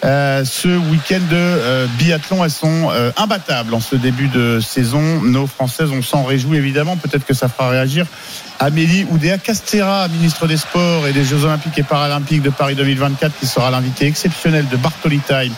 Euh, 0.05 0.45
ce 0.45 0.69
week-end 0.69 1.19
de 1.29 1.35
euh, 1.35 1.87
biathlon, 1.97 2.45
elles 2.45 2.51
sont 2.51 2.89
euh, 2.89 3.11
imbattables 3.17 3.73
en 3.73 3.81
ce 3.81 3.95
début 3.95 4.29
de 4.29 4.59
saison. 4.61 5.21
Nos 5.21 5.45
Françaises, 5.45 5.89
on 5.91 6.01
s'en 6.01 6.23
réjouit 6.23 6.57
évidemment. 6.57 6.95
Peut-être 6.95 7.25
que 7.25 7.33
ça 7.33 7.49
fera 7.49 7.69
réagir 7.69 8.05
Amélie 8.59 9.05
Oudéa 9.09 9.37
Castera, 9.37 10.07
ministre 10.07 10.47
des 10.47 10.57
Sports 10.57 11.07
et 11.07 11.13
des 11.13 11.25
Jeux 11.25 11.43
Olympiques 11.43 11.77
et 11.77 11.83
Paralympiques 11.83 12.41
de 12.41 12.49
Paris 12.49 12.75
2024, 12.75 13.39
qui 13.39 13.45
sera 13.45 13.71
l'invité 13.71 14.05
exceptionnel 14.05 14.67
de 14.69 14.77
Bartoli 14.77 15.19
Time 15.19 15.53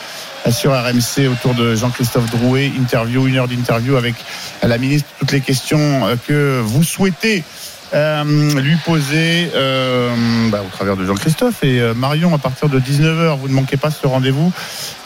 sur 0.49 0.71
RMC 0.71 1.27
autour 1.31 1.53
de 1.53 1.75
Jean-Christophe 1.75 2.29
Drouet. 2.31 2.71
Interview, 2.77 3.27
une 3.27 3.37
heure 3.37 3.47
d'interview 3.47 3.95
avec 3.95 4.15
la 4.63 4.77
ministre. 4.77 5.09
Toutes 5.19 5.31
les 5.31 5.41
questions 5.41 6.17
que 6.27 6.61
vous 6.63 6.83
souhaitez 6.83 7.39
euh, 7.39 7.60
lui 7.93 8.75
poser 8.85 9.51
euh, 9.53 10.09
bah, 10.49 10.61
au 10.65 10.69
travers 10.69 10.95
de 10.95 11.05
Jean-Christophe 11.05 11.63
et 11.63 11.79
euh, 11.79 11.93
Marion 11.93 12.33
à 12.33 12.37
partir 12.37 12.69
de 12.69 12.79
19h. 12.79 13.37
Vous 13.37 13.47
ne 13.47 13.53
manquez 13.53 13.77
pas 13.77 13.91
ce 13.91 14.07
rendez-vous 14.07 14.51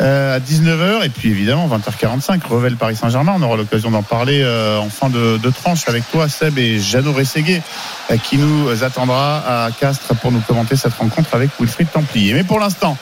euh, 0.02 0.36
à 0.36 0.40
19h 0.40 1.06
et 1.06 1.10
puis 1.10 1.30
évidemment 1.30 1.70
20h45 1.70 2.46
Revel 2.48 2.76
Paris 2.76 2.96
Saint-Germain. 2.96 3.34
On 3.38 3.42
aura 3.42 3.56
l'occasion 3.56 3.92
d'en 3.92 4.04
parler 4.04 4.42
euh, 4.44 4.78
en 4.78 4.90
fin 4.90 5.10
de, 5.10 5.40
tranche 5.50 5.88
avec 5.88 6.10
toi 6.12 6.28
Seb 6.28 6.58
et 6.58 6.80
Jeannot 6.80 7.14
Rességuet 7.14 7.62
euh, 8.12 8.18
qui 8.18 8.38
nous 8.38 8.84
attendra 8.84 9.66
à 9.66 9.72
Castres 9.72 10.14
pour 10.16 10.32
nous 10.32 10.42
commenter 10.42 10.76
cette 10.76 10.96
rencontre 10.96 11.34
avec 11.34 11.50
Wilfried 11.60 11.90
Templier. 11.92 12.34
Mais 12.34 12.44
pour 12.44 12.60
l'instant, 12.60 12.98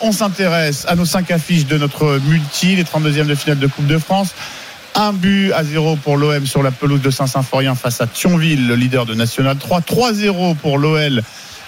on 0.00 0.12
s'intéresse 0.12 0.86
à 0.88 0.96
nos 0.96 1.04
cinq 1.04 1.30
affiches 1.30 1.66
de 1.66 1.76
notre 1.76 2.18
multi, 2.26 2.74
les 2.74 2.84
32e 2.84 3.26
de 3.26 3.34
finale 3.34 3.58
de 3.58 3.66
Coupe 3.66 3.86
de 3.86 3.98
France. 3.98 4.34
Un 5.00 5.12
but 5.12 5.52
à 5.52 5.62
0 5.62 5.94
pour 6.02 6.16
l'OM 6.16 6.44
sur 6.44 6.60
la 6.60 6.72
pelouse 6.72 7.00
de 7.00 7.10
Saint-Symphorien 7.10 7.76
face 7.76 8.00
à 8.00 8.08
Thionville, 8.08 8.66
le 8.66 8.74
leader 8.74 9.06
de 9.06 9.14
National 9.14 9.56
3. 9.56 9.78
3-0 9.82 10.56
pour 10.56 10.76
l'OL 10.76 11.22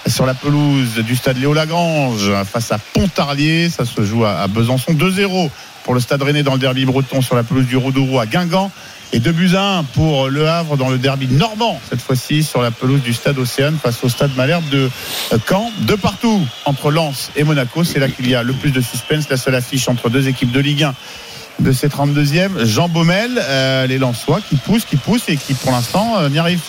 sur 0.09 0.27
la 0.27 0.35
pelouse 0.35 0.97
du 1.07 1.15
stade 1.15 1.39
Léo 1.39 1.55
Lagrange 1.55 2.33
face 2.43 2.73
à 2.73 2.79
Pontarlier. 2.79 3.71
Ça 3.71 3.85
se 3.85 4.03
joue 4.03 4.25
à 4.25 4.49
Besançon. 4.49 4.95
2-0 4.95 5.49
pour 5.85 5.95
le 5.95 6.01
stade 6.01 6.21
Rennais 6.25 6.43
dans 6.43 6.55
le 6.55 6.59
derby 6.59 6.85
breton 6.85 7.23
sur 7.23 7.37
la 7.37 7.45
pelouse 7.45 7.67
du 7.67 7.77
Roudourou 7.77 8.19
à 8.19 8.27
Guingamp. 8.27 8.73
Et 9.13 9.21
2 9.21 9.31
buts 9.31 9.55
à 9.55 9.79
1 9.79 9.85
pour 9.85 10.29
Le 10.29 10.49
Havre 10.49 10.77
dans 10.77 10.89
le 10.89 10.99
derby 10.99 11.29
normand, 11.29 11.81
cette 11.89 12.01
fois-ci 12.01 12.43
sur 12.43 12.63
la 12.63 12.73
pelouse 12.73 13.03
du 13.03 13.13
stade 13.13 13.39
Océane 13.39 13.77
face 13.81 14.03
au 14.03 14.09
stade 14.09 14.33
Malherbe 14.37 14.69
de 14.71 14.91
Caen. 15.49 15.71
De 15.83 15.95
partout 15.95 16.43
entre 16.65 16.91
Lens 16.91 17.31
et 17.37 17.45
Monaco. 17.45 17.85
C'est 17.85 18.01
là 18.01 18.09
qu'il 18.09 18.29
y 18.29 18.35
a 18.35 18.43
le 18.43 18.55
plus 18.55 18.73
de 18.73 18.81
suspense. 18.81 19.29
La 19.31 19.37
seule 19.37 19.55
affiche 19.55 19.89
entre 19.89 20.11
deux 20.11 20.27
équipes 20.27 20.51
de 20.51 20.59
Ligue 20.59 20.83
1 20.83 20.95
de 21.61 21.73
ces 21.73 21.89
32e. 21.89 22.65
Jean 22.65 22.89
Baumel, 22.89 23.41
euh, 23.43 23.87
les 23.87 23.99
Lensois 23.99 24.41
qui 24.49 24.57
poussent, 24.57 24.85
qui 24.85 24.97
poussent 24.97 25.29
et 25.29 25.37
qui 25.37 25.55
pour 25.55 25.73
l'instant 25.73 26.19
euh, 26.19 26.29
n'y 26.29 26.39
arrivent 26.39 26.61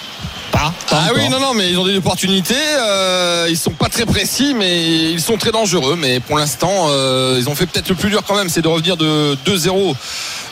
pas. 0.52 0.74
pas 0.90 0.98
ah 0.98 1.04
encore. 1.06 1.16
oui, 1.18 1.30
non, 1.30 1.40
non, 1.40 1.54
mais 1.54 1.70
ils 1.70 1.78
ont 1.78 1.86
des 1.86 1.98
opportunités. 1.98 2.54
Euh, 2.80 3.48
ils 3.50 3.58
sont 3.58 3.72
pas 3.72 3.90
très 3.90 4.06
précis, 4.06 4.54
mais 4.56 5.12
ils 5.12 5.22
sont 5.22 5.38
très 5.38 5.52
dangereux. 5.52 5.96
Mais 5.98 6.20
pour 6.20 6.38
l'instant, 6.38 6.88
euh, 6.90 7.38
ils 7.40 7.50
ont 7.50 7.56
fait 7.56 7.66
peut-être 7.66 7.90
le 7.90 7.96
plus 7.96 8.10
dur 8.10 8.24
quand 8.28 8.36
même, 8.36 8.50
c'est 8.50 8.62
de 8.62 8.68
revenir 8.68 8.98
de 8.98 9.36
2-0 9.46 9.70
euh, 9.70 9.94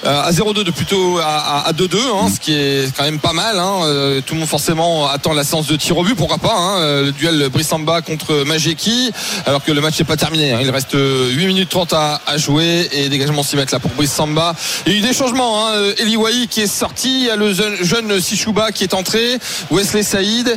à 0.06 0.32
0-2 0.32 0.64
de 0.64 0.72
plutôt 0.72 1.18
à, 1.20 1.68
à 1.68 1.74
2-2 1.74 1.98
hein, 1.98 2.30
ce 2.34 2.40
qui 2.40 2.54
est 2.54 2.96
quand 2.96 3.04
même 3.04 3.20
pas 3.20 3.34
mal 3.34 3.60
hein. 3.60 3.82
euh, 3.84 4.22
tout 4.26 4.34
le 4.34 4.40
monde 4.40 4.50
forcément 4.50 5.08
attend 5.08 5.34
la 5.34 5.44
séance 5.44 5.68
de 5.68 5.76
tir 5.76 5.98
au 5.98 6.04
but 6.04 6.16
pourquoi 6.16 6.38
pas 6.38 6.56
hein, 6.56 6.80
euh, 6.80 7.06
le 7.06 7.12
duel 7.12 7.50
Brissamba 7.50 8.02
contre 8.02 8.44
Majeki 8.46 9.12
alors 9.46 9.64
que 9.64 9.72
le 9.72 9.82
match 9.82 10.00
n'est 10.00 10.06
pas 10.06 10.18
terminé 10.18 10.54
hein. 10.54 10.60
il 10.62 10.70
reste 10.70 10.94
8 10.96 11.46
minutes 11.48 11.70
30 11.70 11.94
à, 11.94 12.22
à 12.26 12.38
jouer 12.38 12.90
et 12.92 13.10
dégagement 13.10 13.44
6 13.44 13.58
mètres 13.58 13.74
là 13.74 13.80
pour 13.80 13.92
Brissamba 13.92 14.56
il 14.86 14.94
y 14.94 14.96
a 14.96 15.00
eu 15.00 15.02
des 15.02 15.14
changements 15.14 15.68
hein. 15.68 15.72
Eli 15.98 16.16
Wahi 16.16 16.48
qui 16.48 16.62
est 16.62 16.68
sorti 16.68 17.20
il 17.22 17.26
y 17.26 17.30
a 17.30 17.36
le 17.36 17.54
jeune, 17.54 18.20
Sishuba 18.22 18.72
qui 18.72 18.84
est 18.84 18.94
entré 18.94 19.38
Wesley 19.72 20.04
Saïd 20.04 20.48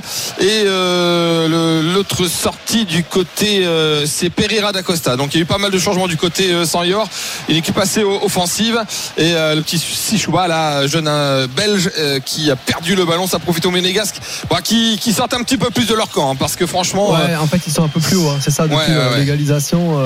et 0.40 0.62
euh, 0.66 1.93
l'autre 1.95 2.26
sortie 2.26 2.84
du 2.84 3.05
côté 3.05 3.66
euh, 3.66 4.07
c'est 4.07 4.30
Pereira 4.30 4.72
d'Acosta 4.72 5.16
donc 5.16 5.34
il 5.34 5.38
y 5.38 5.40
a 5.40 5.43
eu 5.43 5.47
pas 5.47 5.59
mal 5.59 5.70
de 5.70 5.78
changements 5.78 6.09
du 6.09 6.16
côté 6.16 6.53
euh, 6.53 6.64
Sanyor 6.64 7.09
une 7.49 7.57
équipe 7.57 7.78
assez 7.78 8.05
offensive 8.05 8.82
et 9.16 9.32
euh, 9.35 9.55
le 9.55 9.62
petit 9.62 9.78
Sichouba 9.78 10.49
là 10.49 10.87
jeune 10.87 11.09
euh, 11.09 11.47
belge 11.47 11.91
euh, 11.99 12.20
qui 12.20 12.51
a 12.51 12.57
perdu 12.57 12.95
le 12.95 13.05
ballon 13.05 13.26
ça 13.26 13.39
profite 13.39 13.66
aux 13.66 13.70
Ménégasques 13.70 14.16
bah, 14.51 14.59
qui, 14.62 14.99
qui 15.01 15.12
sortent 15.12 15.35
un 15.35 15.43
petit 15.43 15.57
peu 15.59 15.70
plus 15.70 15.87
de 15.87 15.95
leur 15.95 16.09
camp 16.09 16.30
hein, 16.33 16.37
parce 16.39 16.57
que 16.57 16.66
franchement 16.66 17.11
Ouais, 17.12 17.37
en 17.37 17.47
fait, 17.47 17.61
ils 17.66 17.72
sont 17.72 17.85
un 17.85 17.89
peu 17.89 18.01
plus 18.01 18.16
hauts. 18.16 18.28
hein. 18.30 18.39
C'est 18.41 18.51
ça, 18.51 18.64
depuis 18.66 18.76
Ouais, 18.93 19.18
légalisation. 19.18 19.99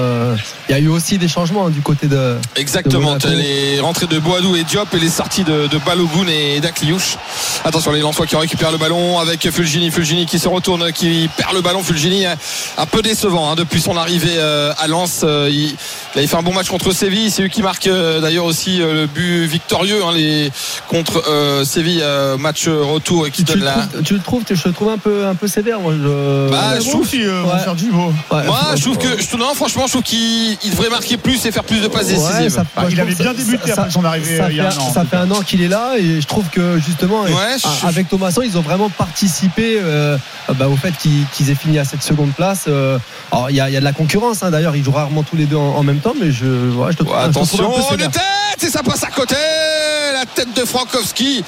Il 0.68 0.72
y 0.72 0.74
a 0.74 0.78
eu 0.78 0.88
aussi 0.88 1.18
des 1.18 1.28
changements 1.28 1.66
hein, 1.66 1.70
du 1.70 1.80
côté 1.82 2.06
de. 2.06 2.36
Exactement, 2.56 3.16
de 3.16 3.28
les 3.28 3.80
rentrées 3.80 4.06
de 4.06 4.18
Boadou 4.18 4.56
et 4.56 4.64
Diop 4.64 4.92
et 4.94 4.98
les 4.98 5.08
sorties 5.08 5.44
de, 5.44 5.66
de 5.66 5.78
Balogun 5.78 6.26
et 6.28 6.60
d'Akliouche. 6.60 7.16
Attention, 7.64 7.92
les 7.92 8.00
Lensois 8.00 8.26
qui 8.26 8.36
récupèrent 8.36 8.72
le 8.72 8.78
ballon 8.78 9.18
avec 9.18 9.50
Fulgini. 9.50 9.90
Fulgini 9.90 10.26
qui 10.26 10.38
se 10.38 10.48
retourne, 10.48 10.92
qui 10.92 11.28
perd 11.36 11.54
le 11.54 11.60
ballon. 11.60 11.82
Fulgini 11.82 12.24
un 12.26 12.86
peu 12.86 13.02
décevant 13.02 13.50
hein, 13.50 13.54
depuis 13.54 13.80
son 13.80 13.96
arrivée 13.96 14.38
à 14.38 14.86
Lens. 14.88 15.24
Il, 15.24 15.74
il 16.14 16.18
avait 16.18 16.26
fait 16.26 16.36
un 16.36 16.42
bon 16.42 16.52
match 16.54 16.68
contre 16.68 16.92
Séville. 16.92 17.30
C'est 17.30 17.42
lui 17.42 17.50
qui 17.50 17.62
marque 17.62 17.86
euh, 17.86 18.20
d'ailleurs 18.20 18.44
aussi 18.44 18.78
le 18.78 19.06
victorieux 19.20 20.02
hein, 20.04 20.12
les, 20.14 20.50
contre 20.88 21.22
euh, 21.28 21.64
Séville, 21.64 22.00
euh, 22.02 22.36
match 22.36 22.68
retour 22.68 23.26
et 23.26 23.30
qui 23.30 23.44
Tu 23.44 23.52
donne 23.52 23.60
le, 23.60 23.64
la. 23.66 23.72
trouves, 23.72 24.02
tu 24.02 24.14
le 24.14 24.20
trouves 24.20 24.42
Je 24.50 24.68
le 24.68 24.74
trouve 24.74 24.88
un 24.90 24.98
peu, 24.98 25.26
un 25.26 25.34
peu 25.34 25.48
sévère. 25.48 25.80
Moi, 25.80 25.94
je... 25.94 26.50
Bah, 26.50 26.78
je 26.80 26.88
trouve- 26.90 27.08
euh, 27.14 27.42
Moi, 27.42 28.56
je 28.76 28.82
trouve 28.82 28.98
que, 28.98 29.20
je 29.20 29.26
trouve- 29.26 29.40
non, 29.40 29.54
franchement, 29.54 29.84
je 29.86 29.92
trouve 29.92 30.02
qu'il 30.02 30.56
il 30.62 30.70
devrait 30.70 30.90
marquer 30.90 31.16
plus 31.16 31.44
et 31.46 31.52
faire 31.52 31.64
plus 31.64 31.80
de 31.80 31.88
passes 31.88 32.08
décisives. 32.08 32.62
il 32.90 33.00
avait 33.00 33.14
bien 33.14 33.34
débuté 33.34 33.72
après 33.72 33.90
son 33.90 34.04
arrivée, 34.04 34.36
ça 34.36 34.44
euh, 34.44 34.50
il 34.50 34.56
y 34.56 34.60
a 34.60 34.68
un 34.72 34.76
an, 34.78 34.92
Ça 34.92 35.04
fait 35.04 35.16
un 35.16 35.30
an 35.30 35.40
qu'il 35.40 35.62
est 35.62 35.68
là 35.68 35.94
et 35.98 36.20
je 36.20 36.26
trouve 36.26 36.48
que 36.50 36.78
justement, 36.78 37.24
je- 37.26 37.86
avec 37.86 38.08
Thomasson, 38.08 38.42
ils 38.42 38.56
ont 38.58 38.62
vraiment 38.62 38.88
participé 38.90 39.78
euh, 39.82 40.16
bah, 40.54 40.68
au 40.68 40.76
fait 40.76 40.92
qu'ils 40.98 41.50
aient 41.50 41.54
fini 41.54 41.78
à 41.78 41.84
cette 41.84 42.02
seconde 42.02 42.32
place. 42.32 42.64
euh. 42.68 42.98
alors, 43.32 43.50
il 43.50 43.56
y, 43.56 43.60
a 43.60 43.68
il 43.68 43.72
y 43.72 43.76
a 43.76 43.80
de 43.80 43.84
la 43.84 43.92
concurrence, 43.92 44.42
hein, 44.42 44.50
d'ailleurs, 44.50 44.76
ils 44.76 44.84
jouent 44.84 44.92
rarement 44.92 45.22
tous 45.22 45.36
les 45.36 45.46
deux 45.46 45.56
en, 45.56 45.82
même 45.82 45.98
temps, 45.98 46.14
mais 46.20 46.30
je, 46.32 46.44
je 46.44 46.96
te 46.96 47.02
trouve, 47.02 47.16
te 47.16 47.20
attention, 47.22 47.72
tête 48.10 48.62
et 48.62 48.68
ça 48.68 48.82
passe 48.82 49.04
à 49.06 49.10
côté. 49.14 49.34
La 50.14 50.24
tête 50.24 50.54
de 50.54 50.64
Frankowski. 50.64 51.44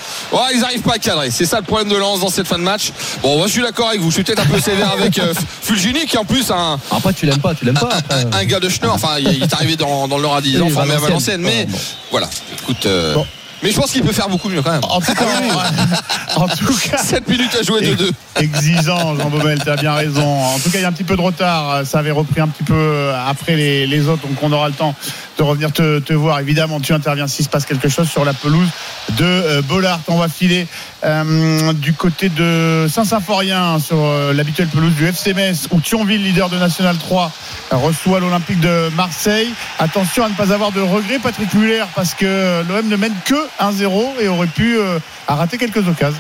Ils 0.53 0.61
n'arrivent 0.61 0.83
pas 0.83 0.95
à 0.95 0.99
cadrer. 0.99 1.31
C'est 1.31 1.47
ça 1.47 1.59
le 1.59 1.63
problème 1.65 1.89
de 1.89 1.97
Lens 1.97 2.21
dans 2.21 2.29
cette 2.29 2.47
fin 2.47 2.59
de 2.59 2.63
match. 2.63 2.93
Bon, 3.23 3.39
moi 3.39 3.47
je 3.47 3.53
suis 3.53 3.63
d'accord 3.63 3.89
avec 3.89 4.01
vous. 4.01 4.11
Je 4.11 4.17
suis 4.17 4.25
peut-être 4.25 4.43
un 4.43 4.47
peu 4.47 4.61
sévère 4.61 4.93
avec 4.93 5.19
euh, 5.19 5.33
Fulgini 5.63 6.05
qui 6.07 6.19
en 6.19 6.25
plus 6.25 6.51
un, 6.51 6.79
Après, 6.91 7.13
tu 7.15 7.25
l'aimes 7.27 7.39
pas, 7.39 7.55
tu 7.55 7.65
l'aimes 7.65 7.79
pas. 7.79 7.89
après. 7.99 8.25
un 8.33 8.45
gars 8.45 8.61
de 8.61 8.69
Schnorr. 8.69 8.95
Enfin, 8.95 9.19
il 9.19 9.43
est 9.43 9.53
arrivé 9.55 9.77
dans, 9.77 10.07
dans 10.09 10.19
le 10.19 10.27
Radi, 10.27 10.59
Oui, 10.61 10.71
formé 10.71 10.95
à 10.95 10.99
Valenciennes. 10.99 11.41
Mais 11.41 11.65
bon. 11.67 11.79
voilà. 12.11 12.29
Écoute. 12.63 12.85
euh, 12.87 13.15
Bon. 13.15 13.27
Mais 13.61 13.73
je 13.73 13.77
pense 13.81 13.91
qu'il 13.91 14.03
peut 14.05 14.13
faire 14.13 14.29
beaucoup 14.29 14.49
mieux 14.49 14.63
quand 14.63 14.71
même. 14.71 14.85
En 14.85 15.01
tout 15.01 15.13
cas, 15.15 15.25
en 16.37 16.47
tout 16.47 16.77
cas 16.91 16.99
7 16.99 17.27
minutes 17.27 17.57
à 17.59 17.65
jouer 17.65 17.81
de 17.81 17.95
2. 17.95 18.11
exigeant, 18.37 19.17
Jean 19.17 19.31
Baumel, 19.31 19.61
tu 19.61 19.69
as 19.69 19.75
bien 19.75 19.95
raison. 19.95 20.23
En 20.45 20.59
tout 20.61 20.71
cas, 20.71 20.79
il 20.79 20.83
y 20.83 20.85
a 20.85 20.89
un 20.89 20.93
petit 20.93 21.03
peu 21.03 21.17
de 21.17 21.21
retard. 21.23 21.81
Ça 21.85 21.99
avait 21.99 22.13
repris 22.13 22.41
un 22.41 22.47
petit 22.47 22.63
peu 22.63 23.11
après 23.27 23.57
les, 23.57 23.89
les 23.89 24.07
autres, 24.07 24.23
donc 24.29 24.41
on 24.43 24.53
aura 24.53 24.69
le 24.69 24.75
temps 24.75 24.95
de 25.39 25.43
revenir 25.45 25.73
te, 25.73 26.13
voir. 26.13 26.41
Évidemment, 26.41 26.81
tu 26.81 26.93
interviens 26.93 27.29
s'il 27.29 27.45
se 27.45 27.51
passe 27.51 27.65
quelque 27.65 27.89
chose 27.89 28.11
sur 28.11 28.25
la 28.25 28.35
pelouse 28.35 28.69
de 29.11 29.25
euh, 29.25 29.63
Bollard. 29.63 30.01
On 30.09 30.19
va 30.19 30.29
filer 30.29 30.67
euh, 31.05 31.73
du 31.75 31.93
côté 31.93 32.29
de 32.29 32.87
Saint-Symphorien 32.91 33.79
sur 33.79 33.99
euh, 33.99 34.33
l'habituelle 34.33 34.67
pelouse 34.67 34.95
du 34.95 35.07
FC 35.07 35.35
Metz 35.35 35.69
où 35.71 35.81
Thionville, 35.81 36.23
leader 36.25 36.49
de 36.49 36.59
National 36.59 36.97
3, 36.99 37.31
reçoit 37.71 38.19
l'Olympique 38.19 38.61
de 38.61 38.91
Marseille. 38.97 39.53
Attention 39.79 40.25
à 40.25 40.29
ne 40.29 40.35
pas 40.35 40.53
avoir 40.53 40.73
de 40.73 40.81
regrets, 40.81 41.21
Patrick 41.21 41.55
Muller, 41.55 41.85
parce 41.95 42.15
que 42.15 42.63
l'OM 42.69 42.89
ne 42.89 42.97
mène 42.97 43.15
que 43.25 43.37
1-0 43.61 44.21
et 44.21 44.27
aurait 44.27 44.49
pu 44.49 44.77
euh, 44.77 44.99
rater 45.29 45.57
quelques 45.57 45.87
occasions. 45.87 46.19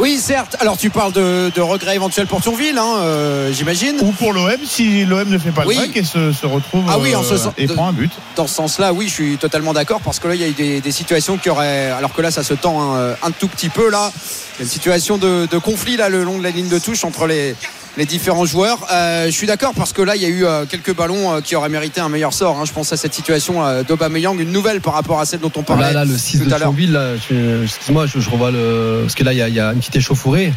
Oui, 0.00 0.18
certes. 0.18 0.56
Alors 0.60 0.76
tu 0.78 0.88
parles 0.90 1.12
de, 1.12 1.52
de 1.54 1.60
regrets 1.60 1.94
éventuels 1.94 2.26
pour 2.26 2.40
Thionville, 2.40 2.78
hein, 2.78 2.96
euh, 3.00 3.52
j'imagine. 3.52 3.96
Ou 4.00 4.12
pour 4.12 4.32
l'OM 4.32 4.50
si 4.64 5.04
l'OM 5.04 5.28
ne 5.28 5.38
fait 5.38 5.50
pas 5.52 5.64
Oui. 5.66 5.74
le 5.74 5.80
break 5.82 5.96
et 5.98 6.04
se, 6.04 6.32
se 6.32 6.46
retrouve 6.46 6.84
Ah 6.88 6.98
oui, 6.98 7.14
en 7.14 7.22
ce 7.22 7.34
euh, 7.34 7.36
sens- 7.36 7.52
et 7.58 7.66
de- 7.66 7.74
prend 7.74 7.88
un 7.88 7.92
but. 7.92 8.10
Dans 8.34 8.46
ce 8.46 8.54
sens-là, 8.54 8.92
oui, 8.94 9.06
je 9.08 9.12
suis 9.12 9.36
totalement 9.36 9.72
d'accord 9.74 10.00
parce 10.00 10.18
que 10.18 10.26
là, 10.28 10.34
il 10.34 10.40
y 10.40 10.44
a 10.44 10.48
eu 10.48 10.52
des, 10.52 10.80
des 10.80 10.92
situations 10.92 11.36
qui 11.36 11.50
auraient. 11.50 11.90
Alors 11.90 12.14
que 12.14 12.22
là, 12.22 12.30
ça 12.30 12.42
se 12.42 12.54
tend 12.54 12.94
un, 12.94 13.10
un 13.10 13.30
tout 13.38 13.48
petit 13.48 13.68
peu. 13.68 13.90
Là, 13.90 14.10
il 14.14 14.58
y 14.58 14.60
a 14.60 14.64
une 14.64 14.68
situation 14.70 15.18
de, 15.18 15.46
de 15.50 15.58
conflit 15.58 15.96
là 15.98 16.08
le 16.08 16.24
long 16.24 16.38
de 16.38 16.42
la 16.42 16.50
ligne 16.50 16.68
de 16.68 16.78
touche 16.78 17.04
entre 17.04 17.26
les, 17.26 17.54
les 17.96 18.06
différents 18.06 18.44
joueurs. 18.46 18.86
Euh, 18.92 19.26
je 19.26 19.30
suis 19.30 19.46
d'accord 19.46 19.72
parce 19.74 19.92
que 19.92 20.02
là, 20.02 20.16
il 20.16 20.22
y 20.22 20.24
a 20.24 20.28
eu 20.28 20.44
euh, 20.44 20.64
quelques 20.66 20.94
ballons 20.94 21.32
euh, 21.36 21.40
qui 21.40 21.56
auraient 21.56 21.68
mérité 21.68 22.00
un 22.00 22.08
meilleur 22.08 22.32
sort. 22.32 22.58
hein. 22.58 22.64
Je 22.64 22.72
pense 22.72 22.92
à 22.92 22.96
cette 22.96 23.14
situation 23.14 23.82
d'Aubameyang, 23.82 24.38
une 24.40 24.52
nouvelle 24.52 24.80
par 24.80 24.94
rapport 24.94 25.20
à 25.20 25.24
celle 25.26 25.40
dont 25.40 25.52
on 25.56 25.62
parlait. 25.62 25.86
Là, 25.92 25.92
là, 25.92 26.04
le 26.04 26.16
6 26.16 26.38
tout 26.38 26.44
de. 26.44 26.50
Thionville, 26.56 27.00
excuse-moi, 27.64 28.06
je, 28.06 28.20
je 28.20 28.30
revois 28.30 28.50
le. 28.50 29.00
Parce 29.02 29.14
que 29.14 29.24
là, 29.24 29.32
il 29.32 29.38
y, 29.38 29.42
a- 29.42 29.48
il 29.48 29.54
y 29.54 29.60
a 29.60 29.72
une 29.72 29.78
petite 29.80 29.96
échauffourée. 29.96 30.52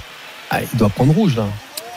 Ah, 0.52 0.60
il 0.62 0.78
doit 0.78 0.90
prendre 0.90 1.14
rouge, 1.14 1.36
là. 1.36 1.48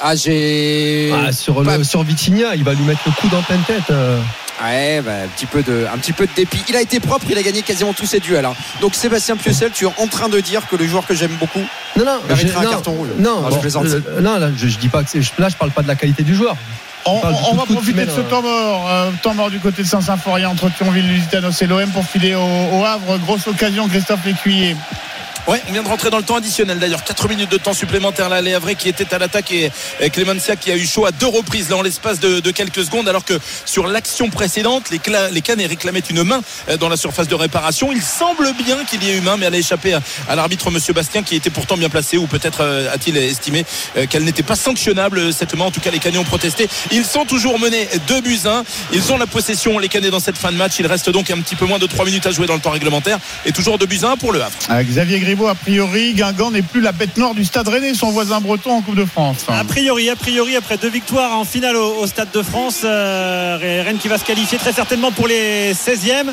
Ah, 0.01 0.15
j'ai. 0.15 1.13
Ah, 1.15 1.33
sur, 1.33 1.63
pas- 1.63 1.79
le, 1.79 1.85
sur 1.85 2.03
Vitinha, 2.03 2.55
il 2.55 2.65
va 2.65 2.75
lui 2.75 2.85
mettre 2.85 3.01
le 3.07 3.13
coup 3.13 3.29
dans 3.29 3.43
pleine 3.43 3.63
tête. 3.67 3.91
euh. 3.91 4.21
Ouais, 4.63 5.03
bah, 5.05 5.13
un, 5.25 5.29
petit 5.29 5.45
peu 5.47 5.63
de, 5.63 5.87
un 5.93 5.99
petit 5.99 6.13
peu 6.15 6.27
de 6.27 6.33
dépit. 6.35 6.63
Il 6.69 6.77
a 6.77 6.81
été 6.81 6.99
propre, 6.99 7.27
il 7.29 7.37
a 7.37 7.43
gagné 7.43 7.61
quasiment 7.63 7.93
tous 7.93 8.07
ses 8.07 8.21
duels. 8.21 8.45
hein. 8.47 8.55
Donc 8.81 8.95
Sébastien 8.95 9.37
Piocel, 9.37 9.71
tu 9.73 9.85
es 9.85 9.89
en 9.99 10.07
train 10.07 10.31
de 10.31 10.41
dire 10.41 10.67
que 10.67 10.77
le 10.77 10.87
joueur 10.87 11.07
que 11.07 11.15
j'aime 11.15 11.37
beaucoup 11.39 11.61
Non, 11.97 12.05
non, 12.07 12.19
mériterait 12.27 12.53
j'ai- 12.53 12.57
un 12.57 12.63
non, 12.63 12.71
carton 12.71 12.93
rouge. 12.93 13.09
Non, 13.19 13.45
Ah, 13.45 13.51
je 13.63 13.69
bon, 13.69 13.85
euh, 13.85 14.21
non, 14.23 14.39
là, 14.39 14.49
je, 14.57 14.69
je 14.69 14.79
dis 14.79 14.89
pas 14.89 15.03
que. 15.05 15.19
Là, 15.39 15.49
je 15.51 15.57
parle 15.57 15.73
pas 15.73 15.83
de 15.83 15.89
la 15.89 15.95
qualité 15.95 16.23
du 16.23 16.35
joueur. 16.35 16.57
On, 17.09 17.21
va 17.55 17.65
profiter 17.67 18.05
de 18.05 18.11
ce 18.11 18.19
euh. 18.21 18.23
temps 18.25 18.43
mort, 18.43 18.89
euh, 18.91 19.11
temps 19.23 19.35
mort 19.35 19.49
du 19.51 19.61
côté 19.61 19.83
de 19.83 19.87
Saint-Symphorien 19.87 20.49
entre 20.49 20.69
Thionville, 20.77 21.07
Lusitanos 21.07 21.63
et 21.63 21.67
l'OM 21.67 21.89
pour 21.91 22.05
filer 22.05 22.35
au, 22.35 22.41
au 22.41 22.85
Havre. 22.85 23.19
Grosse 23.19 23.47
occasion, 23.47 23.87
Christophe 23.89 24.25
Lécuyer. 24.25 24.75
Ouais, 25.49 25.63
on 25.69 25.73
vient 25.73 25.85
de 25.85 25.89
rentrer 25.89 26.11
dans 26.11 26.17
le 26.17 26.25
temps 26.25 26.37
additionnel 26.37 26.81
d'ailleurs. 26.81 27.05
4 27.05 27.29
minutes 27.29 27.51
de 27.51 27.57
temps 27.57 27.73
supplémentaire 27.73 28.29
là, 28.29 28.41
les 28.41 28.55
Havrais 28.55 28.75
qui 28.75 28.89
était 28.89 29.15
à 29.15 29.19
l'attaque 29.19 29.53
et, 29.53 29.71
Clémencia 30.11 30.57
qui 30.57 30.73
a 30.73 30.77
eu 30.77 30.85
chaud 30.85 31.07
à 31.07 31.13
deux 31.13 31.27
reprises 31.27 31.71
là 31.71 31.77
en 31.77 31.83
l'espace 31.83 32.19
de, 32.19 32.41
de 32.41 32.51
quelques 32.51 32.85
secondes 32.85 33.09
alors 33.09 33.25
que 33.25 33.39
sur 33.65 33.87
l'action 33.87 34.29
précédente, 34.29 34.91
les, 34.91 35.01
les 35.31 35.41
Canets 35.43 35.69
réclamaient 35.69 36.03
une 36.11 36.25
main 36.25 36.43
euh, 36.69 36.77
dans 36.77 36.89
la 36.89 36.97
surface 36.97 37.29
de 37.29 37.35
réparation. 37.37 37.93
Il 37.93 38.03
semble 38.03 38.53
bien 38.65 38.85
qu'il 38.85 39.05
y 39.05 39.11
ait 39.11 39.17
eu 39.17 39.21
main, 39.21 39.37
mais 39.37 39.47
elle 39.47 39.55
a 39.55 39.59
échappé 39.59 39.95
à, 40.29 40.35
l'arbitre 40.35 40.71
Monsieur 40.71 40.93
Bastien 40.93 41.23
qui 41.23 41.37
était 41.37 41.51
pourtant 41.51 41.77
bien 41.77 41.89
placé 41.89 42.17
ou 42.17 42.27
peut-être 42.27 42.63
euh, 42.63 42.93
a-t-il 42.93 43.17
estimé 43.17 43.65
euh, 43.97 44.07
qu'elle 44.07 44.25
n'était 44.25 44.43
pas 44.43 44.57
sanctionnable 44.57 45.33
cette 45.33 45.55
main. 45.55 45.67
En 45.67 45.71
tout 45.71 45.81
cas, 45.81 45.91
les 45.91 46.01
Canets 46.01 46.19
ont 46.19 46.25
protesté. 46.25 46.69
Ils 46.91 47.05
sont 47.05 47.25
toujours 47.25 47.61
menés 47.61 47.89
2 48.09 48.21
buts 48.21 48.41
1. 48.45 48.65
Ils 48.93 49.13
ont 49.13 49.19
la 49.19 49.27
possession, 49.27 49.79
les 49.79 49.89
Canets, 49.89 50.11
dans 50.11 50.21
cette 50.21 50.39
fin 50.39 50.51
de 50.51 50.57
match. 50.57 50.75
Il 50.81 50.87
reste 50.87 51.11
donc 51.11 51.31
un 51.31 51.41
petit 51.41 51.55
peu 51.55 51.67
moins 51.67 51.79
de 51.79 51.87
3 51.87 52.05
minutes 52.05 52.27
à 52.27 52.33
jouer 52.33 52.47
dans 52.47 52.55
le 52.55 52.61
temps 52.61 52.71
réglementaire 52.71 53.19
et 53.45 53.53
toujours 53.53 53.79
2 53.79 53.87
buts 53.87 54.01
1 54.03 54.17
pour 54.17 54.33
le 54.33 54.43
Havre. 54.43 54.57
Euh, 54.71 54.83
Xavier 54.83 55.21
A 55.45 55.55
priori, 55.55 56.15
Guingamp 56.15 56.51
n'est 56.51 56.63
plus 56.63 56.81
la 56.81 56.93
bête 56.93 57.17
noire 57.17 57.35
du 57.35 57.45
stade 57.45 57.69
Rennais, 57.69 57.95
son 57.95 58.11
voisin 58.11 58.41
breton 58.41 58.73
en 58.73 58.81
Coupe 58.83 58.97
de 58.97 59.05
France. 59.05 59.45
A 59.49 59.65
priori, 59.65 60.09
a 60.09 60.17
priori, 60.17 60.57
après 60.57 60.77
deux 60.79 60.89
victoires 60.89 61.37
en 61.39 61.45
finale 61.45 61.77
au, 61.77 61.97
au 62.01 62.07
Stade 62.07 62.31
de 62.33 62.43
France, 62.43 62.81
euh, 62.85 63.59
Rennes 63.61 63.99
qui 63.99 64.09
va 64.09 64.19
se 64.19 64.25
qualifier 64.25 64.59
très 64.59 64.73
certainement 64.73 65.13
pour 65.13 65.29
les 65.29 65.73
16e. 65.75 66.27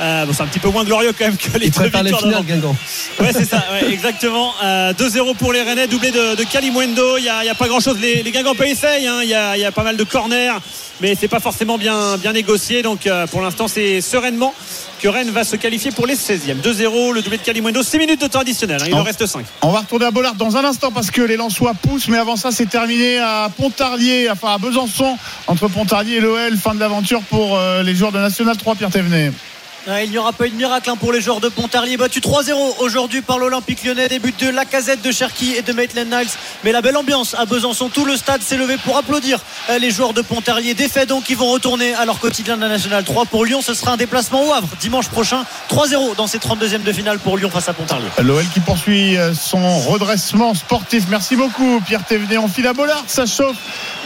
Euh, 0.00 0.26
bon, 0.26 0.32
c'est 0.32 0.42
un 0.42 0.46
petit 0.46 0.58
peu 0.58 0.68
moins 0.70 0.84
glorieux 0.84 1.12
quand 1.16 1.26
même 1.26 1.36
que 1.36 1.56
les 1.58 1.66
Il 1.66 1.70
deux 1.72 1.84
victoires 1.84 2.04
finales, 2.04 2.30
d'avant. 2.32 2.44
Guingamp. 2.44 2.76
Ouais, 3.20 3.32
c'est 3.32 3.44
ça, 3.44 3.62
ouais, 3.72 3.92
exactement. 3.92 4.52
Euh, 4.62 4.92
2-0 4.92 5.36
pour 5.36 5.52
les 5.52 5.62
Rennais, 5.62 5.86
doublé 5.86 6.10
de, 6.10 6.34
de 6.34 6.44
Kalimwendo. 6.44 7.18
Il 7.18 7.22
n'y 7.22 7.28
a, 7.28 7.44
il 7.44 7.46
y 7.46 7.50
a 7.50 7.54
pas 7.54 7.68
grand 7.68 7.80
chose. 7.80 7.98
Les, 8.00 8.22
les 8.22 8.30
Guingampais 8.32 8.70
essayent. 8.70 9.06
hein. 9.06 9.20
Il 9.22 9.28
y, 9.28 9.34
a, 9.34 9.56
il 9.56 9.60
y 9.60 9.64
a 9.64 9.72
pas 9.72 9.82
mal 9.84 9.96
de 9.96 10.04
corners, 10.04 10.58
mais 11.00 11.14
c'est 11.18 11.28
pas 11.28 11.40
forcément 11.40 11.78
bien, 11.78 12.16
bien 12.18 12.32
négocié. 12.32 12.82
Donc 12.82 13.06
euh, 13.06 13.26
pour 13.26 13.40
l'instant, 13.40 13.68
c'est 13.68 14.00
sereinement 14.00 14.54
que 15.00 15.08
Rennes 15.08 15.30
va 15.30 15.44
se 15.44 15.56
qualifier 15.56 15.90
pour 15.90 16.06
les 16.06 16.14
16e. 16.16 16.60
2-0, 16.62 17.12
le 17.14 17.22
doublé 17.22 17.38
de 17.38 17.42
Kalimwendo. 17.42 17.82
6 17.82 17.98
minutes 17.98 18.20
de 18.20 18.26
temps 18.26 18.40
additionnel. 18.40 18.80
hein. 18.82 18.86
Il 18.88 18.94
en 18.94 19.02
reste 19.02 19.24
5. 19.26 19.44
On 19.62 19.70
va 19.70 19.80
retourner 19.80 20.06
à 20.06 20.10
Bollard 20.10 20.34
dans 20.34 20.56
un 20.56 20.64
instant 20.64 20.90
parce 20.90 21.10
que 21.10 21.22
les 21.22 21.36
Lensois 21.36 21.74
poussent, 21.74 22.08
mais 22.08 22.18
avant 22.18 22.36
ça, 22.36 22.50
c'est 22.50 22.66
terminé 22.66 23.18
à 23.18 23.48
Pontarlier, 23.56 24.28
enfin 24.30 24.54
à 24.54 24.58
Besançon, 24.58 25.16
entre 25.46 25.68
Pontarlier 25.68 26.16
et 26.16 26.20
l'OL. 26.20 26.56
Fin 26.56 26.74
de 26.74 26.80
l'aventure 26.80 27.22
pour 27.22 27.56
euh, 27.56 27.82
les 27.82 27.94
joueurs 27.94 28.12
de 28.12 28.18
National 28.18 28.56
3, 28.56 28.74
Pierre 28.74 28.90
Thévenet. 28.90 29.32
Il 30.02 30.10
n'y 30.10 30.18
aura 30.18 30.34
pas 30.34 30.46
eu 30.46 30.50
de 30.50 30.54
miracle 30.54 30.90
hein, 30.90 30.96
pour 30.96 31.12
les 31.12 31.20
joueurs 31.22 31.40
de 31.40 31.48
Pontarlier. 31.48 31.96
Battu 31.96 32.20
3-0 32.20 32.52
aujourd'hui 32.80 33.22
par 33.22 33.38
l'Olympique 33.38 33.82
lyonnais. 33.82 34.08
Des 34.08 34.18
buts 34.18 34.34
de 34.38 34.50
Lacazette 34.50 35.00
de 35.00 35.10
Cherki 35.10 35.54
et 35.54 35.62
de 35.62 35.72
Maitland 35.72 36.06
Niles. 36.10 36.28
Mais 36.62 36.72
la 36.72 36.82
belle 36.82 36.96
ambiance 36.98 37.34
à 37.34 37.46
Besançon. 37.46 37.88
Tout 37.88 38.04
le 38.04 38.14
stade 38.16 38.42
s'est 38.42 38.58
levé 38.58 38.76
pour 38.76 38.98
applaudir 38.98 39.40
euh, 39.70 39.78
les 39.78 39.90
joueurs 39.90 40.12
de 40.12 40.20
Pontarlier. 40.20 40.74
Défaits 40.74 41.08
donc 41.08 41.30
ils 41.30 41.38
vont 41.38 41.50
retourner 41.50 41.94
à 41.94 42.04
leur 42.04 42.18
quotidien 42.18 42.58
de 42.58 42.62
la 42.62 42.68
National 42.68 43.02
3 43.02 43.24
pour 43.24 43.46
Lyon. 43.46 43.62
Ce 43.62 43.72
sera 43.72 43.92
un 43.92 43.96
déplacement 43.96 44.46
au 44.46 44.52
Havre 44.52 44.68
dimanche 44.78 45.08
prochain. 45.08 45.46
3-0 45.70 46.16
dans 46.16 46.26
ces 46.26 46.38
32e 46.38 46.82
de 46.82 46.92
finale 46.92 47.18
pour 47.18 47.38
Lyon 47.38 47.48
face 47.48 47.70
à 47.70 47.72
Pontarlier. 47.72 48.08
L'OL 48.22 48.44
qui 48.52 48.60
poursuit 48.60 49.16
euh, 49.16 49.32
son 49.32 49.78
redressement 49.78 50.52
sportif. 50.52 51.04
Merci 51.08 51.34
beaucoup, 51.34 51.80
Pierre 51.86 52.04
Thévenet. 52.04 52.36
On 52.36 52.48
file 52.48 52.66
à 52.66 52.74
Bollard, 52.74 53.04
ça 53.06 53.24
chauffe 53.24 53.56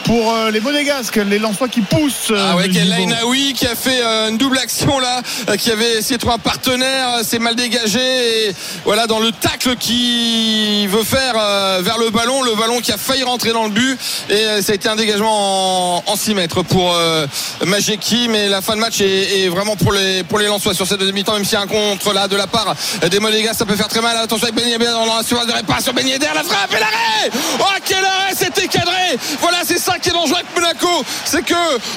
pour 0.04 0.32
euh, 0.34 0.50
les 0.50 0.60
Monégasques, 0.60 1.16
les 1.16 1.38
Lensois 1.38 1.68
qui 1.68 1.80
poussent. 1.80 2.30
euh, 2.30 2.48
Ah 2.52 2.56
ouais. 2.56 2.68
Lainaoui 2.68 3.52
qui 3.54 3.66
a 3.66 3.74
fait 3.74 4.00
euh, 4.02 4.28
une 4.30 4.38
double 4.38 4.58
action 4.58 4.98
là, 4.98 5.22
qui 5.56 5.70
avait 5.70 5.98
essayé 5.98 6.16
de 6.16 6.20
trouver 6.20 6.34
un 6.34 6.38
partenaire, 6.38 7.08
c'est 7.24 7.38
mal 7.38 7.54
dégagé 7.56 8.00
et 8.48 8.54
voilà 8.84 9.06
dans 9.06 9.18
le 9.20 9.30
tacle 9.32 9.76
qui 9.76 10.86
veut 10.88 11.04
faire 11.04 11.34
vers 11.82 11.98
le 11.98 12.10
ballon, 12.10 12.42
le 12.42 12.54
ballon 12.54 12.80
qui 12.80 12.92
a 12.92 12.96
failli 12.96 13.22
rentrer 13.22 13.52
dans 13.52 13.64
le 13.64 13.70
but 13.70 13.98
et 14.28 14.62
ça 14.62 14.72
a 14.72 14.74
été 14.74 14.88
un 14.88 14.96
dégagement 14.96 15.98
en, 15.98 16.02
en 16.06 16.16
6 16.16 16.34
mètres 16.34 16.62
pour 16.62 16.94
euh, 16.94 17.26
Majeki 17.66 18.28
mais 18.28 18.48
la 18.48 18.60
fin 18.60 18.74
de 18.74 18.80
match 18.80 19.00
est, 19.00 19.44
est 19.44 19.48
vraiment 19.48 19.76
pour 19.76 19.92
les 19.92 20.22
pour 20.24 20.38
les 20.38 20.46
Lensois 20.46 20.74
sur 20.74 20.86
cette 20.86 20.98
deuxième 20.98 21.14
mi-temps 21.16 21.34
même 21.34 21.44
s'il 21.44 21.54
y 21.54 21.56
a 21.56 21.60
un 21.60 21.66
contre 21.66 22.12
là 22.12 22.28
de 22.28 22.36
la 22.36 22.46
part 22.46 22.74
des 23.08 23.20
Monégas 23.20 23.54
ça 23.54 23.64
peut 23.64 23.76
faire 23.76 23.88
très 23.88 24.00
mal 24.00 24.16
attention 24.16 24.46
avec 24.48 24.56
Ben 24.56 24.68
Yedder 24.68 24.86
dans 24.86 25.16
la 25.16 25.22
surface 25.22 25.46
de 25.46 25.52
réparation 25.52 25.92
Ben 25.92 26.06
Yedder 26.06 26.26
la 26.34 26.42
frappe 26.42 26.72
et 26.74 26.80
l'arrêt 26.80 27.30
oh 27.60 27.64
quel 27.86 28.04
arrêt 28.04 28.34
c'était 28.36 28.66
cadré 28.68 29.16
voilà 29.40 29.58
c'est 29.64 29.78
ça 29.78 29.91
qui 30.00 30.08
est 30.10 30.12
dangereux 30.12 30.36
avec 30.36 30.54
Monaco 30.54 31.04
c'est 31.24 31.44
que 31.44 31.54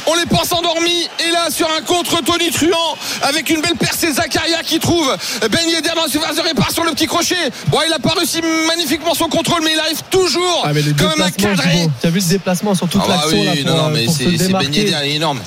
on 0.07 0.15
les 0.15 0.25
pense 0.25 0.51
endormis 0.51 1.07
et 1.25 1.31
là 1.31 1.49
sur 1.49 1.67
un 1.71 1.81
contre 1.81 2.21
Tony 2.23 2.51
Truant 2.51 2.97
avec 3.23 3.49
une 3.49 3.61
belle 3.61 3.75
percée 3.75 4.11
Zakaria 4.11 4.63
qui 4.63 4.79
trouve 4.79 5.15
Ben 5.51 5.67
Yedder 5.67 5.89
dans 5.95 6.03
la 6.03 6.09
surface 6.09 6.35
de 6.35 6.41
réparation 6.41 6.83
le 6.83 6.91
petit 6.91 7.07
crochet 7.07 7.35
bon 7.67 7.79
il 7.87 7.93
a 7.93 7.99
pas 7.99 8.13
réussi 8.17 8.41
magnifiquement 8.67 9.13
son 9.13 9.27
contrôle 9.29 9.61
mais 9.63 9.73
il 9.73 9.79
arrive 9.79 10.01
toujours 10.09 10.63
Ah, 10.65 10.71
quand 10.97 11.09
même 11.09 11.21
à 11.21 11.31
cadrer 11.31 11.69
Thibaut, 11.71 11.91
tu 12.01 12.07
as 12.07 12.09
vu 12.09 12.19
le 12.19 12.25
déplacement 12.25 12.75
sur 12.75 12.87
toute 12.87 13.01
ah 13.03 13.07
bah 13.07 13.15
l'action 13.21 13.39
oui, 13.39 13.45
là, 13.45 13.53
pour, 13.63 13.71
non, 13.71 13.77
non, 13.83 13.87
euh, 13.87 13.91
mais 13.93 14.07
c'est 14.07 14.51
Ben. 14.51 14.61
Yedder, 14.61 14.95
il 15.03 15.11
est 15.11 15.15
énorme. 15.15 15.39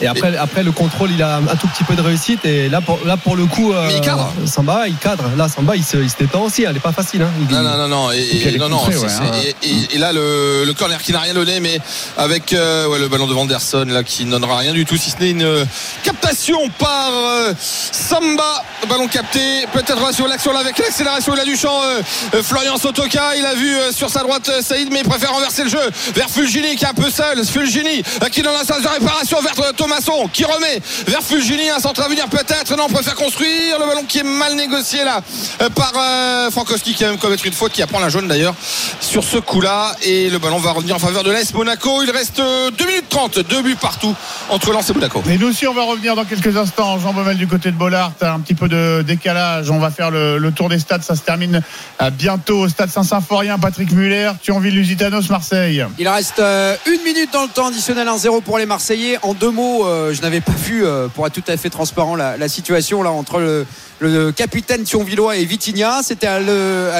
Et 0.00 0.06
après, 0.06 0.36
après 0.36 0.62
le 0.62 0.72
contrôle, 0.72 1.10
il 1.10 1.22
a 1.22 1.36
un 1.36 1.56
tout 1.56 1.66
petit 1.68 1.84
peu 1.84 1.94
de 1.94 2.02
réussite. 2.02 2.44
Et 2.44 2.68
là, 2.68 2.80
pour, 2.80 2.98
là, 3.04 3.16
pour 3.16 3.36
le 3.36 3.46
coup, 3.46 3.72
euh, 3.72 3.86
Mais 3.88 3.94
il 3.96 4.00
cadre. 4.00 4.32
Samba, 4.46 4.86
il 4.88 4.96
cadre. 4.96 5.24
Là, 5.36 5.48
Samba, 5.48 5.76
il 5.76 5.84
se, 5.84 5.96
il 5.96 6.08
se 6.10 6.16
détend 6.18 6.42
aussi. 6.42 6.62
Elle 6.64 6.74
n'est 6.74 6.80
pas 6.80 6.92
facile. 6.92 7.22
Hein. 7.22 7.30
Il- 7.40 7.54
Non, 7.54 7.62
non, 7.62 7.76
non, 7.76 7.88
non. 7.88 8.10
Et, 8.12 8.56
non, 8.58 8.68
non, 8.68 8.84
ouais, 8.86 8.94
hein. 8.96 9.30
et, 9.62 9.66
et- 9.68 9.94
et 9.94 9.98
là, 9.98 10.12
le, 10.12 10.64
le 10.64 10.72
corner 10.74 11.00
qui 11.02 11.12
n'a 11.12 11.20
rien 11.20 11.34
donné, 11.34 11.60
mais 11.60 11.80
avec 12.16 12.52
euh, 12.52 12.86
ouais, 12.88 12.98
le 12.98 13.08
ballon 13.08 13.26
de 13.26 13.34
Vanderson 13.34 13.84
là, 13.88 14.02
qui 14.04 14.24
ne 14.24 14.30
donnera 14.30 14.58
rien 14.58 14.72
du 14.72 14.84
tout, 14.84 14.96
si 14.96 15.10
ce 15.10 15.16
n'est 15.18 15.30
une 15.30 15.42
euh, 15.42 15.64
captation 16.04 16.68
par 16.78 17.10
euh, 17.12 17.52
Samba. 17.92 18.62
Ballon 18.88 19.08
capté, 19.08 19.66
peut-être 19.72 20.14
sur 20.14 20.28
l'action 20.28 20.52
là 20.52 20.60
avec 20.60 20.78
l'accélération 20.78 21.34
il 21.34 21.40
a 21.40 21.44
du 21.44 21.56
champ. 21.56 21.82
euh, 21.82 22.00
euh, 22.34 22.42
Florian 22.42 22.76
Sotoka, 22.78 23.34
il 23.36 23.44
a 23.44 23.54
vu 23.54 23.74
euh, 23.76 23.90
sur 23.92 24.08
sa 24.08 24.20
droite 24.20 24.48
euh, 24.48 24.62
Saïd, 24.62 24.88
mais 24.92 25.00
il 25.00 25.08
préfère 25.08 25.32
renverser 25.32 25.64
le 25.64 25.68
jeu 25.70 25.80
vers 26.14 26.28
Fulgini 26.30 26.76
qui 26.76 26.84
est 26.84 26.88
un 26.88 26.94
peu 26.94 27.10
seul. 27.10 27.44
Fulgini 27.44 28.02
euh, 28.22 28.28
qui 28.28 28.40
donne 28.42 28.52
la 28.54 28.64
sens 28.64 28.80
de 28.82 28.88
réparation 28.88 29.40
vers 29.42 29.52
euh, 29.58 29.72
Thomasson 29.88 30.28
qui 30.32 30.44
remet 30.44 30.80
vers 31.06 31.22
Fulgini, 31.22 31.70
un 31.70 31.80
centre 31.80 32.02
à 32.02 32.08
venir 32.08 32.28
peut-être. 32.28 32.76
Non, 32.76 32.84
on 32.88 32.92
préfère 32.92 33.14
construire. 33.14 33.78
Le 33.78 33.86
ballon 33.86 34.04
qui 34.06 34.18
est 34.18 34.22
mal 34.22 34.54
négocié 34.54 35.02
là 35.02 35.22
euh, 35.62 35.70
par 35.70 35.92
euh, 35.96 36.50
Frankowski 36.50 36.94
qui 36.94 37.04
va 37.04 37.10
même 37.10 37.18
commettre 37.18 37.46
une 37.46 37.52
faute, 37.52 37.72
qui 37.72 37.82
apprend 37.82 37.98
la 38.00 38.10
jaune 38.10 38.28
d'ailleurs 38.28 38.54
sur 39.00 39.24
ce 39.24 39.38
coup-là. 39.38 39.96
Et 40.02 40.28
le 40.28 40.38
ballon 40.38 40.58
va 40.58 40.72
revenir 40.72 40.96
en 40.96 40.98
faveur 40.98 41.24
de 41.24 41.30
l'AS 41.30 41.54
Monaco. 41.54 42.02
Il 42.02 42.10
reste 42.10 42.40
euh, 42.40 42.70
2 42.70 42.86
minutes 42.86 43.08
30, 43.08 43.38
deux 43.40 43.62
buts 43.62 43.76
partout 43.80 44.14
entre 44.50 44.72
Lens 44.72 44.90
et 44.90 44.92
Monaco. 44.92 45.22
Et 45.30 45.38
nous 45.38 45.48
aussi, 45.48 45.66
on 45.66 45.72
va 45.74 45.84
revenir 45.84 46.14
dans 46.16 46.24
quelques 46.24 46.56
instants. 46.56 46.98
Jean 46.98 47.14
Baumel 47.14 47.38
du 47.38 47.46
côté 47.46 47.70
de 47.70 47.76
Bollard, 47.76 48.12
un 48.20 48.40
petit 48.40 48.54
peu 48.54 48.68
de 48.68 49.02
décalage. 49.06 49.70
On 49.70 49.78
va 49.78 49.90
faire 49.90 50.10
le, 50.10 50.36
le 50.38 50.52
tour 50.52 50.68
des 50.68 50.78
stades. 50.78 51.02
Ça 51.02 51.16
se 51.16 51.22
termine 51.22 51.62
euh, 52.02 52.10
bientôt 52.10 52.60
au 52.60 52.68
stade 52.68 52.90
Saint-Symphorien. 52.90 53.58
Patrick 53.58 53.92
Muller, 53.92 54.32
Thionville, 54.42 54.74
Lusitanos, 54.74 55.30
Marseille? 55.30 55.84
Il 55.98 56.08
reste 56.08 56.40
euh, 56.40 56.76
une 56.86 57.02
minute 57.02 57.32
dans 57.32 57.42
le 57.42 57.48
temps 57.48 57.68
additionnel 57.68 58.06
1-0 58.06 58.42
pour 58.42 58.58
les 58.58 58.66
Marseillais. 58.66 59.18
En 59.22 59.32
deux 59.32 59.50
mots, 59.50 59.77
euh, 59.86 60.12
je 60.14 60.22
n'avais 60.22 60.40
pas 60.40 60.52
vu, 60.52 60.84
euh, 60.84 61.08
pour 61.08 61.26
être 61.26 61.32
tout 61.34 61.44
à 61.48 61.56
fait 61.56 61.70
transparent, 61.70 62.16
la, 62.16 62.36
la 62.36 62.48
situation 62.48 63.02
là 63.02 63.10
entre 63.10 63.38
le, 63.40 63.66
le 64.00 64.32
capitaine 64.32 64.82
Thionvillois 64.84 65.36
et 65.36 65.44
Vitinha. 65.44 66.00
C'était 66.02 66.26
à 66.26 66.40
le- 66.40 66.90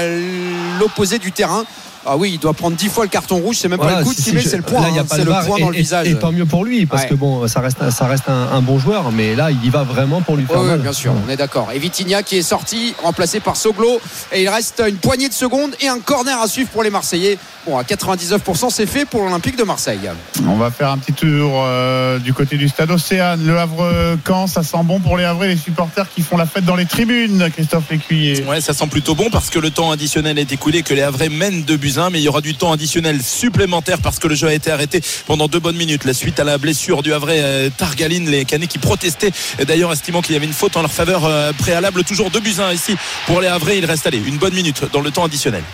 l'opposé 0.81 1.19
du 1.19 1.33
terrain. 1.33 1.65
Ah 2.11 2.17
oui, 2.17 2.31
il 2.35 2.39
doit 2.39 2.55
prendre 2.55 2.75
10 2.77 2.89
fois 2.89 3.05
le 3.05 3.11
carton 3.11 3.37
rouge. 3.37 3.57
C'est 3.61 3.69
même 3.69 3.79
pas 3.79 3.99
le 3.99 4.05
coup 4.05 4.15
de 4.15 4.19
si, 4.21 4.31
je- 4.39 4.49
c'est 4.49 4.57
le 4.57 4.63
point. 4.63 4.81
hein, 4.83 5.05
c'est 5.11 5.25
le 5.25 5.31
VAR, 5.31 5.45
point 5.45 5.59
et- 5.59 5.61
dans 5.61 5.69
le 5.69 5.75
et- 5.77 5.79
visage. 5.81 6.09
Et 6.09 6.15
tant 6.19 6.33
mieux 6.33 6.47
pour 6.47 6.65
lui, 6.65 6.87
parce 6.87 7.03
Ouais. 7.03 7.09
que 7.11 7.15
bon, 7.15 7.47
ça 7.49 7.61
reste, 7.61 7.91
ça 7.91 8.07
reste 8.07 8.29
un, 8.29 8.49
un 8.53 8.63
bon 8.63 8.79
joueur, 8.79 9.11
mais 9.13 9.35
là, 9.35 9.51
il 9.51 9.63
y 9.63 9.69
va 9.69 9.83
vraiment 9.83 10.23
pour 10.23 10.37
lui 10.37 10.47
faire 10.47 10.61
Oui, 10.63 10.79
bien 10.79 10.93
sûr, 10.93 11.13
on 11.27 11.29
est 11.29 11.37
d'accord. 11.37 11.69
Et 11.75 11.79
Vitinha 11.79 12.23
qui 12.23 12.39
est 12.39 12.43
sorti, 12.43 12.95
remplacé 13.03 13.41
par 13.41 13.57
Soglo. 13.57 14.01
Et 14.33 14.43
il 14.43 14.49
reste 14.49 14.83
une 14.89 14.97
poignée 14.97 15.29
de 15.29 15.35
secondes 15.35 15.73
et 15.81 15.89
un 15.89 15.99
corner 15.99 16.41
à 16.41 16.47
suivre 16.49 16.71
pour 16.71 16.83
les 16.83 16.91
Marseillais. 16.91 17.37
Bon, 17.69 17.77
à 17.77 17.83
99%, 17.83 18.71
c'est 18.71 18.87
fait 18.87 19.05
pour 19.05 19.23
l'Olympique 19.25 19.57
de 19.57 19.63
Marseille. 19.63 20.01
On 20.47 20.57
va 20.57 20.71
faire 20.71 20.91
un 20.91 20.97
petit 20.97 21.13
tour 21.13 21.53
euh, 21.67 22.19
du 22.19 22.33
côté 22.33 22.57
du 22.57 22.67
stade 22.67 22.91
Océane. 22.91 23.45
Le 23.45 23.59
Havre-Camp, 23.59 24.47
ça 24.47 24.63
sent 24.63 24.79
bon 24.85 25.01
pour 25.01 25.19
les 25.19 25.25
Havrais, 25.25 25.49
les 25.49 25.57
supporters 25.59 26.09
qui 26.09 26.23
font 26.23 26.39
la 26.39 26.47
fête 26.47 26.65
dans 26.65 26.77
les 26.77 26.87
tribunes, 26.87 27.51
Christophe 27.53 27.91
Lécuyer. 27.91 28.43
Ouais, 28.45 28.63
ça 28.63 28.73
sent 28.73 28.87
plutôt 28.87 29.15
bon 29.15 29.29
parce 29.29 29.51
que 29.51 29.59
le 29.59 29.71
temps 29.71 29.91
additionnel 29.91 30.39
est 30.39 30.51
écoulé, 30.51 30.83
que 30.83 30.95
les 30.95 31.03
Havrais 31.03 31.29
mènent 31.29 31.65
de 31.65 31.77
buts 31.77 31.93
1, 31.99 32.09
mais 32.09 32.21
il 32.21 32.23
y 32.23 32.29
aura 32.29 32.41
du 32.41 32.55
temps 32.55 32.73
additionnel 32.73 33.23
supplémentaire 33.23 33.99
parce 34.01 34.19
que 34.19 34.29
le 34.29 34.35
jeu 34.35 34.49
a 34.49 34.55
été 34.55 34.71
arrêté 34.71 35.03
pendant 35.27 35.47
deux 35.47 35.61
bonnes 35.61 35.77
minutes. 35.77 36.07
La 36.07 36.15
suite 36.15 36.41
à 36.41 36.45
la 36.45 36.57
blessure 36.57 37.03
du 37.03 37.13
Havrais 37.13 37.41
euh, 37.43 37.69
Targaline, 37.69 38.31
les 38.31 38.47
Canets 38.47 38.71
qui 38.71 38.79
protestaient 38.79 39.33
et 39.59 39.67
d'ailleurs 39.67 39.93
estimant 39.93 40.23
qu'il 40.23 40.33
y 40.33 40.37
avait 40.37 40.47
une 40.47 40.55
faute 40.55 40.75
en 40.79 40.81
leur 40.81 40.93
faveur 40.93 41.27
euh, 41.27 41.53
préalable. 41.53 42.03
Toujours 42.05 42.31
deux 42.31 42.41
buts 42.41 42.57
1 42.59 42.73
ici 42.73 42.97
pour 43.27 43.43
les 43.43 43.49
Havrais. 43.49 43.77
Il 43.77 43.85
reste 43.85 44.07
allé 44.07 44.23
une 44.27 44.39
bonne 44.39 44.55
minute 44.55 44.85
dans 44.91 45.03
le 45.03 45.11
temps 45.11 45.25
additionnel. 45.25 45.65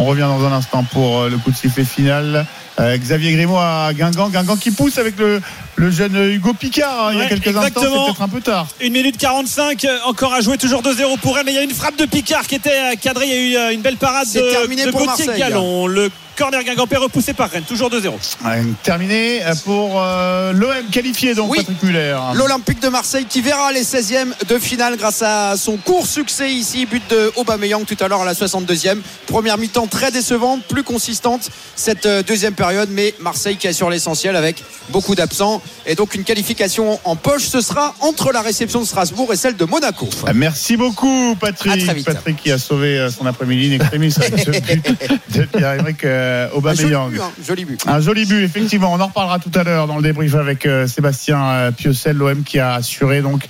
On 0.00 0.04
revient 0.04 0.28
dans 0.28 0.44
un 0.44 0.52
instant 0.52 0.84
pour 0.84 1.22
euh, 1.22 1.28
le 1.28 1.38
coup 1.38 1.50
de 1.50 1.56
sifflet 1.56 1.84
final. 1.84 2.46
Euh, 2.80 2.96
Xavier 2.96 3.32
Grimaud 3.32 3.58
à 3.58 3.90
Guingamp. 3.92 4.28
Guingamp 4.28 4.56
qui 4.56 4.70
pousse 4.70 4.98
avec 4.98 5.18
le, 5.18 5.40
le 5.76 5.90
jeune 5.90 6.16
Hugo 6.16 6.54
Picard 6.54 7.08
hein, 7.08 7.10
il 7.12 7.18
y 7.18 7.22
a 7.22 7.26
quelques 7.26 7.48
instants. 7.48 7.60
C'est 7.62 7.68
exactement. 7.68 8.06
peut-être 8.06 8.22
un 8.22 8.28
peu 8.28 8.40
tard. 8.40 8.68
1 8.82 8.90
minute 8.90 9.16
45, 9.16 9.84
euh, 9.84 9.98
encore 10.06 10.32
à 10.32 10.40
jouer, 10.40 10.58
toujours 10.58 10.82
2-0 10.82 11.18
pour 11.18 11.38
elle. 11.38 11.44
Mais 11.46 11.52
il 11.52 11.56
y 11.56 11.58
a 11.58 11.62
une 11.62 11.74
frappe 11.74 11.96
de 11.96 12.06
Picard 12.06 12.46
qui 12.46 12.54
était 12.54 12.70
euh, 12.70 12.94
cadrée. 13.00 13.26
Il 13.26 13.50
y 13.50 13.56
a 13.56 13.70
eu 13.70 13.74
une 13.74 13.82
belle 13.82 13.96
parade 13.96 14.26
C'est 14.28 14.40
de, 14.40 14.50
terminé 14.50 14.84
de 14.84 14.90
pour 14.90 15.04
Gauthier 15.04 15.26
Marseille. 15.26 15.40
Gallon. 15.40 15.86
Le 15.86 16.10
corner 16.36 16.62
guingampais 16.62 16.96
repoussé 16.98 17.32
par 17.32 17.50
Rennes, 17.50 17.64
toujours 17.66 17.90
2-0. 17.90 18.12
Ouais, 18.44 18.62
terminé 18.84 19.40
pour 19.64 20.00
euh, 20.00 20.52
l'OM 20.52 20.84
qualifié 20.92 21.34
donc 21.34 21.50
Oui. 21.50 21.58
Patrick 21.58 21.82
Muller. 21.82 22.16
L'Olympique 22.34 22.80
de 22.80 22.88
Marseille 22.88 23.26
qui 23.28 23.40
verra 23.40 23.72
les 23.72 23.82
16e 23.82 24.28
de 24.48 24.58
finale 24.60 24.96
grâce 24.96 25.20
à 25.22 25.56
son 25.56 25.76
court 25.78 26.06
succès 26.06 26.52
ici. 26.52 26.86
But 26.86 27.02
de 27.10 27.32
Aubameyang 27.34 27.84
tout 27.84 27.96
à 27.98 28.06
l'heure 28.06 28.22
à 28.22 28.24
la 28.24 28.34
62e. 28.34 28.98
Première 29.26 29.58
mi-temps 29.58 29.88
très 29.88 30.12
décevante, 30.12 30.62
plus 30.62 30.84
consistante 30.84 31.50
cette 31.74 32.06
deuxième 32.06 32.54
période. 32.54 32.67
Mais 32.90 33.14
Marseille 33.20 33.56
qui 33.56 33.68
assure 33.68 33.90
l'essentiel 33.90 34.36
avec 34.36 34.62
beaucoup 34.90 35.14
d'absents. 35.14 35.62
Et 35.86 35.94
donc 35.94 36.14
une 36.14 36.24
qualification 36.24 36.98
en 37.04 37.16
poche. 37.16 37.42
Ce 37.44 37.60
sera 37.60 37.94
entre 38.00 38.32
la 38.32 38.42
réception 38.42 38.80
de 38.80 38.86
Strasbourg 38.86 39.32
et 39.32 39.36
celle 39.36 39.56
de 39.56 39.64
Monaco. 39.64 40.08
Ah, 40.26 40.32
Merci 40.32 40.76
beaucoup 40.76 41.36
Patrick. 41.40 42.04
Patrick 42.04 42.36
qui 42.36 42.50
a 42.52 42.58
sauvé 42.58 42.98
euh, 42.98 43.10
son 43.10 43.26
après-midi 43.26 43.78
avec 43.80 44.12
ce 44.12 44.50
but 44.50 45.00
de 45.34 45.42
Pierre-Emerick 45.44 46.04
euh, 46.04 46.46
Un 46.46 46.74
joli 46.74 46.94
Aubameyang. 46.94 47.10
but, 47.10 47.20
hein, 47.20 47.32
joli 47.46 47.64
but. 47.64 47.80
Un 47.86 48.00
joli 48.00 48.24
but, 48.24 48.42
effectivement. 48.42 48.92
On 48.92 49.00
en 49.00 49.06
reparlera 49.06 49.38
tout 49.38 49.52
à 49.54 49.64
l'heure 49.64 49.86
dans 49.86 49.96
le 49.96 50.02
débrief 50.02 50.34
avec 50.34 50.66
euh, 50.66 50.86
Sébastien 50.86 51.72
Piocel, 51.76 52.16
l'OM 52.16 52.42
qui 52.42 52.58
a 52.58 52.74
assuré 52.74 53.22
donc 53.22 53.46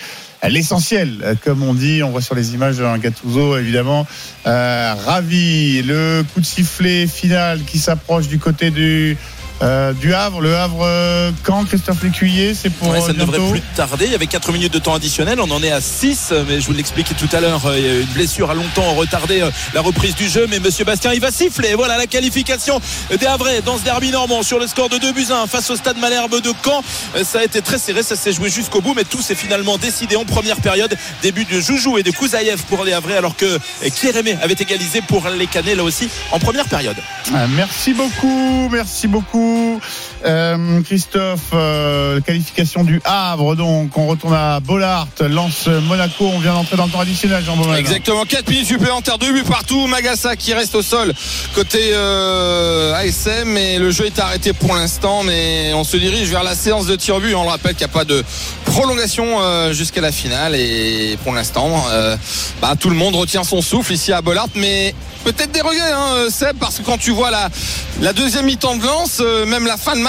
l'essentiel, 0.46 1.18
euh, 1.22 1.34
comme 1.44 1.62
on 1.62 1.74
dit. 1.74 2.02
On 2.02 2.10
voit 2.10 2.20
sur 2.20 2.34
les 2.34 2.54
images 2.54 2.80
un 2.80 2.98
Gattuso, 2.98 3.56
évidemment, 3.56 4.06
euh, 4.46 4.94
ravi. 5.04 5.82
Le 5.82 6.22
coup 6.32 6.40
de 6.40 6.46
sifflet 6.46 7.06
final 7.06 7.60
qui 7.64 7.78
s'approche 7.78 8.28
du 8.28 8.38
côté 8.38 8.70
du. 8.70 9.16
Euh, 9.60 9.92
du 9.92 10.14
Havre, 10.14 10.40
le 10.40 10.56
Havre 10.56 10.82
euh, 10.84 11.30
quand 11.42 11.64
Christophe 11.64 12.02
Lécuyer, 12.02 12.54
c'est 12.54 12.70
pour 12.70 12.88
Ouais, 12.90 13.00
ça 13.00 13.08
euh, 13.08 13.12
ne 13.12 13.18
devrait 13.18 13.40
plus 13.50 13.60
tarder. 13.74 14.04
Il 14.06 14.12
y 14.12 14.14
avait 14.14 14.26
4 14.28 14.52
minutes 14.52 14.72
de 14.72 14.78
temps 14.78 14.94
additionnel. 14.94 15.40
On 15.40 15.50
en 15.50 15.62
est 15.62 15.72
à 15.72 15.80
6. 15.80 16.32
Mais 16.48 16.60
je 16.60 16.66
vous 16.66 16.72
l'expliquais 16.74 17.14
tout 17.14 17.28
à 17.36 17.40
l'heure. 17.40 17.66
euh, 17.66 17.78
il 17.78 17.84
y 17.84 17.88
a 17.88 17.92
eu 17.94 18.00
Une 18.00 18.06
blessure 18.06 18.50
a 18.50 18.54
longtemps 18.54 18.94
retardé 18.94 19.42
la 19.74 19.80
reprise 19.80 20.14
du 20.14 20.28
jeu. 20.28 20.46
Mais 20.48 20.60
Monsieur 20.60 20.84
Bastien, 20.84 21.12
il 21.12 21.20
va 21.20 21.30
siffler. 21.32 21.74
Voilà 21.74 21.96
la 21.98 22.06
qualification 22.06 22.80
des 23.10 23.26
Havrais 23.26 23.60
dans 23.62 23.78
ce 23.78 23.82
derby 23.84 24.10
normand 24.10 24.42
sur 24.44 24.58
le 24.60 24.66
score 24.68 24.88
de 24.88 24.98
2 24.98 25.12
buts 25.12 25.26
à 25.30 25.42
1 25.42 25.46
face 25.48 25.70
au 25.70 25.76
stade 25.76 25.98
Malherbe 25.98 26.40
de 26.40 26.52
Caen. 26.64 26.82
Ça 27.24 27.40
a 27.40 27.44
été 27.44 27.60
très 27.60 27.78
serré. 27.78 28.02
Ça 28.04 28.14
s'est 28.16 28.32
joué 28.32 28.50
jusqu'au 28.50 28.80
bout. 28.80 28.94
Mais 28.94 29.04
tout 29.04 29.22
s'est 29.22 29.34
finalement 29.34 29.76
décidé 29.76 30.14
en 30.16 30.24
première 30.24 30.60
période. 30.60 30.94
Début 31.22 31.44
de 31.46 31.60
Joujou 31.60 31.98
et 31.98 32.02
de 32.04 32.10
Kouzaïev 32.12 32.62
pour 32.68 32.84
les 32.84 32.92
Havrais. 32.92 33.16
Alors 33.16 33.34
que 33.36 33.58
Kérémé 34.00 34.36
avait 34.40 34.54
égalisé 34.54 35.00
pour 35.02 35.28
les 35.28 35.46
Canets 35.48 35.74
là 35.74 35.82
aussi 35.82 36.08
en 36.30 36.38
première 36.38 36.66
période. 36.66 36.96
Ah, 37.34 37.46
Merci 37.48 37.92
beaucoup, 37.92 38.68
merci 38.70 39.08
beaucoup. 39.08 39.47
Tchau. 39.48 39.80
Euh, 40.24 40.82
Christophe, 40.82 41.50
euh, 41.52 42.20
qualification 42.20 42.82
du 42.82 43.00
Havre, 43.04 43.54
donc 43.54 43.96
on 43.96 44.06
retourne 44.06 44.34
à 44.34 44.58
Bollard, 44.58 45.06
lance 45.20 45.68
Monaco, 45.68 46.26
on 46.26 46.40
vient 46.40 46.54
d'entrer 46.54 46.76
dans 46.76 46.86
le 46.86 46.90
temps 46.90 47.00
additionnel, 47.00 47.44
Jean. 47.44 47.56
Exactement, 47.74 48.24
4 48.24 48.48
minutes 48.48 48.66
supplémentaires, 48.66 49.18
2 49.18 49.32
buts 49.32 49.44
partout. 49.44 49.86
Magassa 49.86 50.34
qui 50.34 50.52
reste 50.54 50.74
au 50.74 50.82
sol 50.82 51.12
côté 51.54 51.90
euh, 51.92 52.94
ASM, 52.94 53.48
mais 53.48 53.78
le 53.78 53.90
jeu 53.90 54.06
est 54.06 54.18
arrêté 54.18 54.52
pour 54.52 54.74
l'instant. 54.74 55.22
Mais 55.22 55.72
on 55.74 55.84
se 55.84 55.96
dirige 55.96 56.28
vers 56.30 56.42
la 56.42 56.54
séance 56.54 56.86
de 56.86 56.96
tir 56.96 57.20
but. 57.20 57.34
On 57.34 57.44
le 57.44 57.50
rappelle 57.50 57.74
qu'il 57.74 57.86
n'y 57.86 57.92
a 57.92 57.94
pas 57.94 58.04
de 58.04 58.24
prolongation 58.64 59.72
jusqu'à 59.72 60.00
la 60.00 60.12
finale. 60.12 60.54
Et 60.54 61.16
pour 61.22 61.32
l'instant, 61.32 61.84
bah, 62.60 62.74
tout 62.78 62.90
le 62.90 62.96
monde 62.96 63.14
retient 63.14 63.44
son 63.44 63.62
souffle 63.62 63.92
ici 63.92 64.12
à 64.12 64.20
Bollard. 64.20 64.48
Mais 64.54 64.94
peut-être 65.24 65.52
des 65.52 65.60
regrets, 65.60 65.92
hein, 65.92 66.28
Seb, 66.30 66.56
parce 66.58 66.78
que 66.78 66.82
quand 66.82 66.98
tu 66.98 67.10
vois 67.10 67.30
la, 67.30 67.48
la 68.00 68.12
deuxième 68.12 68.46
mi-temps 68.46 68.76
de 68.76 68.82
euh, 69.20 69.46
même 69.46 69.66
la 69.66 69.76
fin 69.76 69.94
de. 69.94 70.07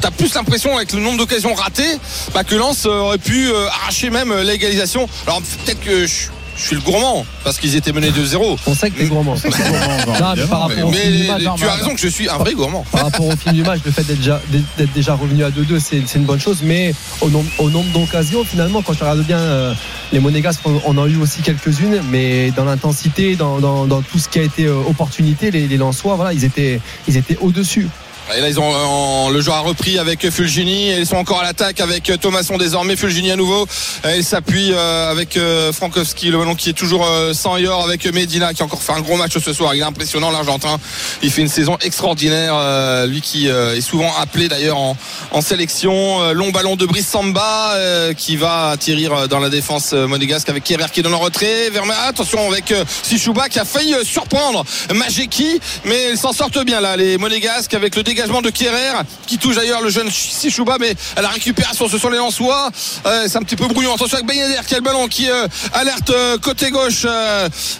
T'as 0.00 0.10
plus 0.12 0.32
l'impression 0.34 0.76
avec 0.76 0.92
le 0.92 1.00
nombre 1.00 1.18
d'occasions 1.18 1.54
ratées 1.54 1.98
bah, 2.32 2.44
que 2.44 2.54
Lens 2.54 2.86
euh, 2.86 2.90
aurait 3.00 3.18
pu 3.18 3.48
euh, 3.48 3.66
arracher 3.82 4.10
même 4.10 4.30
euh, 4.30 4.44
l'égalisation. 4.44 5.08
Alors 5.26 5.40
peut-être 5.64 5.80
que 5.80 6.06
je, 6.06 6.14
je 6.56 6.62
suis 6.62 6.76
le 6.76 6.82
gourmand 6.82 7.26
parce 7.42 7.58
qu'ils 7.58 7.74
étaient 7.74 7.90
menés 7.92 8.10
2-0. 8.10 8.58
On 8.66 8.74
sait 8.74 8.90
que 8.90 8.98
t'es 8.98 9.06
gourmand. 9.06 9.34
C'est 9.36 9.48
gourmand, 9.50 10.14
Jean, 10.16 10.20
Non, 10.20 10.34
mais 10.36 10.46
par 10.46 10.60
rapport 10.68 10.84
au 10.86 10.90
Mais 10.90 10.96
film 10.98 11.16
du 11.16 11.26
match, 11.26 11.42
tu 11.58 11.64
as 11.64 11.72
raison 11.72 11.94
que 11.94 12.00
je 12.00 12.06
suis 12.06 12.28
un 12.28 12.36
vrai 12.36 12.52
gourmand. 12.54 12.84
par 12.92 13.02
rapport 13.04 13.26
au 13.26 13.34
film 13.36 13.56
du 13.56 13.62
match, 13.64 13.80
le 13.84 13.90
fait 13.90 14.04
d'être 14.04 14.18
déjà, 14.18 14.40
d'être 14.76 14.92
déjà 14.92 15.14
revenu 15.14 15.42
à 15.42 15.50
2-2, 15.50 15.80
c'est 15.80 16.02
c'est 16.06 16.18
une 16.18 16.24
bonne 16.26 16.40
chose. 16.40 16.58
Mais 16.62 16.94
au 17.20 17.28
nombre, 17.28 17.48
au 17.58 17.68
nombre 17.68 17.90
d'occasions, 17.92 18.44
finalement, 18.44 18.82
quand 18.82 18.92
je 18.92 19.00
regarde 19.00 19.24
bien, 19.24 19.38
euh, 19.38 19.74
les 20.12 20.20
Monégasques, 20.20 20.60
on, 20.64 20.80
on 20.86 20.96
en 20.96 21.04
a 21.04 21.08
eu 21.08 21.16
aussi 21.16 21.42
quelques-unes, 21.42 22.02
mais 22.08 22.52
dans 22.52 22.64
l'intensité, 22.64 23.34
dans, 23.34 23.58
dans- 23.58 23.86
dans 23.86 24.00
tout 24.02 24.18
ce 24.20 24.28
qui 24.28 24.38
a 24.38 24.42
été 24.42 24.66
euh, 24.66 24.76
opportunité, 24.88 25.50
les, 25.50 25.66
les 25.66 25.76
Lensois, 25.76 26.14
voilà, 26.14 26.32
ils 26.32 26.44
étaient, 26.44 26.80
ils 27.08 27.16
étaient 27.16 27.36
au-dessus. 27.40 27.88
Et 28.36 28.40
là, 28.42 28.48
ils 28.48 28.60
ont 28.60 28.70
en- 28.70 29.30
le 29.30 29.40
joueur 29.40 29.56
a 29.56 29.60
repris 29.60 29.98
avec 29.98 30.28
Fulgini 30.30 30.90
ils 30.92 31.06
sont 31.06 31.16
encore 31.16 31.40
à 31.40 31.44
l'attaque 31.44 31.80
avec 31.80 32.12
Thomasson 32.20 32.58
désormais. 32.58 32.94
Fulgini 32.94 33.30
à 33.30 33.36
nouveau. 33.36 33.66
Et 34.04 34.18
il 34.18 34.24
s'appuie 34.24 34.70
euh, 34.72 35.10
avec 35.10 35.36
euh, 35.38 35.72
Frankowski, 35.72 36.28
le 36.28 36.38
ballon 36.38 36.54
qui 36.54 36.68
est 36.70 36.74
toujours 36.74 37.06
euh, 37.06 37.32
sans 37.32 37.56
Yor 37.56 37.82
avec 37.84 38.04
Medina 38.12 38.52
qui 38.52 38.62
a 38.62 38.66
encore 38.66 38.82
fait 38.82 38.92
un 38.92 39.00
gros 39.00 39.16
match 39.16 39.32
ce 39.38 39.52
soir. 39.54 39.74
Il 39.74 39.80
est 39.80 39.84
impressionnant 39.84 40.30
l'Argentin. 40.30 40.78
Il 41.22 41.30
fait 41.30 41.40
une 41.40 41.48
saison 41.48 41.78
extraordinaire. 41.80 42.54
euh, 42.54 43.06
lui 43.06 43.22
qui 43.22 43.48
euh, 43.48 43.74
est 43.76 43.80
souvent 43.80 44.12
appelé 44.20 44.48
d'ailleurs 44.48 44.76
en, 44.76 44.96
en 45.30 45.40
sélection. 45.40 46.22
Euh, 46.22 46.32
long 46.32 46.50
ballon 46.50 46.76
de 46.76 46.84
Brice 46.84 47.08
Samba 47.08 47.72
euh, 47.76 48.12
qui 48.12 48.36
va 48.36 48.68
atterrir 48.70 49.28
dans 49.28 49.40
la 49.40 49.48
défense 49.48 49.90
euh, 49.94 50.06
monégasque 50.06 50.48
avec 50.50 50.64
Kerrer 50.64 50.86
qui 50.92 51.00
est 51.00 51.02
dans 51.02 51.08
le 51.10 51.16
retrait. 51.16 51.70
Vers, 51.70 51.84
attention 52.06 52.46
avec 52.50 52.72
euh, 52.72 52.84
Sichouba 53.02 53.48
qui 53.48 53.58
a 53.58 53.64
failli 53.64 53.94
euh, 53.94 54.04
surprendre 54.04 54.64
Majeki, 54.94 55.60
mais 55.86 56.10
ils 56.12 56.18
s'en 56.18 56.32
sortent 56.32 56.62
bien 56.64 56.80
là, 56.80 56.96
les 56.96 57.16
monégasques 57.18 57.72
avec 57.74 57.96
le 57.96 58.02
de 58.26 58.50
Kerrer 58.50 58.92
qui 59.26 59.38
touche 59.38 59.56
d'ailleurs 59.56 59.80
le 59.80 59.90
jeune 59.90 60.10
Sichouba, 60.10 60.76
mais 60.80 60.94
à 61.16 61.22
la 61.22 61.28
récupération, 61.28 61.88
ce 61.88 61.98
sont 61.98 62.08
les 62.08 62.18
Lensois. 62.18 62.70
Euh, 63.06 63.26
c'est 63.28 63.38
un 63.38 63.42
petit 63.42 63.56
peu 63.56 63.66
brouillon. 63.68 63.94
Attention 63.94 64.18
avec 64.18 64.26
Ben 64.26 64.36
qui 64.66 64.74
a 64.74 64.78
le 64.78 64.82
ballon 64.82 65.06
qui 65.06 65.30
euh, 65.30 65.46
alerte 65.72 66.10
euh, 66.10 66.36
côté 66.38 66.70
gauche. 66.70 67.06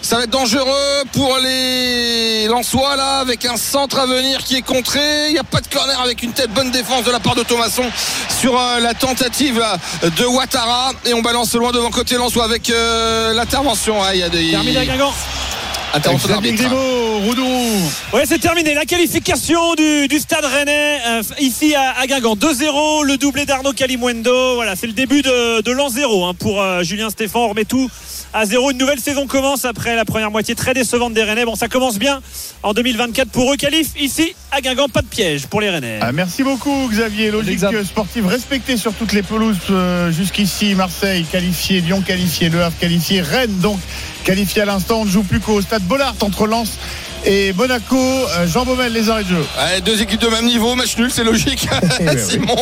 Ça 0.01 0.17
va 0.17 0.23
être 0.23 0.29
dangereux 0.29 1.03
pour 1.11 1.37
les 1.43 2.47
Lensois 2.47 2.95
là, 2.95 3.19
avec 3.19 3.45
un 3.45 3.57
centre 3.57 3.99
à 3.99 4.05
venir 4.05 4.43
qui 4.43 4.55
est 4.55 4.61
contré. 4.61 5.27
Il 5.27 5.33
n'y 5.33 5.39
a 5.39 5.43
pas 5.43 5.59
de 5.59 5.67
corner 5.67 5.99
avec 5.99 6.23
une 6.23 6.31
tête 6.31 6.51
bonne 6.51 6.71
défense 6.71 7.03
de 7.03 7.11
la 7.11 7.19
part 7.19 7.35
de 7.35 7.43
Thomasson 7.43 7.85
sur 8.39 8.53
la 8.53 8.93
tentative 8.93 9.61
de 10.03 10.25
Ouattara. 10.25 10.91
Et 11.05 11.13
on 11.13 11.21
balance 11.21 11.53
loin 11.53 11.71
devant 11.71 11.89
côté 11.89 12.15
Lensois 12.15 12.45
avec 12.45 12.71
l'intervention. 13.33 14.01
Ah, 14.01 14.15
il 14.15 14.21
y 14.21 14.23
a 14.23 14.29
des. 14.29 14.55
Intervention 15.93 16.29
d'arbitre. 16.29 16.55
Grimaud, 16.55 17.19
Roudou. 17.25 17.47
Ouais, 18.13 18.23
c'est 18.25 18.37
terminé. 18.37 18.73
La 18.75 18.85
qualification 18.85 19.73
du, 19.73 20.07
du 20.07 20.19
stade 20.19 20.45
rennais 20.45 20.99
euh, 21.07 21.21
ici 21.39 21.73
à, 21.73 21.97
à 21.99 22.05
Guingamp. 22.05 22.35
2-0, 22.35 23.05
le 23.05 23.17
doublé 23.17 23.45
d'Arnaud 23.45 23.73
Calimuendo. 23.73 24.55
Voilà, 24.55 24.75
c'est 24.75 24.87
le 24.87 24.93
début 24.93 25.21
de, 25.23 25.61
de 25.61 25.71
l'an 25.71 25.89
0 25.89 26.25
hein, 26.25 26.33
pour 26.35 26.61
euh, 26.61 26.83
Julien 26.83 27.09
Stéphan. 27.09 27.45
On 27.45 27.49
remet 27.49 27.65
tout 27.65 27.89
à 28.33 28.45
zéro. 28.45 28.71
Une 28.71 28.77
nouvelle 28.77 28.99
saison 28.99 29.27
commence 29.27 29.65
après 29.65 29.95
la 29.95 30.05
première 30.05 30.31
moitié 30.31 30.55
très 30.55 30.73
décevante 30.73 31.13
des 31.13 31.23
Rennais. 31.23 31.45
Bon, 31.45 31.55
ça 31.55 31.67
commence 31.67 31.97
bien 31.97 32.21
en 32.63 32.73
2024 32.73 33.29
pour 33.29 33.51
eux. 33.53 33.57
Qualif 33.57 33.89
ici 33.99 34.35
à 34.51 34.61
Guingamp. 34.61 34.89
Pas 34.89 35.01
de 35.01 35.07
piège 35.07 35.47
pour 35.47 35.61
les 35.61 35.69
Rennais. 35.69 35.99
Ah, 36.01 36.11
merci 36.11 36.43
beaucoup 36.43 36.87
Xavier. 36.89 37.31
Logique 37.31 37.59
sportive 37.85 38.27
respectée 38.27 38.77
sur 38.77 38.93
toutes 38.93 39.13
les 39.13 39.23
pelouses 39.23 39.57
euh, 39.69 40.11
jusqu'ici. 40.11 40.75
Marseille 40.75 41.25
qualifié, 41.31 41.81
Lyon 41.81 42.01
qualifié, 42.01 42.49
Le 42.49 42.63
Havre 42.63 42.77
qualifié, 42.79 43.21
Rennes 43.21 43.59
donc 43.59 43.79
qualifié 44.23 44.61
à 44.61 44.65
l'instant. 44.65 45.01
On 45.01 45.05
ne 45.05 45.09
joue 45.09 45.23
plus 45.23 45.39
qu'au 45.39 45.61
stade 45.61 45.83
Bollard 45.83 46.15
entre 46.21 46.47
Lens 46.47 46.77
et 47.25 47.53
Monaco. 47.53 47.97
Euh, 47.97 48.47
Jean 48.47 48.65
Baumel, 48.65 48.93
les 48.93 49.09
arrêts 49.09 49.23
de 49.23 49.29
jeu. 49.29 49.45
Ouais, 49.57 49.81
deux 49.81 50.01
équipes 50.01 50.21
de 50.21 50.27
même 50.27 50.45
niveau, 50.45 50.75
match 50.75 50.97
nul, 50.97 51.11
c'est 51.13 51.23
logique. 51.23 51.67
oui, 51.99 52.07
Simon, 52.17 52.55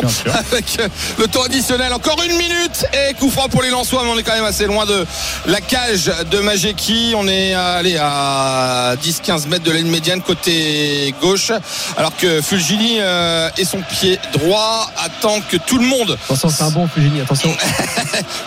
avec 0.51 0.65
euh, 0.79 0.87
le 1.19 1.27
temps 1.27 1.43
additionnel, 1.43 1.93
encore 1.93 2.21
une 2.23 2.35
minute 2.37 2.85
et 2.93 3.13
coup 3.15 3.29
franc 3.29 3.49
pour 3.49 3.61
les 3.63 3.69
Lensois, 3.69 4.01
mais 4.03 4.09
on 4.11 4.17
est 4.17 4.23
quand 4.23 4.35
même 4.35 4.45
assez 4.45 4.65
loin 4.65 4.85
de 4.85 5.05
la 5.45 5.61
cage 5.61 6.11
de 6.31 6.39
Majeki. 6.39 7.13
On 7.15 7.27
est 7.27 7.53
allez, 7.53 7.97
à 7.99 8.95
10-15 9.03 9.47
mètres 9.47 9.63
de 9.63 9.71
la 9.71 9.77
ligne 9.77 9.91
médiane 9.91 10.21
côté 10.21 11.13
gauche, 11.21 11.51
alors 11.97 12.15
que 12.15 12.41
Fulgini 12.41 12.97
euh, 12.99 13.49
et 13.57 13.65
son 13.65 13.81
pied 13.81 14.19
droit 14.33 14.89
attend 15.03 15.39
que 15.41 15.57
tout 15.57 15.77
le 15.77 15.85
monde. 15.85 16.17
Attention, 16.25 16.49
c'est 16.49 16.63
un 16.63 16.71
bon 16.71 16.87
Fugini, 16.87 17.21
attention. 17.21 17.55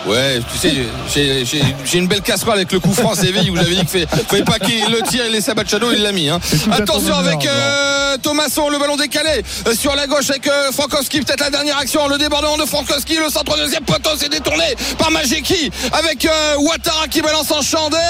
Ouais, 0.06 0.40
tu 0.52 0.58
sais, 0.58 0.72
j'ai- 1.12 1.98
une 1.98 2.08
belle 2.08 2.22
casserole 2.22 2.54
avec 2.56 2.72
le 2.72 2.80
coup 2.80 2.92
franc 2.92 3.14
Séville 3.14 3.50
où 3.50 3.56
j'avais 3.56 3.74
dit 3.74 3.84
qu'il 3.86 4.00
ne 4.00 4.06
fallait 4.06 4.42
pas 4.44 4.58
qu'il 4.58 4.84
le 4.90 5.00
tire 5.02 5.24
et 5.26 5.30
laisse 5.30 5.48
à 5.48 5.54
Bachado, 5.54 5.90
il 6.00 6.04
l'a 6.04 6.12
mis. 6.12 6.28
hein. 6.30 6.40
Attention 6.72 7.14
avec 7.14 7.44
euh, 7.46 8.16
Thomasson, 8.22 8.68
le 8.70 8.78
ballon 8.78 8.96
décalé 8.96 9.42
euh, 9.66 9.74
sur 9.74 9.94
la 9.94 10.06
gauche 10.06 10.30
avec 10.30 10.46
euh, 10.48 10.72
Frankowski, 10.72 11.20
peut-être 11.20 11.40
la 11.40 11.50
dernière 11.50 11.76
action, 11.78 12.08
le 12.08 12.16
débordement 12.16 12.56
de 12.56 12.64
Frankowski, 12.64 13.16
le 13.16 13.28
centre 13.28 13.56
deuxième 13.56 13.84
poteau 13.84 14.16
s'est 14.16 14.28
détourné 14.30 14.64
par 14.98 15.10
Majeki 15.10 15.70
avec 15.92 16.24
euh, 16.24 16.56
Ouattara 16.58 17.06
qui 17.08 17.20
balance 17.20 17.50
en 17.50 17.60
chandelle 17.62 18.00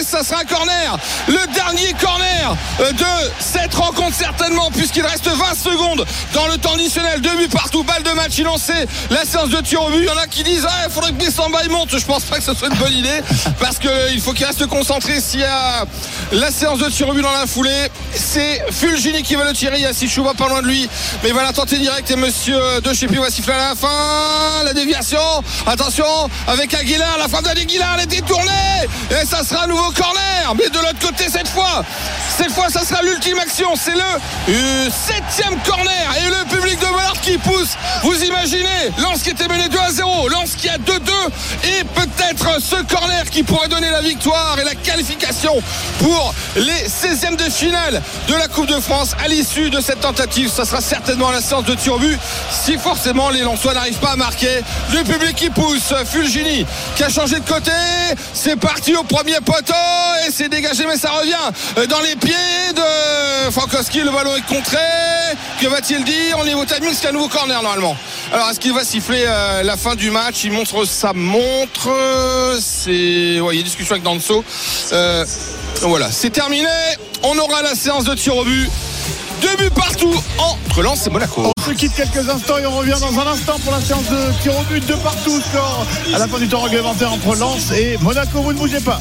et 0.00 0.04
ça 0.04 0.24
sera 0.24 0.40
un 0.40 0.44
corner. 0.44 0.96
Le 1.28 1.54
dernier 1.54 1.92
corner 2.00 2.56
euh, 2.80 2.92
de 2.92 3.30
cette 3.38 3.74
rencontre 3.74 4.16
certainement 4.16 4.70
puisqu'il 4.70 5.04
reste 5.04 5.28
20 5.28 5.54
secondes 5.54 6.04
dans 6.32 6.46
le 6.46 6.56
temps 6.56 6.74
additionnel, 6.74 7.20
deux 7.20 7.36
buts 7.36 7.48
partout, 7.48 7.82
balle 7.84 8.02
de 8.02 8.10
match, 8.12 8.32
il 8.38 8.44
lancé 8.44 8.72
la 9.10 9.24
séance 9.24 9.50
de 9.50 9.60
tir 9.60 9.82
au 9.82 9.90
but. 9.90 9.98
Il 10.00 10.04
y 10.06 10.10
en 10.10 10.16
a 10.16 10.26
qui 10.26 10.42
disent 10.44 10.66
ah, 10.68 10.84
il 10.86 10.92
faudrait 10.92 11.10
que 11.10 11.16
Bissamba 11.16 11.58
il 11.64 11.70
monte. 11.70 11.96
Je 11.96 12.04
pense 12.06 12.24
pas 12.24 12.38
que 12.38 12.44
ce 12.44 12.54
soit 12.54 12.68
une 12.68 12.78
bonne 12.78 12.92
idée 12.92 13.20
parce 13.60 13.78
qu'il 13.78 14.20
faut 14.20 14.32
qu'il 14.32 14.46
reste 14.46 14.66
concentré 14.66 15.20
s'il 15.20 15.40
y 15.40 15.44
a 15.44 15.84
la 16.32 16.50
séance 16.50 16.78
de 16.78 16.88
tir 16.88 17.08
au 17.08 17.12
but 17.12 17.22
dans 17.22 17.30
la 17.34 17.46
foulée. 17.46 17.90
C'est 18.16 18.62
Fulgini 18.70 19.22
qui 19.22 19.34
va 19.34 19.44
le 19.44 19.52
tirer. 19.52 19.76
Il 19.76 19.82
y 19.82 19.86
a 19.86 19.92
Sichouba 19.92 20.34
pas 20.34 20.48
loin 20.48 20.62
de 20.62 20.66
lui, 20.66 20.88
mais 21.22 21.30
il 21.30 21.34
va 21.34 21.42
la 21.42 21.52
tenter 21.52 21.78
direct 21.78 22.10
et 22.10 22.16
monsieur 22.16 22.58
de 22.82 22.92
chez 22.92 23.06
va 23.06 23.30
siffler 23.30 23.54
à 23.54 23.70
la 23.70 23.74
fin. 23.74 24.64
La 24.64 24.72
déviation. 24.72 25.18
Attention 25.66 26.04
avec 26.46 26.74
Aguilar, 26.74 27.18
la 27.18 27.28
frappe 27.28 27.44
d'Aguilar, 27.44 27.96
elle 27.96 28.04
est 28.04 28.06
détournée 28.06 28.50
et 29.10 29.26
ça 29.26 29.42
sera 29.42 29.64
un 29.64 29.66
nouveau 29.66 29.90
corner. 29.92 30.54
Mais 30.56 30.68
de 30.68 30.78
l'autre 30.78 30.98
côté 31.00 31.24
cette 31.30 31.48
fois, 31.48 31.84
cette 32.36 32.50
fois 32.50 32.68
ça 32.68 32.84
sera 32.84 33.02
l'ultime 33.02 33.38
action. 33.38 33.68
C'est 33.76 33.94
le 33.94 34.00
euh, 34.48 34.88
septième 34.90 35.58
corner 35.62 36.14
et 36.18 36.28
le 36.28 36.56
public 36.56 36.78
de 36.80 36.86
Bollard 36.86 37.20
qui 37.20 37.38
pousse. 37.38 37.76
Vous 38.02 38.24
imaginez 38.24 38.92
Lens 38.98 39.22
qui 39.22 39.30
était 39.30 39.48
mené 39.48 39.68
2 39.68 39.78
à 39.78 39.90
0, 39.90 40.28
Lens 40.28 40.54
qui 40.56 40.68
a 40.68 40.78
2-2 40.78 41.00
et 41.64 41.84
peut-être 41.84 42.60
ce 42.60 42.76
corner 42.84 43.24
qui 43.30 43.42
pourrait 43.42 43.68
donner 43.68 43.90
la 43.90 44.00
victoire 44.00 44.56
et 44.60 44.64
la 44.64 44.74
qualification 44.74 45.62
pour 46.00 46.34
les 46.56 46.88
16e 46.88 47.36
de 47.36 47.50
finale 47.50 48.02
de 48.28 48.34
la 48.34 48.48
Coupe 48.48 48.66
de 48.66 48.80
France 48.80 49.12
à 49.22 49.28
l'issue 49.28 49.70
de 49.70 49.80
cette 49.80 50.00
tentative. 50.00 50.50
Ça 50.50 50.64
sera 50.64 50.80
certainement 50.80 51.30
la 51.30 51.40
séance 51.40 51.64
de 51.64 51.74
tir 51.74 51.94
au 51.94 51.98
but 51.98 52.18
si 52.50 52.78
forcément 52.78 53.30
les 53.30 53.40
Lensois 53.40 53.74
n'arrivent 53.74 53.98
pas 53.98 54.12
à 54.12 54.16
marquer. 54.16 54.62
Le 54.92 55.02
public 55.02 55.34
qui 55.36 55.50
pousse, 55.50 55.92
Fulgini 56.06 56.66
qui 56.96 57.04
a 57.04 57.08
changé 57.08 57.36
de 57.40 57.48
côté. 57.48 57.70
C'est 58.32 58.56
parti 58.56 58.94
au 58.96 59.02
premier 59.02 59.40
poteau 59.44 59.74
et 60.26 60.30
c'est 60.30 60.48
dégagé 60.48 60.84
mais 60.86 60.96
ça 60.96 61.10
revient 61.10 61.86
dans 61.88 62.00
les 62.00 62.16
pieds 62.16 62.72
de 62.74 63.50
Frankowski. 63.50 64.00
Le 64.00 64.10
ballon 64.10 64.36
est 64.36 64.46
contré. 64.46 64.78
Que 65.60 65.66
va-t-il 65.66 66.04
dire? 66.04 66.38
Au 66.38 66.64
timing, 66.64 66.92
c'est 66.94 67.08
un 67.08 67.12
nouveau 67.12 67.28
corner 67.28 67.62
normalement. 67.62 67.96
Alors 68.32 68.50
est-ce 68.50 68.60
qu'il 68.60 68.72
va 68.72 68.84
siffler 68.84 69.24
euh, 69.26 69.62
la 69.62 69.76
fin 69.76 69.94
du 69.94 70.10
match? 70.10 70.44
Il 70.44 70.52
montre 70.52 70.84
sa 70.84 71.12
montre. 71.12 71.90
C'est 72.60 73.40
ouais, 73.40 73.54
il 73.54 73.58
y 73.58 73.60
a 73.60 73.62
discussion 73.62 73.92
avec 73.92 74.02
Danso. 74.02 74.44
Euh, 74.92 75.24
voilà, 75.82 76.10
c'est 76.10 76.30
terminé. 76.30 76.68
On 77.22 77.38
aura 77.38 77.62
la 77.62 77.74
séance 77.74 78.04
de 78.04 78.14
tir 78.14 78.36
au 78.36 78.44
but. 78.44 78.70
Deux 79.40 79.56
buts 79.56 79.70
partout 79.74 80.14
entre 80.38 80.82
Lens 80.82 81.06
et 81.06 81.10
Monaco. 81.10 81.52
On 81.56 81.62
se 81.62 81.72
quitte 81.72 81.94
quelques 81.94 82.28
instants 82.28 82.58
et 82.58 82.66
on 82.66 82.78
revient 82.78 82.96
dans 83.00 83.18
un 83.18 83.26
instant 83.26 83.58
pour 83.60 83.72
la 83.72 83.80
séance 83.80 84.08
de 84.08 84.42
tir 84.42 84.52
au 84.58 84.62
but 84.64 84.86
de 84.86 84.94
partout. 84.94 85.40
Score 85.40 85.86
à 86.14 86.18
la 86.18 86.28
fin 86.28 86.38
du 86.38 86.48
temps 86.48 86.62
réglementaire 86.62 87.12
entre 87.12 87.36
Lens 87.36 87.70
et 87.72 87.98
Monaco. 88.00 88.40
Vous 88.40 88.52
ne 88.52 88.58
bougez 88.58 88.80
pas. 88.80 88.98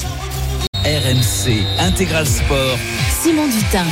RMC 0.84 1.64
Intégral 1.80 2.28
Sport. 2.28 2.78
Simon 3.22 3.48
Dutin. 3.48 3.86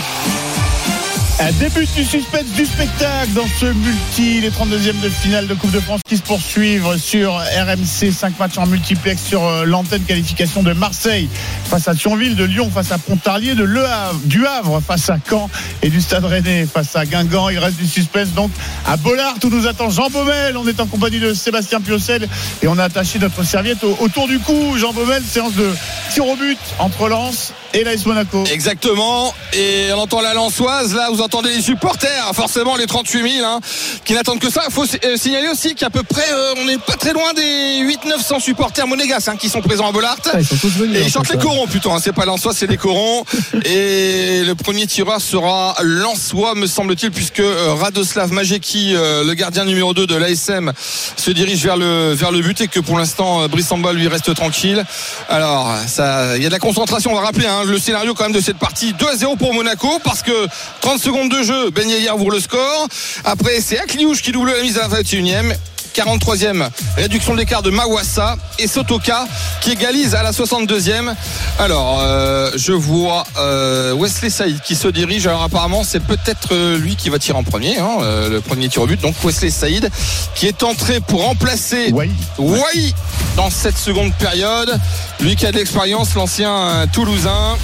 Début 1.59 1.85
du 1.95 2.03
suspense 2.05 2.45
du 2.55 2.65
spectacle 2.65 3.31
dans 3.33 3.47
ce 3.59 3.65
multi, 3.65 4.41
les 4.41 4.49
32e 4.51 4.99
de 5.01 5.09
finale 5.09 5.47
de 5.47 5.53
Coupe 5.55 5.71
de 5.71 5.79
France 5.79 5.99
qui 6.07 6.17
se 6.17 6.21
poursuivent 6.21 6.97
sur 6.97 7.33
RMC, 7.35 8.11
5 8.11 8.37
matchs 8.39 8.57
en 8.57 8.67
multiplex 8.67 9.21
sur 9.21 9.43
euh, 9.43 9.65
l'antenne 9.65 10.03
qualification 10.03 10.61
de 10.63 10.71
Marseille 10.73 11.27
face 11.65 11.87
à 11.87 11.95
Thionville, 11.95 12.35
de 12.35 12.43
Lyon 12.43 12.69
face 12.73 12.91
à 12.91 12.97
Pontarlier, 12.99 13.55
de 13.55 13.63
Le 13.63 13.83
Havre, 13.85 14.19
du 14.25 14.45
Havre 14.45 14.81
face 14.81 15.09
à 15.09 15.17
Caen 15.29 15.49
et 15.81 15.89
du 15.89 15.99
Stade 15.99 16.25
Rennais 16.25 16.67
face 16.71 16.95
à 16.95 17.05
Guingamp. 17.05 17.49
Il 17.49 17.57
reste 17.59 17.77
du 17.77 17.87
suspense 17.87 18.29
donc 18.29 18.51
à 18.87 18.95
Bollard 18.97 19.35
où 19.43 19.49
nous 19.49 19.65
attend 19.67 19.89
Jean 19.89 20.09
Baumel. 20.09 20.55
On 20.57 20.67
est 20.67 20.79
en 20.79 20.85
compagnie 20.85 21.19
de 21.19 21.33
Sébastien 21.33 21.81
Piocel 21.81 22.27
et 22.61 22.67
on 22.67 22.77
a 22.77 22.83
attaché 22.83 23.17
notre 23.19 23.43
serviette 23.43 23.83
au- 23.83 23.97
autour 23.99 24.27
du 24.27 24.39
cou. 24.39 24.77
Jean 24.77 24.93
Baumel, 24.93 25.23
séance 25.23 25.53
de 25.55 25.69
tir 26.13 26.25
au 26.27 26.35
but 26.35 26.59
entre 26.79 27.07
Lens 27.09 27.53
et 27.73 27.83
l'AS 27.83 28.05
Monaco. 28.05 28.43
Exactement. 28.51 29.33
Et 29.53 29.89
on 29.93 29.99
entend 29.99 30.21
la 30.21 30.33
lançoise. 30.33 30.93
Là, 30.93 31.09
vous 31.11 31.21
entendez 31.21 31.49
les 31.49 31.61
supporters, 31.61 32.31
forcément 32.33 32.75
les 32.75 32.85
38 32.85 33.37
000, 33.37 33.47
hein, 33.47 33.59
qui 34.05 34.13
n'attendent 34.13 34.39
que 34.39 34.49
ça. 34.49 34.63
Il 34.67 34.73
faut 34.73 34.83
euh, 34.83 35.17
signaler 35.17 35.47
aussi 35.49 35.75
qu'à 35.75 35.89
peu 35.89 36.03
près, 36.03 36.29
euh, 36.31 36.53
on 36.57 36.65
n'est 36.65 36.77
pas 36.77 36.95
très 36.95 37.13
loin 37.13 37.33
des 37.33 37.81
800-900 37.83 38.39
supporters 38.41 38.87
monégasques 38.87 39.29
hein, 39.29 39.35
qui 39.37 39.49
sont 39.49 39.61
présents 39.61 39.87
à 39.87 39.91
Bollard. 39.91 40.17
Ah, 40.25 40.39
ils 40.39 40.45
sont 40.45 40.57
tous 40.57 40.69
venus. 40.77 40.97
Et 40.97 41.03
en 41.03 41.05
ils 41.05 41.11
chantent 41.11 41.29
les 41.29 41.37
corons 41.37 41.67
plutôt, 41.67 41.91
hein. 41.91 41.99
c'est 42.01 42.13
pas 42.13 42.25
Lensois, 42.25 42.53
c'est 42.53 42.67
les 42.67 42.77
corons. 42.77 43.23
Et 43.65 44.43
le 44.43 44.53
premier 44.55 44.87
tireur 44.87 45.21
sera 45.21 45.75
Lensois, 45.81 46.55
me 46.55 46.67
semble-t-il, 46.67 47.11
puisque 47.11 47.39
euh, 47.39 47.73
Radoslav 47.73 48.31
Majeki, 48.31 48.93
euh, 48.95 49.23
le 49.23 49.33
gardien 49.33 49.65
numéro 49.65 49.93
2 49.93 50.07
de 50.07 50.15
l'ASM, 50.15 50.71
se 51.15 51.31
dirige 51.31 51.63
vers 51.63 51.77
le, 51.77 52.13
vers 52.13 52.31
le 52.31 52.41
but 52.41 52.61
et 52.61 52.67
que 52.67 52.79
pour 52.79 52.97
l'instant, 52.97 53.47
Brissamba 53.47 53.93
lui 53.93 54.07
reste 54.07 54.33
tranquille. 54.33 54.83
Alors, 55.29 55.73
ça, 55.87 56.37
il 56.37 56.43
y 56.43 56.45
a 56.45 56.49
de 56.49 56.53
la 56.53 56.59
concentration, 56.59 57.11
on 57.11 57.15
va 57.15 57.21
rappeler 57.21 57.47
hein, 57.47 57.60
le 57.65 57.79
scénario 57.79 58.13
quand 58.13 58.23
même 58.23 58.33
de 58.33 58.41
cette 58.41 58.57
partie. 58.57 58.93
2 58.93 59.07
à 59.07 59.15
0 59.15 59.35
pour 59.35 59.53
Monaco, 59.53 59.99
parce 60.03 60.21
que 60.21 60.47
30 60.81 60.99
secondes 60.99 61.29
de 61.29 61.43
jeu, 61.43 61.69
Ben 61.71 61.87
Yedder 61.89 62.11
ouvre 62.11 62.31
le 62.31 62.39
score. 62.39 62.87
Après, 63.23 63.61
c'est 63.61 63.79
Akliouche 63.79 64.21
qui 64.21 64.31
double 64.31 64.51
la 64.51 64.61
mise 64.61 64.77
à 64.77 64.87
la 64.87 65.01
21e. 65.01 65.53
43e 65.93 66.69
réduction 66.97 67.35
d'écart 67.35 67.61
de 67.61 67.69
Mawassa 67.69 68.37
et 68.59 68.67
Sotoka 68.67 69.25
qui 69.61 69.71
égalise 69.71 70.15
à 70.15 70.23
la 70.23 70.31
62e. 70.31 71.13
Alors, 71.59 71.99
euh, 72.01 72.51
je 72.55 72.71
vois 72.71 73.23
euh, 73.37 73.93
Wesley 73.93 74.29
Saïd 74.29 74.61
qui 74.61 74.75
se 74.75 74.87
dirige. 74.87 75.27
Alors, 75.27 75.43
apparemment, 75.43 75.83
c'est 75.83 75.99
peut-être 75.99 76.49
euh, 76.53 76.77
lui 76.77 76.95
qui 76.95 77.09
va 77.09 77.19
tirer 77.19 77.37
en 77.37 77.43
premier, 77.43 77.77
hein, 77.79 77.97
le 78.29 78.39
premier 78.39 78.69
tir 78.69 78.83
au 78.83 78.87
but. 78.87 78.99
Donc, 79.01 79.15
Wesley 79.23 79.49
Saïd 79.49 79.89
qui 80.35 80.47
est 80.47 80.63
entré 80.63 80.99
pour 80.99 81.23
remplacer. 81.23 81.93
Wai 82.37 82.93
dans 83.35 83.49
cette 83.49 83.77
seconde 83.77 84.13
période. 84.15 84.79
Lui 85.19 85.35
qui 85.35 85.45
a 85.45 85.51
de 85.51 85.57
l'expérience, 85.57 86.15
l'ancien 86.15 86.85
Toulousain. 86.91 87.57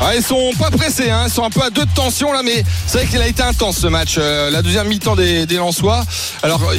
Ah, 0.00 0.14
ils 0.16 0.22
sont 0.22 0.50
pas 0.58 0.70
pressés, 0.70 1.08
hein, 1.10 1.24
ils 1.26 1.32
sont 1.32 1.44
un 1.44 1.50
peu 1.50 1.62
à 1.62 1.70
deux 1.70 1.84
de 1.84 1.94
tension 1.94 2.32
là, 2.32 2.42
mais 2.44 2.64
c'est 2.86 2.98
vrai 2.98 3.06
qu'il 3.06 3.22
a 3.22 3.26
été 3.28 3.42
intense 3.42 3.78
ce 3.78 3.86
match. 3.86 4.16
euh, 4.18 4.50
la 4.50 4.60
deuxième 4.60 4.88
mi-temps 4.88 5.14
des, 5.16 5.46
des 5.46 5.56
Lensois. 5.56 6.04
Alors 6.42 6.60
euh, 6.70 6.74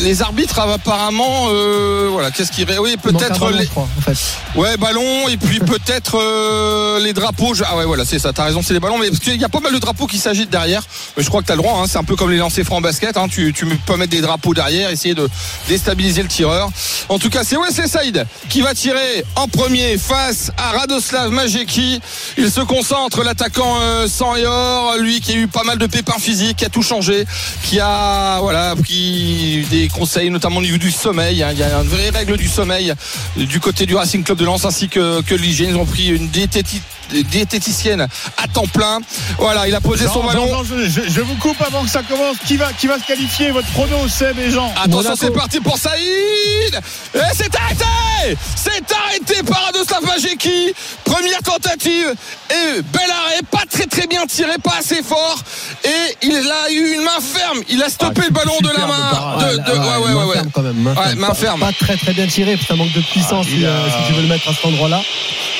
les 0.00 0.22
arbitres 0.22 0.58
apparemment, 0.60 1.46
euh, 1.50 2.08
voilà, 2.10 2.30
qu'est-ce 2.30 2.52
qu'ils 2.52 2.66
oui 2.80 2.96
peut-être 3.02 3.38
ballon, 3.40 3.58
les 3.58 3.66
crois, 3.66 3.88
en 3.98 4.00
fait. 4.00 4.16
ouais 4.58 4.76
ballons 4.76 5.28
et 5.28 5.36
puis 5.36 5.58
peut-être 5.60 6.16
euh, 6.18 7.00
les 7.00 7.12
drapeaux. 7.12 7.54
Je- 7.54 7.64
Ah 7.66 7.76
ouais 7.76 7.84
voilà 7.84 8.04
c'est 8.04 8.18
ça, 8.20 8.32
t'as 8.32 8.44
raison 8.44 8.62
c'est 8.62 8.72
les 8.72 8.80
ballons, 8.80 8.98
mais 8.98 9.08
parce 9.08 9.20
qu'il 9.20 9.36
y 9.40 9.44
a 9.44 9.48
pas 9.48 9.60
mal 9.60 9.72
de 9.74 9.78
drapeaux 9.78 10.06
qui 10.06 10.18
s'agitent 10.18 10.50
derrière. 10.50 10.82
Mais 11.16 11.22
je 11.22 11.28
crois 11.28 11.42
que 11.42 11.46
t'as 11.48 11.56
le 11.56 11.62
droit, 11.62 11.80
hein, 11.82 11.86
c'est 11.88 11.98
un 11.98 12.04
peu 12.04 12.16
comme 12.16 12.30
les 12.30 12.38
lancers 12.38 12.64
francs 12.64 12.82
basket. 12.82 13.16
Hein, 13.16 13.26
tu, 13.28 13.52
tu 13.52 13.66
peux 13.66 13.96
mettre 13.96 14.10
des 14.12 14.20
drapeaux 14.20 14.54
derrière, 14.54 14.90
essayer 14.90 15.14
de 15.14 15.28
déstabiliser 15.68 16.22
le 16.22 16.28
tireur. 16.28 16.70
En 17.08 17.18
tout 17.18 17.30
cas 17.30 17.42
c'est 17.44 17.56
Wesley 17.56 17.88
Saïd 17.88 18.26
qui 18.48 18.62
va 18.62 18.74
tirer 18.74 19.24
en 19.36 19.48
premier 19.48 19.98
face 19.98 20.50
à 20.56 20.78
Radoslav 20.78 21.30
Majeki. 21.30 22.00
Il 22.42 22.50
se 22.50 22.62
concentre, 22.62 23.22
l'attaquant 23.22 23.76
euh, 23.82 24.08
sang 24.08 24.34
et 24.34 24.46
or, 24.46 24.96
lui 24.98 25.20
qui 25.20 25.32
a 25.32 25.36
eu 25.36 25.46
pas 25.46 25.62
mal 25.62 25.76
de 25.76 25.86
pépins 25.86 26.18
physiques, 26.18 26.56
qui 26.56 26.64
a 26.64 26.70
tout 26.70 26.80
changé, 26.82 27.26
qui 27.64 27.78
a 27.80 28.40
pris 28.82 29.66
des 29.70 29.88
conseils 29.88 30.30
notamment 30.30 30.56
au 30.56 30.62
niveau 30.62 30.78
du 30.78 30.90
sommeil. 30.90 31.42
hein. 31.42 31.50
Il 31.52 31.58
y 31.58 31.62
a 31.62 31.78
une 31.78 31.88
vraie 31.88 32.08
règle 32.08 32.38
du 32.38 32.48
sommeil 32.48 32.94
du 33.36 33.60
côté 33.60 33.84
du 33.84 33.94
Racing 33.94 34.24
Club 34.24 34.38
de 34.38 34.46
Lens 34.46 34.64
ainsi 34.64 34.88
que, 34.88 35.20
que 35.20 35.34
l'hygiène. 35.34 35.70
Ils 35.70 35.76
ont 35.76 35.84
pris 35.84 36.08
une 36.08 36.28
diététi- 36.28 36.80
diététicienne 37.12 38.06
à 38.36 38.48
temps 38.48 38.66
plein. 38.72 38.98
Voilà, 39.38 39.66
il 39.68 39.74
a 39.74 39.80
posé 39.80 40.06
son 40.06 40.22
ballon. 40.24 40.46
Jean, 40.48 40.64
Jean, 40.64 41.02
je, 41.08 41.20
vous 41.20 41.34
coupe 41.36 41.60
avant 41.62 41.82
que 41.82 41.90
ça 41.90 42.02
commence. 42.02 42.36
Qui 42.46 42.56
va, 42.56 42.72
qui 42.72 42.86
va 42.86 42.98
se 42.98 43.04
qualifier 43.04 43.50
Votre 43.50 43.68
prono, 43.68 44.08
Seb 44.08 44.38
et 44.38 44.50
Jean 44.50 44.72
Attention, 44.82 45.14
c'est 45.18 45.30
parti 45.32 45.60
pour 45.60 45.76
Saïd 45.78 46.74
Et 47.14 47.18
c'est 47.34 47.54
arrêté 47.56 48.36
C'est 48.56 48.92
arrêté 48.92 49.42
par 49.42 49.68
Adoslav 49.68 50.02
Majeki 50.04 50.72
Première 51.04 51.40
tentative 51.42 52.14
Et 52.50 52.82
bel 52.82 53.02
arrêt, 53.10 53.40
pas 53.50 53.62
très 53.70 53.86
très 53.86 54.06
bien 54.06 54.24
tiré, 54.26 54.52
pas 54.62 54.76
assez 54.78 55.02
fort 55.02 55.38
Et 55.84 56.16
il 56.26 56.36
a 56.36 56.70
eu 56.72 56.94
une 56.94 57.02
main 57.02 57.20
ferme 57.20 57.60
Il 57.68 57.82
a 57.82 57.88
stoppé 57.88 58.20
Ah, 58.22 58.26
le 58.28 58.32
ballon 58.34 58.56
de 58.60 58.68
la 58.68 58.86
main 58.86 59.50
de, 59.52 59.56
de- 59.56 59.62
Ah, 59.66 60.00
ouais, 60.00 60.06
ouais, 60.06 60.12
main 60.14 60.16
ouais, 60.16 60.24
ouais. 60.24 60.34
ferme 60.34 60.50
quand 60.52 60.62
même. 60.62 60.76
Main 60.76 60.90
Ouais, 60.94 61.02
ferme. 61.04 61.18
main 61.18 61.26
Pas- 61.28 61.34
ferme. 61.34 61.60
Pas 61.60 61.72
très 61.72 61.96
très 61.96 62.12
bien 62.12 62.26
tiré, 62.26 62.52
parce 62.52 62.62
que 62.62 62.68
ça 62.68 62.76
manque 62.76 62.92
de 62.92 63.00
puissance 63.00 63.46
Ah, 63.48 63.54
si, 63.56 63.64
euh, 63.64 63.86
a- 63.86 63.90
si 63.90 64.06
tu 64.08 64.12
veux 64.14 64.22
le 64.22 64.28
mettre 64.28 64.48
à 64.48 64.54
cet 64.54 64.64
endroit-là. 64.64 65.02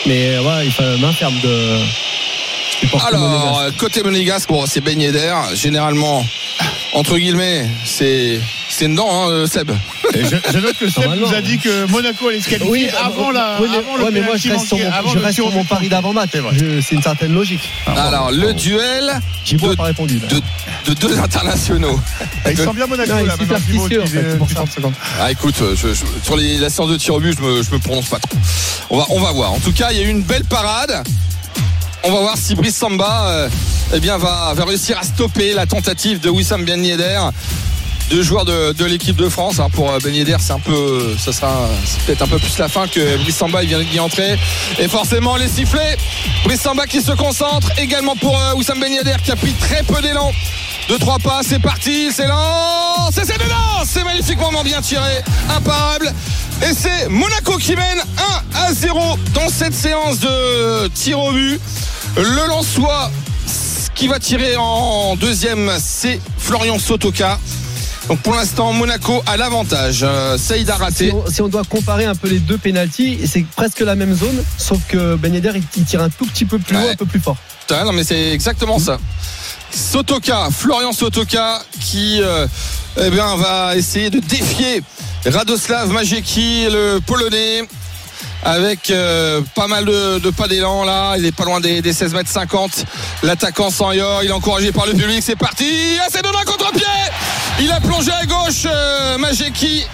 Mais 0.06 0.38
ouais, 0.38 0.64
il 0.66 0.72
fait 0.72 0.96
main 0.98 1.12
ferme 1.12 1.38
de. 1.42 1.78
Alors, 3.06 3.60
euh, 3.60 3.70
côté 3.78 4.02
monégasque, 4.02 4.48
bon, 4.48 4.64
c'est 4.66 4.80
Ben 4.80 5.00
Yedder. 5.00 5.34
Généralement, 5.54 6.24
entre 6.92 7.18
guillemets, 7.18 7.66
c'est 7.84 8.40
c'est 8.68 8.88
dedans, 8.88 9.08
hein, 9.10 9.30
euh, 9.30 9.46
Seb. 9.46 9.70
Et 10.14 10.24
je, 10.24 10.36
je 10.52 10.58
note 10.58 10.76
que 10.78 10.88
Seb 10.88 11.04
nous 11.16 11.32
a 11.34 11.40
dit 11.40 11.58
que 11.58 11.86
Monaco 11.90 12.28
allait 12.28 12.40
se 12.40 12.48
qualifier 12.48 12.70
Oui, 12.70 12.88
avant, 12.98 13.30
la, 13.30 13.58
oui, 13.60 13.68
mais, 13.70 13.76
avant 13.78 13.96
le 13.96 14.04
ouais, 14.04 14.10
mais 14.12 14.20
moi 14.22 14.36
je 14.36 14.50
reste 14.50 14.66
sur 14.66 14.78
mon, 14.78 15.12
je 15.12 15.18
reste 15.18 15.34
sur 15.34 15.66
pari 15.68 15.88
d'avant-match. 15.88 16.30
C'est 16.82 16.94
une 16.94 17.02
certaine 17.02 17.32
logique. 17.34 17.68
Alors, 17.86 18.30
le 18.30 18.52
duel 18.54 19.20
de, 19.52 19.74
pas 19.74 19.84
répondu. 19.84 20.18
de, 20.18 20.40
de 20.86 20.94
deux 20.94 21.18
internationaux. 21.18 22.00
Il 22.48 22.56
sent 22.56 22.66
bien 22.74 22.86
Monaco 22.86 23.10
Non, 23.12 23.18
il 23.20 23.26
là, 23.26 23.34
est 23.34 23.46
maintenant, 23.46 24.62
en 24.62 24.66
fait. 24.66 24.82
Ah 25.20 25.30
écoute, 25.30 25.56
euh, 25.62 25.74
je- 25.76 25.94
je- 25.94 26.04
sur 26.24 26.36
les, 26.36 26.58
la 26.58 26.70
séance 26.70 26.88
de 26.90 26.96
tir 26.96 27.14
au 27.14 27.20
but, 27.20 27.36
je 27.36 27.42
me, 27.42 27.62
je 27.62 27.70
me 27.70 27.78
prononce 27.78 28.08
pas 28.08 28.18
trop. 28.18 28.38
On 28.90 28.98
va, 28.98 29.06
on 29.10 29.20
va 29.20 29.32
voir. 29.32 29.52
En 29.52 29.58
tout 29.58 29.72
cas, 29.72 29.88
il 29.92 29.98
y 29.98 30.00
a 30.00 30.04
eu 30.04 30.10
une 30.10 30.22
belle 30.22 30.44
parade. 30.44 31.02
On 32.02 32.12
va 32.12 32.20
voir 32.20 32.36
si 32.38 32.54
Brice 32.54 32.76
Samba 32.76 33.28
euh, 33.28 33.48
eh 33.92 33.98
va, 33.98 34.54
réussir 34.66 34.98
à 34.98 35.02
stopper 35.02 35.52
la 35.52 35.66
tentative 35.66 36.18
de 36.20 36.30
Wissam 36.30 36.64
Ben 36.64 36.82
Yedder. 36.82 37.20
Deux 38.08 38.22
joueurs 38.22 38.44
de, 38.44 38.84
l'équipe 38.86 39.16
de 39.16 39.28
France. 39.28 39.60
pour 39.74 39.90
euh, 39.90 39.98
Ben 40.02 40.14
Yedder, 40.14 40.36
c'est 40.40 40.54
un 40.54 40.58
peu, 40.60 41.14
ça 41.18 41.32
sera 41.32 41.68
c'est 41.84 42.00
peut-être 42.02 42.22
un 42.22 42.26
peu 42.26 42.38
plus 42.38 42.56
la 42.58 42.68
fin 42.68 42.86
que 42.86 43.18
Brice 43.18 43.36
Samba 43.36 43.62
vient 43.62 43.80
d'y 43.80 44.00
entrer. 44.00 44.38
Et 44.78 44.88
forcément 44.88 45.36
les 45.36 45.48
sifflets. 45.48 45.98
Brice 46.44 46.62
Samba 46.62 46.86
qui 46.86 47.02
se 47.02 47.12
concentre. 47.12 47.70
Également 47.78 48.16
pour 48.16 48.38
euh, 48.38 48.54
Wissam 48.54 48.80
Ben 48.80 48.90
Yedder 48.90 49.16
qui 49.22 49.32
a 49.32 49.36
très 49.36 49.82
peu 49.82 50.00
d'élan. 50.00 50.32
Deux, 50.88 50.98
trois 50.98 51.18
pas, 51.18 51.42
c'est 51.42 51.60
parti, 51.60 52.10
c'est 52.12 52.26
lance, 52.26 53.12
c'est 53.12 53.38
dedans, 53.38 53.84
c'est 53.84 54.02
magnifiquement 54.02 54.62
bien 54.64 54.80
tiré, 54.80 55.22
imparable. 55.54 56.12
Et 56.62 56.74
c'est 56.74 57.08
Monaco 57.08 57.56
qui 57.56 57.74
mène 57.74 58.00
1 58.54 58.58
à 58.66 58.72
0 58.72 58.98
dans 59.34 59.48
cette 59.48 59.74
séance 59.74 60.20
de 60.20 60.88
tir 60.88 61.18
au 61.18 61.32
but. 61.32 61.60
Le 62.16 62.48
Lensois 62.48 63.10
qui 63.94 64.08
va 64.08 64.18
tirer 64.18 64.56
en 64.56 65.16
deuxième, 65.16 65.70
c'est 65.78 66.20
Florian 66.38 66.78
Sotoka. 66.78 67.38
Donc 68.08 68.18
pour 68.20 68.34
l'instant, 68.34 68.72
Monaco 68.72 69.22
a 69.26 69.36
l'avantage. 69.36 70.00
Euh, 70.02 70.36
Saïd 70.36 70.68
a 70.70 70.74
Si 70.76 70.80
raté. 70.80 71.12
on, 71.12 71.30
si 71.30 71.42
on 71.42 71.48
doit 71.48 71.62
comparer 71.64 72.04
un 72.06 72.14
peu 72.14 72.28
les 72.28 72.38
deux 72.40 72.58
pénalties, 72.58 73.20
c'est 73.26 73.44
presque 73.56 73.80
la 73.80 73.94
même 73.94 74.14
zone, 74.14 74.42
sauf 74.58 74.78
que 74.88 75.14
Ben 75.16 75.32
Yedder 75.32 75.52
il, 75.54 75.62
il 75.76 75.84
tire 75.84 76.02
un 76.02 76.10
tout 76.10 76.26
petit 76.26 76.44
peu 76.44 76.58
plus 76.58 76.76
haut, 76.76 76.88
un 76.90 76.96
peu 76.96 77.06
plus 77.06 77.20
fort. 77.20 77.36
Putain, 77.60 77.84
non 77.84 77.92
mais 77.92 78.04
c'est 78.04 78.32
exactement 78.32 78.78
ça. 78.78 78.98
Sotoka, 79.70 80.48
Florian 80.50 80.92
Sotoka 80.92 81.62
qui 81.80 82.20
euh, 82.22 82.46
eh 83.00 83.10
bien, 83.10 83.36
va 83.36 83.76
essayer 83.76 84.10
de 84.10 84.18
défier 84.18 84.82
Radoslav 85.26 85.90
Majeki, 85.90 86.66
le 86.70 87.00
Polonais. 87.00 87.64
Avec 88.42 88.88
euh, 88.88 89.42
pas 89.54 89.66
mal 89.66 89.84
de, 89.84 90.30
pas 90.30 90.48
d'élan 90.48 90.84
là, 90.84 91.14
il 91.18 91.26
est 91.26 91.32
pas 91.32 91.44
loin 91.44 91.60
des, 91.60 91.82
des 91.82 91.92
16 91.92 92.14
mètres 92.14 92.30
50. 92.30 92.86
L'attaquant 93.22 93.68
Sanyor, 93.70 94.22
il 94.22 94.30
est 94.30 94.32
encouragé 94.32 94.72
par 94.72 94.86
le 94.86 94.94
public, 94.94 95.22
c'est 95.22 95.36
parti. 95.36 95.98
Ah, 96.00 96.06
c'est 96.10 96.24
dedans 96.24 96.40
contre-pied. 96.46 96.86
Il 97.60 97.70
a 97.70 97.80
plongé 97.80 98.10
à 98.10 98.24
gauche 98.24 98.64
euh, 98.64 99.18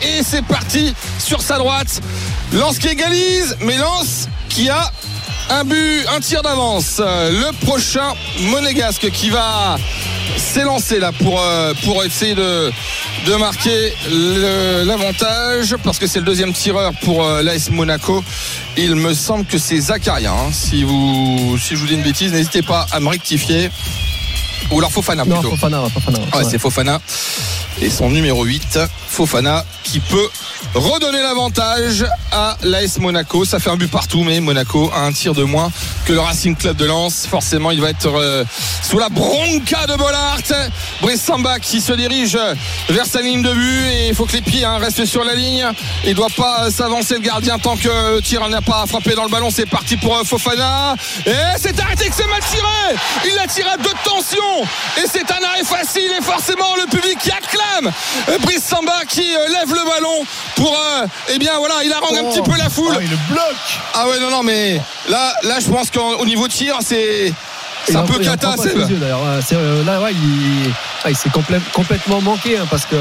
et 0.02 0.22
c'est 0.22 0.42
parti 0.42 0.94
sur 1.18 1.42
sa 1.42 1.58
droite. 1.58 2.00
Lance 2.52 2.78
qui 2.78 2.86
égalise, 2.86 3.56
mais 3.60 3.76
Lance 3.78 4.28
qui 4.48 4.68
a 4.68 4.92
un 5.50 5.64
but, 5.64 6.06
un 6.14 6.20
tir 6.20 6.42
d'avance. 6.42 7.00
Euh, 7.00 7.30
Le 7.30 7.66
prochain 7.66 8.14
monégasque 8.42 9.10
qui 9.10 9.30
va 9.30 9.76
s'élancer 10.36 10.98
là 10.98 11.12
pour, 11.12 11.40
euh, 11.40 11.72
pour 11.84 12.02
essayer 12.04 12.34
de, 12.34 12.70
de 13.26 13.34
marquer 13.36 13.92
l'avantage 14.84 15.76
parce 15.82 15.98
que 15.98 16.06
c'est 16.06 16.18
le 16.20 16.24
deuxième 16.24 16.52
tireur 16.52 16.92
pour 17.02 17.24
euh, 17.24 17.42
l'AS 17.42 17.70
Monaco. 17.70 18.22
Il 18.76 18.94
me 18.96 19.14
semble 19.14 19.44
que 19.44 19.58
c'est 19.58 19.78
Zakaria. 19.80 20.32
hein. 20.32 20.50
Si, 20.52 20.84
vous, 20.84 21.56
si 21.58 21.74
je 21.74 21.80
vous 21.80 21.86
dis 21.86 21.94
une 21.94 22.02
bêtise, 22.02 22.32
n'hésitez 22.32 22.62
pas 22.62 22.86
à 22.92 23.00
me 23.00 23.08
rectifier. 23.08 23.70
Ou 24.70 24.78
alors 24.78 24.90
Fofana 24.92 25.24
Non, 25.24 25.36
plutôt. 25.40 25.50
Fofana, 25.50 25.82
Fofana. 25.92 26.18
Ouais, 26.34 26.44
c'est 26.50 26.58
Fofana. 26.58 27.00
Et 27.80 27.90
son 27.90 28.10
numéro 28.10 28.44
8, 28.44 28.78
Fofana, 29.16 29.64
qui 29.82 29.98
peut 29.98 30.28
redonner 30.74 31.22
l'avantage 31.22 32.04
à 32.32 32.58
l'AS 32.62 32.98
Monaco. 32.98 33.46
Ça 33.46 33.58
fait 33.58 33.70
un 33.70 33.76
but 33.76 33.90
partout, 33.90 34.22
mais 34.24 34.40
Monaco 34.40 34.90
a 34.94 35.00
un 35.00 35.12
tir 35.12 35.32
de 35.32 35.42
moins 35.42 35.72
que 36.04 36.12
le 36.12 36.20
Racing 36.20 36.54
Club 36.54 36.76
de 36.76 36.84
Lens. 36.84 37.26
Forcément, 37.26 37.70
il 37.70 37.80
va 37.80 37.88
être 37.88 38.06
euh, 38.14 38.44
sous 38.82 38.98
la 38.98 39.08
bronca 39.08 39.86
de 39.86 39.96
Bollard. 39.96 40.42
Brice 41.00 41.22
Samba 41.22 41.58
qui 41.60 41.80
se 41.80 41.94
dirige 41.94 42.38
vers 42.90 43.06
sa 43.06 43.22
ligne 43.22 43.40
de 43.40 43.54
but 43.54 43.86
et 43.86 44.08
il 44.08 44.14
faut 44.14 44.26
que 44.26 44.34
les 44.34 44.42
pieds 44.42 44.66
hein, 44.66 44.76
restent 44.76 45.06
sur 45.06 45.24
la 45.24 45.34
ligne. 45.34 45.66
Il 46.04 46.10
ne 46.10 46.14
doit 46.14 46.28
pas 46.36 46.70
s'avancer 46.70 47.14
le 47.14 47.20
gardien 47.20 47.58
tant 47.58 47.76
que 47.76 48.16
le 48.16 48.20
tir 48.20 48.46
n'a 48.48 48.60
pas 48.60 48.84
frappé 48.86 49.14
dans 49.14 49.24
le 49.24 49.30
ballon. 49.30 49.48
C'est 49.50 49.64
parti 49.64 49.96
pour 49.96 50.14
euh, 50.14 50.24
Fofana. 50.24 50.94
Et 51.24 51.32
c'est 51.58 51.80
arrêté 51.80 52.10
que 52.10 52.14
c'est 52.14 52.28
mal 52.28 52.42
tiré. 52.50 52.98
Il 53.26 53.34
l'a 53.34 53.46
tiré 53.46 53.70
à 53.70 53.78
deux 53.78 53.84
de 53.84 54.04
tension. 54.04 54.62
Et 54.98 55.06
c'est 55.10 55.30
un 55.30 55.42
arrêt 55.42 55.64
facile 55.64 56.10
et 56.18 56.22
forcément 56.22 56.76
le 56.76 56.86
public 56.90 57.18
qui 57.18 57.30
acclame 57.30 57.90
euh, 58.28 58.38
Brice 58.40 58.62
Samba 58.62 59.05
qui 59.06 59.34
euh, 59.36 59.48
lève 59.48 59.72
le 59.72 59.84
ballon 59.88 60.24
pour 60.56 60.72
euh, 60.78 61.06
eh 61.28 61.38
bien 61.38 61.52
voilà 61.58 61.76
il 61.84 61.92
harangue 61.92 62.16
un 62.18 62.24
petit 62.30 62.42
peu 62.42 62.56
la 62.56 62.68
foule 62.70 62.94
Oh, 62.96 63.00
il 63.00 63.10
le 63.10 63.16
bloque. 63.30 63.80
ah 63.94 64.08
ouais 64.08 64.18
non 64.20 64.30
non 64.30 64.42
mais 64.42 64.80
là 65.08 65.32
là 65.42 65.60
je 65.60 65.68
pense 65.70 65.90
qu'au 65.90 66.24
niveau 66.24 66.48
tir 66.48 66.76
c'est 66.82 67.32
c'est 67.86 67.96
un 67.96 68.02
peu 68.02 68.18
cata 68.18 68.54
c'est, 68.56 69.54
euh, 69.54 69.84
là, 69.84 70.00
ouais, 70.00 70.12
il, 70.12 70.66
ouais, 71.04 71.10
il 71.10 71.16
s'est 71.16 71.28
complè- 71.28 71.60
complètement 71.72 72.20
manqué 72.20 72.56
hein, 72.58 72.66
parce 72.70 72.84
que 72.84 72.96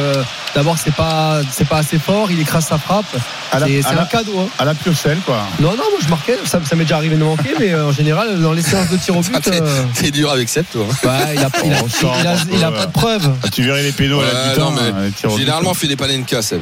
d'abord 0.53 0.77
c'est 0.77 0.93
pas 0.93 1.39
c'est 1.51 1.67
pas 1.67 1.77
assez 1.77 1.97
fort, 1.99 2.29
il 2.31 2.39
écrase 2.39 2.65
sa 2.67 2.77
frappe. 2.77 3.05
C'est 3.51 3.59
la- 3.59 4.01
un 4.01 4.05
cadeau. 4.05 4.39
hein. 4.39 4.47
À 4.59 4.65
la 4.65 4.73
piocelle, 4.73 5.19
quoi. 5.25 5.37
Non, 5.59 5.69
non, 5.71 5.77
moi 5.77 5.99
je 6.03 6.09
marquais, 6.09 6.37
ça, 6.45 6.59
ça 6.67 6.75
m'est 6.75 6.83
déjà 6.83 6.97
arrivé 6.97 7.15
de 7.15 7.23
manquer, 7.23 7.53
mais 7.59 7.71
euh, 7.73 7.87
en 7.87 7.91
général 7.91 8.39
dans 8.41 8.51
les 8.53 8.61
séances 8.61 8.89
de 8.89 8.97
tir 8.97 9.15
au 9.15 9.21
but, 9.21 9.31
Ah, 9.35 9.39
t'es, 9.43 9.61
euh, 9.61 9.83
t'es 9.93 10.11
dur 10.11 10.31
avec 10.31 10.49
Seb 10.49 10.65
toi 10.71 10.83
ouais, 10.85 11.35
il 11.35 11.39
a, 11.39 11.49
il 11.63 11.73
a- 11.73 11.83
On 11.83 11.89
sort 11.89 12.15
il 12.19 12.27
a- 12.27 12.31
un 12.31 12.35
peu, 12.37 12.49
il 12.53 12.63
a 12.63 12.69
ouais. 12.71 12.77
pas 12.77 12.85
de 12.85 12.91
preuves. 12.91 13.29
Ah, 13.43 13.47
tu 13.49 13.63
verrais 13.63 13.83
les 13.83 13.91
pénaux 13.91 14.19
à 14.21 14.25
la 14.25 14.49
mi-temps, 14.49 15.37
généralement 15.37 15.71
on 15.71 15.73
fait 15.73 15.87
des 15.87 15.95
panenka 15.95 16.41
Seb 16.41 16.61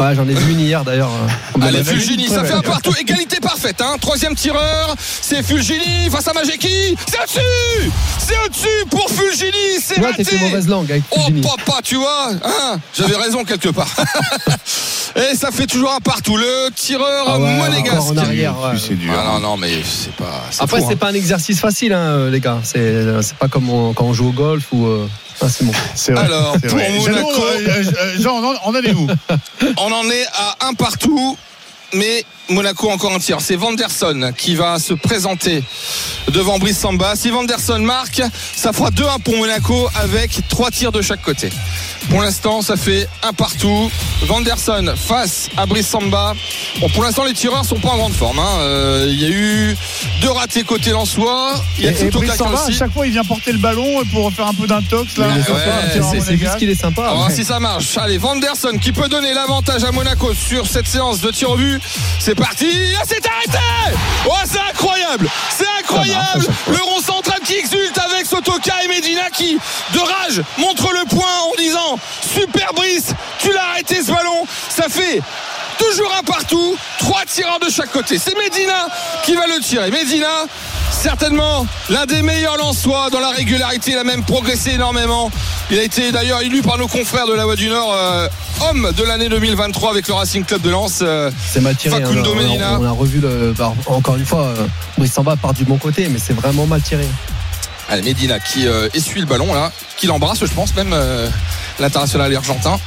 Ouais, 0.00 0.14
j'en 0.14 0.26
ai 0.26 0.32
vu 0.34 0.52
une 0.52 0.60
hier 0.60 0.82
d'ailleurs. 0.82 1.10
euh. 1.10 1.60
Allez, 1.66 1.84
Fulgini, 1.84 2.26
ça 2.28 2.42
fait 2.42 2.54
un 2.54 2.62
partout. 2.62 2.92
Égalité 2.98 3.38
parfaite. 3.40 3.80
Hein. 3.82 3.96
Troisième 4.00 4.34
tireur, 4.34 4.94
c'est 4.98 5.42
Fulgini 5.42 6.08
face 6.10 6.26
à 6.26 6.32
Majeki. 6.32 6.96
C'est 7.06 7.18
au-dessus 7.20 7.90
C'est 8.18 8.34
au-dessus 8.46 8.86
pour 8.90 9.10
Fulgini. 9.10 9.52
C'est 9.82 10.00
Ouais, 10.00 10.10
raté. 10.10 10.38
mauvaise 10.38 10.68
langue 10.68 10.90
avec 10.90 11.02
Oh 11.10 11.16
Fulgini. 11.20 11.42
papa, 11.42 11.80
tu 11.84 11.96
vois 11.96 12.30
hein 12.42 12.78
J'avais 12.96 13.16
raison 13.16 13.44
quelque 13.44 13.68
part. 13.68 13.88
Et 15.16 15.34
ça 15.36 15.50
fait 15.50 15.66
toujours 15.66 15.92
un 15.92 16.00
partout. 16.00 16.36
Le 16.36 16.70
tireur 16.74 17.24
Ah 17.26 17.38
ouais, 17.38 17.56
monégasque. 17.58 18.10
en 18.12 18.16
arrière, 18.16 18.54
ouais. 18.60 18.70
Puis 18.72 18.84
c'est 18.88 18.94
dur. 18.94 19.12
Ah 19.14 19.32
non, 19.34 19.40
non, 19.40 19.56
mais 19.56 19.70
c'est 19.84 20.12
pas. 20.14 20.44
Après, 20.60 20.78
fou, 20.80 20.86
c'est 20.88 20.94
hein. 20.94 20.98
pas 20.98 21.08
un 21.08 21.14
exercice 21.14 21.58
facile, 21.60 21.92
hein, 21.92 22.28
les 22.30 22.40
gars. 22.40 22.58
C'est 22.62 23.20
c'est 23.22 23.34
pas 23.36 23.48
comme 23.48 23.68
on- 23.68 23.92
quand 23.92 24.04
on 24.04 24.12
joue 24.14 24.28
au 24.28 24.32
golf 24.32 24.64
ou. 24.72 24.86
Ah, 25.42 25.48
c'est 25.48 25.64
bon. 25.64 25.72
C'est 25.94 26.12
vrai. 26.12 26.24
Alors, 26.24 26.54
c'est 26.60 26.68
pour 26.68 26.78
vrai. 26.78 26.90
Monaco- 26.98 27.44
euh, 27.44 27.68
euh, 27.98 28.14
Jean, 28.20 28.42
on 28.64 28.74
en 28.74 28.74
est 28.82 28.92
où? 28.92 29.06
On 29.78 29.92
en 29.92 30.10
est 30.10 30.26
à 30.34 30.66
un 30.66 30.74
partout. 30.74 31.36
Mais 31.94 32.24
Monaco 32.50 32.90
encore 32.90 33.12
un 33.12 33.18
tir. 33.18 33.38
C'est 33.40 33.56
Vanderson 33.56 34.32
qui 34.36 34.54
va 34.54 34.78
se 34.78 34.92
présenter 34.94 35.62
devant 36.32 36.58
Brice 36.58 36.78
Samba. 36.78 37.14
Si 37.16 37.30
Vanderson 37.30 37.78
marque, 37.78 38.22
ça 38.56 38.72
fera 38.72 38.90
2-1 38.90 39.20
pour 39.20 39.36
Monaco 39.36 39.88
avec 39.94 40.40
trois 40.48 40.70
tirs 40.70 40.92
de 40.92 41.00
chaque 41.02 41.22
côté. 41.22 41.50
Pour 42.08 42.20
l'instant, 42.22 42.60
ça 42.62 42.76
fait 42.76 43.08
un 43.22 43.32
partout. 43.32 43.90
Vanderson 44.26 44.92
face 44.96 45.48
à 45.56 45.66
Brice 45.66 45.86
Samba. 45.88 46.34
Bon, 46.80 46.88
pour 46.90 47.04
l'instant, 47.04 47.24
les 47.24 47.34
tireurs 47.34 47.64
sont 47.64 47.78
pas 47.78 47.90
en 47.90 47.96
grande 47.98 48.12
forme. 48.14 48.38
hein. 48.38 48.58
Euh, 48.60 49.06
Il 49.08 49.20
y 49.20 49.24
a 49.26 49.28
eu 49.28 49.76
deux 50.20 50.30
ratés 50.30 50.64
côté 50.64 50.90
Lensois. 50.90 51.54
Il 51.78 51.84
y 51.84 51.88
a 51.88 51.90
Et, 51.90 51.94
et 51.94 51.96
Tsutoka 51.98 52.18
Brice 52.26 52.32
qui 52.32 52.38
Samba, 52.38 52.64
à 52.66 52.70
chaque 52.72 52.92
fois, 52.92 53.06
il 53.06 53.12
vient 53.12 53.24
porter 53.24 53.52
le 53.52 53.58
ballon 53.58 54.02
pour 54.12 54.32
faire 54.32 54.48
un 54.48 54.54
peu 54.54 54.66
d'intox. 54.66 55.16
Là, 55.18 55.28
Ouais, 55.28 56.20
c'est- 56.20 56.36
juste 56.36 56.56
qu'il 56.56 56.70
est 56.70 56.74
sympa. 56.74 57.02
On 57.02 57.04
va 57.06 57.14
voir 57.14 57.28
ouais. 57.28 57.34
si 57.34 57.44
ça 57.44 57.60
marche. 57.60 57.96
Allez, 57.96 58.18
Vanderson 58.18 58.76
qui 58.80 58.92
peut 58.92 59.08
donner 59.08 59.32
l'avantage 59.34 59.84
à 59.84 59.92
Monaco 59.92 60.32
sur 60.34 60.66
cette 60.66 60.86
séance 60.88 61.20
de 61.20 61.30
tir 61.30 61.50
au 61.50 61.56
but. 61.56 61.80
C'est 62.18 62.34
parti. 62.40 62.94
Ah, 62.98 63.02
c'est 63.06 63.26
arrêté 63.26 63.58
Oh, 64.26 64.32
c'est 64.44 64.60
incroyable 64.60 65.28
C'est 65.56 65.66
incroyable 65.80 66.46
Le 66.68 66.82
rond 66.82 67.00
central 67.00 67.40
qui 67.44 67.56
exulte 67.56 67.96
avec 67.98 68.26
Sotoka 68.26 68.84
et 68.84 68.88
Medina 68.88 69.30
qui, 69.30 69.58
de 69.94 69.98
rage, 69.98 70.42
montre 70.58 70.92
le 70.92 71.04
point 71.08 71.38
en 71.50 71.56
disant 71.56 71.98
Super 72.22 72.72
Brice, 72.74 73.14
tu 73.38 73.52
l'as 73.52 73.64
arrêté 73.72 74.02
ce 74.02 74.12
ballon. 74.12 74.44
Ça 74.68 74.88
fait 74.88 75.20
toujours 75.80 76.12
un 76.18 76.22
partout. 76.22 76.76
Trois 76.98 77.24
tireurs 77.26 77.58
de 77.58 77.70
chaque 77.70 77.90
côté. 77.90 78.18
C'est 78.18 78.36
Medina 78.36 78.88
qui 79.24 79.34
va 79.34 79.46
le 79.46 79.60
tirer. 79.62 79.90
Medina, 79.90 80.44
certainement 80.90 81.66
l'un 81.88 82.06
des 82.06 82.22
meilleurs 82.22 82.56
Lensois 82.56 83.10
dans 83.10 83.20
la 83.20 83.30
régularité. 83.30 83.92
Il 83.92 83.98
a 83.98 84.04
même 84.04 84.22
progressé 84.24 84.72
énormément. 84.72 85.30
Il 85.70 85.78
a 85.78 85.82
été 85.82 86.12
d'ailleurs 86.12 86.40
élu 86.42 86.62
par 86.62 86.78
nos 86.78 86.88
confrères 86.88 87.26
de 87.26 87.32
la 87.32 87.44
Voix 87.44 87.56
du 87.56 87.68
Nord 87.68 87.94
euh, 87.94 88.28
homme 88.68 88.92
de 88.96 89.02
l'année 89.04 89.28
2023 89.28 89.90
avec 89.90 90.08
le 90.08 90.14
Racing 90.14 90.44
Club 90.44 90.60
de 90.62 90.70
Lens. 90.70 91.00
Euh, 91.02 91.30
C'est 91.50 91.60
mal 91.60 91.76
tiré. 91.76 91.96
hein. 91.96 92.00
Facundo 92.06 92.32
On- 92.32 92.36
Medina. 92.36 92.78
on, 92.80 92.84
a 92.84 92.90
revu 92.90 93.20
le. 93.20 93.54
bah, 93.56 93.72
encore 93.86 94.16
une 94.16 94.26
fois, 94.26 94.44
euh, 94.46 94.66
Brice 94.98 95.12
Samba 95.12 95.36
part 95.36 95.54
du 95.54 95.64
bon 95.64 95.78
côté, 95.78 96.08
mais 96.08 96.18
c'est 96.18 96.34
vraiment 96.34 96.66
mal 96.66 96.82
tiré. 96.82 97.06
Allez, 97.88 98.02
Medina 98.02 98.38
qui 98.38 98.66
euh, 98.68 98.88
essuie 98.94 99.20
le 99.20 99.26
ballon 99.26 99.52
là, 99.52 99.72
qui 99.96 100.06
l'embrasse, 100.06 100.40
je 100.40 100.52
pense, 100.52 100.74
même 100.76 100.94
l'international 101.78 102.34
argentin. 102.36 102.78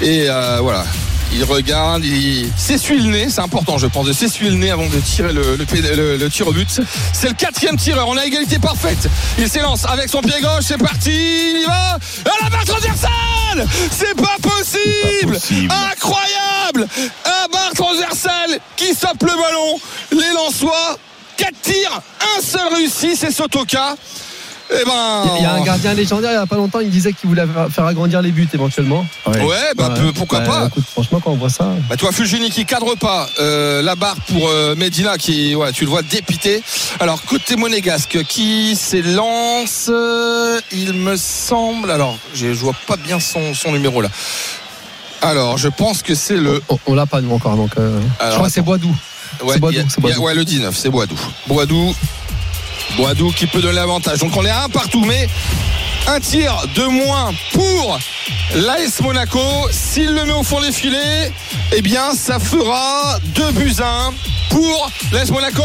Et 0.00 0.26
voilà. 0.60 0.84
Il 1.32 1.44
regarde, 1.44 2.04
il 2.04 2.48
s'essuie 2.56 2.98
le 3.00 3.10
nez, 3.10 3.26
c'est 3.28 3.40
important 3.40 3.78
je 3.78 3.86
pense 3.86 4.06
de 4.06 4.12
s'essuyer 4.12 4.50
le 4.50 4.56
nez 4.56 4.70
avant 4.70 4.86
de 4.86 4.98
tirer 5.00 5.32
le, 5.32 5.56
le, 5.56 5.64
péd- 5.64 5.94
le- 5.96 6.16
le 6.16 6.30
tir 6.30 6.46
au 6.48 6.52
but. 6.52 6.68
C'est 7.12 7.28
le 7.28 7.34
quatrième 7.34 7.76
tireur, 7.76 8.06
on 8.08 8.16
a 8.16 8.24
égalité 8.24 8.58
parfaite. 8.58 9.08
Il 9.38 9.48
s'élance 9.48 9.84
avec 9.86 10.08
son 10.08 10.20
pied 10.20 10.40
gauche, 10.40 10.64
c'est 10.66 10.78
parti, 10.78 11.10
il 11.10 11.62
y 11.62 11.64
va. 11.66 11.94
À 11.94 12.44
la 12.44 12.50
barre 12.50 12.64
transversale 12.64 13.66
C'est 13.90 14.14
pas 14.14 14.36
possible, 14.42 15.38
Incroyable 15.92 16.88
Un 17.24 17.48
barre 17.52 17.72
transversale 17.74 18.58
qui 18.76 18.94
stoppe 18.94 19.22
le 19.22 19.28
ballon. 19.28 19.80
Les 20.12 20.32
Lensois, 20.34 20.98
4 21.36 21.52
tirs, 21.62 22.00
un 22.38 22.42
seul 22.42 22.74
réussi, 22.74 23.16
c'est 23.16 23.30
Sotoka. 23.32 23.96
Eh 24.70 24.84
ben, 24.84 25.22
Il 25.36 25.42
y 25.42 25.44
a 25.46 25.54
un 25.54 25.60
gardien 25.62 25.92
légendaire 25.94 26.30
il 26.30 26.36
n'y 26.36 26.42
a 26.42 26.46
pas 26.46 26.56
longtemps, 26.56 26.80
il 26.80 26.88
disait 26.90 27.12
qu'il 27.12 27.28
voulait 27.28 27.44
faire 27.70 27.84
agrandir 27.86 28.22
les 28.22 28.30
buts 28.32 28.48
éventuellement. 28.52 29.06
Ouais, 29.26 29.38
bah, 29.76 29.90
peu- 29.96 30.12
pourquoi 30.12 30.40
Bah, 30.40 30.46
pas 30.46 30.66
écoute, 30.66 30.84
Franchement, 30.90 31.20
quand 31.22 31.32
on 31.32 31.36
voit 31.36 31.50
ça. 31.50 31.68
Bah, 31.88 31.96
toi, 31.96 32.12
Fulgini 32.12 32.50
qui 32.50 32.64
cadre 32.64 32.94
pas 32.96 33.28
euh, 33.40 33.82
la 33.82 33.94
barre 33.94 34.16
pour 34.28 34.48
euh, 34.48 34.74
Medina 34.74 35.18
qui, 35.18 35.54
ouais, 35.54 35.70
tu 35.72 35.84
le 35.84 35.90
vois 35.90 36.02
dépité. 36.02 36.62
Alors 36.98 37.22
côté 37.24 37.56
monégasque, 37.56 38.22
qui 38.24 38.74
s'élance 38.76 39.88
euh, 39.90 40.58
Il 40.72 40.94
me 40.94 41.16
semble. 41.16 41.90
Alors, 41.90 42.16
je 42.34 42.46
vois 42.48 42.74
pas 42.86 42.96
bien 42.96 43.20
son, 43.20 43.52
son 43.54 43.72
numéro 43.72 44.00
là. 44.00 44.08
Alors, 45.20 45.56
je 45.58 45.68
pense 45.68 46.02
que 46.02 46.14
c'est 46.14 46.36
le. 46.36 46.62
On, 46.68 46.78
on 46.86 46.94
l'a 46.94 47.06
pas 47.06 47.20
nous 47.20 47.32
encore, 47.34 47.56
donc. 47.56 47.70
euh, 47.78 48.00
je 48.30 48.34
crois 48.34 48.46
que 48.48 48.52
c'est 48.52 48.62
Boisdoux. 48.62 48.94
Ouais, 49.42 49.54
c'est 49.54 49.60
a- 49.64 49.68
a- 49.98 50.00
Boisdoux. 50.00 50.22
ouais, 50.22 50.34
le 50.34 50.44
19, 50.44 50.76
c'est 50.76 50.90
Boisdoux. 50.90 51.18
Boisdoux. 51.46 51.94
Boisdoux 52.96 53.32
qui 53.32 53.46
peut 53.46 53.60
donner 53.60 53.76
l'avantage. 53.76 54.18
Donc 54.18 54.36
on 54.36 54.44
est 54.44 54.50
à 54.50 54.64
un 54.64 54.68
partout, 54.68 55.04
mais 55.04 55.28
un 56.06 56.20
tir 56.20 56.54
de 56.74 56.84
moins 56.84 57.32
pour 57.52 57.98
l'AS 58.54 59.00
Monaco. 59.00 59.40
S'il 59.70 60.14
le 60.14 60.24
met 60.24 60.32
au 60.32 60.42
fond 60.42 60.60
des 60.60 60.72
filets, 60.72 61.32
eh 61.72 61.82
bien 61.82 62.14
ça 62.14 62.38
fera 62.38 63.18
2 63.34 63.52
buts 63.52 63.76
1 63.80 64.12
pour 64.54 64.90
l'AS 65.12 65.30
Monaco. 65.30 65.62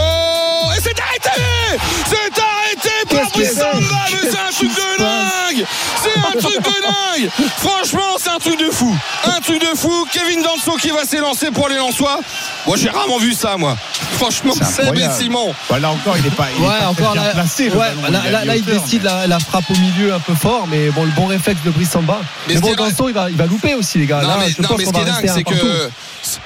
Et 0.75 0.81
c'est 0.81 0.99
arrêté 0.99 1.79
C'est 2.07 2.41
arrêté 2.41 3.15
par 3.15 3.29
Brissamba 3.31 3.79
Mais 4.11 4.29
c'est 4.31 4.39
un 4.39 4.51
truc 4.51 4.69
de 4.69 4.97
dingue 4.99 5.65
C'est 6.01 6.19
un 6.19 6.39
truc 6.39 6.57
de 6.57 6.81
dingue 6.81 7.29
Franchement, 7.57 8.15
c'est 8.17 8.29
un 8.29 8.39
truc 8.39 8.59
de 8.59 8.71
fou 8.71 8.95
Un 9.25 9.41
truc 9.41 9.61
de 9.61 9.77
fou 9.77 10.07
Kevin 10.11 10.41
Danso 10.41 10.75
qui 10.77 10.89
va 10.89 11.05
s'élancer 11.05 11.51
pour 11.51 11.69
les 11.69 11.75
Lensois. 11.75 12.19
Moi, 12.65 12.77
j'ai 12.77 12.89
rarement 12.89 13.17
vu 13.19 13.33
ça, 13.33 13.57
moi. 13.57 13.77
Franchement, 14.17 14.53
c'est. 14.55 14.89
Simon. 15.19 15.53
Bah, 15.69 15.79
là 15.79 15.91
encore, 15.91 16.17
il 16.17 16.23
n'est 16.23 16.29
pas, 16.29 16.47
il 16.55 16.63
est 16.63 16.67
Ouais, 16.67 16.79
pas 16.79 16.87
encore 16.87 17.11
très 17.11 17.19
bien 17.19 17.23
là, 17.23 17.33
placé. 17.33 17.69
ouais, 17.69 17.75
ballon, 17.77 18.01
là, 18.11 18.21
il 18.25 18.31
là, 18.31 18.45
là, 18.45 18.57
décide 18.59 19.03
la, 19.03 19.27
la 19.27 19.39
frappe 19.39 19.69
au 19.69 19.73
milieu 19.79 20.13
un 20.13 20.19
peu 20.19 20.35
fort, 20.35 20.67
mais 20.67 20.89
bon, 20.89 21.03
le 21.03 21.11
bon 21.11 21.25
réflexe 21.27 21.61
de 21.63 21.71
Brissamba. 21.71 22.19
Mais 22.47 22.55
Mais, 22.55 22.59
bon, 22.59 22.73
Danso, 22.73 23.07
il 23.09 23.13
va, 23.13 23.29
il 23.29 23.37
va 23.37 23.45
louper 23.45 23.75
aussi, 23.75 23.97
les 23.99 24.05
gars. 24.07 24.21
Non, 24.21 24.29
Là, 24.29 24.37
mais, 24.39 24.49
je 24.49 24.61
non, 24.61 24.67
pense 24.69 24.77
mais 24.77 24.85
ce 24.85 24.91
qui 24.91 24.99
est 24.99 25.05
dingue, 25.05 25.31
c'est 25.33 25.43
que 25.43 25.89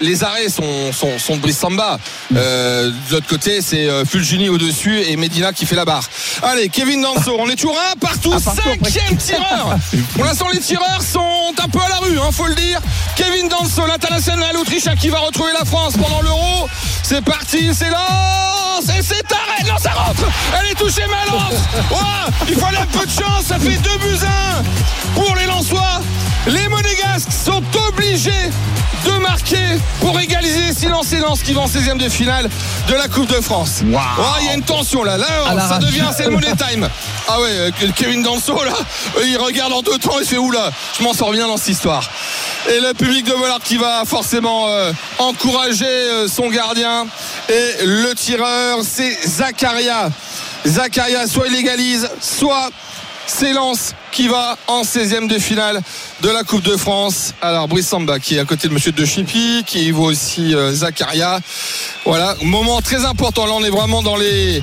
les 0.02 0.24
arrêts 0.24 0.50
sont, 0.50 0.92
sont, 0.94 1.20
sont 1.20 1.36
de 1.38 1.42
Brissamba. 1.42 1.98
Euh, 2.36 2.90
de 2.90 3.14
l'autre 3.14 3.28
côté, 3.28 3.62
c'est 3.62 3.90
euh, 3.90 4.06
Fulgini 4.06 4.50
au-dessus 4.50 5.02
et 5.02 5.16
Medina 5.16 5.54
qui 5.54 5.66
fait 5.66 5.76
la 5.76 5.86
barre. 5.86 6.04
Allez, 6.42 6.70
Kevin 6.70 7.02
Danso, 7.02 7.36
on 7.40 7.50
est 7.50 7.56
toujours 7.56 7.80
un 7.92 7.98
partout, 7.98 8.34
cinquième 8.40 9.18
tireur. 9.18 9.78
Pour 10.16 10.26
l'instant, 10.26 10.48
les 10.52 10.60
tireurs 10.60 11.02
sont 11.02 11.54
un 11.62 11.70
peu 11.70 11.80
à 11.80 11.90
la 11.90 11.98
rue, 11.98 12.20
hein, 12.20 12.30
faut 12.32 12.48
le 12.48 12.56
dire. 12.56 12.80
Kevin 13.16 13.50
Danso, 13.50 13.86
l'international 13.86 14.56
autrichien 14.58 14.96
qui 14.96 15.10
va 15.10 15.20
retrouver 15.20 15.52
la 15.58 15.66
France 15.66 15.94
pendant 15.94 16.22
l'Euro. 16.22 16.68
C'est 17.04 17.24
parti, 17.24 17.60
il 17.62 17.76
s'élance 17.76 18.90
et 18.98 19.02
c'est 19.02 19.32
arrêt. 19.32 19.64
Non, 19.68 19.78
ça 19.78 19.92
rentre. 19.92 20.24
Elle 20.60 20.72
est 20.72 20.76
touchée, 20.76 21.04
mais 21.08 21.16
elle 21.26 21.32
rentre. 21.32 21.54
Ouais, 21.92 22.48
il 22.50 22.56
fallait 22.56 22.78
un 22.78 22.86
peu 22.86 23.06
de 23.06 23.12
chance. 23.12 23.46
Ça 23.48 23.60
fait 23.60 23.78
2 23.78 23.98
buts 23.98 24.26
à 24.26 24.60
1 24.60 24.64
pour 25.16 25.36
les 25.36 25.46
Lensois. 25.46 26.02
Les 26.48 26.68
Monégasques 26.68 27.32
sont 27.32 27.64
obligés 27.88 28.50
de 29.06 29.12
marquer 29.20 29.80
pour 30.00 30.20
égaliser 30.20 30.74
Silence 30.74 31.12
et 31.14 31.18
Lens 31.18 31.42
qui 31.44 31.54
va 31.54 31.62
en 31.62 31.68
16e 31.68 31.98
de 31.98 32.10
finale 32.10 32.50
de 32.88 32.94
la 32.94 33.08
Coupe 33.08 33.28
de 33.28 33.42
France. 33.42 33.82
Oh, 33.82 33.98
Il 34.42 34.46
y 34.48 34.50
a 34.50 34.54
une 34.54 34.64
tension 34.64 35.04
là. 35.04 35.18
Là, 35.18 35.28
ça 35.68 35.80
devient 35.80 36.08
c'est 36.16 36.26
le 36.26 36.32
money 36.32 36.54
time. 36.56 36.88
Ah 37.28 37.40
ouais, 37.40 37.50
euh, 37.50 37.72
Kevin 37.96 38.22
Danso 38.24 38.54
là, 38.64 38.74
euh, 39.18 39.26
il 39.26 39.38
regarde 39.38 39.74
en 39.74 39.82
deux 39.82 39.98
temps, 39.98 40.20
il 40.20 40.26
fait 40.28 40.38
oula, 40.38 40.72
je 40.98 41.04
m'en 41.04 41.14
sors 41.14 41.32
bien 41.32 41.48
dans 41.48 41.58
cette 41.58 41.70
histoire. 41.70 42.04
Et 42.70 42.80
le 42.80 42.94
public 42.94 43.26
de 43.26 43.34
Bollard 43.34 43.60
qui 43.64 43.78
va 43.78 44.04
forcément 44.06 44.68
euh, 44.70 44.92
encourager 45.20 45.86
euh, 45.86 46.28
son 46.28 46.50
gardien. 46.50 47.06
Et 47.50 47.86
le 47.86 48.14
tireur, 48.14 48.80
c'est 48.84 49.18
Zakaria. 49.28 50.10
Zakaria, 50.66 51.28
soit 51.28 51.48
il 51.48 51.56
égalise, 51.56 52.10
soit 52.22 52.70
c'est 53.28 53.52
qui 54.12 54.28
va 54.28 54.58
en 54.68 54.84
16e 54.84 55.28
de 55.28 55.40
finale 55.40 55.82
de 56.22 56.30
la 56.30 56.44
Coupe 56.44 56.64
de 56.64 56.78
France. 56.78 57.34
Alors 57.41 57.68
Brice 57.68 57.88
Samba 57.88 58.20
qui 58.20 58.36
est 58.36 58.40
à 58.40 58.45
côté 58.45 58.68
de 58.68 58.74
Monsieur 58.74 58.91
De 58.91 59.06
Chippy, 59.06 59.64
qui 59.66 59.91
voit 59.91 60.08
aussi 60.08 60.56
euh, 60.56 60.72
Zakaria. 60.72 61.40
Voilà, 62.06 62.36
moment 62.44 62.82
très 62.82 63.06
important. 63.06 63.45
Là, 63.45 63.54
on 63.56 63.64
est 63.64 63.70
vraiment 63.70 64.04
dans 64.04 64.16
les 64.16 64.62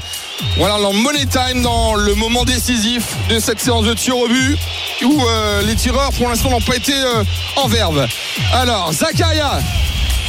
voilà, 0.56 0.78
dans 0.78 0.92
money 0.92 1.26
time, 1.26 1.62
dans 1.62 1.94
le 1.94 2.14
moment 2.14 2.44
décisif 2.44 3.14
de 3.28 3.38
cette 3.38 3.60
séance 3.60 3.84
de 3.84 3.94
tir 3.94 4.16
au 4.16 4.28
but, 4.28 4.56
où 5.02 5.22
euh, 5.26 5.62
les 5.62 5.74
tireurs 5.74 6.12
pour 6.12 6.28
l'instant 6.28 6.50
n'ont 6.50 6.60
pas 6.60 6.76
été 6.76 6.94
euh, 6.94 7.24
en 7.56 7.68
verve. 7.68 8.06
Alors 8.52 8.92
Zakaria 8.92 9.60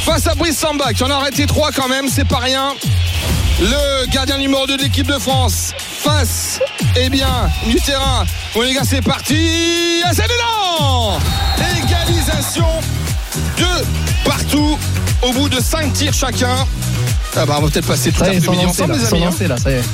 face 0.04 0.26
à 0.26 0.34
Brice 0.34 0.58
Samba 0.58 0.92
qui 0.92 1.02
en 1.04 1.10
a 1.10 1.14
arrêté 1.14 1.46
trois 1.46 1.70
quand 1.72 1.88
même, 1.88 2.08
c'est 2.08 2.26
pas 2.26 2.38
rien. 2.38 2.74
Le 3.60 4.06
gardien 4.12 4.38
numéro 4.38 4.66
2 4.66 4.76
de 4.76 4.82
l'équipe 4.82 5.06
de 5.06 5.18
France 5.18 5.72
face, 5.78 6.60
eh 6.96 7.08
bien, 7.08 7.48
du 7.66 7.76
terrain. 7.80 8.24
Bon 8.54 8.62
les 8.62 8.74
gars, 8.74 8.82
c'est 8.84 9.02
parti. 9.02 10.02
C'est 10.12 10.24
dedans 10.24 11.18
Égalisation 11.84 12.66
de 13.56 14.28
partout 14.28 14.78
au 15.22 15.32
bout 15.32 15.48
de 15.48 15.60
5 15.60 15.92
tirs 15.92 16.12
chacun. 16.14 16.66
Ah 17.36 17.46
bah 17.46 17.56
on 17.58 17.62
va 17.62 17.70
peut-être 17.70 17.86
passer 17.86 18.10
tout 18.10 18.20
l'après-midi 18.22 18.46
lancés, 18.46 18.82
ensemble 18.82 18.92
là, 18.92 18.98
les 18.98 19.06
amis. 19.14 19.24
lancés, 19.24 19.48
là, 19.48 19.56
ça 19.56 19.70
y 19.70 19.74
est. 19.74 19.84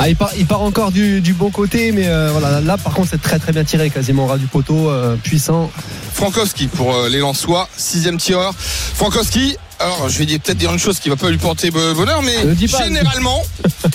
Ah, 0.00 0.08
il, 0.08 0.14
part, 0.16 0.30
il 0.38 0.46
part 0.46 0.62
encore 0.62 0.92
du, 0.92 1.20
du 1.20 1.32
bon 1.32 1.50
côté, 1.50 1.90
mais 1.92 2.06
euh, 2.06 2.28
voilà, 2.32 2.60
là 2.60 2.76
par 2.78 2.92
contre 2.94 3.08
c'est 3.10 3.20
très 3.20 3.38
très 3.40 3.52
bien 3.52 3.64
tiré, 3.64 3.90
quasiment 3.90 4.24
au 4.24 4.28
ras 4.28 4.38
du 4.38 4.46
poteau, 4.46 4.88
euh, 4.90 5.16
puissant. 5.16 5.70
Frankowski 6.14 6.68
pour 6.68 6.94
euh, 6.94 7.08
les 7.08 7.18
Lensois, 7.18 7.68
sixième 7.76 8.16
tireur. 8.16 8.54
Frankowski, 8.94 9.56
alors 9.80 10.08
je 10.08 10.18
vais 10.18 10.26
peut-être 10.38 10.56
dire 10.58 10.72
une 10.72 10.78
chose 10.78 10.98
qui 11.00 11.08
va 11.08 11.16
pas 11.16 11.30
lui 11.30 11.36
porter 11.38 11.70
bo- 11.70 11.94
bonheur, 11.94 12.22
mais 12.22 12.34
généralement, 12.56 13.42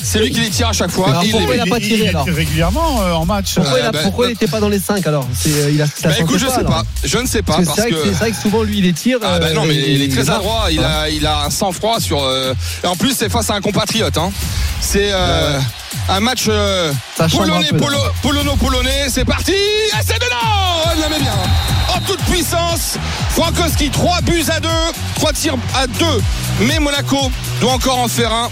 c'est 0.01 0.19
lui 0.19 0.31
qui 0.31 0.39
les 0.41 0.49
tire 0.49 0.67
à 0.69 0.73
chaque 0.73 0.91
fois. 0.91 1.09
Alors, 1.09 1.23
il 1.25 1.31
pourquoi 1.31 1.55
il 1.55 1.63
met. 1.63 1.69
a 1.71 1.73
pas 1.73 1.79
tiré, 1.79 2.07
alors 2.09 2.25
régulièrement 2.25 3.01
euh, 3.01 3.11
en 3.13 3.25
match. 3.25 3.55
Pourquoi, 3.55 3.79
il, 3.79 3.85
a- 3.85 3.91
bah, 3.91 3.99
bah- 4.05 4.47
pas 4.51 4.59
dans 4.59 4.69
les 4.69 4.79
5 4.79 5.05
alors 5.07 5.27
il 5.45 5.81
a, 5.81 5.85
Bah 6.03 6.11
écoute, 6.19 6.37
je 6.39 6.47
sais 6.47 6.53
alors. 6.53 6.69
pas, 6.71 6.83
je 7.03 7.17
ne 7.17 7.25
sais 7.27 7.41
pas 7.41 7.55
Parce 7.55 7.67
parce 7.67 7.77
que 7.77 7.83
c'est, 7.83 7.91
vrai 7.95 8.09
que, 8.11 8.15
vrai 8.17 8.31
que 8.31 8.37
souvent 8.37 8.63
lui 8.63 8.77
il 8.79 8.83
les 8.83 8.93
tire. 8.93 9.19
Ah 9.23 9.39
bah 9.39 9.47
euh, 9.47 9.53
non 9.53 9.65
mais 9.65 9.75
il 9.75 10.01
est 10.01 10.09
très 10.13 10.29
adroit, 10.29 10.67
il 10.71 10.79
a, 10.83 11.09
il 11.09 11.25
a 11.25 11.45
un 11.45 11.49
sang-froid 11.49 11.99
sur... 11.99 12.21
euh, 12.23 12.53
Et 12.83 12.87
en 12.87 12.95
plus 12.95 13.15
c'est 13.17 13.29
face 13.29 13.49
à 13.49 13.55
un 13.55 13.61
compatriote. 13.61 14.17
hein. 14.17 14.31
C'est 14.81 15.09
euh, 15.11 15.59
un 16.09 16.19
match 16.19 16.45
euh, 16.49 16.91
polonais, 17.31 17.69
là. 17.71 17.77
polo, 17.77 17.97
polono-polonais, 18.21 19.05
c'est 19.09 19.25
parti 19.25 19.53
Et 19.53 20.03
c'est 20.05 20.15
dedans 20.15 20.91
Elle 20.93 20.99
la 21.01 21.09
met 21.09 21.19
bien 21.19 21.33
En 21.95 21.99
toute 22.01 22.21
puissance, 22.25 22.97
Frankowski, 23.29 23.89
3 23.89 24.21
buts 24.21 24.43
à 24.49 24.59
2, 24.59 24.69
3 25.15 25.33
tirs 25.33 25.55
à 25.75 25.87
2, 25.87 26.05
mais 26.61 26.79
Monaco 26.79 27.31
doit 27.61 27.73
encore 27.73 27.99
en 27.99 28.07
faire 28.07 28.31
un. 28.33 28.49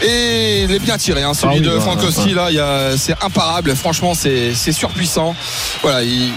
Et 0.00 0.62
il 0.62 0.70
est 0.72 0.78
bien 0.78 0.96
tiré, 0.96 1.24
hein, 1.24 1.34
celui 1.34 1.54
Ah 1.56 1.58
oui, 1.58 1.66
de 1.66 1.78
Frankowski 1.80 2.28
ouais. 2.28 2.34
là, 2.34 2.50
il 2.50 2.54
y 2.56 2.60
a- 2.60 2.96
c'est 2.96 3.16
imparable. 3.22 3.74
Franchement, 3.74 4.14
c'est 4.14 4.54
c'est 4.54 4.70
surpuissant. 4.72 5.34
Voilà, 5.82 6.02
il, 6.02 6.32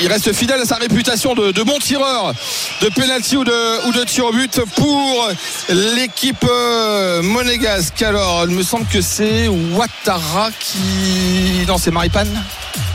il 0.00 0.08
reste 0.08 0.32
fidèle 0.32 0.60
à 0.60 0.64
sa 0.64 0.76
réputation 0.76 1.34
de, 1.34 1.52
de 1.52 1.62
bon 1.62 1.78
tireur 1.78 2.32
de 2.80 2.88
penalty 2.88 3.36
ou 3.36 3.44
de, 3.44 3.86
ou 3.88 3.92
de 3.92 4.04
tir 4.04 4.24
au 4.26 4.32
but 4.32 4.60
pour 4.76 5.28
l'équipe 5.68 6.44
euh, 6.48 7.22
monégasque. 7.22 8.02
Alors, 8.02 8.44
il 8.48 8.54
me 8.54 8.62
semble 8.62 8.86
que 8.86 9.00
c'est 9.00 9.48
Ouattara 9.48 10.50
qui. 10.58 11.64
Non, 11.66 11.78
c'est 11.78 11.90
Maripane. 11.90 12.42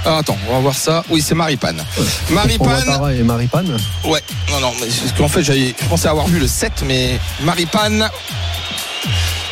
Ah, 0.06 0.18
attends, 0.20 0.38
on 0.50 0.54
va 0.54 0.60
voir 0.60 0.76
ça. 0.76 1.04
Oui, 1.10 1.22
c'est 1.26 1.36
Maripane. 1.36 1.84
Maripane. 2.30 3.16
Et 3.18 3.24
Maripane. 3.24 3.78
Ouais, 4.06 4.22
non, 4.52 4.60
non, 4.60 4.74
mais 4.80 4.88
parce 4.88 5.14
qu'en 5.18 5.28
fait, 5.28 5.44
j'avais- 5.44 5.76
je 5.82 5.86
pensais 5.88 6.08
avoir 6.08 6.28
vu 6.28 6.40
le 6.40 6.48
7, 6.48 6.84
mais 6.86 7.20
Maripane 7.42 8.10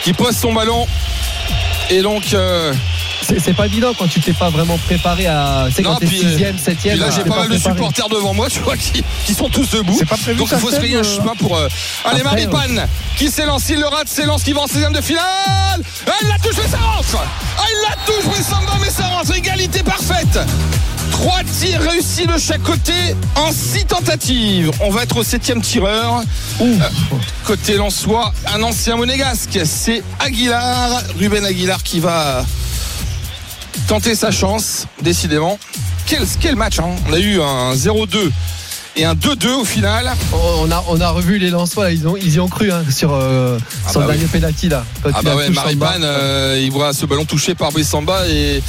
qui 0.04 0.14
pose 0.14 0.36
son 0.38 0.54
ballon. 0.54 0.88
Et 1.90 2.02
donc, 2.02 2.34
euh, 2.34 2.74
C'est, 3.28 3.40
c'est 3.40 3.54
pas 3.54 3.66
évident 3.66 3.94
quand 3.98 4.08
tu 4.08 4.20
t'es 4.22 4.34
pas 4.34 4.50
vraiment 4.50 4.78
préparé 4.78 5.28
à. 5.28 5.68
Non, 5.84 5.92
quand 5.94 5.96
t'es 5.98 6.06
puis, 6.06 6.24
euh, 6.24 6.38
6ème, 6.38 6.58
7ème. 6.58 6.76
puis 6.76 6.96
là, 6.96 7.10
j'ai 7.10 7.24
pas 7.24 7.36
mal 7.38 7.50
de 7.50 7.58
supporters 7.58 8.08
devant 8.10 8.34
moi, 8.34 8.48
tu 8.50 8.60
vois, 8.60 8.78
qui, 8.78 9.04
qui 9.26 9.34
sont 9.34 9.50
tous 9.50 9.70
debout. 9.72 9.96
C'est 10.00 10.06
pas 10.08 10.16
prévu 10.18 10.38
Donc 10.40 10.50
il 10.52 10.58
faut 10.60 10.70
se 10.72 10.76
frayer 10.76 10.96
un 10.96 11.00
euh, 11.00 11.04
chemin 11.04 11.34
pour. 11.36 11.58
euh, 11.58 11.68
Allez, 12.06 12.24
Maripane 12.24 12.88
qui 13.18 13.30
s'élance, 13.30 13.68
il 13.70 13.80
le 13.80 13.88
rate, 13.88 14.08
s'élance, 14.08 14.44
qui 14.44 14.54
va 14.54 14.62
en 14.62 14.66
16ème 14.68 14.94
de 14.94 15.02
finale. 15.02 15.82
Elle 16.06 16.28
la 16.30 16.38
touche, 16.40 16.56
mais 16.64 16.70
ça 16.70 16.78
rentre. 16.78 17.18
Il 17.70 17.90
la 17.90 17.96
touche, 18.06 18.26
mais 18.38 18.44
ça 18.44 18.56
va, 18.66 18.78
mais 18.82 18.90
ça 18.90 19.08
rentre. 19.08 19.36
Égalité 19.36 19.84
parfaite. 19.84 20.40
Trois 21.12 21.42
tirs 21.44 21.82
réussis 21.82 22.28
de 22.28 22.38
chaque 22.38 22.62
côté 22.64 22.94
en 23.36 23.52
six 23.52 23.86
tentatives. 23.86 24.72
On 24.82 24.90
va 24.92 25.04
être 25.04 25.18
au 25.18 25.24
septième 25.24 25.62
tireur. 25.62 26.22
Euh, 26.62 26.78
côté 27.46 27.76
Lensois, 27.78 28.32
un 28.54 28.62
ancien 28.62 28.96
monégasque. 28.98 29.60
C'est 29.66 30.04
Aguilar, 30.20 31.02
Ruben 31.20 31.44
Aguilar 31.46 31.82
qui 31.82 32.00
va 32.00 32.46
tenter 33.88 34.16
sa 34.16 34.32
chance, 34.32 34.86
décidément. 35.02 35.58
Quel, 36.06 36.22
quel 36.40 36.56
match, 36.56 36.80
hein. 36.80 36.90
On 37.10 37.14
a 37.14 37.20
eu 37.20 37.42
un 37.42 37.74
0-2 37.74 38.32
et 38.96 39.06
un 39.06 39.14
2-2 39.14 39.48
au 39.50 39.66
final. 39.66 40.12
On 40.34 40.72
a, 40.72 40.84
on 40.88 41.00
a 41.00 41.10
revu 41.10 41.38
les 41.38 41.50
Lensois, 41.50 41.92
ils, 41.92 42.08
ont, 42.08 42.16
ils 42.18 42.36
y 42.36 42.40
ont 42.40 42.48
cru 42.48 42.72
hein, 42.72 42.84
sur, 42.90 43.14
euh, 43.14 43.58
Ah 43.86 43.92
sur 43.92 44.00
bah 44.00 44.08
le 44.08 44.12
dernier 44.14 44.26
oui. 44.26 44.40
penalty 44.40 44.70
là. 44.70 44.84
Quand 45.04 45.12
Ah 45.14 45.22
bah 45.22 45.36
ouais. 45.36 45.50
Maripane, 45.50 46.02
euh, 46.04 46.60
il 46.62 46.72
voit 46.72 46.94
ce 46.94 47.06
ballon 47.06 47.26
touché 47.26 47.54
par 47.56 47.72
Brice 47.72 47.90
Samba 47.90 48.28
et 48.28 48.64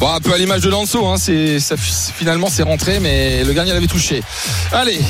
bon, 0.00 0.08
un 0.10 0.20
peu 0.20 0.32
à 0.32 0.38
l'image 0.38 0.62
de 0.62 0.70
Lanso, 0.70 1.06
hein, 1.06 1.16
c'est, 1.18 1.60
ça, 1.60 1.76
finalement 1.76 2.48
c'est 2.50 2.62
rentré, 2.62 3.00
mais 3.00 3.44
le 3.44 3.52
gardien 3.52 3.74
l'avait 3.74 3.86
touché. 3.86 4.22
Allez, 4.72 5.00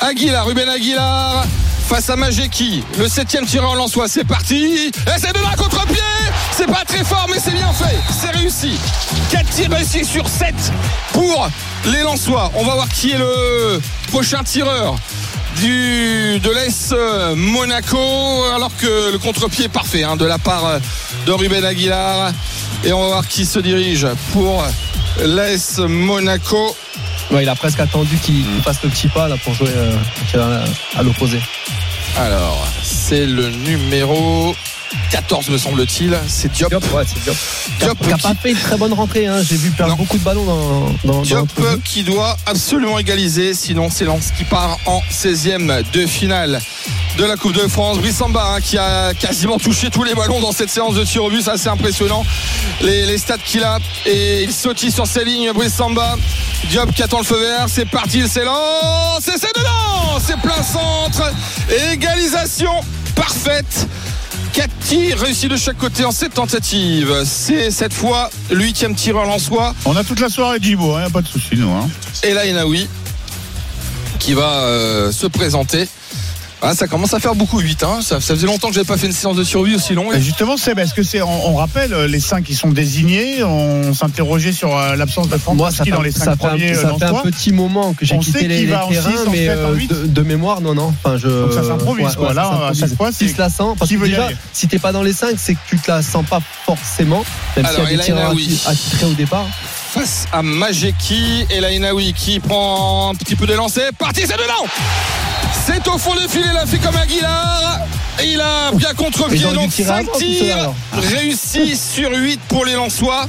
Aguilar, 0.00 0.46
Ruben 0.46 0.68
Aguilar 0.68 1.44
face 1.88 2.10
à 2.10 2.16
Majeki, 2.16 2.82
le 2.98 3.08
septième 3.08 3.46
tireur 3.46 3.76
Lançois, 3.76 4.08
c'est 4.08 4.24
parti. 4.24 4.88
Et 4.88 5.18
c'est 5.18 5.32
de 5.32 5.38
là 5.40 5.54
contre-pied, 5.56 6.02
c'est 6.50 6.66
pas 6.66 6.84
très 6.84 7.04
fort, 7.04 7.26
mais 7.30 7.38
c'est 7.38 7.52
bien 7.52 7.72
fait, 7.72 7.96
c'est 8.10 8.36
réussi. 8.36 8.72
4 9.30 9.48
tirs 9.50 9.70
réussis 9.70 10.04
sur 10.04 10.28
7 10.28 10.54
pour 11.12 11.48
les 11.86 12.02
Lensois. 12.02 12.50
On 12.54 12.64
va 12.64 12.74
voir 12.74 12.88
qui 12.88 13.12
est 13.12 13.18
le 13.18 13.80
prochain 14.08 14.42
tireur 14.42 14.96
du, 15.56 16.40
de 16.40 16.50
l'Est 16.50 16.92
euh, 16.92 17.34
Monaco, 17.36 18.44
alors 18.54 18.76
que 18.76 19.12
le 19.12 19.18
contre-pied 19.18 19.66
est 19.66 19.70
parfait 19.70 20.02
hein, 20.02 20.16
de 20.16 20.26
la 20.26 20.38
part 20.38 20.66
euh, 20.66 20.78
de 21.24 21.32
Ruben 21.32 21.64
Aguilar. 21.64 22.32
Et 22.84 22.92
on 22.92 23.00
va 23.00 23.06
voir 23.06 23.28
qui 23.28 23.46
se 23.46 23.60
dirige 23.60 24.06
pour 24.32 24.64
l'Est 25.24 25.78
Monaco. 25.78 26.76
Ouais, 27.30 27.42
il 27.42 27.48
a 27.48 27.54
presque 27.54 27.80
attendu 27.80 28.16
qu'il 28.18 28.44
qu'il 28.44 28.62
fasse 28.62 28.82
le 28.82 28.88
petit 28.88 29.08
pas 29.08 29.28
là 29.28 29.36
pour 29.42 29.52
jouer 29.54 29.70
euh, 29.74 30.64
à, 30.96 31.02
l'opposé. 31.02 31.40
Alors, 32.16 32.66
c'est 32.82 33.26
le 33.26 33.48
numéro 33.50 34.54
14 35.10 35.48
me 35.50 35.58
semble-t-il. 35.58 36.16
C'est 36.28 36.50
Diop. 36.52 36.72
ouais, 36.72 37.02
c'est 37.06 37.22
Diop. 37.22 37.36
Diop 37.80 37.98
Qui 37.98 38.12
a 38.12 38.16
qui- 38.16 38.22
pas 38.22 38.34
fait 38.34 38.50
une 38.52 38.56
très 38.56 38.76
bonne 38.76 38.92
rentrée, 38.92 39.26
hein. 39.26 39.42
j'ai 39.42 39.56
vu 39.56 39.70
perdre 39.70 39.96
beaucoup 39.96 40.16
de 40.18 40.22
ballons 40.22 40.44
dans, 40.44 40.94
dans, 41.04 41.22
Diop 41.22 41.48
qui 41.84 42.04
doit 42.04 42.36
absolument 42.46 42.98
égaliser, 42.98 43.54
sinon 43.54 43.88
c'est 43.90 44.04
Lens 44.04 44.30
qui 44.36 44.44
part 44.44 44.78
en 44.86 45.00
16e 45.10 45.82
de 45.92 46.06
finale 46.06 46.60
de 47.18 47.24
la 47.24 47.36
Coupe 47.36 47.54
de 47.54 47.66
France. 47.66 47.98
Brissamba 47.98 48.54
hein, 48.54 48.60
qui 48.60 48.78
a 48.78 49.12
quasiment 49.14 49.58
touché 49.58 49.90
tous 49.90 50.04
les 50.04 50.14
ballons 50.14 50.40
dans 50.40 50.52
cette 50.52 50.70
séance 50.70 50.94
de 50.94 51.04
tir 51.04 51.24
au 51.24 51.30
but, 51.30 51.42
c'est 51.42 51.50
assez 51.50 51.68
impressionnant. 51.68 52.24
Les, 52.82 53.06
les 53.06 53.18
stats 53.18 53.38
qu'il 53.38 53.64
a 53.64 53.78
et 54.04 54.42
il 54.44 54.52
sautille 54.52 54.92
sur 54.92 55.06
ses 55.06 55.24
lignes. 55.24 55.50
Brissamba, 55.52 56.16
Diop 56.64 56.92
qui 56.92 57.02
attend 57.02 57.18
le 57.18 57.24
feu 57.24 57.38
vert, 57.38 57.66
c'est 57.68 57.88
parti, 57.88 58.18
il 58.18 58.28
s'élance 58.28 59.28
et 59.28 59.38
c'est 59.38 59.54
dedans, 59.56 60.18
c'est 60.20 60.38
plein 60.40 60.62
centre, 60.62 61.32
égalisation 61.92 62.72
parfaite. 63.14 63.86
4 64.52 64.70
tirs 64.80 65.18
réussis 65.18 65.48
de 65.48 65.56
chaque 65.56 65.76
côté 65.76 66.04
en 66.04 66.10
cette 66.10 66.34
tentative. 66.34 67.24
C'est 67.24 67.70
cette 67.70 67.92
fois 67.92 68.30
le 68.50 68.62
huitième 68.64 68.94
tireur 68.94 69.26
lensois. 69.26 69.74
On 69.84 69.94
a 69.96 70.02
toute 70.02 70.18
la 70.18 70.30
soirée, 70.30 70.58
Djibo, 70.60 70.94
hein, 70.94 71.10
pas 71.10 71.20
de 71.20 71.28
souci, 71.28 71.56
nous. 71.56 71.70
Hein. 71.70 71.88
Et 72.22 72.32
là, 72.32 72.46
Enaoui 72.46 72.88
qui 74.18 74.32
va 74.34 74.62
euh, 74.62 75.12
se 75.12 75.26
présenter. 75.26 75.88
Ah, 76.62 76.74
ça 76.74 76.86
commence 76.86 77.12
à 77.12 77.20
faire 77.20 77.34
beaucoup 77.34 77.58
8 77.60 77.82
hein. 77.82 77.98
ça, 78.00 78.18
ça 78.20 78.34
faisait 78.34 78.46
longtemps 78.46 78.68
que 78.68 78.74
j'avais 78.74 78.86
pas 78.86 78.96
fait 78.96 79.06
une 79.06 79.12
séance 79.12 79.36
de 79.36 79.44
survie 79.44 79.74
aussi 79.74 79.92
longue. 79.94 80.14
Et 80.14 80.20
justement, 80.22 80.56
Seb, 80.56 80.78
est-ce 80.78 80.94
que 80.94 81.02
c'est, 81.02 81.20
on, 81.20 81.48
on 81.50 81.54
rappelle 81.56 81.92
euh, 81.92 82.08
les 82.08 82.18
cinq 82.18 82.44
qui 82.44 82.54
sont 82.54 82.70
désignés 82.70 83.44
On 83.44 83.92
s'interrogeait 83.92 84.52
sur 84.52 84.74
euh, 84.76 84.96
l'absence 84.96 85.28
de 85.28 85.36
Moi, 85.52 85.70
ça 85.70 85.84
fait, 85.84 85.90
dans 85.90 86.00
les 86.00 86.10
ça 86.12 86.24
cinq 86.24 86.38
fait 86.38 86.44
un- 86.46 86.48
premiers. 86.48 86.74
ça 86.74 86.80
euh, 86.88 86.96
fait 86.98 87.04
un 87.04 87.08
Lensois. 87.08 87.22
petit 87.24 87.52
moment 87.52 87.92
que 87.92 88.06
j'ai 88.06 88.18
quitté 88.18 88.48
les, 88.48 88.56
qu'il 88.60 88.66
les 88.66 88.70
terrains, 88.70 88.88
six, 89.10 89.28
en 89.28 89.30
mais 89.30 89.46
sept, 89.46 89.58
en 89.58 89.70
euh, 89.72 89.86
de, 90.02 90.06
de 90.06 90.22
mémoire, 90.22 90.60
non, 90.62 90.74
non. 90.74 90.94
Enfin, 91.04 91.18
je, 91.18 91.28
Donc 91.28 91.52
ça 91.52 91.62
s'improvise, 91.62 92.16
quoi. 92.16 92.32
Là, 92.32 92.44
ça 92.50 92.68
à 92.68 92.72
chaque 92.74 92.96
fois, 92.96 93.12
si 93.12 93.32
la 93.36 93.50
sent, 93.50 93.62
parce 93.78 93.90
qui 93.90 93.98
que 93.98 94.04
déjà, 94.04 94.28
si 94.54 94.66
t'es 94.66 94.78
pas 94.78 94.92
dans 94.92 95.02
les 95.02 95.12
5, 95.12 95.34
c'est 95.36 95.54
que 95.54 95.60
tu 95.68 95.78
te 95.78 95.90
la 95.90 96.00
sens 96.02 96.24
pas 96.26 96.40
forcément, 96.64 97.22
même 97.56 97.66
s'il 97.66 97.74
Alors, 97.76 97.80
y 97.82 97.86
a 97.86 97.90
des 97.90 97.96
là, 97.96 98.02
tireurs 98.04 98.34
attitrés 98.66 99.06
au 99.06 99.12
départ. 99.14 99.46
Face 99.96 100.26
à 100.30 100.42
Majeki 100.42 101.46
et 101.48 101.58
là 101.60 101.68
Enaoui 101.72 102.12
qui 102.12 102.38
prend 102.38 103.10
un 103.10 103.14
petit 103.14 103.34
peu 103.34 103.46
de 103.46 103.54
lancer. 103.54 103.80
Parti, 103.98 104.26
c'est 104.26 104.36
dedans 104.36 104.66
C'est 105.64 105.88
au 105.88 105.96
fond 105.96 106.14
de 106.14 106.28
filet, 106.28 106.44
il 106.52 106.56
a 106.56 106.66
fait 106.66 106.76
comme 106.78 106.96
Aguilar. 106.96 107.78
Et 108.22 108.32
il 108.32 108.40
a 108.40 108.72
bien 108.72 108.92
contre-pied, 108.92 109.40
donc 109.54 109.70
tirer 109.70 109.88
5 109.88 109.94
avant, 110.00 110.12
tout 110.12 110.18
ça, 110.20 110.26
tirs 110.26 110.56
alors. 110.58 110.74
réussis 110.92 111.76
sur 111.94 112.10
8 112.14 112.40
pour 112.48 112.66
les 112.66 112.74
Lensois. 112.74 113.26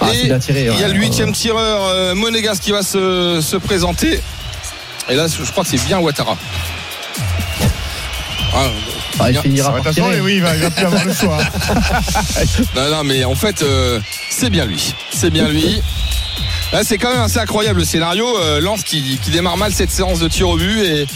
Ah, 0.00 0.06
Et 0.14 0.30
il 0.50 0.80
y 0.80 0.84
a 0.84 0.88
le 0.88 0.94
huitième 0.94 1.32
tireur 1.32 1.80
euh, 1.86 2.14
Monégas 2.14 2.58
qui 2.62 2.70
va 2.70 2.82
se, 2.82 3.40
se 3.42 3.56
présenter. 3.56 4.20
Et 5.08 5.16
là, 5.16 5.26
je 5.26 5.50
crois 5.50 5.64
que 5.64 5.70
c'est 5.70 5.84
bien 5.86 5.98
Ouattara. 5.98 6.36
Ah, 8.54 8.66
Ah, 9.20 9.30
il 9.30 9.38
finira 9.38 9.72
Ouais, 9.74 9.82
par 9.82 9.92
tirer. 9.92 10.20
oui, 10.20 10.36
il 10.36 10.42
va, 10.42 10.54
il 10.56 10.62
va 10.62 10.70
plus 10.70 10.84
avoir 10.84 11.04
le 11.04 11.12
choix. 11.14 11.38
Non, 12.76 12.90
non, 12.90 13.04
mais 13.04 13.24
en 13.24 13.34
fait, 13.34 13.62
euh, 13.62 14.00
c'est 14.30 14.50
bien 14.50 14.64
lui. 14.64 14.94
C'est 15.12 15.30
bien 15.30 15.48
lui. 15.48 15.82
Là, 16.72 16.82
c'est 16.84 16.98
quand 16.98 17.10
même 17.10 17.22
assez 17.22 17.38
incroyable 17.38 17.78
le 17.80 17.84
scénario. 17.86 18.26
Euh, 18.38 18.60
Lens 18.60 18.82
qui, 18.82 19.18
qui 19.22 19.30
démarre 19.30 19.56
mal 19.56 19.72
cette 19.72 19.90
séance 19.90 20.18
de 20.20 20.28
tir 20.28 20.48
au 20.50 20.56
but 20.56 20.80
et, 20.84 21.06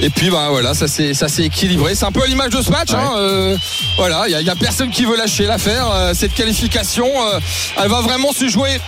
et 0.00 0.10
puis 0.10 0.30
bah 0.30 0.48
voilà, 0.50 0.74
ça 0.74 0.88
s'est 0.88 1.12
équilibré. 1.38 1.94
C'est 1.94 2.06
un 2.06 2.10
peu 2.12 2.26
l'image 2.26 2.50
de 2.50 2.60
ce 2.60 2.70
match. 2.70 2.92
hein. 2.92 3.12
Euh, 3.16 3.56
voilà, 3.96 4.24
il 4.28 4.32
y, 4.46 4.50
a- 4.50 4.56
personne 4.56 4.90
qui 4.90 5.04
veut 5.04 5.16
lâcher 5.16 5.46
l'affaire. 5.46 5.86
Euh, 5.92 6.12
cette 6.14 6.34
qualification, 6.34 7.06
elle 7.80 7.88
va 7.88 8.00
vraiment 8.00 8.32
se 8.32 8.48
jouer 8.48 8.80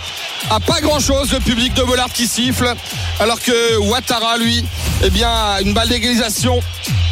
à 0.49 0.59
pas 0.59 0.81
grand 0.81 0.99
chose. 0.99 1.31
Le 1.31 1.39
public 1.39 1.73
de 1.73 1.83
Bollard 1.83 2.11
qui 2.11 2.27
siffle, 2.27 2.73
alors 3.21 3.39
que 3.39 3.77
Ouattara 3.77 4.37
lui, 4.37 4.65
eh 5.05 5.09
bien, 5.09 5.29
a 5.29 5.61
une 5.61 5.73
balle 5.73 5.87
d'égalisation. 5.87 6.59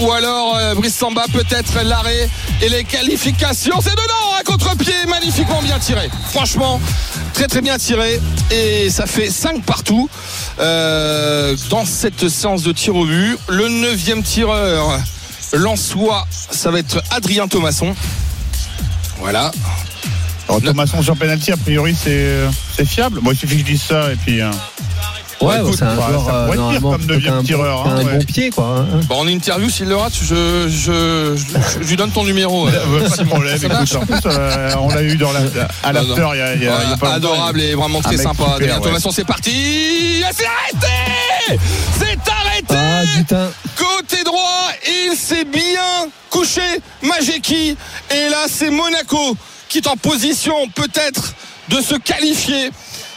Ou 0.01 0.11
alors 0.11 0.57
Brice 0.75 0.95
Samba 0.95 1.25
peut-être 1.31 1.79
l'arrêt 1.83 2.27
et 2.61 2.69
les 2.69 2.83
qualifications. 2.83 3.79
C'est 3.81 3.91
dedans, 3.91 4.35
un 4.39 4.43
contre-pied 4.43 4.93
magnifiquement 5.07 5.61
bien 5.61 5.77
tiré. 5.79 6.09
Franchement, 6.31 6.81
très 7.33 7.47
très 7.47 7.61
bien 7.61 7.77
tiré. 7.77 8.19
Et 8.49 8.80
ça 8.89 9.05
fait 9.05 9.29
5 9.29 9.63
partout 9.63 10.09
euh, 10.59 11.55
dans 11.69 11.85
cette 11.85 12.27
séance 12.29 12.63
de 12.63 12.71
tir 12.71 12.95
au 12.95 13.05
but. 13.05 13.37
Le 13.49 13.67
neuvième 13.69 14.23
tireur, 14.23 14.99
Lançois, 15.53 16.25
ça 16.29 16.71
va 16.71 16.79
être 16.79 17.01
Adrien 17.11 17.47
Thomasson. 17.47 17.95
Voilà. 19.19 19.51
Alors, 20.47 20.61
Thomasson 20.61 21.01
sur 21.01 21.15
penalty, 21.15 21.51
a 21.51 21.57
priori, 21.57 21.95
c'est, 22.01 22.37
c'est 22.75 22.85
fiable. 22.85 23.19
Bon, 23.21 23.31
il 23.31 23.37
suffit 23.37 23.55
que 23.55 23.61
je 23.61 23.65
dise 23.65 23.81
ça 23.83 24.11
et 24.11 24.15
puis. 24.15 24.41
euh, 24.41 24.51
Ouais, 25.41 25.59
écoute, 25.59 25.75
c'est 25.77 25.83
un 25.85 25.95
bah, 25.95 26.05
joueur 26.09 26.25
ça 26.25 26.35
euh, 26.35 26.45
pourrait 26.45 26.57
être 26.57 26.61
pire 26.61 26.61
normalement 26.61 26.91
comme 26.91 26.97
plutôt 26.99 27.13
neuvième 27.13 27.33
qu'un 27.37 27.43
tireur, 27.43 27.83
bon- 27.83 27.89
hein, 27.89 27.95
un 27.97 28.03
ouais. 28.05 28.17
bon 28.17 28.23
pied, 28.25 28.49
quoi. 28.51 28.75
hein. 28.79 28.99
Bon, 29.07 29.15
en 29.15 29.27
interview, 29.27 29.69
s'il 29.69 29.87
le 29.87 29.95
rate, 29.95 30.13
je, 30.21 30.67
je, 30.69 31.35
je, 31.35 31.81
je 31.81 31.87
lui 31.87 31.95
donne 31.95 32.11
ton 32.11 32.23
numéro. 32.23 32.67
euh, 32.67 32.71
euh, 33.01 33.09
pas 33.09 33.17
de 33.17 33.23
problème, 33.27 33.55
écoute, 33.57 33.95
en 33.95 34.05
plus, 34.05 34.19
euh, 34.25 34.71
on 34.79 34.89
l'a 34.89 35.03
eu 35.03 35.15
dans 35.17 35.31
la, 35.31 35.39
à 35.83 35.93
l'after 35.93 36.27
il 36.33 36.37
y 36.37 36.41
a, 36.41 36.41
il 36.41 36.41
y 36.41 36.41
a- 36.43 36.55
il 36.55 36.63
y 36.63 36.67
a 36.67 36.71
Voilà, 36.71 36.97
pas 36.97 37.05
longtemps. 37.07 37.15
adorable 37.15 37.61
et 37.61 37.73
vraiment 37.75 38.01
très 38.01 38.17
sympa. 38.17 38.31
super, 38.43 38.53
Adrien 38.55 38.75
ouais. 38.77 38.81
Thomasson, 38.81 39.11
c'est 39.11 39.25
parti. 39.25 40.23
C'est 40.31 40.45
arrêté 40.45 41.59
C'est 41.99 42.31
arrêté 42.31 42.75
Ah, 42.75 43.01
putain. 43.17 43.49
Côté 43.77 44.23
droit, 44.23 44.69
il 45.09 45.15
s'est 45.15 45.45
bien 45.45 46.07
couché, 46.29 46.61
Majeki. 47.01 47.75
Et 48.11 48.29
là, 48.29 48.45
c'est 48.47 48.69
Monaco 48.69 49.35
qui 49.69 49.79
est 49.79 49.87
en 49.87 49.95
position 49.97 50.67
peut-être 50.75 51.33
de 51.69 51.81
se 51.81 51.95
qualifier. 51.95 52.71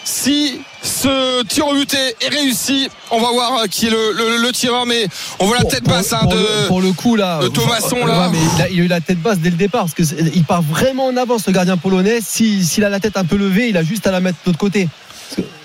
Si 0.05 0.60
ce 0.82 1.43
tir 1.44 1.66
au 1.66 1.72
but 1.74 1.94
est 1.94 2.28
réussi, 2.28 2.89
on 3.10 3.18
va 3.20 3.31
voir 3.32 3.60
euh, 3.62 3.66
qui 3.66 3.86
est 3.86 3.90
le, 3.90 4.12
le- 4.12 4.43
le 4.43 4.52
tireur, 4.52 4.85
mais 4.85 5.06
on 5.39 5.47
voit 5.47 5.56
la 5.56 5.62
Pour- 5.62 5.70
tête 5.70 5.85
pour- 5.85 5.94
basse 5.94 6.12
hein, 6.12 6.18
pour, 6.22 6.32
de. 6.32 6.36
le, 6.39 6.66
pour 6.68 6.81
le 6.82 6.93
coup 6.93 7.16
là, 7.16 7.39
de 7.40 7.48
Thomasson, 7.48 7.97
euh, 8.02 8.06
là. 8.06 8.20
ouais, 8.28 8.28
mais 8.32 8.39
il, 8.56 8.62
a, 8.62 8.68
il 8.68 8.81
a 8.81 8.85
eu 8.85 8.86
la 8.89 9.01
tête 9.01 9.18
basse 9.20 9.39
dès 9.39 9.48
le 9.51 9.56
départ 9.56 9.82
parce 9.86 9.94
que 9.94 10.02
il 10.35 10.44
part 10.44 10.60
vraiment 10.62 11.06
en 11.06 11.16
avance 11.16 11.47
le 11.47 11.52
gardien 11.55 11.78
polonais. 11.78 12.18
Si- 12.22 12.64
S'il 12.66 12.85
a 12.85 12.90
la 12.90 13.01
tête 13.01 13.16
un 13.16 13.24
peu 13.24 13.36
levée, 13.36 13.68
il 13.70 13.76
a 13.78 13.82
juste 13.82 14.06
à 14.06 14.10
la 14.10 14.20
mettre 14.20 14.36
de 14.44 14.51
l'autre 14.51 14.59
côté. 14.59 14.89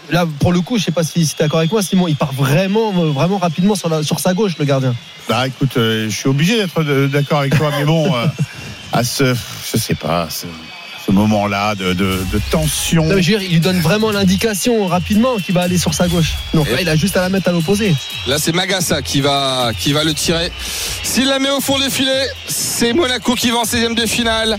Là, 0.10 0.26
pour 0.40 0.54
le 0.54 0.62
coup, 0.62 0.78
je 0.80 0.86
sais 0.86 0.92
pas 0.92 1.04
si, 1.04 1.26
si 1.26 1.36
tu 1.36 1.42
es 1.42 1.46
d'accord 1.46 1.60
avec 1.60 1.72
moi, 1.72 1.84
Simon, 1.84 2.08
il 2.08 2.16
part 2.16 2.32
vraiment, 2.34 2.94
euh, 2.98 3.12
vraiment 3.12 3.38
rapidement 3.38 3.76
sur, 3.76 3.90
la, 3.90 4.02
sur 4.04 4.20
sa 4.20 4.34
gauche, 4.34 4.54
le 4.58 4.66
gardien. 4.66 4.96
Bah 5.28 5.46
écoute, 5.48 5.76
euh, 5.78 6.10
je 6.10 6.16
suis 6.16 6.30
obligé 6.30 6.56
d'être 6.58 6.82
d'accord 7.08 7.40
avec 7.40 7.56
toi, 7.58 7.72
mais 7.78 7.84
bon, 7.86 8.16
euh, 8.16 8.26
à 8.94 9.04
ce, 9.04 9.36
je 9.72 9.78
sais 9.78 9.94
pas, 9.96 10.28
ce, 11.10 11.16
moment-là 11.16 11.76
de, 11.76 11.94
de- 11.94 12.26
de 12.32 12.42
tension. 12.52 13.06
Non, 13.06 13.16
mais 13.16 13.22
je 13.22 13.32
veux 13.32 13.40
dire, 13.40 13.48
il 13.48 13.54
lui 13.54 13.60
donne 13.60 13.80
vraiment 13.80 14.12
l'indication 14.12 14.88
rapidement 14.88 15.38
qu'il 15.38 15.54
va 15.56 15.62
aller 15.62 15.78
sur 15.78 15.94
sa 15.94 16.08
gauche. 16.08 16.34
Donc 16.54 16.70
là, 16.70 16.82
il 16.82 16.90
a 16.90 16.96
juste 16.96 17.18
à 17.18 17.22
la 17.22 17.30
mettre 17.30 17.50
à 17.50 17.52
l'opposé. 17.52 17.96
Là, 18.28 18.38
c'est 18.40 18.52
Magassa 18.54 19.02
qui 19.02 19.22
va, 19.22 19.72
qui 19.78 19.94
va 19.94 20.04
le 20.04 20.14
tirer. 20.14 20.52
S'il 21.04 21.28
la 21.28 21.40
met 21.40 21.50
au 21.50 21.62
fond 21.62 21.80
des 21.80 21.90
filets, 21.90 22.28
c'est 22.48 22.94
Monaco 22.94 23.36
qui 23.36 23.50
va 23.52 23.58
en 23.60 23.64
16e 23.64 23.96
de 23.96 24.06
finale. 24.06 24.58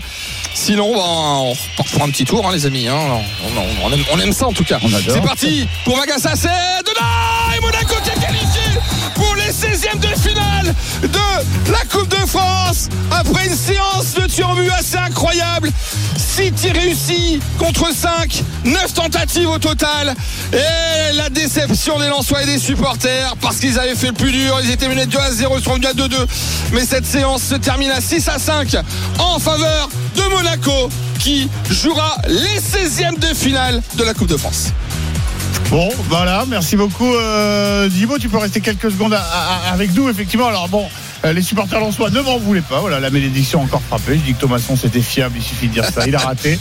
Sinon, 0.53 0.93
bah, 0.93 1.01
on 1.05 1.51
repart 1.53 1.89
pour 1.91 2.03
un 2.03 2.09
petit 2.09 2.25
tour, 2.25 2.45
hein, 2.47 2.51
les 2.53 2.65
amis. 2.65 2.87
hein. 2.87 2.95
On, 2.99 3.59
on- 3.59 3.87
on 3.89 3.93
aime, 3.93 4.03
on 4.13 4.19
aime 4.19 4.33
ça 4.33 4.47
en 4.47 4.51
tout 4.53 4.65
cas. 4.65 4.79
C'est 5.07 5.21
parti 5.21 5.67
pour 5.85 5.97
Magassa, 5.97 6.35
c'est 6.35 6.47
dedans 6.85 7.55
Et 7.55 7.61
Monaco 7.61 7.95
qui 8.03 8.09
est 8.09 8.21
qualifié 8.21 8.79
pour 9.15 9.33
les 9.35 9.51
16e 9.51 9.99
de 9.99 10.07
finale 10.19 10.75
de 11.03 11.71
la 11.71 11.79
Coupe 11.89 12.09
de 12.09 12.27
France. 12.27 12.89
Après 13.11 13.45
une 13.47 13.55
séance 13.55 14.13
de 14.15 14.21
but 14.55 14.69
assez 14.77 14.97
incroyable. 14.97 15.71
6 16.33 16.53
tirs 16.53 16.73
réussis 16.73 17.41
contre 17.59 17.93
5, 17.93 18.41
9 18.63 18.93
tentatives 18.93 19.49
au 19.49 19.59
total. 19.59 20.15
Et 20.53 21.13
la 21.17 21.29
déception 21.29 21.99
des 21.99 22.07
Lensois 22.07 22.43
et 22.43 22.45
des 22.45 22.57
supporters 22.57 23.35
parce 23.41 23.57
qu'ils 23.57 23.77
avaient 23.77 23.95
fait 23.95 24.07
le 24.07 24.13
plus 24.13 24.31
dur. 24.31 24.57
Ils 24.63 24.71
étaient 24.71 24.87
menés 24.87 25.07
2 25.07 25.17
à 25.17 25.31
0, 25.31 25.57
ils 25.57 25.63
sont 25.63 25.73
venus 25.73 25.89
à 25.89 25.93
2-2. 25.93 26.15
Mais 26.71 26.85
cette 26.85 27.05
séance 27.05 27.43
se 27.43 27.55
termine 27.55 27.91
à 27.91 27.99
6 27.99 28.29
à 28.29 28.39
5 28.39 28.77
en 29.19 29.39
faveur 29.39 29.89
de 30.15 30.21
Monaco 30.33 30.89
qui 31.19 31.49
jouera 31.69 32.15
les 32.29 32.59
16e 32.61 33.19
de 33.19 33.35
finale 33.35 33.81
de 33.95 34.03
la 34.05 34.13
Coupe 34.13 34.29
de 34.29 34.37
France. 34.37 34.69
Bon, 35.69 35.89
voilà, 36.07 36.45
merci 36.47 36.77
beaucoup. 36.77 37.13
Euh, 37.13 37.89
tu 38.21 38.29
peux 38.29 38.37
rester 38.37 38.61
quelques 38.61 38.91
secondes 38.91 39.17
avec 39.69 39.93
nous, 39.93 40.09
effectivement. 40.09 40.47
Alors 40.47 40.69
bon, 40.69 40.85
euh, 41.25 41.33
les 41.33 41.41
supporters 41.41 41.79
lensois 41.79 42.09
ne 42.09 42.19
m'en 42.21 42.37
voulaient 42.39 42.61
pas. 42.61 42.79
Voilà, 42.79 42.99
la 42.99 43.09
malédiction 43.09 43.61
encore 43.61 43.81
frappé. 43.81 44.13
Je 44.15 44.21
dis 44.21 44.33
que 44.33 44.39
Thomasson, 44.41 44.75
c'était 44.75 45.01
fiable, 45.01 45.35
il 45.37 45.43
suffit 45.43 45.67
de 45.67 45.73
dire 45.73 45.85
ça. 45.85 46.07
Il 46.07 46.15
a 46.15 46.19
raté. 46.19 46.57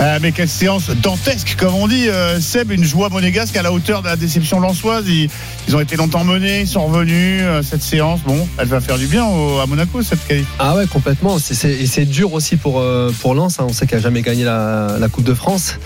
Euh, 0.00 0.18
mais 0.20 0.32
quelle 0.32 0.48
séance 0.48 0.90
dantesque, 0.90 1.56
comme 1.58 1.74
on 1.74 1.88
dit. 1.88 2.08
Euh, 2.08 2.40
Seb, 2.40 2.70
une 2.72 2.84
joie 2.84 3.08
monégasque 3.08 3.56
à 3.56 3.62
la 3.62 3.72
hauteur 3.72 4.02
de 4.02 4.08
la 4.08 4.16
déception 4.16 4.60
lensoise. 4.60 5.04
Ils, 5.08 5.28
ils 5.68 5.76
ont 5.76 5.80
été 5.80 5.96
longtemps 5.96 6.24
menés, 6.24 6.60
ils 6.62 6.68
sont 6.68 6.86
revenus. 6.86 7.42
Cette 7.62 7.82
séance, 7.82 8.20
bon, 8.20 8.46
elle 8.58 8.68
va 8.68 8.80
faire 8.80 8.98
du 8.98 9.06
bien 9.06 9.24
à 9.24 9.66
Monaco, 9.66 10.02
cette 10.02 10.26
qualité. 10.26 10.46
Ah 10.58 10.74
ouais, 10.76 10.86
complètement. 10.86 11.38
C'est- 11.38 11.70
et 11.72 11.86
c'est 11.86 12.04
dur 12.04 12.32
aussi 12.32 12.56
pour, 12.56 12.82
pour 13.20 13.34
Lens. 13.34 13.58
hein. 13.60 13.66
On 13.68 13.72
sait 13.72 13.86
qu'elle 13.86 13.98
n'a 13.98 14.02
jamais 14.04 14.22
gagné 14.22 14.44
la 14.44 15.08
Coupe 15.10 15.24
de 15.24 15.34
France. 15.34 15.76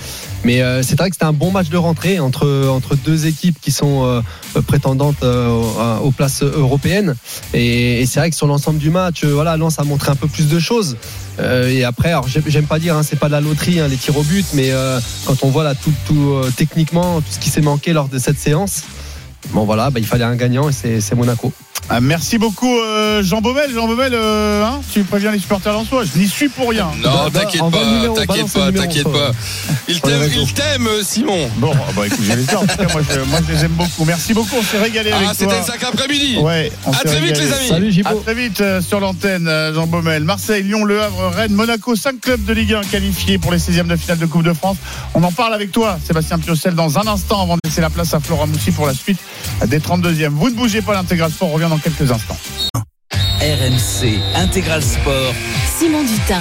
Mais 0.46 0.62
euh, 0.62 0.80
c'est 0.84 0.96
vrai 0.96 1.10
que 1.10 1.16
c'était 1.16 1.24
un 1.24 1.32
bon 1.32 1.50
match 1.50 1.70
de 1.70 1.76
rentrée 1.76 2.20
entre, 2.20 2.68
entre 2.68 2.94
deux 2.94 3.26
équipes 3.26 3.60
qui 3.60 3.72
sont 3.72 4.04
euh, 4.04 4.20
prétendantes 4.62 5.24
euh, 5.24 5.98
aux, 5.98 6.12
places 6.12 6.44
européennes. 6.44 7.16
Et, 7.52 8.00
et 8.00 8.06
c'est 8.06 8.20
vrai 8.20 8.30
que 8.30 8.36
sur 8.36 8.46
l'ensemble 8.46 8.78
du 8.78 8.90
match, 8.90 9.24
voilà, 9.24 9.56
Lens 9.56 9.80
a 9.80 9.82
montré 9.82 10.12
un 10.12 10.14
peu 10.14 10.28
plus 10.28 10.48
de 10.48 10.60
choses. 10.60 10.96
Euh, 11.38 11.68
et 11.68 11.84
après, 11.84 12.10
alors 12.10 12.26
j'aime 12.28 12.66
pas 12.66 12.78
dire, 12.78 12.96
hein, 12.96 13.02
c'est 13.02 13.18
pas 13.18 13.26
de 13.26 13.32
la 13.32 13.40
loterie, 13.40 13.80
hein, 13.80 13.88
les 13.88 13.96
tirs 13.96 14.16
au 14.16 14.22
but, 14.22 14.46
mais 14.54 14.70
euh, 14.70 14.98
quand 15.26 15.42
on 15.42 15.48
voit 15.48 15.64
là 15.64 15.74
tout, 15.74 15.92
tout 16.06 16.30
euh, 16.30 16.50
techniquement 16.56 17.20
tout 17.20 17.30
ce 17.30 17.38
qui 17.38 17.50
s'est 17.50 17.60
manqué 17.60 17.92
lors 17.92 18.08
de 18.08 18.18
cette 18.18 18.38
séance, 18.38 18.84
bon 19.50 19.64
voilà, 19.64 19.90
bah, 19.90 20.00
il 20.00 20.06
fallait 20.06 20.24
un 20.24 20.36
gagnant 20.36 20.68
et 20.68 20.72
c'est 21.00 21.14
Monaco. 21.14 21.52
Ah, 21.88 22.00
merci 22.00 22.36
beaucoup, 22.36 22.80
euh, 22.80 23.22
Jean 23.22 23.40
Baumel. 23.40 23.72
Jean 23.72 23.86
Baumel, 23.86 24.10
euh, 24.12 24.64
hein, 24.64 24.80
tu 24.92 25.04
préviens 25.04 25.30
les 25.30 25.38
supporters 25.38 25.72
lensois. 25.72 26.02
Je 26.04 26.18
n'y 26.18 26.26
suis 26.26 26.48
pour 26.48 26.70
rien. 26.70 26.88
Non, 27.00 27.30
t'inquiète 27.30 27.62
envoie 27.62 27.80
le 28.02 28.08
pas, 28.08 28.26
t'inquiète 28.26 28.52
pas, 28.52 28.72
t'inquiète 28.72 29.04
pas. 29.04 29.30
Il 29.86 29.94
les 29.94 30.00
t'aime, 30.00 30.18
réseaux. 30.20 30.40
il 30.42 30.52
t'aime, 30.52 30.88
Simon. 31.04 31.48
Bon, 31.58 31.70
ah 31.72 31.92
bah 31.94 32.08
écoute, 32.08 32.18
je 32.28 32.32
l'espère. 32.32 32.60
En 32.62 32.66
tout 32.66 32.76
cas, 32.76 32.88
moi 32.92 33.02
je, 33.08 33.20
moi, 33.30 33.38
je 33.46 33.54
les 33.54 33.64
aime 33.66 33.72
beaucoup. 33.72 34.04
Merci 34.04 34.34
beaucoup. 34.34 34.56
On 34.58 34.62
s'est 34.64 34.78
régalé 34.80 35.12
avec 35.12 35.28
Ah, 35.30 35.34
toi. 35.34 35.34
c'était 35.38 35.60
un 35.60 35.62
sacré 35.62 35.86
après-midi. 35.86 36.38
Ouais, 36.38 36.72
on 36.86 36.90
À 36.90 36.96
s'est 36.96 37.04
très 37.04 37.20
vite, 37.20 37.38
les 37.38 37.52
amis. 37.52 37.68
Salut 37.68 37.92
Gibo. 37.92 38.08
À 38.08 38.14
très 38.20 38.34
vite 38.34 38.60
euh, 38.60 38.80
sur 38.82 38.98
l'antenne, 38.98 39.46
euh, 39.46 39.72
Jean 39.72 39.86
Baumel. 39.86 40.24
Marseille, 40.24 40.64
Lyon, 40.64 40.82
Le 40.82 41.00
Havre, 41.00 41.30
Rennes, 41.36 41.52
Monaco, 41.52 41.94
5 41.94 42.20
clubs 42.20 42.44
de 42.44 42.52
Ligue 42.52 42.74
1 42.74 42.80
qualifiés 42.90 43.38
pour 43.38 43.52
les 43.52 43.58
16e 43.58 43.86
de 43.86 43.94
finale 43.94 44.18
de 44.18 44.26
Coupe 44.26 44.42
de 44.42 44.52
France. 44.54 44.78
On 45.14 45.22
en 45.22 45.30
parle 45.30 45.54
avec 45.54 45.70
toi, 45.70 45.98
Sébastien 46.04 46.40
Piocel, 46.40 46.74
dans 46.74 46.98
un 46.98 47.06
instant 47.06 47.40
avant 47.42 47.54
de 47.54 47.60
laisser 47.64 47.80
la 47.80 47.90
place 47.90 48.12
à 48.12 48.18
Flora 48.18 48.46
Moussi 48.46 48.72
pour 48.72 48.88
la 48.88 48.94
suite 48.94 49.20
des 49.66 49.78
32e. 49.78 50.28
Vous 50.28 50.50
ne 50.50 50.54
bougez 50.54 50.82
pas, 50.82 50.94
l'intégral 50.94 51.30
sport 51.30 51.50
revient 51.50 51.68
dans 51.68 51.78
quelques 51.78 52.10
instants. 52.10 52.36
RMC 53.40 54.18
Intégral 54.34 54.82
Sport. 54.82 55.34
Simon 55.78 56.02
Dutin. 56.02 56.40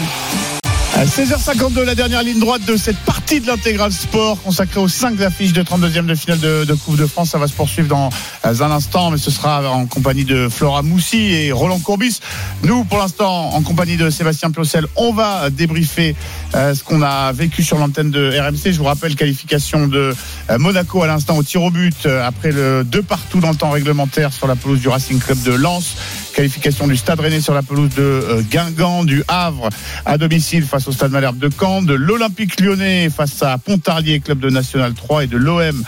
À 0.95 1.03
16h52, 1.03 1.83
la 1.83 1.93
dernière 1.93 2.23
ligne 2.23 2.39
droite 2.39 2.63
de 2.63 2.77
cette 2.77 2.95
partie 2.99 3.41
de 3.41 3.47
l'intégral 3.47 3.91
sport 3.91 4.41
consacrée 4.41 4.79
aux 4.79 4.87
5 4.87 5.19
affiches 5.19 5.51
de 5.51 5.61
32e 5.61 6.05
de 6.05 6.15
finale 6.15 6.39
de, 6.39 6.73
Coupe 6.73 6.95
de 6.95 7.05
France. 7.05 7.31
Ça 7.31 7.37
va 7.37 7.47
se 7.47 7.53
poursuivre 7.53 7.89
dans 7.89 8.09
un 8.45 8.71
instant, 8.71 9.11
mais 9.11 9.17
ce 9.17 9.29
sera 9.29 9.69
en 9.69 9.87
compagnie 9.87 10.23
de 10.23 10.47
Flora 10.47 10.83
Moussi 10.83 11.33
et 11.33 11.51
Roland 11.51 11.79
Courbis. 11.79 12.21
Nous, 12.63 12.85
pour 12.85 12.97
l'instant, 12.97 13.49
en 13.49 13.61
compagnie 13.61 13.97
de 13.97 14.09
Sébastien 14.09 14.51
Piocel, 14.51 14.87
on 14.95 15.11
va 15.11 15.49
débriefer 15.49 16.15
euh, 16.55 16.73
ce 16.73 16.81
qu'on 16.81 17.01
a 17.01 17.33
vécu 17.33 17.61
sur 17.61 17.77
l'antenne 17.77 18.09
de 18.09 18.29
RMC. 18.39 18.71
Je 18.71 18.77
vous 18.77 18.85
rappelle, 18.85 19.15
qualification 19.15 19.87
de 19.87 20.15
euh, 20.49 20.57
Monaco 20.59 21.03
à 21.03 21.07
l'instant 21.07 21.35
au 21.35 21.43
tir 21.43 21.61
au 21.61 21.71
but 21.71 22.05
euh, 22.05 22.25
après 22.25 22.53
le 22.53 22.85
2 22.85 23.03
partout 23.03 23.41
dans 23.41 23.49
le 23.49 23.57
temps 23.57 23.71
réglementaire 23.71 24.31
sur 24.31 24.47
la 24.47 24.55
pelouse 24.55 24.79
du 24.79 24.87
Racing 24.87 25.19
Club 25.19 25.43
de 25.43 25.51
Lens. 25.51 25.97
Qualification 26.35 26.87
du 26.87 26.97
Stade 26.97 27.21
Rennais 27.21 27.39
sur 27.39 27.53
la 27.53 27.63
pelouse 27.63 27.95
de 27.95 28.01
euh, 28.01 28.41
Guingamp, 28.41 29.05
du 29.05 29.23
Havre 29.29 29.69
à 30.05 30.17
domicile 30.17 30.65
face 30.65 30.85
au 30.85 30.91
Stade 30.91 31.11
Malherbe 31.11 31.37
de 31.37 31.49
Caen, 31.49 31.81
de 31.81 31.93
l'Olympique 31.93 32.59
lyonnais 32.59 33.09
face 33.09 33.41
à 33.41 33.57
Pontarlier, 33.57 34.19
club 34.19 34.39
de 34.39 34.49
National 34.49 34.93
3 34.93 35.23
et 35.23 35.27
de 35.27 35.37
l'OM 35.37 35.81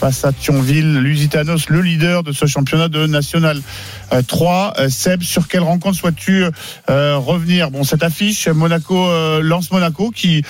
face 0.00 0.24
à 0.24 0.32
Thionville, 0.32 1.00
Lusitanos, 1.00 1.68
le 1.68 1.82
leader 1.82 2.22
de 2.22 2.32
ce 2.32 2.46
championnat 2.46 2.88
de 2.88 3.06
National 3.06 3.60
euh, 4.14 4.22
3. 4.26 4.72
Euh, 4.78 4.88
Seb, 4.88 5.22
sur 5.22 5.46
quelle 5.48 5.60
rencontre 5.60 5.98
souhaites-tu 5.98 6.46
euh, 6.88 7.18
revenir? 7.18 7.70
Bon, 7.70 7.84
cette 7.84 8.02
affiche, 8.02 8.48
Monaco 8.48 8.96
euh, 8.96 9.42
lance 9.42 9.70
Monaco 9.70 10.10
qui 10.10 10.42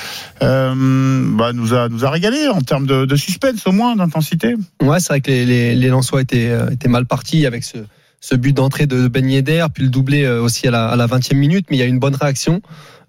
euh, 0.45 1.25
bah, 1.37 1.53
nous 1.53 1.75
a 1.75 1.89
nous 1.89 2.05
a 2.05 2.11
régalé 2.11 2.47
en 2.47 2.61
termes 2.61 2.87
de, 2.87 3.05
de 3.05 3.17
suspense 3.17 3.67
au 3.67 3.73
moins, 3.73 3.97
d'intensité. 3.97 4.55
Ouais, 4.81 5.01
c'est 5.01 5.09
vrai 5.09 5.21
que 5.21 5.31
les, 5.33 5.45
les, 5.45 5.75
les 5.75 5.91
étaient, 6.21 6.51
euh, 6.51 6.71
étaient 6.71 6.89
mal 6.89 7.07
partis 7.07 7.47
avec 7.47 7.65
ce, 7.65 7.79
ce 8.21 8.35
but 8.35 8.53
d'entrée 8.53 8.87
de 8.87 9.09
Ben 9.09 9.29
Yedder, 9.29 9.67
puis 9.73 9.85
le 9.85 9.91
doublé 9.91 10.25
euh, 10.25 10.43
aussi 10.43 10.69
à 10.69 10.71
la, 10.71 10.89
à 10.89 10.97
la 10.97 11.07
20e 11.07 11.35
minute, 11.37 11.67
mais 11.71 11.77
il 11.77 11.81
y 11.81 11.83
a 11.83 11.87
une 11.87 11.99
bonne 11.99 12.15
réaction 12.15 12.61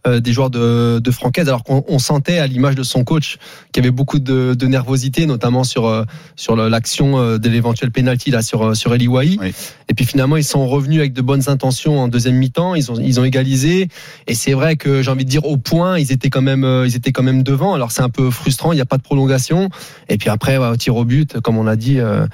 euh, 0.07 0.19
des 0.19 0.33
joueurs 0.33 0.49
de, 0.49 0.97
de 0.97 1.11
Francaise, 1.11 1.47
alors 1.47 1.63
qu'on 1.63 1.83
on 1.88 1.99
sentait 1.99 2.39
à 2.39 2.47
l'image 2.47 2.73
de 2.73 2.81
son 2.81 3.03
coach 3.03 3.38
qu'il 3.71 3.83
y 3.83 3.85
avait 3.85 3.95
beaucoup 3.95 4.17
de, 4.17 4.55
de 4.55 4.65
nervosité, 4.67 5.27
notamment 5.27 5.63
sur, 5.63 5.85
euh, 5.85 6.05
sur 6.35 6.55
l'action 6.55 7.19
euh, 7.19 7.38
de 7.38 7.49
l'éventuel 7.49 7.91
penalty 7.91 8.31
là, 8.31 8.41
sur, 8.41 8.69
euh, 8.69 8.73
sur 8.73 8.95
Eli 8.95 9.07
Wahi. 9.07 9.38
Oui. 9.39 9.53
Et 9.89 9.93
puis 9.93 10.05
finalement, 10.05 10.38
ils 10.38 10.43
sont 10.43 10.67
revenus 10.67 10.97
avec 10.99 11.13
de 11.13 11.21
bonnes 11.21 11.49
intentions 11.49 11.99
en 11.99 12.07
deuxième 12.07 12.35
mi-temps. 12.35 12.73
Ils 12.73 12.91
ont, 12.91 12.95
ils 12.99 13.19
ont 13.19 13.23
égalisé. 13.25 13.89
Et 14.25 14.33
c'est 14.33 14.53
vrai 14.53 14.75
que 14.75 15.03
j'ai 15.03 15.11
envie 15.11 15.25
de 15.25 15.29
dire 15.29 15.45
au 15.45 15.57
point, 15.57 15.99
ils 15.99 16.11
étaient 16.11 16.31
quand 16.31 16.41
même, 16.41 16.63
euh, 16.63 16.88
ils 16.88 16.95
étaient 16.95 17.11
quand 17.11 17.21
même 17.21 17.43
devant. 17.43 17.75
Alors 17.75 17.91
c'est 17.91 18.01
un 18.01 18.09
peu 18.09 18.31
frustrant. 18.31 18.71
Il 18.71 18.77
n'y 18.77 18.81
a 18.81 18.85
pas 18.85 18.97
de 18.97 19.03
prolongation. 19.03 19.69
Et 20.09 20.17
puis 20.17 20.29
après, 20.29 20.57
ouais, 20.57 20.67
au 20.67 20.77
tir 20.77 20.95
au 20.95 21.05
but, 21.05 21.39
comme 21.41 21.57
on 21.59 21.67
a 21.67 21.75
dit, 21.75 21.99
euh, 21.99 22.25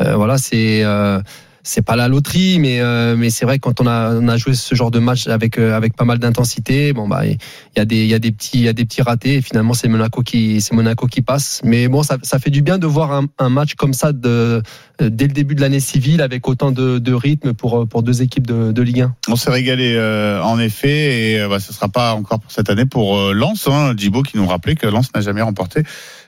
euh, 0.00 0.16
voilà, 0.16 0.38
c'est. 0.38 0.82
euh, 0.82 1.20
c'est 1.62 1.82
pas 1.82 1.96
la 1.96 2.08
loterie, 2.08 2.58
mais 2.58 2.80
euh, 2.80 3.14
mais 3.16 3.30
c'est 3.30 3.44
vrai 3.44 3.58
que 3.58 3.62
quand 3.62 3.80
on 3.80 3.86
a 3.86 4.36
joué 4.36 4.54
ce 4.54 4.74
genre 4.74 4.90
de 4.90 4.98
match 4.98 5.28
avec 5.28 5.58
euh, 5.58 5.76
avec 5.76 5.94
pas 5.94 6.04
mal 6.04 6.18
d'intensité, 6.18 6.92
bon 6.92 7.06
bah 7.06 7.24
il 7.24 7.38
y 7.76 7.80
a 7.80 7.84
des 7.84 8.02
il 8.02 8.08
y 8.08 8.14
a 8.14 8.18
des 8.18 8.32
petits 8.32 8.58
il 8.58 8.64
y 8.64 8.68
a 8.68 8.72
des 8.72 8.84
petits 8.84 9.02
ratés. 9.02 9.34
Et 9.34 9.42
finalement 9.42 9.72
c'est 9.74 9.88
Monaco 9.88 10.22
qui 10.22 10.60
c'est 10.60 10.74
Monaco 10.74 11.06
qui 11.06 11.22
passe. 11.22 11.60
Mais 11.64 11.88
bon 11.88 12.02
ça 12.02 12.18
ça 12.22 12.38
fait 12.38 12.50
du 12.50 12.62
bien 12.62 12.78
de 12.78 12.86
voir 12.86 13.22
un, 13.38 13.48
match 13.48 13.74
comme 13.74 13.92
ça 13.92 14.12
de 14.12 14.62
euh, 15.00 15.10
dès 15.10 15.26
le 15.26 15.32
début 15.32 15.54
de 15.54 15.60
l'année 15.60 15.80
civile 15.80 16.20
avec 16.20 16.48
autant 16.48 16.72
de, 16.72 16.98
de 16.98 17.14
rythme 17.14 17.52
pour 17.52 17.86
pour 17.86 18.02
deux 18.02 18.22
équipes 18.22 18.46
de, 18.46 18.72
de 18.72 18.82
Ligue 18.82 19.02
1. 19.02 19.14
On 19.28 19.36
s'est 19.36 19.50
régalé 19.50 19.96
en 20.42 20.58
effet 20.58 21.32
et 21.32 21.48
bah, 21.48 21.60
ce 21.60 21.72
sera 21.72 21.88
pas 21.88 22.14
encore 22.14 22.40
pour 22.40 22.50
cette 22.50 22.70
année 22.70 22.86
pour 22.86 23.32
Lens. 23.32 23.68
Hein, 23.70 23.94
qui 23.96 24.36
nous 24.36 24.46
rappelait 24.46 24.74
que 24.74 24.86
Lens 24.86 25.10
n'a 25.14 25.20
jamais 25.20 25.42
remporté 25.42 25.82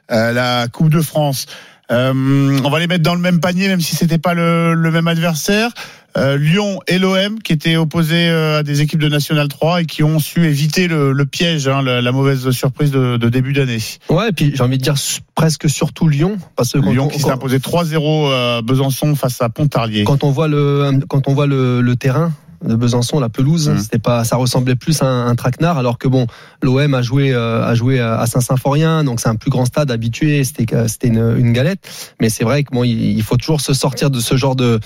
la 0.08 0.68
Coupe 0.68 0.90
de 0.90 1.00
France. 1.00 1.46
Euh, 1.90 2.12
on 2.64 2.70
va 2.70 2.78
les 2.78 2.86
mettre 2.86 3.02
dans 3.02 3.14
le 3.14 3.20
même 3.20 3.40
panier 3.40 3.68
même 3.68 3.80
si 3.80 3.94
c'était 3.94 4.18
pas 4.18 4.34
le, 4.34 4.74
le 4.74 4.90
même 4.90 5.06
adversaire. 5.08 5.70
Euh, 6.16 6.36
Lyon 6.36 6.78
et 6.86 6.98
l'OM 7.00 7.40
qui 7.42 7.52
étaient 7.52 7.74
opposés 7.76 8.28
euh, 8.28 8.60
à 8.60 8.62
des 8.62 8.82
équipes 8.82 9.00
de 9.00 9.08
National 9.08 9.48
3 9.48 9.82
et 9.82 9.84
qui 9.84 10.04
ont 10.04 10.20
su 10.20 10.46
éviter 10.46 10.86
le, 10.86 11.12
le 11.12 11.26
piège, 11.26 11.66
hein, 11.66 11.82
la, 11.82 12.00
la 12.00 12.12
mauvaise 12.12 12.48
surprise 12.52 12.92
de, 12.92 13.16
de 13.16 13.28
début 13.28 13.52
d'année. 13.52 13.78
Ouais, 14.08 14.28
et 14.28 14.32
puis 14.32 14.52
j'ai 14.54 14.62
envie 14.62 14.78
de 14.78 14.82
dire 14.82 14.94
presque 15.34 15.68
surtout 15.68 16.06
Lyon 16.08 16.38
parce 16.54 16.72
que 16.72 16.78
Lyon 16.78 17.06
on- 17.06 17.08
qui 17.08 17.18
s'est 17.18 17.30
imposé 17.30 17.58
3-0 17.58 18.32
à 18.32 18.62
Besançon 18.62 19.16
face 19.16 19.42
à 19.42 19.48
Pontarlier. 19.48 20.04
quand 20.04 20.22
on 20.22 20.30
voit 20.30 20.46
le 20.46 21.00
quand 21.08 21.26
on 21.26 21.34
voit 21.34 21.48
le, 21.48 21.80
le 21.80 21.96
terrain 21.96 22.32
de 22.66 22.74
Besançon, 22.74 23.20
la 23.20 23.28
pelouse, 23.28 23.68
Mhm. 23.68 23.78
c'était 23.78 23.98
pas, 23.98 24.24
ça 24.24 24.36
ressemblait 24.36 24.74
plus 24.74 25.02
à 25.02 25.06
un, 25.06 25.26
un 25.28 25.34
traquenard, 25.34 25.78
alors 25.78 25.98
que 25.98 26.08
bon, 26.08 26.26
l'OM 26.62 26.94
a 26.94 27.02
joué 27.02 27.32
euh, 27.32 27.64
a 27.64 27.74
joué 27.74 28.00
à 28.00 28.24
Saint-Symphorien, 28.26 29.04
donc 29.04 29.20
c'est 29.20 29.28
un 29.28 29.36
plus 29.36 29.50
grand 29.50 29.64
stade 29.64 29.90
habitué, 29.90 30.42
c'était 30.44 30.66
c'était 30.88 31.08
une, 31.08 31.34
une 31.38 31.52
galette, 31.52 31.80
mais 32.20 32.28
c'est 32.28 32.44
vrai 32.44 32.62
que 32.64 32.70
bon, 32.72 32.84
il, 32.84 33.16
il 33.16 33.22
faut 33.22 33.36
toujours 33.36 33.60
se 33.60 33.72
sortir 33.74 34.10
de 34.10 34.20
ce 34.20 34.36
genre 34.36 34.56
de 34.56 34.80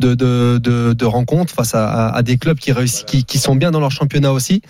de 0.00 0.14
de, 0.14 0.58
de, 0.62 0.92
de 0.92 1.04
rencontres 1.04 1.52
face 1.52 1.74
à, 1.74 1.86
à, 1.88 2.16
à 2.16 2.22
des 2.22 2.36
clubs 2.36 2.58
qui 2.58 2.72
réussissent, 2.72 3.04
qui, 3.04 3.24
qui 3.24 3.38
sont 3.38 3.56
bien 3.56 3.70
dans 3.70 3.80
leur 3.80 3.90
championnat 3.90 4.32
aussi. 4.32 4.62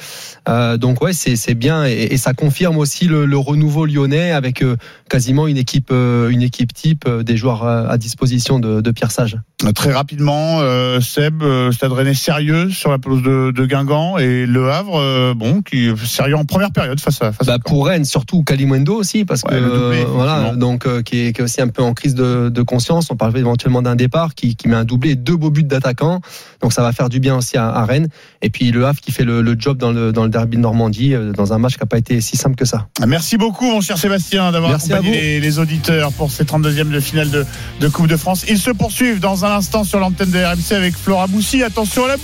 Euh, 0.48 0.76
donc 0.76 1.02
ouais, 1.02 1.12
c'est 1.12 1.36
c'est 1.36 1.54
bien 1.54 1.86
et, 1.86 2.08
et 2.10 2.16
ça 2.16 2.32
confirme 2.34 2.76
aussi 2.78 3.06
le, 3.06 3.26
le 3.26 3.36
renouveau 3.38 3.86
lyonnais 3.86 4.30
avec 4.32 4.62
euh, 4.62 4.76
quasiment 5.08 5.46
une 5.46 5.56
équipe 5.58 5.90
une 5.92 6.42
équipe 6.42 6.72
type, 6.72 7.08
des 7.08 7.36
joueurs 7.36 7.64
à 7.66 7.96
disposition 7.98 8.58
de, 8.58 8.80
de 8.80 8.90
Pierre 8.90 9.10
Sage. 9.10 9.38
Très 9.74 9.92
rapidement, 9.92 10.60
Seb, 11.00 11.42
Stade 11.72 11.92
Rennais 11.92 12.14
sérieux 12.14 12.53
sur 12.70 12.90
la 12.90 12.98
pelouse 12.98 13.22
de, 13.22 13.50
de 13.50 13.66
Guingamp 13.66 14.18
et 14.18 14.46
Le 14.46 14.70
Havre, 14.70 14.98
euh, 14.98 15.34
bon, 15.34 15.62
qui 15.62 15.86
est 15.88 16.06
sérieux 16.06 16.36
en 16.36 16.44
première 16.44 16.72
période 16.72 17.00
face 17.00 17.20
à 17.22 17.32
face. 17.32 17.46
Bah, 17.46 17.54
à 17.54 17.56
Caen. 17.56 17.62
pour 17.74 17.86
Rennes, 17.86 18.04
surtout 18.04 18.42
Kalimundo 18.42 18.94
aussi, 18.94 19.24
parce 19.24 19.42
Ouais, 19.42 19.50
que 19.50 19.60
doublé, 19.60 20.02
euh, 20.02 20.06
voilà, 20.08 20.54
donc 20.56 20.86
euh, 20.86 21.02
qui, 21.02 21.26
est, 21.26 21.32
qui 21.32 21.40
est 21.40 21.44
aussi 21.44 21.60
un 21.60 21.68
peu 21.68 21.82
en 21.82 21.92
crise 21.94 22.14
de, 22.14 22.48
de 22.48 22.62
conscience. 22.62 23.08
On 23.10 23.16
parle 23.16 23.36
éventuellement 23.36 23.82
d'un 23.82 23.96
départ 23.96 24.34
qui, 24.34 24.56
qui 24.56 24.68
met 24.68 24.76
un 24.76 24.84
doublé, 24.84 25.16
deux 25.16 25.36
beaux 25.36 25.50
buts 25.50 25.62
d'attaquants, 25.64 26.20
donc 26.60 26.72
ça 26.72 26.82
va 26.82 26.92
faire 26.92 27.08
du 27.08 27.20
bien 27.20 27.36
aussi 27.36 27.56
à, 27.56 27.68
à 27.68 27.84
Rennes. 27.84 28.08
Et 28.42 28.50
puis 28.50 28.70
le 28.70 28.86
Havre 28.86 29.00
qui 29.00 29.12
fait 29.12 29.24
le, 29.24 29.42
le 29.42 29.56
job 29.58 29.78
dans 29.78 29.92
le 29.92 30.12
dans 30.12 30.24
le 30.24 30.30
derby 30.30 30.56
de 30.56 30.62
Normandie, 30.62 31.14
dans 31.36 31.52
un 31.52 31.58
match 31.58 31.74
qui 31.74 31.80
n'a 31.80 31.86
pas 31.86 31.98
été 31.98 32.20
si 32.20 32.36
simple 32.36 32.56
que 32.56 32.64
ça. 32.64 32.86
Merci 33.06 33.36
beaucoup, 33.36 33.70
mon 33.70 33.80
cher 33.80 33.98
Sébastien, 33.98 34.52
d'avoir 34.52 34.74
accompagné 34.74 35.10
les, 35.12 35.40
les 35.40 35.58
auditeurs 35.58 36.12
pour 36.12 36.30
ces 36.30 36.44
32e 36.44 36.90
de 36.90 37.00
finale 37.00 37.30
de, 37.30 37.44
de 37.80 37.88
Coupe 37.88 38.06
de 38.08 38.16
France. 38.16 38.44
Ils 38.48 38.58
se 38.58 38.70
poursuivent 38.70 39.20
dans 39.20 39.44
un 39.44 39.56
instant 39.56 39.84
sur 39.84 39.98
l'antenne 40.00 40.30
de 40.30 40.38
RMC 40.38 40.72
avec 40.76 40.94
Flora 40.96 41.26
Moussi. 41.26 41.62
Attention 41.62 42.04
à 42.04 42.08
la 42.08 42.16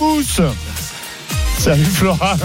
Salut 1.57 1.87
Flora 1.87 2.37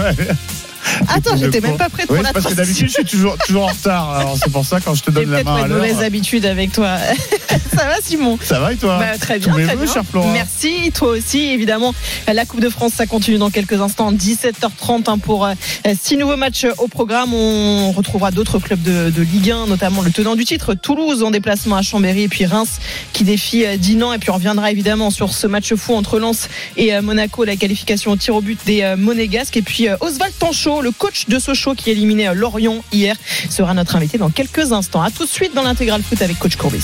Attends, 1.09 1.35
j'étais 1.37 1.61
même 1.61 1.77
pas 1.77 1.89
prête 1.89 2.07
pour 2.07 2.15
Oui, 2.17 2.23
la 2.23 2.33
parce 2.33 2.45
que 2.45 2.53
d'habitude, 2.53 2.87
je 2.87 2.93
suis 2.93 3.05
toujours, 3.05 3.37
toujours 3.37 3.63
en 3.65 3.67
retard. 3.67 4.09
Alors, 4.11 4.37
c'est 4.41 4.51
pour 4.51 4.65
ça, 4.65 4.79
quand 4.79 4.95
je 4.95 5.03
te 5.03 5.11
donne 5.11 5.31
la 5.31 5.43
main 5.43 5.67
l'heure. 5.67 5.77
mauvaise 5.77 6.01
habitude 6.01 6.45
avec 6.45 6.71
toi. 6.71 6.97
ça 7.75 7.85
va, 7.85 7.95
Simon? 8.03 8.37
Ça 8.41 8.59
va 8.59 8.73
et 8.73 8.77
toi? 8.77 8.97
Bah, 8.99 9.17
très 9.19 9.39
bien, 9.39 9.53
très 9.53 9.75
vœux, 9.75 9.85
bien. 9.85 9.93
cher 9.93 10.03
Florent. 10.09 10.31
Merci, 10.31 10.91
toi 10.93 11.09
aussi, 11.09 11.39
évidemment. 11.39 11.93
La 12.31 12.45
Coupe 12.45 12.61
de 12.61 12.69
France, 12.69 12.93
ça 12.93 13.05
continue 13.05 13.37
dans 13.37 13.49
quelques 13.49 13.79
instants, 13.79 14.11
17h30 14.11 15.09
hein, 15.09 15.17
pour 15.17 15.45
euh, 15.45 15.53
six 16.01 16.17
nouveaux 16.17 16.37
matchs 16.37 16.65
au 16.77 16.87
programme. 16.87 17.33
On 17.33 17.91
retrouvera 17.91 18.31
d'autres 18.31 18.59
clubs 18.59 18.81
de, 18.81 19.09
de 19.09 19.21
Ligue 19.21 19.51
1, 19.51 19.67
notamment 19.67 20.01
le 20.01 20.11
tenant 20.11 20.35
du 20.35 20.45
titre, 20.45 20.73
Toulouse 20.73 21.23
en 21.23 21.31
déplacement 21.31 21.75
à 21.77 21.81
Chambéry, 21.81 22.23
et 22.23 22.27
puis 22.27 22.45
Reims 22.45 22.79
qui 23.13 23.23
défie 23.23 23.65
euh, 23.65 23.77
Dinan. 23.77 24.13
Et 24.13 24.19
puis 24.19 24.29
on 24.29 24.35
reviendra 24.35 24.71
évidemment 24.71 25.09
sur 25.11 25.33
ce 25.33 25.47
match 25.47 25.73
fou 25.75 25.93
entre 25.95 26.19
Lens 26.19 26.47
et 26.75 26.93
euh, 26.93 27.01
Monaco, 27.01 27.43
la 27.43 27.55
qualification 27.55 28.11
au 28.11 28.15
tir 28.15 28.35
au 28.35 28.41
but 28.41 28.59
des 28.65 28.81
euh, 28.81 28.95
Monégasques. 28.97 29.57
Et 29.57 29.61
puis 29.61 29.87
euh, 29.87 29.95
Oswald 30.01 30.33
Le 30.67 30.91
coach 30.91 31.27
de 31.29 31.39
Sochaux 31.39 31.75
qui 31.75 31.91
euh, 32.27 32.33
Lorient 32.33 32.83
hier, 32.91 33.15
sera 33.49 33.73
notre 33.73 33.95
invité 33.95 34.17
dans 34.17 34.29
quelques 34.29 34.73
instants. 34.73 35.01
À 35.01 35.09
tout 35.09 35.23
de 35.23 35.29
suite 35.29 35.53
dans 35.53 35.63
l'intégral 35.63 36.03
foot 36.03 36.21
avec 36.21 36.37
coach 36.39 36.57
Courbis. 36.57 36.83